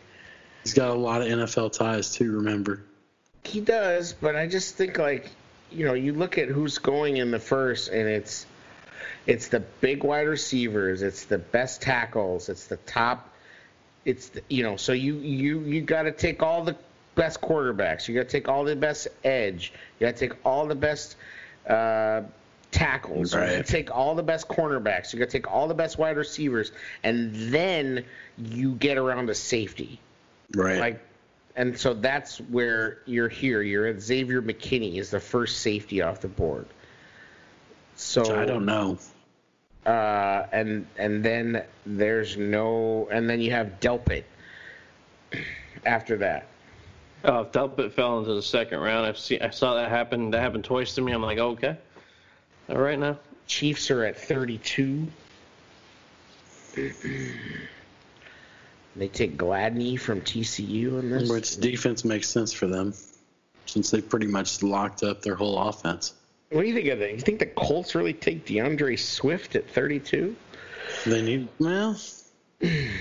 He's 0.64 0.74
got 0.74 0.90
a 0.90 0.94
lot 0.94 1.22
of 1.22 1.28
NFL 1.28 1.74
ties 1.74 2.14
too. 2.14 2.32
Remember? 2.32 2.84
he 3.44 3.62
does, 3.62 4.14
but 4.14 4.36
I 4.36 4.48
just 4.48 4.76
think 4.76 4.98
like, 4.98 5.30
you 5.72 5.86
know, 5.86 5.94
you 5.94 6.14
look 6.14 6.38
at 6.38 6.50
who's 6.50 6.78
going 6.78 7.18
in 7.18 7.32
the 7.32 7.40
first, 7.40 7.90
and 7.90 8.08
it's 8.08 8.46
it's 9.26 9.48
the 9.48 9.60
big 9.60 10.04
wide 10.04 10.28
receivers, 10.28 11.02
it's 11.02 11.26
the 11.26 11.38
best 11.38 11.82
tackles, 11.82 12.50
it's 12.50 12.68
the 12.68 12.78
top, 12.78 13.29
it's 14.10 14.32
you 14.50 14.64
know, 14.64 14.76
so 14.76 14.92
you 14.94 15.16
you 15.18 15.60
you 15.62 15.82
got 15.82 16.04
to 16.04 16.12
take 16.12 16.42
all 16.42 16.64
the 16.64 16.76
best 17.16 17.42
quarterbacks, 17.42 18.08
you 18.08 18.16
got 18.16 18.22
to 18.22 18.30
take 18.30 18.48
all 18.48 18.64
the 18.64 18.76
best 18.76 19.08
edge, 19.24 19.74
you 20.00 20.08
got 20.08 20.16
to 20.16 20.28
take 20.28 20.46
all 20.46 20.68
the 20.68 20.76
best. 20.76 21.16
Uh, 21.68 22.22
tackles. 22.72 23.34
You 23.34 23.40
got 23.40 23.48
to 23.48 23.64
take 23.64 23.96
all 23.96 24.16
the 24.16 24.24
best 24.24 24.48
cornerbacks. 24.48 25.12
You 25.12 25.20
got 25.20 25.26
to 25.26 25.32
take 25.32 25.52
all 25.52 25.68
the 25.68 25.74
best 25.74 25.98
wide 25.98 26.18
receivers, 26.18 26.72
and 27.04 27.34
then 27.52 28.06
you 28.38 28.74
get 28.74 28.98
around 28.98 29.28
to 29.28 29.36
safety. 29.36 30.00
Right. 30.56 30.80
Like, 30.80 31.06
and 31.56 31.78
so 31.78 31.94
that's 31.94 32.40
where 32.40 33.00
you're 33.06 33.30
here. 33.30 33.62
You're 33.62 33.88
at 33.88 34.02
Xavier 34.02 34.42
McKinney 34.42 34.98
is 34.98 35.10
the 35.10 35.20
first 35.20 35.60
safety 35.60 36.02
off 36.02 36.22
the 36.22 36.28
board. 36.28 36.68
So 37.96 38.40
I 38.40 38.46
don't 38.46 38.66
know. 38.66 38.98
Uh, 39.86 40.46
and 40.52 40.86
and 40.98 41.24
then 41.24 41.64
there's 41.86 42.38
no, 42.38 43.08
and 43.12 43.30
then 43.30 43.40
you 43.40 43.52
have 43.52 43.80
Delpit 43.80 44.24
after 45.86 46.18
that. 46.18 46.48
Oh, 47.24 47.42
if 47.42 47.52
Delpit 47.52 47.94
fell 47.94 48.20
into 48.20 48.34
the 48.34 48.42
second 48.42 48.80
round, 48.80 49.06
I've 49.06 49.18
seen, 49.18 49.42
I 49.42 49.50
saw 49.50 49.76
that 49.76 49.90
happen. 49.90 50.32
That 50.32 50.42
happened 50.42 50.64
twice 50.64 50.96
to 50.96 51.02
me. 51.02 51.12
I'm 51.12 51.22
like, 51.22 51.38
okay, 51.38 51.78
all 52.70 52.78
right 52.78 53.00
now. 53.00 53.20
Chiefs 53.48 53.90
are 53.90 54.04
at 54.06 54.20
32. 54.20 55.08
they 58.96 59.08
take 59.08 59.38
Gladney 59.38 60.00
from 60.00 60.22
TCU 60.22 61.00
in 61.00 61.10
this. 61.10 61.30
Which 61.30 61.58
defense 61.58 62.06
makes 62.06 62.30
sense 62.30 62.54
for 62.54 62.68
them, 62.68 62.94
since 63.66 63.90
they 63.90 64.02
pretty 64.02 64.28
much 64.28 64.62
locked 64.62 65.04
up 65.04 65.22
their 65.24 65.36
whole 65.36 65.58
offense. 65.58 66.14
What 66.52 66.62
do 66.62 66.68
you 66.68 66.74
think 66.74 66.88
of 66.88 67.00
that? 67.00 67.12
You 67.12 67.20
think 67.20 67.40
the 67.40 67.46
Colts 67.46 67.94
really 67.96 68.14
take 68.14 68.46
DeAndre 68.46 68.98
Swift 68.98 69.56
at 69.56 69.70
32? 69.70 70.36
They 71.06 71.22
need 71.22 71.48
well, 71.60 71.96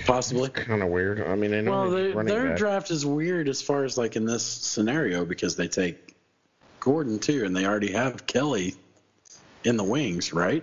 possibly. 0.04 0.50
Kind 0.50 0.82
of 0.82 0.88
weird. 0.90 1.22
I 1.26 1.34
mean, 1.34 1.54
I 1.54 1.60
know 1.62 1.70
Well, 1.70 1.96
he's 1.96 2.14
they, 2.14 2.22
their 2.24 2.48
back. 2.50 2.58
draft 2.58 2.90
is 2.90 3.06
weird 3.06 3.48
as 3.48 3.62
far 3.62 3.84
as 3.84 3.96
like 3.96 4.16
in 4.16 4.26
this 4.26 4.44
scenario 4.44 5.24
because 5.24 5.56
they 5.56 5.68
take 5.68 6.14
Gordon 6.80 7.18
too, 7.18 7.44
and 7.44 7.56
they 7.56 7.64
already 7.64 7.92
have 7.92 8.26
Kelly 8.26 8.74
in 9.64 9.76
the 9.76 9.84
wings, 9.84 10.32
right? 10.32 10.62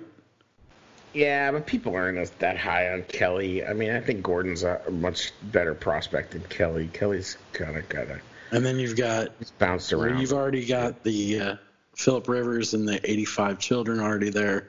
Yeah, 1.14 1.52
but 1.52 1.66
people 1.66 1.96
aren't 1.96 2.18
as 2.18 2.30
that 2.32 2.58
high 2.58 2.92
on 2.92 3.04
Kelly. 3.04 3.66
I 3.66 3.74
mean, 3.74 3.90
I 3.92 4.02
think 4.02 4.22
Gordon's 4.22 4.64
a 4.64 4.82
much 4.92 5.32
better 5.44 5.74
prospect 5.74 6.32
than 6.32 6.42
Kelly. 6.44 6.90
Kelly's 6.94 7.38
kind 7.54 7.78
of 7.78 7.88
got 7.90 8.08
a 8.08 8.20
And 8.52 8.66
then 8.66 8.78
you've 8.78 8.98
got 8.98 9.30
he's 9.40 9.52
bounced 9.52 9.92
around. 9.94 10.20
you've 10.20 10.34
already 10.34 10.66
got 10.66 11.04
the 11.04 11.40
uh, 11.40 11.56
Philip 11.96 12.28
Rivers 12.28 12.74
and 12.74 12.88
the 12.88 13.00
85 13.10 13.60
children 13.60 14.00
already 14.00 14.30
there. 14.30 14.68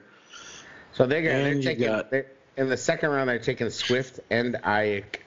so 0.92 1.06
they're 1.06 1.22
gonna, 1.22 1.54
they're 1.54 1.62
taking 1.62 1.86
got- 1.86 2.10
they're, 2.10 2.26
in 2.56 2.68
the 2.68 2.76
second 2.76 3.10
round. 3.10 3.28
They're 3.28 3.38
taking 3.38 3.68
Swift 3.70 4.20
and 4.30 4.56
Ike. 4.64 5.22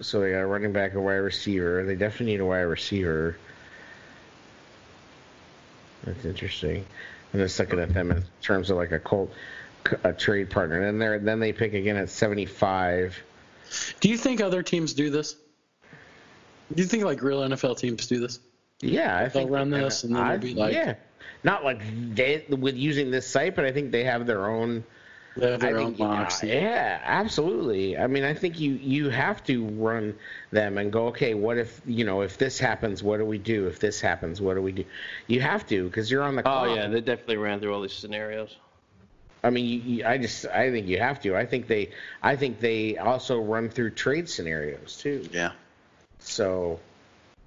So 0.00 0.20
they 0.20 0.32
got 0.32 0.40
a 0.40 0.46
running 0.46 0.72
back, 0.72 0.94
a 0.94 1.00
wide 1.00 1.14
receiver. 1.14 1.82
They 1.84 1.96
definitely 1.96 2.26
need 2.26 2.40
a 2.40 2.44
wide 2.44 2.60
receiver. 2.60 3.36
That's 6.04 6.24
interesting. 6.24 6.84
I'm 7.32 7.40
just 7.40 7.58
looking 7.58 7.80
at 7.80 7.92
them 7.92 8.12
in 8.12 8.22
terms 8.42 8.70
of 8.70 8.76
like 8.76 8.92
a 8.92 8.98
Colt, 9.00 9.32
a 10.04 10.12
trade 10.12 10.50
partner. 10.50 10.80
And 10.80 11.00
then 11.00 11.10
they 11.12 11.18
then 11.18 11.40
they 11.40 11.52
pick 11.52 11.74
again 11.74 11.96
at 11.96 12.10
75. 12.10 13.18
Do 14.00 14.08
you 14.08 14.16
think 14.16 14.40
other 14.40 14.62
teams 14.62 14.94
do 14.94 15.10
this? 15.10 15.34
Do 16.74 16.82
you 16.82 16.88
think 16.88 17.04
like 17.04 17.22
real 17.22 17.40
NFL 17.40 17.78
teams 17.78 18.06
do 18.06 18.20
this? 18.20 18.38
Yeah, 18.80 19.16
I 19.16 19.20
They'll 19.22 19.30
think 19.30 19.50
run 19.50 19.70
they- 19.70 19.80
this 19.80 20.04
and 20.04 20.14
then 20.14 20.22
I- 20.22 20.34
it'll 20.34 20.42
be 20.42 20.54
like- 20.54 20.74
yeah, 20.74 20.94
not 21.42 21.64
like 21.64 21.80
they 22.14 22.44
with 22.48 22.76
using 22.76 23.10
this 23.10 23.26
site, 23.26 23.56
but 23.56 23.64
I 23.64 23.72
think 23.72 23.90
they 23.92 24.04
have 24.04 24.26
their 24.26 24.46
own. 24.46 24.84
They 25.36 25.50
have 25.50 25.60
their 25.60 25.76
I 25.78 25.82
own 25.82 25.86
think, 25.94 25.98
yeah, 25.98 26.06
box. 26.06 26.42
yeah, 26.42 27.00
absolutely. 27.04 27.98
I 27.98 28.06
mean, 28.06 28.24
I 28.24 28.32
think 28.32 28.58
you 28.58 28.72
you 28.72 29.10
have 29.10 29.44
to 29.44 29.66
run 29.66 30.14
them 30.50 30.78
and 30.78 30.90
go, 30.90 31.08
okay, 31.08 31.34
what 31.34 31.58
if 31.58 31.80
you 31.86 32.04
know 32.04 32.22
if 32.22 32.38
this 32.38 32.58
happens, 32.58 33.02
what 33.02 33.18
do 33.18 33.24
we 33.26 33.36
do? 33.38 33.66
If 33.66 33.78
this 33.78 34.00
happens, 34.00 34.40
what 34.40 34.54
do 34.54 34.62
we 34.62 34.72
do? 34.72 34.84
You 35.26 35.40
have 35.42 35.66
to 35.68 35.84
because 35.84 36.10
you're 36.10 36.22
on 36.22 36.36
the. 36.36 36.42
Oh 36.46 36.74
yeah, 36.74 36.86
they 36.88 37.00
definitely 37.00 37.36
ran 37.36 37.60
through 37.60 37.74
all 37.74 37.82
these 37.82 37.92
scenarios. 37.92 38.56
I 39.44 39.50
mean, 39.50 39.66
you, 39.66 39.78
you, 39.96 40.06
I 40.06 40.16
just 40.18 40.46
I 40.46 40.70
think 40.70 40.86
you 40.86 40.98
have 40.98 41.20
to. 41.22 41.36
I 41.36 41.44
think 41.46 41.66
they 41.66 41.90
I 42.22 42.36
think 42.36 42.58
they 42.60 42.96
also 42.96 43.38
run 43.40 43.68
through 43.68 43.90
trade 43.90 44.28
scenarios 44.30 44.96
too. 44.98 45.28
Yeah. 45.32 45.52
So 46.18 46.80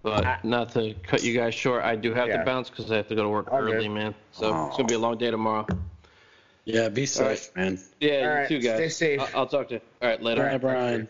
But 0.02 0.26
I- 0.26 0.40
not 0.44 0.72
to 0.74 0.94
cut 1.04 1.24
you 1.24 1.34
guys 1.38 1.54
short, 1.54 1.84
I 1.84 1.96
do 1.96 2.14
have 2.14 2.28
Yeah. 2.30 2.38
to 2.38 2.46
bounce 2.46 2.70
because 2.70 2.90
I 2.92 2.98
have 2.98 3.08
to 3.10 3.16
go 3.16 3.24
to 3.24 3.30
work 3.30 3.52
All 3.52 3.62
good. 3.62 3.76
early, 3.76 3.90
man. 3.90 4.16
So 4.32 4.68
it's 4.68 4.78
gonna 4.78 4.88
be 4.88 4.94
a 4.96 5.00
long 5.00 5.18
day 5.18 5.30
tomorrow. 5.32 5.68
Yeah, 6.66 6.90
be 6.90 7.06
safe, 7.06 7.50
right. 7.56 7.64
man. 7.66 7.80
Yeah, 8.00 8.12
All 8.12 8.22
you 8.22 8.30
right, 8.30 8.48
too, 8.48 8.60
guys. 8.60 8.76
stay 8.76 9.18
safe. 9.18 9.20
I'll, 9.34 9.42
I'll 9.42 9.48
talk 9.48 9.68
to 9.70 9.76
you. 9.76 9.82
All 10.02 10.08
right, 10.10 10.22
later. 10.22 10.44
All 10.44 10.50
right, 10.50 10.62
Brian. 10.62 11.08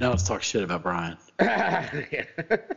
Now 0.00 0.10
let's 0.10 0.22
talk 0.26 0.42
shit 0.42 0.62
about 0.62 0.82
Brian. 0.82 1.16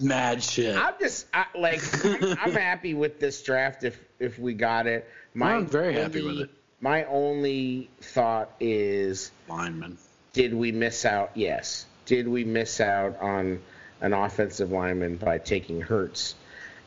Mad 0.02 0.44
shit. 0.44 0.76
I'm 0.76 0.94
just 1.00 1.28
I, 1.34 1.46
like 1.58 1.82
I'm, 2.06 2.24
I'm 2.41 2.52
happy 2.52 2.94
with 2.94 3.20
this 3.20 3.41
draft 3.41 3.84
if 3.84 4.00
if 4.20 4.38
we 4.40 4.54
got 4.54 4.88
it. 4.88 5.10
My 5.34 5.54
I'm 5.56 5.66
very 5.66 5.94
happy 5.94 6.22
only- 6.22 6.34
with 6.41 6.50
it. 6.50 6.56
My 6.82 7.04
only 7.06 7.90
thought 8.00 8.52
is, 8.62 9.32
Lineman. 9.50 9.98
did 10.32 10.54
we 10.54 10.72
miss 10.72 11.04
out? 11.06 11.32
Yes. 11.36 11.86
Did 12.06 12.26
we 12.28 12.46
miss 12.46 12.80
out 12.80 13.20
on 13.20 13.62
an 14.01 14.13
offensive 14.13 14.71
lineman 14.71 15.17
by 15.17 15.38
taking 15.38 15.81
Hurts? 15.81 16.35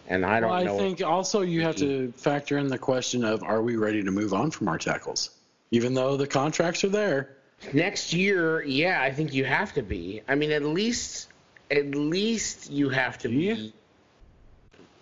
And 0.09 0.27
I 0.27 0.41
don't 0.41 0.43
know. 0.43 0.49
Well, 0.49 0.61
I 0.61 0.65
know. 0.65 0.79
think 0.79 1.03
also 1.03 1.43
you 1.43 1.63
have 1.63 1.77
to 1.77 2.13
factor 2.17 2.59
in 2.59 2.69
the 2.69 2.79
question 2.79 3.25
of 3.25 3.43
are 3.43 3.63
we 3.63 3.77
ready 3.77 4.03
to 4.03 4.11
move 4.11 4.35
on 4.35 4.51
from 4.51 4.69
our 4.69 4.79
tackles? 4.79 5.31
Even 5.71 5.95
though 5.95 6.17
the 6.17 6.27
contracts 6.27 6.85
are 6.85 6.89
there. 6.89 7.37
Next 7.73 8.13
year, 8.13 8.63
yeah, 8.63 9.01
I 9.01 9.13
think 9.13 9.33
you 9.33 9.45
have 9.45 9.73
to 9.75 9.83
be. 9.83 10.23
I 10.29 10.35
mean, 10.35 10.51
at 10.51 10.65
least, 10.65 11.29
at 11.71 11.95
least 11.95 12.71
you 12.71 12.89
have 12.89 13.19
to 13.19 13.29
be. 13.29 13.73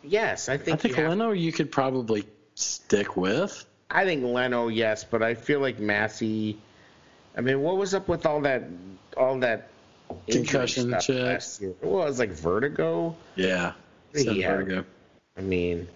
Yes, 0.03 0.49
I 0.49 0.59
think 0.59 0.75
I 0.75 0.77
think. 0.77 0.97
you 0.97 1.09
Leno 1.09 1.33
you 1.33 1.53
could 1.53 1.73
probably 1.73 2.25
stick 2.55 3.17
with. 3.17 3.65
I 3.91 4.05
think 4.05 4.23
Leno, 4.23 4.69
yes, 4.69 5.05
but 5.05 5.23
I 5.23 5.35
feel 5.35 5.61
like 5.61 5.79
Massie. 5.79 6.59
I 7.37 7.41
mean, 7.41 7.61
what 7.61 7.77
was 7.77 7.95
up 7.95 8.09
with 8.09 8.27
all 8.27 8.41
that, 8.43 8.65
all 9.17 9.39
that 9.41 9.69
Concussion 10.29 10.95
shit. 11.01 11.45
Well, 11.83 12.03
it 12.03 12.07
was 12.07 12.19
like 12.19 12.31
vertigo. 12.31 13.17
Yeah. 13.37 13.73
Said 14.15 14.37
Yeah. 14.37 14.57
Vertigo. 14.57 14.85
I 15.37 15.41
mean, 15.43 15.89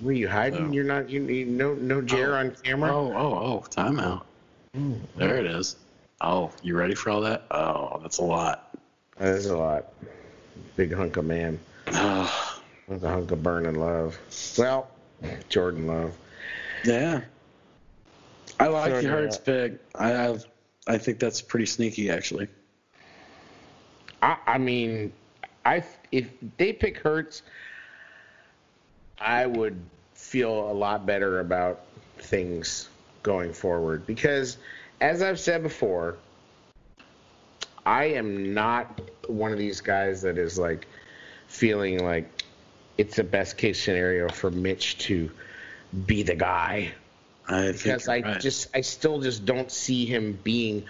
were 0.00 0.12
you 0.12 0.28
hiding? 0.28 0.68
Oh. 0.68 0.72
You're 0.72 0.84
not. 0.84 1.10
You 1.10 1.20
need 1.20 1.48
no 1.48 1.74
no 1.74 2.00
Jer 2.02 2.34
Oh. 2.34 2.38
on 2.38 2.50
camera. 2.62 2.94
Oh, 2.94 3.12
oh, 3.12 3.34
oh, 3.34 3.64
timeout. 3.70 4.22
Hmm. 4.74 4.94
There 5.16 5.36
it 5.36 5.46
is. 5.46 5.76
Oh, 6.20 6.50
you 6.62 6.76
ready 6.76 6.94
for 6.94 7.10
all 7.10 7.20
that? 7.22 7.44
Oh, 7.50 7.98
that's 8.02 8.18
a 8.18 8.24
lot. 8.24 8.76
That 9.18 9.34
is 9.34 9.46
a 9.46 9.56
lot. 9.56 9.92
Big 10.76 10.92
hunk 10.94 11.16
of 11.16 11.24
man. 11.24 11.58
Oh, 11.88 12.60
That's 12.88 13.02
a 13.02 13.08
hunk 13.08 13.30
of 13.30 13.42
burning 13.42 13.74
love. 13.74 14.18
Well, 14.56 14.88
Jordan 15.48 15.86
Love. 15.86 16.12
yeah. 16.84 17.20
I 18.58 18.68
like 18.68 18.92
the 18.94 19.02
yeah. 19.02 19.08
Hurts 19.10 19.38
pick. 19.38 19.80
I 19.94 20.08
have, 20.08 20.44
I 20.86 20.98
think 20.98 21.18
that's 21.18 21.42
pretty 21.42 21.66
sneaky, 21.66 22.10
actually. 22.10 22.48
I, 24.22 24.36
I 24.46 24.58
mean, 24.58 25.12
I 25.64 25.84
if 26.10 26.30
they 26.56 26.72
pick 26.72 26.98
Hurts, 26.98 27.42
I 29.18 29.46
would 29.46 29.78
feel 30.14 30.70
a 30.70 30.72
lot 30.72 31.04
better 31.04 31.40
about 31.40 31.80
things 32.18 32.88
going 33.22 33.52
forward 33.52 34.06
because, 34.06 34.56
as 35.00 35.22
I've 35.22 35.40
said 35.40 35.62
before, 35.62 36.16
I 37.84 38.04
am 38.04 38.54
not 38.54 39.00
one 39.26 39.52
of 39.52 39.58
these 39.58 39.80
guys 39.80 40.22
that 40.22 40.38
is 40.38 40.58
like 40.58 40.86
feeling 41.48 42.04
like 42.04 42.44
it's 42.98 43.16
the 43.16 43.24
best 43.24 43.58
case 43.58 43.82
scenario 43.82 44.28
for 44.28 44.50
Mitch 44.50 44.98
to 44.98 45.30
be 46.06 46.22
the 46.22 46.34
guy 46.34 46.92
I 47.48 47.72
think 47.72 47.82
because 47.82 48.08
I 48.08 48.20
right. 48.20 48.40
just 48.40 48.68
I 48.74 48.80
still 48.80 49.20
just 49.20 49.44
don't 49.44 49.70
see 49.70 50.06
him 50.06 50.38
being 50.42 50.84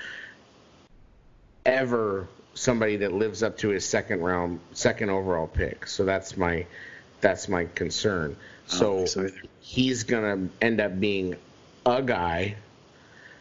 ever 1.64 2.28
somebody 2.54 2.96
that 2.96 3.12
lives 3.12 3.42
up 3.42 3.58
to 3.58 3.68
his 3.70 3.84
second 3.84 4.20
round 4.20 4.60
second 4.72 5.10
overall 5.10 5.46
pick. 5.46 5.86
So 5.86 6.04
that's 6.04 6.36
my 6.36 6.66
that's 7.20 7.48
my 7.48 7.66
concern. 7.74 8.36
So, 8.66 8.98
oh, 9.00 9.04
so 9.06 9.28
he's 9.60 10.04
gonna 10.04 10.48
end 10.60 10.80
up 10.80 10.98
being 10.98 11.36
a 11.86 12.02
guy, 12.02 12.56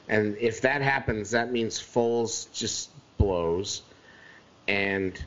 and 0.10 0.36
if 0.38 0.62
that 0.62 0.82
happens, 0.82 1.32
that 1.32 1.52
means 1.52 1.80
Foles 1.80 2.52
just 2.54 2.90
blows, 3.18 3.82
and 4.68 5.24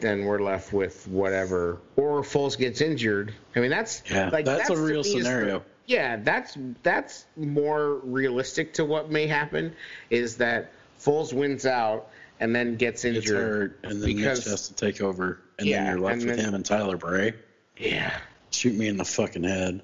then 0.00 0.24
we're 0.24 0.40
left 0.40 0.72
with 0.72 1.06
whatever. 1.08 1.78
Or 1.96 2.22
Foles 2.22 2.56
gets 2.58 2.80
injured. 2.80 3.34
I 3.54 3.60
mean, 3.60 3.70
that's 3.70 4.02
Yeah, 4.10 4.30
like 4.30 4.44
that's 4.44 4.70
a 4.70 4.76
real 4.76 5.00
is 5.00 5.12
the- 5.12 5.22
scenario. 5.22 5.62
yeah, 5.86 6.16
that's 6.16 6.56
that's 6.82 7.26
more 7.36 7.94
realistic 7.96 8.74
to 8.74 8.84
what 8.84 9.10
may 9.10 9.26
happen. 9.26 9.74
Is 10.10 10.36
that 10.38 10.70
Foles 11.00 11.32
wins 11.32 11.66
out 11.66 12.08
and 12.42 12.54
then 12.54 12.74
gets 12.76 13.04
Gets 13.04 13.16
injured 13.16 13.36
hurt, 13.36 13.78
and 13.84 14.02
then 14.02 14.16
because 14.16 14.40
Mitch 14.40 14.50
has 14.50 14.68
to 14.68 14.74
take 14.74 15.00
over, 15.00 15.38
and 15.58 15.68
Yeah, 15.68 15.84
then 15.84 15.92
you're 15.92 16.00
left 16.00 16.16
with 16.24 16.36
then- 16.36 16.38
him 16.48 16.54
and 16.54 16.64
Tyler 16.64 16.96
Bray. 16.96 17.34
yeah, 17.78 18.18
Shoot 18.50 18.74
me 18.76 18.88
in 18.88 18.96
the 18.96 19.04
fucking 19.04 19.44
head. 19.44 19.80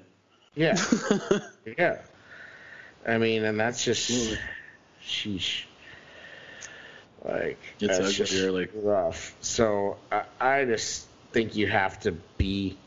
yeah, 0.55 0.75
yeah. 1.77 1.99
I 3.07 3.17
mean, 3.17 3.45
and 3.45 3.57
that's 3.59 3.83
just 3.83 4.11
sheesh. 5.03 5.63
Like 7.23 7.57
Gets 7.79 7.97
that's 7.97 8.13
just 8.13 8.33
early. 8.35 8.67
rough. 8.73 9.35
So 9.41 9.97
I, 10.11 10.23
I 10.39 10.65
just 10.65 11.07
think 11.31 11.55
you 11.55 11.67
have 11.67 11.99
to 12.01 12.11
be 12.37 12.77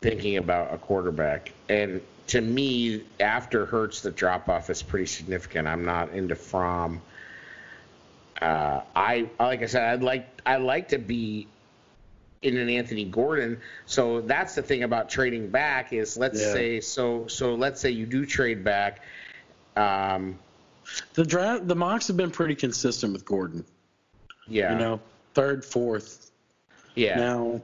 thinking 0.00 0.36
about 0.38 0.72
a 0.74 0.78
quarterback. 0.78 1.52
And 1.68 2.00
to 2.28 2.40
me, 2.40 3.02
after 3.20 3.64
Hurts, 3.66 4.00
the 4.02 4.10
drop 4.10 4.48
off 4.48 4.68
is 4.70 4.82
pretty 4.82 5.06
significant. 5.06 5.68
I'm 5.68 5.84
not 5.84 6.10
into 6.12 6.34
Fromm. 6.34 7.00
Uh, 8.40 8.82
I 8.94 9.28
like 9.40 9.62
I 9.62 9.66
said, 9.66 9.82
I'd 9.82 10.02
like 10.02 10.26
I 10.44 10.56
like 10.56 10.88
to 10.88 10.98
be 10.98 11.46
in 12.42 12.56
an 12.58 12.68
Anthony 12.68 13.04
Gordon. 13.04 13.58
So 13.86 14.20
that's 14.20 14.54
the 14.54 14.62
thing 14.62 14.82
about 14.82 15.08
trading 15.08 15.48
back 15.48 15.92
is 15.92 16.16
let's 16.16 16.40
Yeah. 16.40 16.52
say 16.52 16.80
so 16.80 17.26
so 17.28 17.54
let's 17.54 17.80
say 17.80 17.90
you 17.90 18.06
do 18.06 18.26
trade 18.26 18.62
back. 18.62 19.00
Um, 19.76 20.38
The 21.14 21.24
draft, 21.24 21.66
the 21.66 21.74
mocks 21.74 22.06
have 22.08 22.16
been 22.16 22.30
pretty 22.30 22.54
consistent 22.54 23.12
with 23.12 23.24
Gordon. 23.24 23.64
yeah, 24.46 24.72
You 24.72 24.78
know, 24.78 25.00
third, 25.34 25.64
fourth. 25.64 26.30
yeah. 26.94 27.18
Now, 27.18 27.60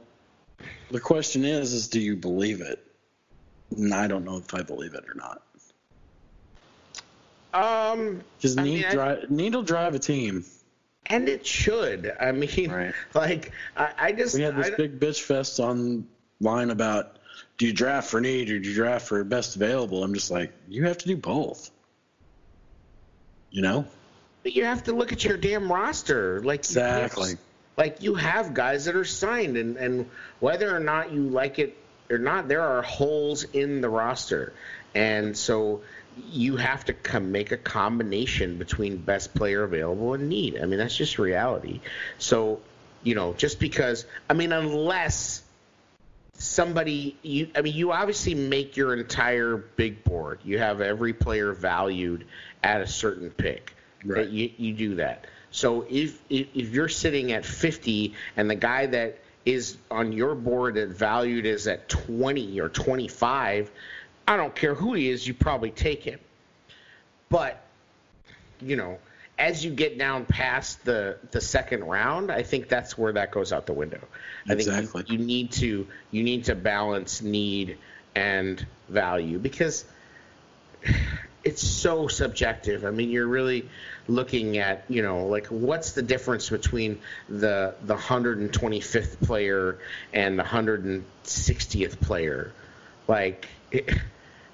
the 0.91 0.99
question 0.99 1.45
is, 1.45 1.71
is 1.73 1.87
do 1.87 1.99
you 2.01 2.15
believe 2.15 2.59
it? 2.61 2.85
And 3.77 3.93
I 3.93 4.07
don't 4.07 4.25
know 4.25 4.37
if 4.37 4.53
I 4.53 4.61
believe 4.61 4.93
it 4.93 5.05
or 5.07 5.13
not. 5.15 5.41
um, 7.53 8.21
Because 8.37 8.57
I 8.57 8.63
need, 8.63 8.75
mean, 8.81 8.85
I- 8.85 8.91
drive, 8.93 9.31
need 9.31 9.55
will 9.55 9.63
drive 9.63 9.95
a 9.95 9.99
team. 9.99 10.43
And 11.07 11.27
it 11.29 11.45
should. 11.45 12.13
I 12.19 12.31
mean, 12.31 12.71
Right. 12.71 12.93
like 13.13 13.51
I, 13.75 13.93
I 13.97 14.11
just 14.11 14.35
We 14.35 14.41
had 14.41 14.55
this 14.55 14.67
I- 14.67 14.75
big 14.75 14.99
bitch 14.99 15.21
fest 15.21 15.59
online 15.59 16.69
about 16.69 17.17
do 17.57 17.67
you 17.67 17.73
draft 17.73 18.09
for 18.09 18.19
need 18.21 18.49
or 18.49 18.59
do 18.59 18.69
you 18.69 18.75
draft 18.75 19.07
for 19.07 19.23
best 19.23 19.55
available? 19.55 20.03
I'm 20.03 20.13
just 20.13 20.31
like, 20.31 20.51
you 20.67 20.85
have 20.85 20.97
to 20.99 21.07
do 21.07 21.15
both. 21.17 21.69
You 23.51 23.61
know? 23.61 23.85
But 24.41 24.55
you 24.55 24.65
have 24.65 24.83
to 24.85 24.93
look 24.93 25.11
at 25.13 25.23
your 25.23 25.37
damn 25.37 25.71
roster. 25.71 26.41
Like 26.41 26.59
Exactly. 26.61 27.35
Like 27.77 28.01
you 28.03 28.15
have 28.15 28.53
guys 28.53 28.85
that 28.85 28.95
are 28.95 29.05
signed, 29.05 29.57
and 29.57 29.77
and 29.77 30.09
whether 30.39 30.75
or 30.75 30.79
not 30.79 31.11
you 31.11 31.21
like 31.29 31.57
it 31.59 31.75
or 32.09 32.17
not, 32.19 32.47
there 32.47 32.61
are 32.61 32.81
holes 32.83 33.45
in 33.45 33.81
the 33.81 33.89
roster, 33.89 34.53
and 34.93 35.35
so 35.35 35.81
you 36.29 36.57
have 36.57 36.85
to 36.85 36.93
come 36.93 37.31
make 37.31 37.51
a 37.51 37.57
combination 37.57 38.57
between 38.57 38.97
best 38.97 39.33
player 39.33 39.63
available 39.63 40.13
and 40.13 40.29
need. 40.29 40.59
I 40.59 40.65
mean, 40.65 40.79
that's 40.79 40.95
just 40.95 41.17
reality. 41.17 41.81
So, 42.17 42.61
you 43.03 43.15
know, 43.15 43.33
just 43.33 43.59
because 43.59 44.05
I 44.29 44.33
mean, 44.33 44.51
unless 44.51 45.43
somebody 46.35 47.15
you 47.21 47.49
I 47.55 47.61
mean 47.61 47.75
you 47.75 47.91
obviously 47.91 48.35
make 48.35 48.75
your 48.75 48.95
entire 48.95 49.57
big 49.57 50.03
board. 50.03 50.39
You 50.43 50.59
have 50.59 50.81
every 50.81 51.13
player 51.13 51.53
valued 51.53 52.25
at 52.63 52.81
a 52.81 52.87
certain 52.87 53.29
pick. 53.29 53.73
Right. 54.05 54.27
you, 54.27 54.51
you 54.57 54.73
do 54.73 54.95
that. 54.95 55.25
So 55.51 55.85
if, 55.89 56.19
if 56.29 56.47
if 56.53 56.69
you're 56.71 56.89
sitting 56.89 57.31
at 57.31 57.45
50 57.45 58.13
and 58.35 58.49
the 58.49 58.55
guy 58.55 58.87
that 58.87 59.19
is 59.45 59.77
on 59.91 60.11
your 60.13 60.35
board 60.35 60.75
that 60.75 60.89
valued 60.89 61.45
is 61.45 61.67
at 61.67 61.89
20 61.89 62.59
or 62.59 62.69
25, 62.69 63.71
I 64.27 64.37
don't 64.37 64.55
care 64.55 64.73
who 64.73 64.93
he 64.93 65.09
is, 65.09 65.27
you 65.27 65.33
probably 65.33 65.71
take 65.71 66.03
him. 66.03 66.19
But 67.29 67.61
you 68.61 68.75
know, 68.75 68.99
as 69.37 69.65
you 69.65 69.71
get 69.71 69.97
down 69.97 70.25
past 70.25 70.85
the 70.85 71.17
the 71.31 71.41
second 71.41 71.83
round, 71.83 72.31
I 72.31 72.43
think 72.43 72.69
that's 72.69 72.97
where 72.97 73.13
that 73.13 73.31
goes 73.31 73.51
out 73.51 73.65
the 73.65 73.73
window. 73.73 74.01
I 74.47 74.53
Exactly. 74.53 75.03
think 75.03 75.09
you, 75.09 75.17
you 75.17 75.25
need 75.25 75.51
to 75.53 75.87
you 76.11 76.23
need 76.23 76.45
to 76.45 76.55
balance 76.55 77.21
need 77.21 77.77
and 78.15 78.65
value 78.89 79.39
because 79.39 79.85
it's 81.43 81.65
so 81.67 82.07
subjective. 82.07 82.85
I 82.85 82.91
mean, 82.91 83.09
you're 83.09 83.27
really 83.27 83.67
looking 84.07 84.57
at, 84.57 84.85
you 84.87 85.01
know, 85.01 85.25
like 85.25 85.47
what's 85.47 85.91
the 85.91 86.01
difference 86.01 86.49
between 86.49 86.99
the 87.27 87.75
the 87.83 87.95
125th 87.95 89.19
player 89.25 89.77
and 90.13 90.39
the 90.39 90.43
160th 90.43 91.99
player? 91.99 92.51
Like 93.07 93.47
it, 93.73 93.89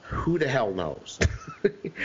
who 0.03 0.39
the 0.39 0.47
hell 0.47 0.73
knows? 0.73 1.19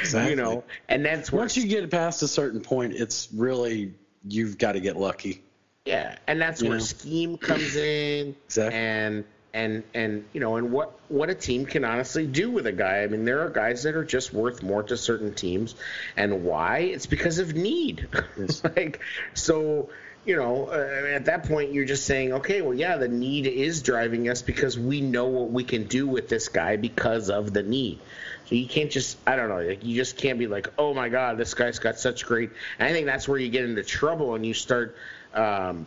Exactly. 0.03 0.31
you 0.31 0.37
know, 0.37 0.65
and 0.89 1.05
that's 1.05 1.31
where 1.31 1.43
Once 1.43 1.57
you 1.57 1.69
get 1.69 1.89
past 1.91 2.23
a 2.23 2.29
certain 2.29 2.61
point, 2.61 2.95
it's 2.95 3.29
really 3.33 3.95
you've 4.29 4.59
got 4.59 4.73
to 4.73 4.81
get 4.81 4.97
lucky. 4.97 5.43
Yeah, 5.85 6.17
and 6.27 6.41
that's 6.41 6.61
You 6.61 6.71
where 6.71 6.79
know? 6.79 6.85
scheme 6.85 7.39
comes 7.39 7.77
in, 7.77 8.35
Exactly. 8.47 8.77
and 8.79 9.25
and 9.53 9.85
and 9.95 10.25
you 10.33 10.41
know, 10.41 10.57
and 10.57 10.73
what 10.73 10.99
what 11.09 11.31
a 11.31 11.35
team 11.37 11.67
can 11.67 11.85
honestly 11.85 12.27
do 12.27 12.51
with 12.51 12.67
a 12.67 12.73
guy. 12.73 13.03
I 13.03 13.07
mean, 13.07 13.25
there 13.25 13.43
are 13.43 13.51
guys 13.51 13.85
that 13.85 13.95
are 13.95 14.05
just 14.05 14.33
worth 14.35 14.63
more 14.63 14.83
to 14.83 14.97
certain 14.97 15.33
teams, 15.35 15.77
and 16.17 16.45
why? 16.45 16.79
It's 16.79 17.07
because 17.07 17.39
of 17.39 17.55
need. 17.55 18.09
Yes. 18.37 18.63
like 18.65 19.01
so. 19.35 19.91
You 20.25 20.37
know, 20.37 20.69
uh, 20.69 21.07
at 21.15 21.27
that 21.27 21.45
point, 21.45 21.73
you're 21.73 21.85
just 21.85 22.07
saying, 22.07 22.33
okay, 22.33 22.63
well, 22.63 22.73
yeah, 22.73 22.97
the 22.97 23.09
need 23.09 23.47
is 23.47 23.83
driving 23.83 24.29
us 24.31 24.41
because 24.41 24.79
we 24.79 25.03
know 25.03 25.27
what 25.27 25.51
we 25.51 25.65
can 25.65 25.85
do 25.85 26.07
with 26.07 26.29
this 26.31 26.49
guy 26.49 26.77
because 26.77 27.29
of 27.29 27.53
the 27.53 27.63
need. 27.63 27.99
So 28.47 28.55
you 28.55 28.67
can't 28.67 28.91
just, 28.91 29.19
I 29.27 29.37
don't 29.37 29.49
know, 29.51 29.61
like 29.61 29.85
you 29.85 29.95
just 29.97 30.17
can't 30.17 30.39
be 30.39 30.47
like, 30.47 30.69
oh 30.79 30.95
my 30.95 31.09
God, 31.11 31.37
this 31.37 31.53
guy's 31.53 31.79
got 31.79 31.99
such 31.99 32.25
great. 32.25 32.51
And 32.79 32.89
I 32.89 32.93
think 32.93 33.07
that's 33.07 33.29
where 33.29 33.39
you 33.39 33.51
get 33.51 33.65
into 33.65 33.83
trouble 33.83 34.35
and 34.35 34.45
you 34.47 34.55
start 34.55 34.97
um, 35.35 35.87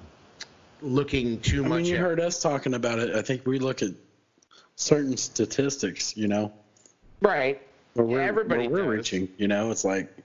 looking 0.82 1.40
too 1.40 1.66
I 1.66 1.68
much. 1.68 1.78
mean, 1.78 1.86
you 1.88 1.96
at- 1.96 2.02
heard 2.02 2.20
us 2.20 2.42
talking 2.42 2.74
about 2.76 3.00
it. 3.00 3.16
I 3.16 3.24
think 3.24 3.46
we 3.48 3.58
look 3.60 3.82
at 3.82 3.92
certain 4.76 5.18
statistics, 5.18 6.16
you 6.16 6.28
know, 6.28 6.54
right? 7.22 7.62
where 7.94 8.06
we're, 8.06 8.22
everybody 8.22 8.68
where 8.68 8.86
we're 8.86 8.98
does. 8.98 9.12
reaching. 9.12 9.30
You 9.38 9.48
know, 9.48 9.72
it's 9.72 9.84
like 9.84 10.16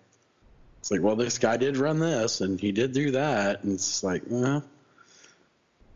it's 0.82 0.90
like, 0.90 1.00
well, 1.00 1.14
this 1.14 1.38
guy 1.38 1.56
did 1.58 1.76
run 1.76 2.00
this 2.00 2.40
and 2.40 2.58
he 2.58 2.72
did 2.72 2.92
do 2.92 3.12
that, 3.12 3.62
and 3.62 3.74
it's 3.74 4.02
like, 4.02 4.22
well, 4.26 4.64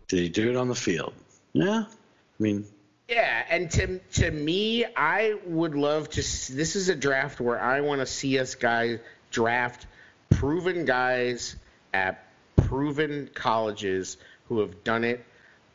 did 0.06 0.20
he 0.20 0.28
do 0.28 0.48
it 0.48 0.56
on 0.56 0.68
the 0.68 0.76
field? 0.76 1.12
Yeah, 1.52 1.86
I 1.88 2.42
mean, 2.42 2.64
Yeah, 3.08 3.42
and 3.50 3.68
to 3.72 3.98
to 3.98 4.30
me, 4.30 4.84
I 4.96 5.34
would 5.44 5.74
love 5.74 6.08
to. 6.10 6.20
This 6.20 6.76
is 6.76 6.88
a 6.88 6.94
draft 6.94 7.40
where 7.40 7.60
I 7.60 7.80
want 7.80 8.00
to 8.00 8.06
see 8.06 8.38
us 8.38 8.54
guys 8.54 9.00
draft 9.32 9.88
proven 10.30 10.84
guys 10.84 11.56
at 11.92 12.24
proven 12.54 13.28
colleges 13.34 14.18
who 14.48 14.60
have 14.60 14.84
done 14.84 15.02
it 15.02 15.24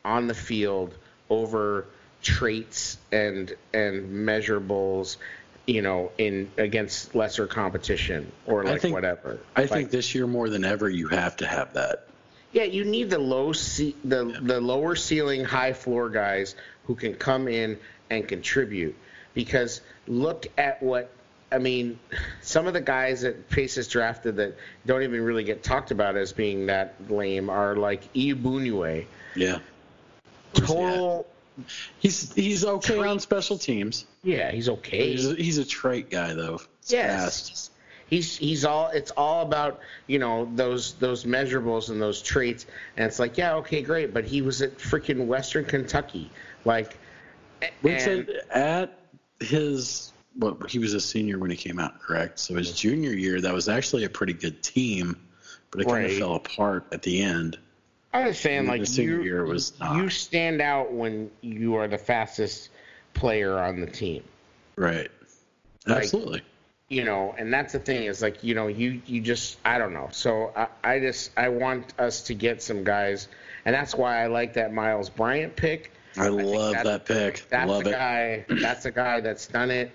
on 0.06 0.28
the 0.28 0.34
field 0.34 0.96
over 1.30 1.86
traits 2.22 2.98
and 3.12 3.54
and 3.74 4.26
measurables, 4.26 5.18
you 5.68 5.82
know, 5.82 6.12
in 6.18 6.52
against 6.58 7.14
lesser 7.16 7.48
competition 7.48 8.32
or 8.46 8.66
I 8.66 8.72
like 8.72 8.82
think- 8.82 8.94
whatever. 8.96 9.40
I 9.56 9.62
Like- 9.62 9.70
think 9.70 9.92
this 9.92 10.14
year 10.16 10.28
more 10.28 10.50
than 10.50 10.66
ever, 10.66 10.90
you 10.90 11.08
have 11.10 11.38
to 11.38 11.48
have 11.48 11.74
that. 11.74 12.08
Yeah, 12.52 12.64
you 12.64 12.84
need 12.84 13.10
the 13.10 13.20
low 13.20 13.54
ce- 13.54 13.94
the 14.04 14.26
the 14.42 14.60
lower 14.60 14.96
ceiling, 14.96 15.44
high 15.46 15.74
floor 15.74 16.10
guys 16.10 16.56
who 16.86 16.96
can 16.96 17.14
come 17.14 17.48
in 17.48 17.78
and 18.10 18.28
contribute. 18.28 18.96
Because 19.34 19.80
look 20.08 20.48
at 20.58 20.84
what 20.84 21.10
I 21.54 21.58
mean, 21.60 22.00
some 22.42 22.68
of 22.68 22.74
the 22.74 22.82
guys 22.82 23.22
that 23.22 23.50
Pace 23.50 23.76
has 23.76 23.88
drafted 23.88 24.38
that 24.38 24.58
don't 24.86 25.04
even 25.04 25.22
really 25.22 25.44
get 25.44 25.64
talked 25.64 25.92
about 25.92 26.16
as 26.18 26.32
being 26.34 26.66
that 26.68 26.96
lame 27.10 27.50
are 27.50 27.76
like 27.76 28.12
Iyiegbuniwe. 28.14 29.06
Yeah, 29.36 29.60
Total, 30.54 31.26
he's 32.00 32.34
he's 32.34 32.66
okay 32.66 32.96
Trait- 32.98 33.08
on 33.10 33.20
special 33.20 33.58
teams. 33.58 34.06
yeah, 34.24 34.52
he's 34.52 34.70
okay. 34.70 35.12
He's 35.12 35.30
a, 35.32 35.36
he's 35.36 35.58
a 35.58 35.66
trait 35.66 36.10
guy 36.10 36.34
though. 36.34 36.60
It's 36.80 36.92
fast. 36.92 37.50
Yes. 37.50 37.70
He's 38.08 38.38
he's 38.38 38.66
all 38.66 38.90
it's 38.90 39.12
all 39.12 39.42
about, 39.44 39.80
you 40.08 40.20
know, 40.20 40.50
those 40.56 40.94
those 40.96 41.24
measurables 41.24 41.90
and 41.90 42.02
those 42.02 42.22
traits 42.22 42.66
and 42.98 43.06
it's 43.06 43.20
like, 43.20 43.38
yeah, 43.38 43.56
okay, 43.56 43.82
great, 43.82 44.14
but 44.14 44.26
he 44.26 44.42
was 44.42 44.62
at 44.62 44.78
freaking 44.78 45.28
Western 45.28 45.64
Kentucky. 45.66 46.30
Like 46.66 46.98
We 47.82 47.94
and- 47.94 48.30
at 48.52 49.00
his 49.40 50.12
what 50.36 50.70
he 50.70 50.80
was 50.80 50.94
a 50.94 51.00
senior 51.02 51.40
when 51.40 51.52
he 51.52 51.58
came 51.58 51.80
out, 51.80 52.00
correct? 52.00 52.40
So 52.40 52.56
his 52.56 52.72
junior 52.74 53.12
year, 53.12 53.42
that 53.42 53.54
was 53.54 53.68
actually 53.70 54.06
a 54.06 54.10
pretty 54.10 54.34
good 54.34 54.62
team, 54.64 55.18
but 55.72 55.82
it 55.82 55.88
kind 55.88 56.06
of 56.06 56.18
fell 56.18 56.36
apart 56.36 56.86
at 56.92 57.02
the 57.02 57.22
end. 57.22 57.58
I 58.14 58.28
was 58.28 58.38
saying, 58.40 58.68
like 58.68 58.98
you, 58.98 59.22
year 59.24 59.46
was 59.46 59.80
not. 59.80 59.96
you 59.96 60.10
stand 60.10 60.62
out 60.62 60.92
when 60.92 61.32
you 61.42 61.76
are 61.76 61.88
the 61.88 61.98
fastest 61.98 62.70
player 63.14 63.58
on 63.58 63.80
the 63.80 63.88
team. 63.88 64.24
Right. 64.76 65.10
Like- 65.86 66.04
Absolutely. 66.04 66.42
You 66.90 67.06
know, 67.06 67.34
and 67.38 67.54
that's 67.54 67.72
the 67.72 67.80
thing 67.80 68.04
is 68.04 68.22
like 68.22 68.44
you 68.44 68.54
know 68.54 68.68
you 68.68 69.02
you 69.06 69.22
just 69.22 69.58
I 69.64 69.78
don't 69.78 69.94
know. 69.94 70.10
So 70.12 70.52
I, 70.54 70.68
I 70.84 71.00
just 71.00 71.32
I 71.38 71.48
want 71.48 71.98
us 71.98 72.24
to 72.24 72.34
get 72.34 72.62
some 72.62 72.84
guys, 72.84 73.30
and 73.64 73.74
that's 73.74 73.96
why 73.96 74.22
I 74.22 74.28
like 74.28 74.56
that 74.56 74.74
Miles 74.74 75.10
Bryant 75.10 75.56
pick. 75.56 75.94
I, 76.18 76.28
think 76.28 76.42
love 76.44 76.74
that- 76.74 76.84
that 76.84 77.06
pick. 77.06 77.46
That's 77.50 77.70
love 77.70 77.86
a 77.86 77.90
it. 77.90 77.92
guy. 77.94 78.46
That's 78.62 78.84
a 78.84 78.92
guy 78.92 79.22
that's 79.22 79.48
done 79.48 79.72
it. 79.72 79.90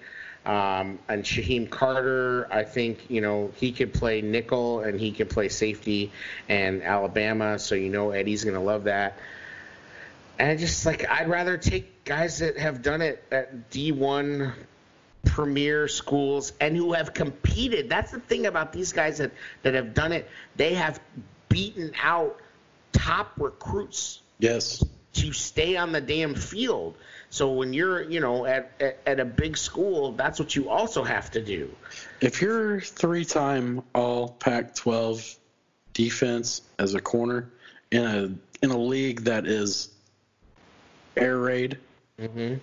Um, 0.47 1.01
and 1.09 1.24
Shyheim 1.24 1.68
Carter, 1.68 2.47
I 2.52 2.62
think 2.62 3.10
you 3.10 3.20
know 3.20 3.51
he 3.56 3.73
could 3.73 3.93
play 3.93 4.20
nickel 4.23 4.81
and 4.81 4.98
he 4.98 5.10
could 5.10 5.28
play 5.28 5.48
safety, 5.48 6.12
and 6.48 6.82
Alabama. 6.82 7.59
So 7.59 7.74
you 7.74 7.90
know 7.90 8.12
Eddie's 8.12 8.44
gonna 8.44 8.62
love 8.62 8.85
that. 8.85 9.18
And 10.39 10.51
I 10.51 10.56
just 10.56 10.86
like 10.86 11.09
I'd 11.09 11.28
rather 11.28 11.59
take 11.59 12.05
guys 12.05 12.39
that 12.39 12.59
have 12.59 12.81
done 12.82 13.02
it 13.02 13.24
at 13.32 13.70
D1 13.70 14.52
premier 15.24 15.89
schools 15.89 16.52
and 16.60 16.77
who 16.77 16.93
have 16.93 17.12
competed. 17.12 17.89
That's 17.89 18.12
the 18.12 18.20
thing 18.20 18.47
about 18.47 18.73
these 18.73 18.93
guys 18.93 19.18
that 19.18 19.32
that 19.62 19.74
have 19.74 19.94
done 19.94 20.12
it. 20.12 20.28
They 20.55 20.74
have 20.74 21.01
beaten 21.48 21.93
out 22.01 22.39
top 22.93 23.32
recruits 23.39 24.20
Yes. 24.39 24.85
to 25.14 25.32
stay 25.32 25.77
on 25.77 25.93
the 25.93 26.01
damn 26.01 26.35
field. 26.35 26.97
So 27.31 27.53
when 27.53 27.73
you're, 27.73 28.03
you 28.03 28.20
know, 28.20 28.47
at, 28.47 28.73
at, 28.81 28.98
at 29.07 29.20
a 29.20 29.24
big 29.24 29.57
school, 29.57 30.12
that's 30.12 30.39
what 30.39 30.55
you 30.57 30.70
also 30.70 31.03
have 31.05 31.31
to 31.32 31.43
do. 31.43 31.70
If 32.20 32.40
you're 32.40 32.81
three-time 32.81 33.82
All 33.94 34.28
Pac-12 34.28 35.36
defense 35.93 36.62
as 36.78 36.94
a 36.94 37.01
corner 37.01 37.51
in 37.90 38.05
a 38.05 38.65
in 38.65 38.70
a 38.70 38.78
league 38.78 39.24
that 39.24 39.47
is 39.47 39.89
air 41.16 41.39
raid, 41.39 41.78
Mm-hmm. 42.20 42.55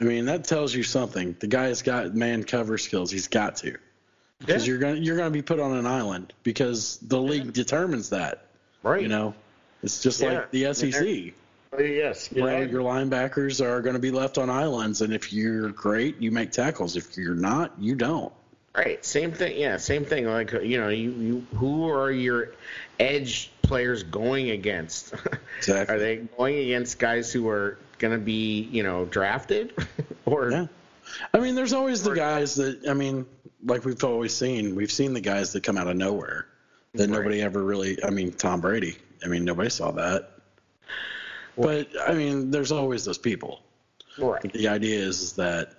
I 0.00 0.04
mean 0.04 0.26
that 0.26 0.44
tells 0.44 0.72
you 0.72 0.84
something. 0.84 1.34
The 1.40 1.48
guy's 1.48 1.82
got 1.82 2.14
man 2.14 2.44
cover 2.44 2.78
skills. 2.78 3.10
He's 3.10 3.26
got 3.26 3.56
to. 3.56 3.76
because 4.38 4.64
you're 4.66 4.78
gonna 4.78 5.00
you're 5.00 5.16
gonna 5.16 5.30
be 5.30 5.42
put 5.42 5.58
on 5.58 5.76
an 5.76 5.86
island 5.86 6.32
because 6.44 6.98
the 6.98 7.20
league 7.20 7.52
determines 7.52 8.10
that. 8.10 8.46
right. 8.84 9.02
You 9.02 9.08
know, 9.08 9.34
it's 9.82 10.00
just 10.02 10.20
Yeah. 10.20 10.32
like 10.32 10.50
the 10.52 10.72
SEC. 10.74 11.34
Oh, 11.74 11.80
yes. 11.82 12.30
You 12.32 12.42
know, 12.42 12.60
your 12.60 12.82
linebackers 12.82 13.64
are 13.64 13.80
going 13.80 13.94
to 13.94 14.00
be 14.00 14.10
left 14.10 14.36
on 14.36 14.50
islands, 14.50 15.00
and 15.00 15.12
if 15.12 15.32
you're 15.32 15.70
great, 15.70 16.20
you 16.20 16.30
make 16.30 16.52
tackles. 16.52 16.96
If 16.96 17.16
you're 17.16 17.34
not, 17.34 17.72
you 17.78 17.94
don't. 17.94 18.32
Right. 18.76 19.04
Same 19.04 19.32
thing. 19.32 19.58
Yeah. 19.58 19.76
Same 19.78 20.04
thing. 20.04 20.26
Like 20.26 20.52
you 20.52 20.78
know, 20.78 20.88
you, 20.88 21.10
you 21.12 21.46
who 21.56 21.88
are 21.90 22.10
your 22.10 22.52
edge 23.00 23.50
players 23.62 24.02
going 24.02 24.50
against? 24.50 25.14
Exactly. 25.58 25.94
are 25.94 25.98
they 26.00 26.16
going 26.16 26.58
against 26.58 26.98
guys 26.98 27.32
who 27.32 27.48
are 27.48 27.78
going 27.98 28.10
to 28.12 28.18
be 28.18 28.62
you 28.72 28.82
know 28.82 29.04
drafted 29.04 29.72
or 30.26 30.50
Yeah. 30.50 30.66
I 31.32 31.38
mean, 31.38 31.54
there's 31.54 31.72
always 31.72 32.02
the 32.02 32.14
guys 32.14 32.56
that 32.56 32.80
I 32.88 32.94
mean, 32.94 33.26
like 33.64 33.84
we've 33.84 34.02
always 34.02 34.34
seen. 34.34 34.74
We've 34.74 34.90
seen 34.90 35.12
the 35.14 35.20
guys 35.20 35.52
that 35.52 35.62
come 35.62 35.78
out 35.78 35.86
of 35.86 35.96
nowhere 35.96 36.46
that 36.94 37.08
Right. 37.08 37.10
nobody 37.10 37.42
ever 37.42 37.62
really. 37.62 38.02
I 38.02 38.10
mean, 38.10 38.32
Tom 38.32 38.60
Brady. 38.60 38.96
I 39.24 39.28
mean, 39.28 39.44
nobody 39.44 39.70
saw 39.70 39.92
that. 39.92 40.31
But 41.56 41.88
I 42.06 42.14
mean, 42.14 42.50
there's 42.50 42.72
always 42.72 43.04
those 43.04 43.18
people. 43.18 43.62
right? 44.18 44.52
The 44.52 44.68
idea 44.68 45.00
is, 45.00 45.34
that 45.34 45.74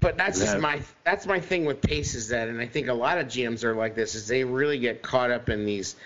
But 0.00 0.16
that's 0.16 0.54
my 0.56 0.80
that's 1.04 1.26
my 1.26 1.40
thing 1.40 1.64
with 1.64 1.82
pace 1.82 2.14
is 2.14 2.28
that, 2.28 2.48
and 2.48 2.60
I 2.60 2.66
think 2.66 2.88
a 2.88 2.94
lot 2.94 3.18
of 3.18 3.26
GMs 3.26 3.64
are 3.64 3.74
like 3.74 3.94
this 3.94 4.14
is 4.14 4.28
they 4.28 4.44
really 4.44 4.78
get 4.78 5.02
caught 5.02 5.30
up 5.30 5.48
in 5.48 5.64
these 5.66 5.96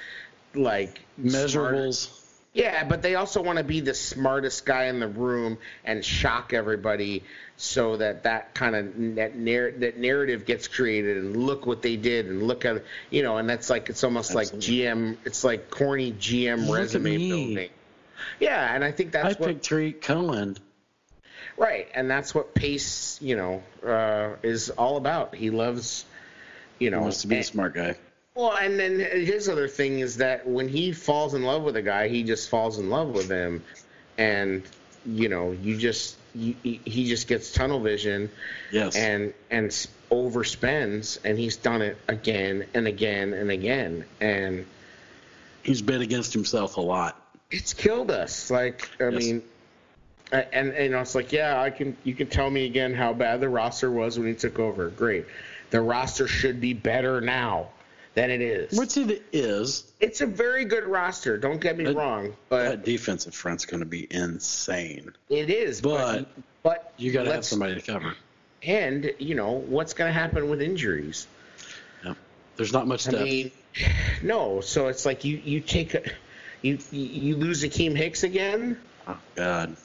like 0.55 1.01
measurables. 1.20 2.15
Yeah, 2.55 2.83
but 2.85 3.03
they 3.03 3.15
also 3.15 3.43
want 3.43 3.59
to 3.59 3.65
be 3.65 3.81
the 3.81 3.95
smartest 3.95 4.65
guy 4.66 4.85
in 4.85 4.99
the 5.01 5.07
room 5.07 5.59
and 5.85 6.05
shock 6.05 6.53
everybody, 6.53 7.23
so 7.57 7.99
that 7.99 8.25
that 8.25 8.55
kind 8.55 8.75
of 8.75 9.15
that, 9.16 9.37
narr- 9.37 9.73
that 9.73 9.99
narrative 9.99 10.45
gets 10.45 10.66
created. 10.66 11.19
And 11.19 11.37
look 11.37 11.66
what 11.66 11.83
they 11.83 11.97
did, 11.97 12.27
and 12.27 12.43
look 12.43 12.65
at 12.65 12.83
you 13.11 13.23
know, 13.23 13.37
and 13.37 13.49
that's 13.49 13.70
like 13.70 13.91
it's 13.91 14.03
almost 14.03 14.35
Absolutely. 14.35 14.87
like 14.87 14.97
GM. 14.97 15.16
It's 15.25 15.45
like 15.45 15.70
corny 15.70 16.12
GM 16.12 16.66
Look 16.66 16.79
resume 16.79 17.29
building. 17.29 17.70
Yeah, 18.40 18.74
and 18.74 18.82
I 18.85 18.93
think 18.93 19.15
I 19.15 19.23
that's 19.23 19.39
what 19.39 19.49
picked 19.49 19.65
Tarik 19.65 20.01
Cohen. 20.03 20.57
right, 21.57 21.89
and 21.95 22.11
that's 22.11 22.35
what 22.35 22.55
Pace, 22.55 23.19
you 23.20 23.36
know, 23.36 23.62
uh, 23.86 24.36
is 24.43 24.70
all 24.70 24.97
about. 24.97 25.35
He 25.35 25.51
loves, 25.51 26.05
you 26.78 26.86
He 26.86 26.90
know, 26.90 27.03
wants 27.03 27.23
to 27.23 27.27
be 27.27 27.36
and- 27.36 27.45
the 27.45 27.49
smart 27.49 27.74
guy. 27.74 27.97
Well, 28.35 28.57
and 28.57 28.78
then 28.78 29.01
his 29.01 29.49
other 29.49 29.66
thing 29.66 29.99
is 29.99 30.19
that 30.19 30.47
when 30.47 30.69
he 30.69 30.93
falls 30.93 31.35
in 31.35 31.43
love 31.43 31.62
with 31.65 31.74
a 31.74 31.82
guy, 31.82 32.07
he 32.07 32.23
just 32.23 32.49
falls 32.49 32.78
in 32.78 32.89
love 32.89 33.09
with 33.09 33.28
him, 33.28 33.65
and 34.16 34.62
you 35.05 35.28
know, 35.28 35.51
you 35.51 35.77
just 35.77 36.16
you, 36.36 36.55
he 36.62 36.81
he 36.85 37.09
just 37.09 37.27
gets 37.27 37.51
tunnel 37.51 37.81
vision 37.81 38.31
Yes. 38.70 38.95
and 38.95 39.35
and 39.51 39.70
overspends, 40.11 41.19
and 41.24 41.36
he's 41.36 41.57
done 41.57 41.82
it 41.82 41.97
again 42.07 42.66
and 42.74 42.86
again 42.86 43.32
and 43.32 43.51
again, 43.51 44.05
and 44.20 44.66
He's 45.65 45.82
bet 45.82 46.01
against 46.01 46.32
himself 46.32 46.77
a 46.77 46.81
lot. 46.81 47.20
It's 47.51 47.75
killed 47.75 48.11
us. 48.11 48.51
Like, 48.51 48.89
I 49.01 49.09
Yes. 49.09 49.25
mean. 49.25 49.43
And, 50.31 50.47
and 50.53 50.85
you 50.85 50.91
know, 50.91 51.01
it's 51.01 51.15
like, 51.15 51.33
yeah, 51.33 51.61
I 51.61 51.70
can. 51.70 51.97
You 52.05 52.15
can 52.15 52.27
tell 52.27 52.51
me 52.51 52.66
again 52.66 52.93
how 52.93 53.15
bad 53.15 53.41
the 53.41 53.49
roster 53.49 53.91
was 53.91 54.19
when 54.19 54.29
he 54.29 54.35
took 54.35 54.59
over. 54.59 54.89
Great, 54.91 55.25
the 55.70 55.81
roster 55.81 56.29
should 56.29 56.61
be 56.61 56.75
better 56.75 57.23
now 57.23 57.69
than 58.12 58.31
it 58.31 58.43
is. 58.43 58.79
Which 58.79 58.99
it 58.99 59.23
is. 59.33 59.91
It's 60.01 60.20
a 60.20 60.27
very 60.27 60.66
good 60.66 60.85
roster. 60.85 61.39
Don't 61.39 61.61
get 61.62 61.79
me 61.79 61.85
But- 61.85 61.97
wrong, 61.97 62.37
but 62.51 62.65
That 62.65 62.85
defensive 62.85 63.35
front's 63.35 63.65
going 63.65 63.81
to 63.81 63.87
be 63.87 64.07
insane. 64.11 65.12
it 65.31 65.49
is. 65.49 65.81
But 65.81 66.29
but 66.62 66.93
You 66.99 67.11
got 67.11 67.25
to 67.25 67.33
have 67.33 67.45
somebody 67.47 67.75
to 67.77 67.81
cover. 67.81 68.15
And 68.62 69.11
you 69.19 69.35
know 69.35 69.53
what's 69.53 69.95
going 69.95 70.09
to 70.11 70.12
happen 70.12 70.51
with 70.51 70.61
injuries? 70.61 71.27
Yeah. 72.05 72.15
There's 72.57 72.73
not 72.75 72.87
much 72.87 73.09
I 73.09 73.12
depth. 73.12 73.25
mean, 73.25 73.51
no. 74.23 74.61
So 74.61 74.89
it's 74.89 75.07
like 75.07 75.25
you 75.25 75.41
you 75.43 75.61
take 75.61 75.95
a, 75.95 76.03
you 76.63 76.79
you 76.91 77.37
lose 77.37 77.63
Akiem 77.63 77.97
Hicks 77.97 78.23
again. 78.23 78.79
oh, 79.07 79.19
God. 79.35 79.77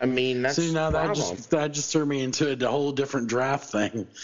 I 0.00 0.06
mean 0.06 0.42
that's 0.42 0.56
See 0.56 0.72
now 0.72 0.90
that 0.90 1.14
just 1.14 1.50
that 1.50 1.72
just 1.72 1.92
threw 1.92 2.04
me 2.04 2.22
into 2.22 2.52
a 2.52 2.70
whole 2.70 2.92
different 2.92 3.28
draft 3.28 3.70
thing. 3.70 4.06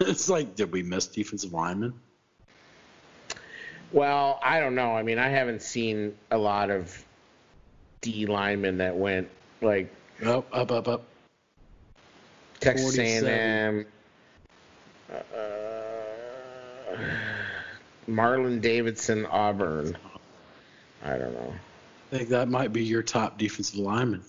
it's 0.00 0.28
like, 0.30 0.56
did 0.56 0.72
we 0.72 0.82
miss 0.82 1.06
defensive 1.06 1.52
linemen? 1.52 1.92
Well, 3.92 4.40
I 4.42 4.60
don't 4.60 4.74
know. 4.74 4.96
I 4.96 5.02
mean, 5.02 5.18
I 5.18 5.28
haven't 5.28 5.62
seen 5.62 6.16
a 6.30 6.38
lot 6.38 6.70
of 6.70 7.04
D 8.00 8.26
linemen 8.26 8.78
that 8.78 8.96
went 8.96 9.28
like 9.60 9.92
Oh, 10.24 10.44
up, 10.52 10.72
up, 10.72 10.88
up. 10.88 11.02
Texas 12.60 12.96
47. 12.96 13.28
A&M, 13.28 13.86
uh, 15.12 15.18
Marlon 18.08 18.60
Davidson, 18.60 19.26
Auburn. 19.26 19.96
I 21.06 21.18
don't 21.18 21.32
know. 21.34 21.54
I 22.12 22.16
think 22.16 22.28
that 22.30 22.48
might 22.48 22.72
be 22.72 22.84
your 22.84 23.02
top 23.02 23.38
defensive 23.38 23.78
lineman. 23.78 24.22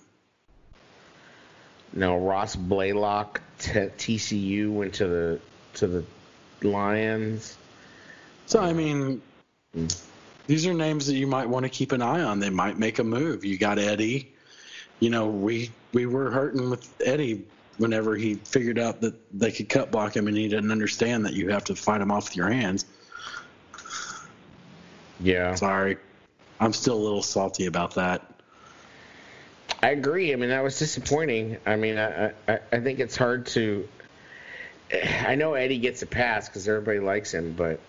No, 1.93 2.17
Ross 2.17 2.55
Blacklock, 2.55 3.41
t- 3.59 3.71
TCU 3.79 4.71
went 4.71 4.93
to 4.95 5.07
the 5.07 5.39
to 5.75 5.87
the 5.87 6.05
Lions. 6.61 7.57
So 8.45 8.59
I 8.59 8.73
mean, 8.73 9.21
these 10.45 10.67
are 10.67 10.73
names 10.73 11.07
that 11.07 11.15
you 11.15 11.27
might 11.27 11.47
want 11.47 11.63
to 11.63 11.69
keep 11.69 11.91
an 11.91 12.01
eye 12.01 12.21
on. 12.21 12.39
They 12.39 12.49
might 12.49 12.77
make 12.77 12.99
a 12.99 13.03
move. 13.03 13.43
You 13.43 13.57
got 13.57 13.79
Eddie. 13.79 14.33
You 14.99 15.09
know, 15.09 15.27
we 15.27 15.71
we 15.93 16.05
were 16.05 16.29
hurting 16.29 16.69
with 16.69 16.93
Eddie 17.03 17.45
whenever 17.77 18.15
he 18.15 18.35
figured 18.35 18.79
out 18.79 19.01
that 19.01 19.15
they 19.37 19.51
could 19.51 19.69
cut 19.69 19.91
block 19.91 20.15
him, 20.15 20.27
and 20.27 20.37
he 20.37 20.47
didn't 20.47 20.71
understand 20.71 21.25
that 21.25 21.33
you 21.33 21.49
have 21.49 21.63
to 21.65 21.75
fight 21.75 22.01
him 22.01 22.11
off 22.11 22.25
with 22.29 22.37
your 22.37 22.49
hands. 22.49 22.85
Yeah, 25.19 25.55
Sorry, 25.55 25.97
I'm 26.59 26.73
still 26.73 26.95
a 26.95 27.03
little 27.03 27.23
salty 27.23 27.65
about 27.65 27.95
that. 27.95 28.29
I 29.81 29.89
agree. 29.89 30.33
I 30.33 30.35
mean, 30.37 30.49
that 30.49 30.63
was 30.63 30.79
disappointing. 30.79 31.57
I 31.65 31.75
mean, 31.75 31.97
I 31.97 32.31
I, 32.47 32.59
I 32.71 32.79
think 32.79 32.99
it's 32.99 33.15
hard 33.15 33.45
to. 33.47 33.87
I 35.25 35.35
know 35.35 35.53
Eddie 35.53 35.79
gets 35.79 36.01
a 36.01 36.05
pass 36.05 36.47
because 36.47 36.67
everybody 36.67 36.99
likes 36.99 37.33
him, 37.33 37.53
but 37.53 37.79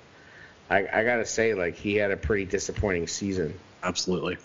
I, 0.68 0.86
I 0.92 1.04
gotta 1.04 1.24
say, 1.24 1.54
like, 1.54 1.76
he 1.76 1.94
had 1.94 2.10
a 2.10 2.16
pretty 2.16 2.44
disappointing 2.44 3.06
season. 3.06 3.58
Absolutely. 3.82 4.36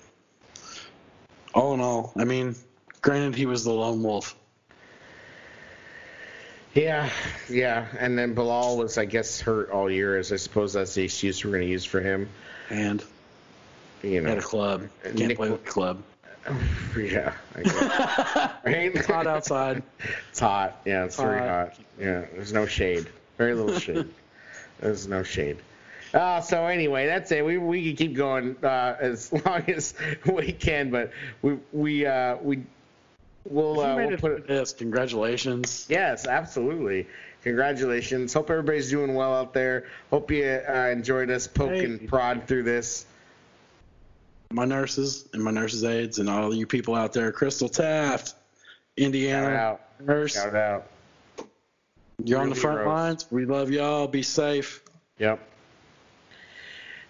All 1.54 1.74
in 1.74 1.80
all, 1.82 2.14
I 2.16 2.24
mean, 2.24 2.56
granted, 3.02 3.36
he 3.36 3.46
was 3.46 3.64
the 3.64 3.72
lone 3.72 4.04
wolf. 4.04 4.36
Yeah, 6.74 7.10
yeah. 7.50 7.86
And 8.00 8.18
then 8.18 8.34
Bilal 8.34 8.78
was, 8.78 8.98
I 8.98 9.06
guess, 9.06 9.40
hurt 9.40 9.70
all 9.70 9.92
year, 9.92 10.18
as 10.18 10.32
I 10.32 10.38
suppose 10.38 10.74
that's 10.74 10.96
the 10.96 11.04
excuse 11.04 11.44
we're 11.44 11.52
going 11.52 11.64
to 11.64 11.70
use 11.70 11.86
for 11.86 12.02
him. 12.02 12.30
And 12.70 13.04
You 14.04 14.26
at 14.28 14.38
a 14.38 14.42
club, 14.42 14.88
can't 15.04 15.16
Nick- 15.16 15.38
play 15.38 15.50
with 15.50 15.64
the 15.66 15.72
club. 15.72 16.04
yeah. 16.98 17.34
I 17.56 17.62
guess. 17.64 18.52
right? 18.66 18.96
It's 18.96 19.08
hot 19.08 19.28
outside. 19.28 19.82
It's 20.30 20.40
hot. 20.40 20.82
Yeah, 20.86 21.06
it's 21.06 21.16
very 21.16 21.40
Hot. 21.40 21.48
hot. 21.70 21.80
Yeah, 21.98 22.26
there's 22.34 22.52
no 22.52 22.66
shade. 22.66 23.08
Very 23.38 23.54
little 23.56 23.80
shade. 23.80 24.08
There's 24.80 25.08
no 25.08 25.24
shade. 25.24 25.58
Uh, 26.14 26.42
so 26.42 26.66
anyway, 26.66 27.06
that's 27.06 27.32
it. 27.32 27.46
We 27.46 27.58
we 27.58 27.88
can 27.88 27.96
keep 27.96 28.16
going 28.18 28.58
uh, 28.62 28.98
as 29.00 29.32
long 29.32 29.64
as 29.70 29.94
we 30.26 30.52
can, 30.52 30.90
but 30.92 31.12
we 31.42 31.58
we 31.72 32.06
uh, 32.06 32.36
we 32.42 32.64
we'll, 33.46 33.80
uh, 33.80 33.96
we'll 33.96 34.18
put 34.18 34.32
it. 34.34 34.48
this, 34.48 34.74
congratulations. 34.74 35.86
Yes, 35.90 36.28
absolutely. 36.28 37.08
Congratulations. 37.44 38.34
Hope 38.34 38.50
everybody's 38.50 38.90
doing 38.90 39.16
well 39.16 39.34
out 39.34 39.54
there. 39.54 39.86
Hope 40.10 40.30
you 40.32 40.46
uh, 40.68 40.90
enjoyed 40.92 41.30
us 41.30 41.48
poke 41.48 41.70
Hey. 41.72 41.86
and 41.86 42.08
prod 42.08 42.46
through 42.48 42.64
this. 42.64 43.06
My 44.54 44.66
nurses 44.66 45.28
and 45.34 45.44
my 45.44 45.50
nurses' 45.52 45.84
aides 45.84 46.20
and 46.20 46.30
all 46.30 46.54
you 46.54 46.68
people 46.68 46.94
out 46.94 47.12
there, 47.12 47.32
Crystal 47.32 47.68
Taft, 47.68 48.28
Shout 48.30 48.36
Indiana 48.98 49.48
out. 49.48 49.82
nurse, 50.00 50.36
Shout 50.36 50.54
out. 50.56 50.88
you're 52.24 52.40
on 52.40 52.50
the 52.50 52.56
front 52.56 52.78
Rose. 52.80 52.88
lines. 52.88 53.26
We 53.32 53.46
love 53.46 53.72
y'all. 53.72 54.08
Be 54.08 54.22
safe. 54.22 54.84
Yep. 55.18 55.40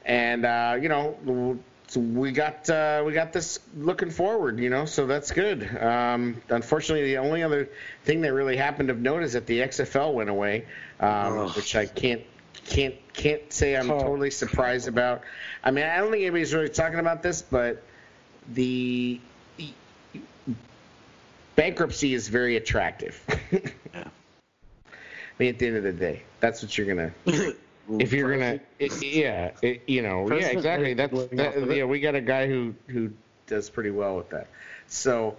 And 0.06 0.46
uh, 0.46 0.78
you 0.82 0.88
know, 0.88 1.60
we 1.98 2.32
got 2.32 2.70
uh, 2.70 3.04
we 3.06 3.12
got 3.12 3.34
this 3.34 3.60
looking 3.76 4.10
forward, 4.10 4.60
you 4.60 4.70
know, 4.70 4.86
so 4.86 5.06
that's 5.06 5.32
good. 5.32 5.70
Um, 5.78 6.42
unfortunately, 6.50 7.04
the 7.08 7.18
only 7.18 7.44
other 7.44 7.68
thing 8.06 8.22
that 8.22 8.34
really 8.34 8.56
happened 8.56 8.90
of 8.90 9.00
note 9.02 9.22
is 9.24 9.34
that 9.34 9.46
the 9.48 9.60
XFL 9.60 10.14
went 10.14 10.30
away, 10.30 10.66
um, 11.02 11.50
which 11.50 11.76
I 11.76 11.88
can't 11.88 12.22
can't 12.66 12.96
can't 13.14 13.52
say 13.52 13.76
I'm 13.76 13.90
Oh. 13.92 14.00
totally 14.00 14.32
surprised 14.32 14.88
about. 14.88 15.22
I 15.64 15.72
mean, 15.72 15.86
I 15.86 15.98
don't 15.98 16.12
think 16.12 16.22
anybody's 16.22 16.54
really 16.54 16.70
talking 16.70 17.00
about 17.00 17.22
this, 17.24 17.42
but 17.42 17.84
the 18.54 19.20
bankruptcy 21.56 22.14
is 22.14 22.28
very 22.28 22.56
attractive. 22.58 23.22
Yeah. 23.52 23.60
I 24.86 25.36
mean, 25.40 25.50
at 25.50 25.60
the 25.60 25.68
end 25.68 25.78
of 25.78 25.84
the 25.84 25.94
day, 25.94 26.24
that's 26.40 26.62
what 26.62 26.78
you're 26.78 26.88
gonna 26.88 27.12
if 28.00 28.14
you're 28.14 28.32
gonna, 28.32 28.60
it, 28.80 29.04
yeah, 29.04 29.52
it, 29.62 29.82
you 29.88 30.02
know, 30.02 30.32
yeah, 30.32 30.48
exactly. 30.48 30.94
That's 30.94 31.12
that, 31.12 31.58
off 31.58 31.70
it. 31.70 31.78
yeah. 31.78 31.84
We 31.86 32.00
got 32.00 32.16
a 32.16 32.22
guy 32.22 32.48
who 32.48 32.76
who 32.88 33.12
does 33.48 33.70
pretty 33.70 33.90
well 33.92 34.16
with 34.16 34.30
that. 34.30 34.48
So, 34.88 35.36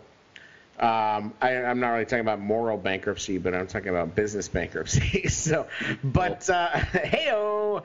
um, 0.80 1.32
I, 1.40 1.54
I'm 1.54 1.78
not 1.78 1.90
really 1.90 2.04
talking 2.04 2.20
about 2.20 2.40
moral 2.40 2.76
bankruptcy, 2.76 3.38
but 3.38 3.54
I'm 3.54 3.68
talking 3.68 3.90
about 3.90 4.14
business 4.16 4.48
bankruptcy. 4.48 5.28
so, 5.28 5.66
but 6.02 6.50
uh, 6.50 6.68
heyo. 6.72 7.84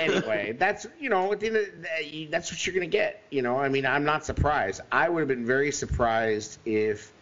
anyway, 0.00 0.52
that's 0.58 0.86
you 0.98 1.10
know, 1.10 1.32
at 1.32 1.40
the 1.40 1.46
end 1.48 1.56
of 1.56 1.66
the 2.00 2.26
that's 2.26 2.50
what 2.50 2.66
you're 2.66 2.74
gonna 2.74 2.86
get. 2.86 3.22
You 3.30 3.42
know, 3.42 3.58
I 3.58 3.68
mean, 3.68 3.84
I'm 3.84 4.04
not 4.04 4.24
surprised. 4.24 4.80
I 4.90 5.08
would 5.08 5.20
have 5.20 5.28
been 5.28 5.44
very 5.46 5.70
surprised 5.70 6.58
if 6.64 7.12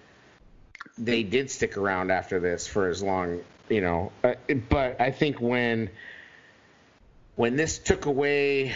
they 0.98 1.22
did 1.24 1.50
stick 1.50 1.76
around 1.76 2.10
after 2.12 2.38
this 2.38 2.66
for 2.68 2.88
as 2.88 3.02
long, 3.02 3.40
you 3.68 3.80
know. 3.80 4.12
Uh, 4.22 4.34
but 4.68 5.00
I 5.00 5.10
think 5.10 5.40
when 5.40 5.90
when 7.34 7.56
this 7.56 7.78
took 7.78 8.06
away 8.06 8.74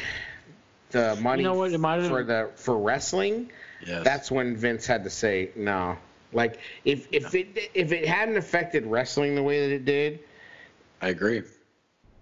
the 0.91 1.17
money 1.21 1.45
know 1.45 1.55
what, 1.55 1.73
it 1.73 1.79
might 1.79 2.01
have- 2.01 2.09
for 2.09 2.25
the 2.25 2.51
for 2.57 2.77
wrestling, 2.77 3.51
Yes. 3.87 4.05
that's 4.05 4.31
when 4.31 4.57
Vince 4.57 4.87
had 4.87 5.05
to 5.05 5.11
say 5.11 5.51
no. 5.55 5.99
Like 6.37 6.59
if 6.85 7.09
if 7.13 7.35
it 7.35 7.71
if 7.75 7.91
it 7.93 8.07
hadn't 8.07 8.37
affected 8.37 8.85
wrestling 8.87 9.35
the 9.35 9.43
way 9.43 9.67
that 9.67 9.75
it 9.75 9.85
did, 9.87 10.21
I 11.01 11.09
agree. 11.09 11.43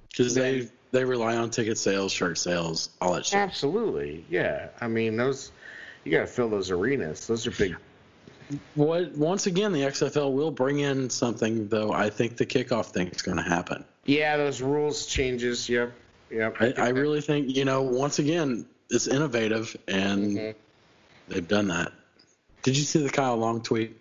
Because 0.09 0.35
they 0.35 0.69
they 0.93 1.05
rely 1.05 1.37
on 1.37 1.51
ticket 1.51 1.77
sales, 1.77 2.13
shirt 2.13 2.39
sales, 2.39 2.91
all 3.01 3.15
that 3.15 3.27
shit. 3.27 3.41
absolutely, 3.41 4.25
yeah. 4.31 4.69
I 4.81 4.87
mean 4.87 5.17
those 5.17 5.51
you 6.05 6.13
got 6.13 6.21
to 6.21 6.27
fill 6.29 6.49
those 6.49 6.71
arenas. 6.71 7.27
Those 7.27 7.47
are 7.47 7.51
big. 7.51 7.77
What 8.77 9.11
once 9.17 9.47
again, 9.47 9.73
the 9.73 9.81
XFL 9.81 10.33
will 10.33 10.53
bring 10.53 10.79
in 10.79 11.11
something 11.11 11.67
though. 11.69 11.93
I 11.93 12.09
think 12.09 12.37
the 12.37 12.47
kickoff 12.47 12.87
thing 12.93 13.09
is 13.09 13.21
going 13.21 13.39
to 13.39 13.43
happen. 13.43 13.85
Yeah, 14.05 14.37
those 14.37 14.63
rules 14.63 15.07
changes. 15.07 15.69
Yep, 15.69 15.93
yep. 16.31 16.57
I, 16.61 16.73
I 16.77 16.89
really 16.91 17.21
think 17.21 17.57
you 17.57 17.65
know. 17.65 17.83
Once 17.83 18.21
again, 18.21 18.67
it's 18.91 19.09
innovative, 19.09 19.75
and 19.89 20.37
Mhm. 20.37 20.55
they've 21.27 21.49
done 21.49 21.67
that. 21.69 21.91
Did 22.63 22.77
you 22.77 22.85
see 22.85 23.03
the 23.03 23.11
Kyle 23.11 23.37
Long 23.37 23.61
tweet? 23.63 23.97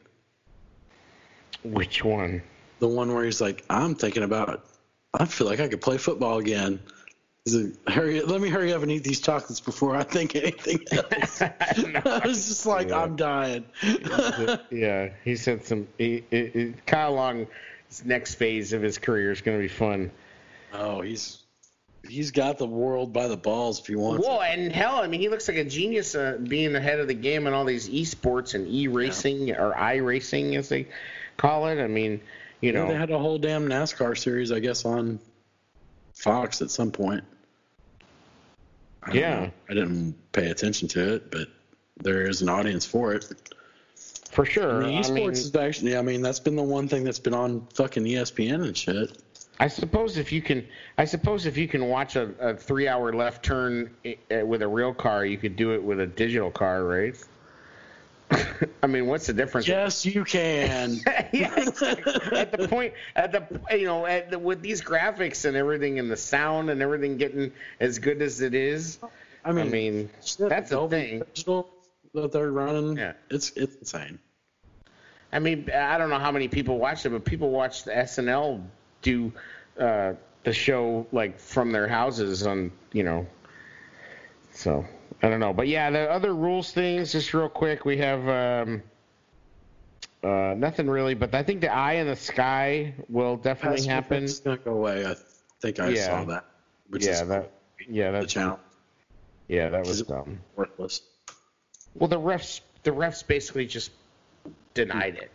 Which 1.64 2.04
one? 2.04 2.42
The 2.80 2.88
one 2.88 3.14
where 3.14 3.24
he's 3.26 3.42
like, 3.42 3.64
"I'm 3.70 3.96
thinking 3.96 4.24
about. 4.24 4.66
I 5.14 5.26
feel 5.26 5.48
like 5.48 5.60
I 5.60 5.68
could 5.68 5.82
play 5.82 5.98
football 5.98 6.40
again." 6.40 6.80
He's 7.46 7.56
like, 7.56 7.90
"Hurry! 7.90 8.22
Let 8.22 8.42
me 8.42 8.50
hurry 8.50 8.74
up 8.74 8.82
and 8.84 8.92
eat 8.92 9.04
these 9.04 9.22
chocolates 9.22 9.60
before 9.60 9.96
I 9.96 10.04
think 10.04 10.36
anything 10.36 10.80
else." 10.92 11.42
I 11.42 12.22
was 12.26 12.48
just 12.48 12.66
like, 12.66 12.90
Yeah. 12.90 13.02
"I'm 13.04 13.16
dying." 13.16 13.66
yeah, 14.72 15.10
he 15.24 15.36
said 15.36 15.64
some. 15.66 15.88
He, 15.98 16.24
he, 16.32 16.46
he- 16.48 16.74
Kyle 16.86 17.14
Long's 17.14 17.48
next 18.06 18.36
phase 18.36 18.74
of 18.74 18.82
his 18.82 18.98
career 18.98 19.32
is 19.32 19.42
going 19.42 19.58
to 19.58 19.62
be 19.62 19.68
fun. 19.68 20.12
oh, 20.74 21.02
he's 21.02 21.40
he's 22.10 22.32
got 22.32 22.58
the 22.58 22.66
world 22.68 23.14
by 23.14 23.28
the 23.30 23.38
balls 23.38 23.80
if 23.80 23.88
he 23.88 23.96
wants. 23.96 24.26
Well, 24.26 24.42
and 24.42 24.72
hell, 24.74 24.96
I 24.98 25.08
mean, 25.08 25.22
he 25.22 25.30
looks 25.30 25.48
like 25.48 25.56
a 25.58 25.64
genius 25.64 26.16
uh, 26.16 26.38
being 26.42 26.76
ahead 26.76 27.00
of 27.00 27.08
the 27.08 27.14
game 27.14 27.48
in 27.48 27.54
all 27.54 27.64
these 27.64 27.88
esports 27.88 28.56
and 28.56 28.68
e-racing 28.68 29.52
or 29.52 29.74
i-racing, 29.78 30.56
as 30.58 30.68
they 30.68 30.88
call 31.38 31.68
it. 31.68 31.82
I 31.84 31.88
mean, 31.88 32.22
you 32.62 32.72
Yeah, 32.72 32.82
know, 32.84 32.88
they 32.88 32.96
had 32.96 33.12
a 33.12 33.20
whole 33.20 33.38
damn 33.38 33.68
NASCAR 33.68 34.18
series, 34.18 34.52
I 34.52 34.60
guess, 34.60 34.86
on 34.86 35.20
Fox 36.14 36.62
at 36.62 36.72
some 36.72 36.92
point. 36.92 37.24
I 39.04 39.14
Yeah. 39.14 39.40
know. 39.40 39.52
I 39.70 39.74
didn't 39.74 40.16
pay 40.32 40.50
attention 40.50 40.88
to 40.90 41.16
it, 41.16 41.32
but 41.32 41.48
there 42.02 42.28
is 42.28 42.42
an 42.42 42.50
audience 42.50 42.86
for 42.86 43.14
it. 43.14 43.26
for 44.32 44.46
I 44.46 44.50
sure. 44.50 44.74
mean, 44.82 44.98
I 44.98 45.02
esports 45.02 45.14
mean, 45.14 45.30
is 45.30 45.56
actually, 45.56 45.96
I 45.96 46.02
mean, 46.02 46.22
that's 46.24 46.40
been 46.40 46.56
the 46.56 46.64
one 46.64 46.88
thing 46.88 47.04
that's 47.04 47.20
been 47.20 47.36
on 47.36 47.68
fucking 47.76 48.04
ESPN 48.04 48.64
and 48.64 48.76
shit. 48.76 49.16
I 49.60 49.68
suppose 49.68 50.18
if 50.18 50.32
you 50.32 50.42
can, 50.42 50.66
I 50.98 51.06
suppose 51.06 51.46
if 51.46 51.56
you 51.56 51.68
can 51.68 51.88
watch 51.88 52.16
a, 52.16 52.34
a 52.40 52.56
three-hour 52.56 53.14
left 53.14 53.46
turn 53.46 53.92
uh, 54.06 54.46
with 54.46 54.64
a 54.64 54.68
real 54.68 54.94
car, 54.94 55.26
you 55.26 55.38
could 55.38 55.56
do 55.56 55.74
it 55.74 55.84
with 55.84 56.00
a 56.00 56.08
digital 56.08 56.50
car, 56.50 56.84
right? 56.84 57.16
I 58.84 58.88
mean, 58.88 59.08
what's 59.08 59.28
the 59.28 59.34
difference? 59.34 59.68
Yes, 59.68 60.06
you 60.06 60.24
can. 60.24 61.00
yeah, 61.32 61.54
exactly. 61.60 62.38
at 62.38 62.52
the 62.52 62.68
point, 62.68 62.94
at 63.16 63.32
the 63.32 63.78
you 63.78 63.86
know, 63.86 64.06
at 64.06 64.32
the, 64.32 64.40
with 64.40 64.62
these 64.62 64.82
graphics 64.82 65.46
and 65.46 65.56
everything, 65.56 66.00
and 66.00 66.10
the 66.10 66.18
sound 66.18 66.70
and 66.70 66.82
everything 66.82 67.18
getting 67.18 67.52
as 67.80 68.00
good 68.00 68.22
as 68.22 68.42
it 68.42 68.54
is, 68.54 68.98
I 69.46 69.50
I 69.50 69.52
mean, 69.52 69.72
mean, 69.72 70.10
that's 70.38 70.70
the 70.70 70.88
thing. 70.88 71.24
That 72.14 72.32
they're 72.32 72.52
running. 72.52 72.98
Yeah. 72.98 73.14
It's 73.30 73.52
it's 73.56 73.76
insane. 73.76 74.20
I 75.32 75.40
mean, 75.40 75.70
I 75.72 75.98
don't 75.98 76.10
know 76.10 76.20
how 76.20 76.32
many 76.32 76.48
people 76.48 76.78
watched 76.78 77.06
it, 77.08 77.10
but 77.10 77.26
people 77.26 77.50
watched 77.50 77.86
the 77.86 77.92
SNL 77.92 78.64
do 79.02 79.34
uh, 79.80 80.14
the 80.44 80.54
show 80.54 81.08
like 81.12 81.40
from 81.40 81.72
their 81.72 81.88
houses 81.88 82.46
on, 82.46 82.72
you 82.92 83.04
know. 83.04 83.26
So 84.52 84.86
I 85.24 85.30
don't 85.30 85.40
know, 85.40 85.54
but 85.54 85.70
yeah, 85.70 85.90
the 85.90 86.12
other 86.12 86.34
rules 86.36 86.72
things, 86.74 87.14
just 87.14 87.34
real 87.34 87.48
quick, 87.48 87.86
we 87.86 87.98
have 87.98 88.28
um, 88.28 88.84
uh, 90.22 90.54
nothing 90.58 90.90
really, 90.90 91.14
but 91.14 91.34
I 91.34 91.44
think 91.44 91.62
the 91.62 91.74
eye 91.74 91.94
in 91.94 92.08
the 92.08 92.16
sky 92.16 92.94
will 93.08 93.38
definitely 93.38 93.78
Pass 93.78 93.86
happen. 93.86 94.24
It's 94.26 94.40
gonna 94.42 94.58
go 94.58 94.74
away. 94.74 95.06
I 95.06 95.16
think 95.62 95.80
I 95.80 95.90
Yeah. 95.90 96.08
saw 96.08 96.26
that. 96.26 96.46
Which 96.90 97.06
Yeah, 97.06 97.22
is 97.22 97.28
that. 97.30 97.52
Yeah, 97.88 98.12
the 98.12 98.20
that's 98.20 98.34
channel 98.34 98.60
yeah, 99.48 99.70
that 99.70 99.86
was 99.86 100.02
dumb. 100.02 100.40
worthless. 100.56 101.02
Well, 101.96 102.08
the 102.08 102.20
refs, 102.20 102.62
the 102.84 102.92
refs 102.92 103.26
basically 103.26 103.66
just 103.66 103.92
denied 104.74 105.18
it. 105.18 105.32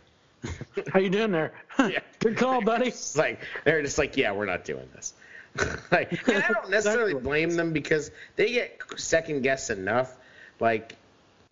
How 0.93 0.99
you 0.99 1.09
doing 1.09 1.31
there? 1.31 1.53
yeah. 1.79 1.99
Good 2.19 2.37
call, 2.37 2.61
buddy. 2.61 2.93
Like 3.15 3.39
they're 3.63 3.81
just 3.81 3.97
like, 3.97 4.17
yeah, 4.17 4.31
we're 4.31 4.45
not 4.45 4.65
doing 4.65 4.87
this. 4.93 5.13
like, 5.91 6.27
and 6.27 6.43
I 6.43 6.47
don't 6.47 6.69
necessarily 6.69 7.13
blame 7.13 7.51
them 7.51 7.73
because 7.73 8.11
they 8.35 8.51
get 8.51 8.81
second 8.97 9.41
guessed 9.41 9.69
enough. 9.69 10.15
Like, 10.59 10.95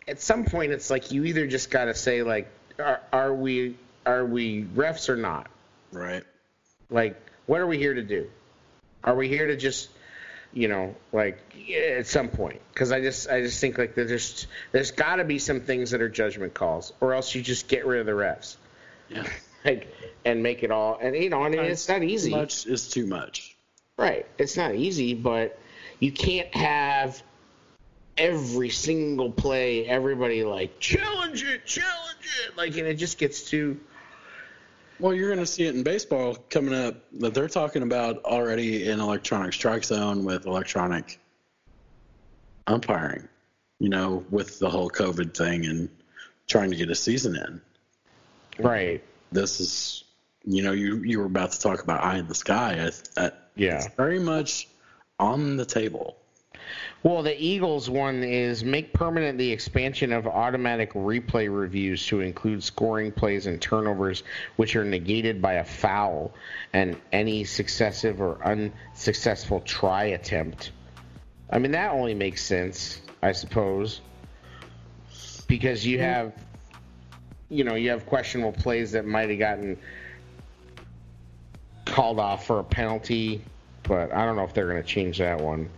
at 0.06 0.20
some 0.20 0.44
point, 0.44 0.72
it's 0.72 0.90
like 0.90 1.12
you 1.12 1.24
either 1.24 1.46
just 1.46 1.70
got 1.70 1.86
to 1.86 1.94
say 1.94 2.22
like, 2.22 2.48
are, 2.78 3.00
are 3.12 3.34
we 3.34 3.76
are 4.06 4.24
we 4.24 4.64
refs 4.64 5.08
or 5.08 5.16
not? 5.16 5.48
Right. 5.92 6.24
Like, 6.90 7.20
what 7.46 7.60
are 7.60 7.66
we 7.66 7.78
here 7.78 7.94
to 7.94 8.02
do? 8.02 8.30
Are 9.04 9.14
we 9.14 9.28
here 9.28 9.46
to 9.46 9.56
just, 9.56 9.90
you 10.52 10.68
know, 10.68 10.94
like 11.12 11.38
at 11.98 12.06
some 12.06 12.28
point? 12.28 12.60
Because 12.72 12.90
I 12.90 13.00
just 13.00 13.28
I 13.28 13.42
just 13.42 13.60
think 13.60 13.78
like 13.78 13.94
there's 13.94 14.10
just 14.10 14.46
there's 14.72 14.90
got 14.92 15.16
to 15.16 15.24
be 15.24 15.38
some 15.38 15.60
things 15.60 15.90
that 15.90 16.00
are 16.00 16.08
judgment 16.08 16.54
calls, 16.54 16.92
or 17.00 17.14
else 17.14 17.34
you 17.34 17.42
just 17.42 17.68
get 17.68 17.86
rid 17.86 18.00
of 18.00 18.06
the 18.06 18.12
refs, 18.12 18.56
Yeah. 19.08 19.26
like 19.64 19.94
and 20.24 20.42
make 20.42 20.62
it 20.62 20.70
all. 20.70 20.98
And 21.00 21.14
you 21.14 21.30
know, 21.30 21.42
I 21.42 21.50
mean, 21.50 21.60
it's 21.60 21.88
not 21.88 22.02
easy. 22.02 22.30
Too 22.30 22.36
much 22.36 22.66
is 22.66 22.88
too 22.88 23.06
much. 23.06 23.56
Right. 23.98 24.26
It's 24.38 24.56
not 24.56 24.74
easy, 24.74 25.12
but 25.12 25.58
you 25.98 26.12
can't 26.12 26.54
have 26.54 27.20
every 28.16 28.70
single 28.70 29.30
play, 29.30 29.86
everybody 29.86 30.44
like 30.44 30.78
challenge 30.78 31.44
it, 31.44 31.66
challenge 31.66 32.28
it, 32.46 32.56
like, 32.56 32.76
and 32.76 32.86
it 32.86 32.94
just 32.94 33.18
gets 33.18 33.42
too. 33.42 33.78
Well, 35.00 35.14
you're 35.14 35.28
going 35.28 35.38
to 35.38 35.46
see 35.46 35.64
it 35.64 35.74
in 35.74 35.82
baseball 35.82 36.36
coming 36.50 36.74
up 36.74 36.96
that 37.20 37.34
they're 37.34 37.48
talking 37.48 37.82
about 37.82 38.24
already 38.24 38.88
in 38.88 39.00
electronic 39.00 39.52
strike 39.52 39.84
zone 39.84 40.24
with 40.24 40.46
electronic 40.46 41.20
umpiring, 42.66 43.28
you 43.78 43.88
know, 43.88 44.24
with 44.30 44.58
the 44.58 44.70
whole 44.70 44.90
COVID 44.90 45.36
thing 45.36 45.66
and 45.66 45.88
trying 46.48 46.70
to 46.70 46.76
get 46.76 46.90
a 46.90 46.94
season 46.94 47.36
in. 47.36 48.64
Right. 48.64 49.02
This 49.30 49.60
is, 49.60 50.04
you 50.44 50.62
know, 50.62 50.72
you, 50.72 50.96
you 51.04 51.20
were 51.20 51.26
about 51.26 51.52
to 51.52 51.60
talk 51.60 51.82
about 51.82 52.02
eye 52.02 52.18
in 52.18 52.26
the 52.26 52.34
sky. 52.34 52.90
I, 53.16 53.24
I, 53.26 53.30
Yeah. 53.58 53.76
It's 53.76 53.94
very 53.96 54.20
much 54.20 54.68
on 55.18 55.56
the 55.56 55.66
table. 55.66 56.16
Well, 57.02 57.22
the 57.22 57.40
Eagles 57.40 57.88
one 57.88 58.24
is 58.24 58.64
make 58.64 58.92
permanent 58.92 59.38
the 59.38 59.52
expansion 59.52 60.12
of 60.12 60.26
automatic 60.26 60.92
replay 60.94 61.48
reviews 61.54 62.04
to 62.08 62.20
include 62.20 62.62
scoring 62.62 63.12
plays 63.12 63.46
and 63.46 63.60
turnovers 63.60 64.24
which 64.56 64.74
are 64.74 64.84
negated 64.84 65.40
by 65.40 65.54
a 65.54 65.64
foul 65.64 66.34
and 66.72 66.96
any 67.12 67.44
successive 67.44 68.20
or 68.20 68.42
unsuccessful 68.44 69.60
try 69.60 70.04
attempt. 70.04 70.72
I 71.50 71.58
mean, 71.58 71.72
that 71.72 71.92
only 71.92 72.14
makes 72.14 72.44
sense, 72.44 73.00
I 73.22 73.32
suppose, 73.32 74.00
because 75.46 75.86
you 75.86 75.98
mm-hmm. 75.98 76.04
have, 76.04 76.32
you 77.48 77.64
know, 77.64 77.76
you 77.76 77.90
have 77.90 78.06
questionable 78.06 78.52
plays 78.52 78.92
that 78.92 79.06
might 79.06 79.30
have 79.30 79.38
gotten 79.38 79.78
called 81.98 82.20
off 82.20 82.46
for 82.46 82.60
a 82.60 82.64
penalty, 82.64 83.42
but 83.82 84.12
I 84.12 84.24
don't 84.24 84.36
know 84.36 84.44
if 84.44 84.54
they're 84.54 84.68
going 84.68 84.80
to 84.80 84.88
change 84.88 85.18
that 85.18 85.40
one. 85.40 85.68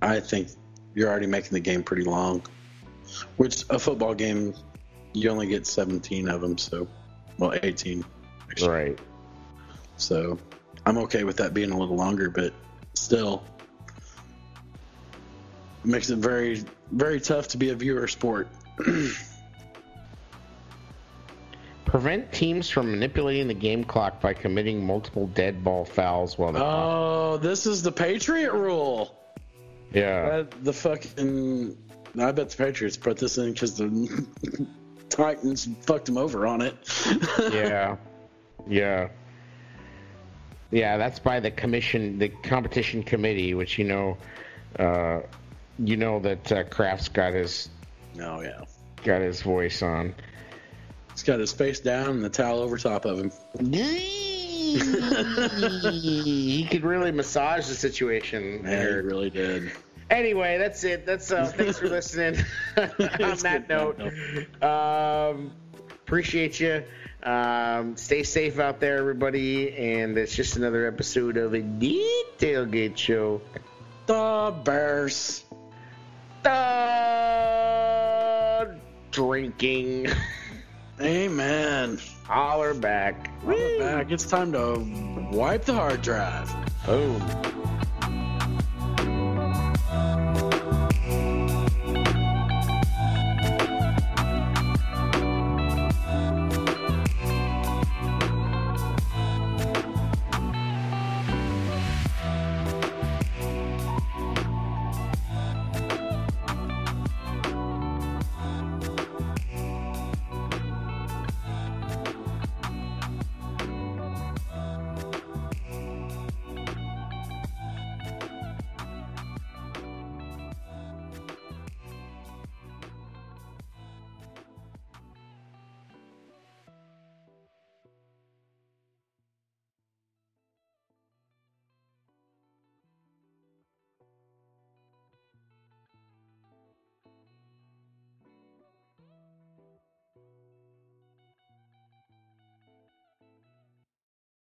I 0.00 0.20
think 0.20 0.48
you're 0.94 1.10
already 1.10 1.26
making 1.26 1.50
the 1.50 1.60
game 1.60 1.82
pretty 1.82 2.04
long, 2.04 2.40
which 3.36 3.66
a 3.68 3.78
football 3.78 4.14
game, 4.14 4.54
you 5.12 5.28
only 5.28 5.48
get 5.48 5.66
17 5.66 6.30
of 6.30 6.40
them, 6.40 6.56
so, 6.56 6.88
well, 7.36 7.52
18. 7.62 8.02
actually. 8.50 8.70
Right. 8.70 8.98
So 9.98 10.38
I'm 10.86 10.96
okay 10.96 11.24
with 11.24 11.36
that 11.36 11.52
being 11.52 11.72
a 11.72 11.78
little 11.78 11.96
longer, 11.96 12.30
but 12.30 12.54
still 12.94 13.44
makes 15.84 16.08
it 16.08 16.20
very, 16.20 16.64
very 16.90 17.20
tough 17.20 17.48
to 17.48 17.58
be 17.58 17.68
a 17.68 17.74
viewer 17.74 18.08
sport. 18.08 18.48
Prevent 21.90 22.32
teams 22.32 22.70
from 22.70 22.92
manipulating 22.92 23.48
the 23.48 23.54
game 23.54 23.82
clock 23.82 24.20
by 24.20 24.32
committing 24.32 24.86
multiple 24.86 25.26
dead 25.26 25.64
ball 25.64 25.84
fouls 25.84 26.38
while 26.38 26.52
the 26.52 26.60
clock. 26.60 26.88
Oh, 26.88 27.36
this 27.38 27.66
is 27.66 27.82
the 27.82 27.90
Patriot 27.90 28.52
rule. 28.52 29.16
Yeah. 29.92 30.30
Uh, 30.32 30.44
the 30.62 30.72
fucking. 30.72 31.76
I 32.16 32.30
bet 32.30 32.50
the 32.50 32.56
Patriots 32.56 32.96
put 32.96 33.16
this 33.16 33.38
in 33.38 33.52
because 33.52 33.76
the 33.76 34.24
Titans 35.08 35.68
fucked 35.80 36.06
them 36.06 36.16
over 36.16 36.46
on 36.46 36.62
it. 36.62 36.76
yeah. 37.52 37.96
Yeah. 38.68 39.08
Yeah, 40.70 40.96
that's 40.96 41.18
by 41.18 41.40
the 41.40 41.50
commission, 41.50 42.20
the 42.20 42.28
competition 42.28 43.02
committee, 43.02 43.54
which 43.54 43.78
you 43.78 43.84
know, 43.86 44.16
uh, 44.78 45.22
you 45.80 45.96
know 45.96 46.20
that 46.20 46.52
uh, 46.52 46.62
Kraft's 46.62 47.08
got 47.08 47.34
his 47.34 47.68
oh, 48.20 48.42
yeah. 48.42 48.62
got 49.02 49.22
his 49.22 49.42
voice 49.42 49.82
on. 49.82 50.14
He's 51.20 51.26
got 51.26 51.38
his 51.38 51.52
face 51.52 51.80
down 51.80 52.08
and 52.08 52.24
the 52.24 52.30
towel 52.30 52.60
over 52.60 52.78
top 52.78 53.04
of 53.04 53.18
him. 53.18 53.30
he 53.60 54.78
could 56.70 56.82
really 56.82 57.12
massage 57.12 57.68
the 57.68 57.74
situation. 57.74 58.62
Yeah, 58.64 58.84
he 58.84 58.94
really 58.94 59.28
did. 59.28 59.70
Anyway, 60.08 60.56
that's 60.56 60.82
it. 60.82 61.04
That's 61.04 61.30
uh, 61.30 61.52
thanks 61.54 61.78
for 61.78 61.90
listening. 61.90 62.42
On 62.78 63.36
that 63.40 63.68
note, 63.68 64.00
um, 64.62 65.52
appreciate 65.90 66.58
you. 66.58 66.84
Um, 67.22 67.98
stay 67.98 68.22
safe 68.22 68.58
out 68.58 68.80
there, 68.80 68.96
everybody. 68.96 69.76
And 69.76 70.16
it's 70.16 70.34
just 70.34 70.56
another 70.56 70.86
episode 70.86 71.36
of 71.36 71.52
a 71.52 71.60
Tailgate 71.60 72.96
Show. 72.96 73.42
The 74.06 74.54
Bears. 74.64 75.44
The 76.44 77.50
drinking. 79.10 80.06
Amen. 81.02 81.98
Holler 82.24 82.74
back. 82.74 83.30
Welcome 83.42 83.78
back. 83.78 84.10
It's 84.10 84.26
time 84.26 84.52
to 84.52 85.30
wipe 85.32 85.64
the 85.64 85.72
hard 85.72 86.02
drive. 86.02 86.52
Boom. 86.84 87.22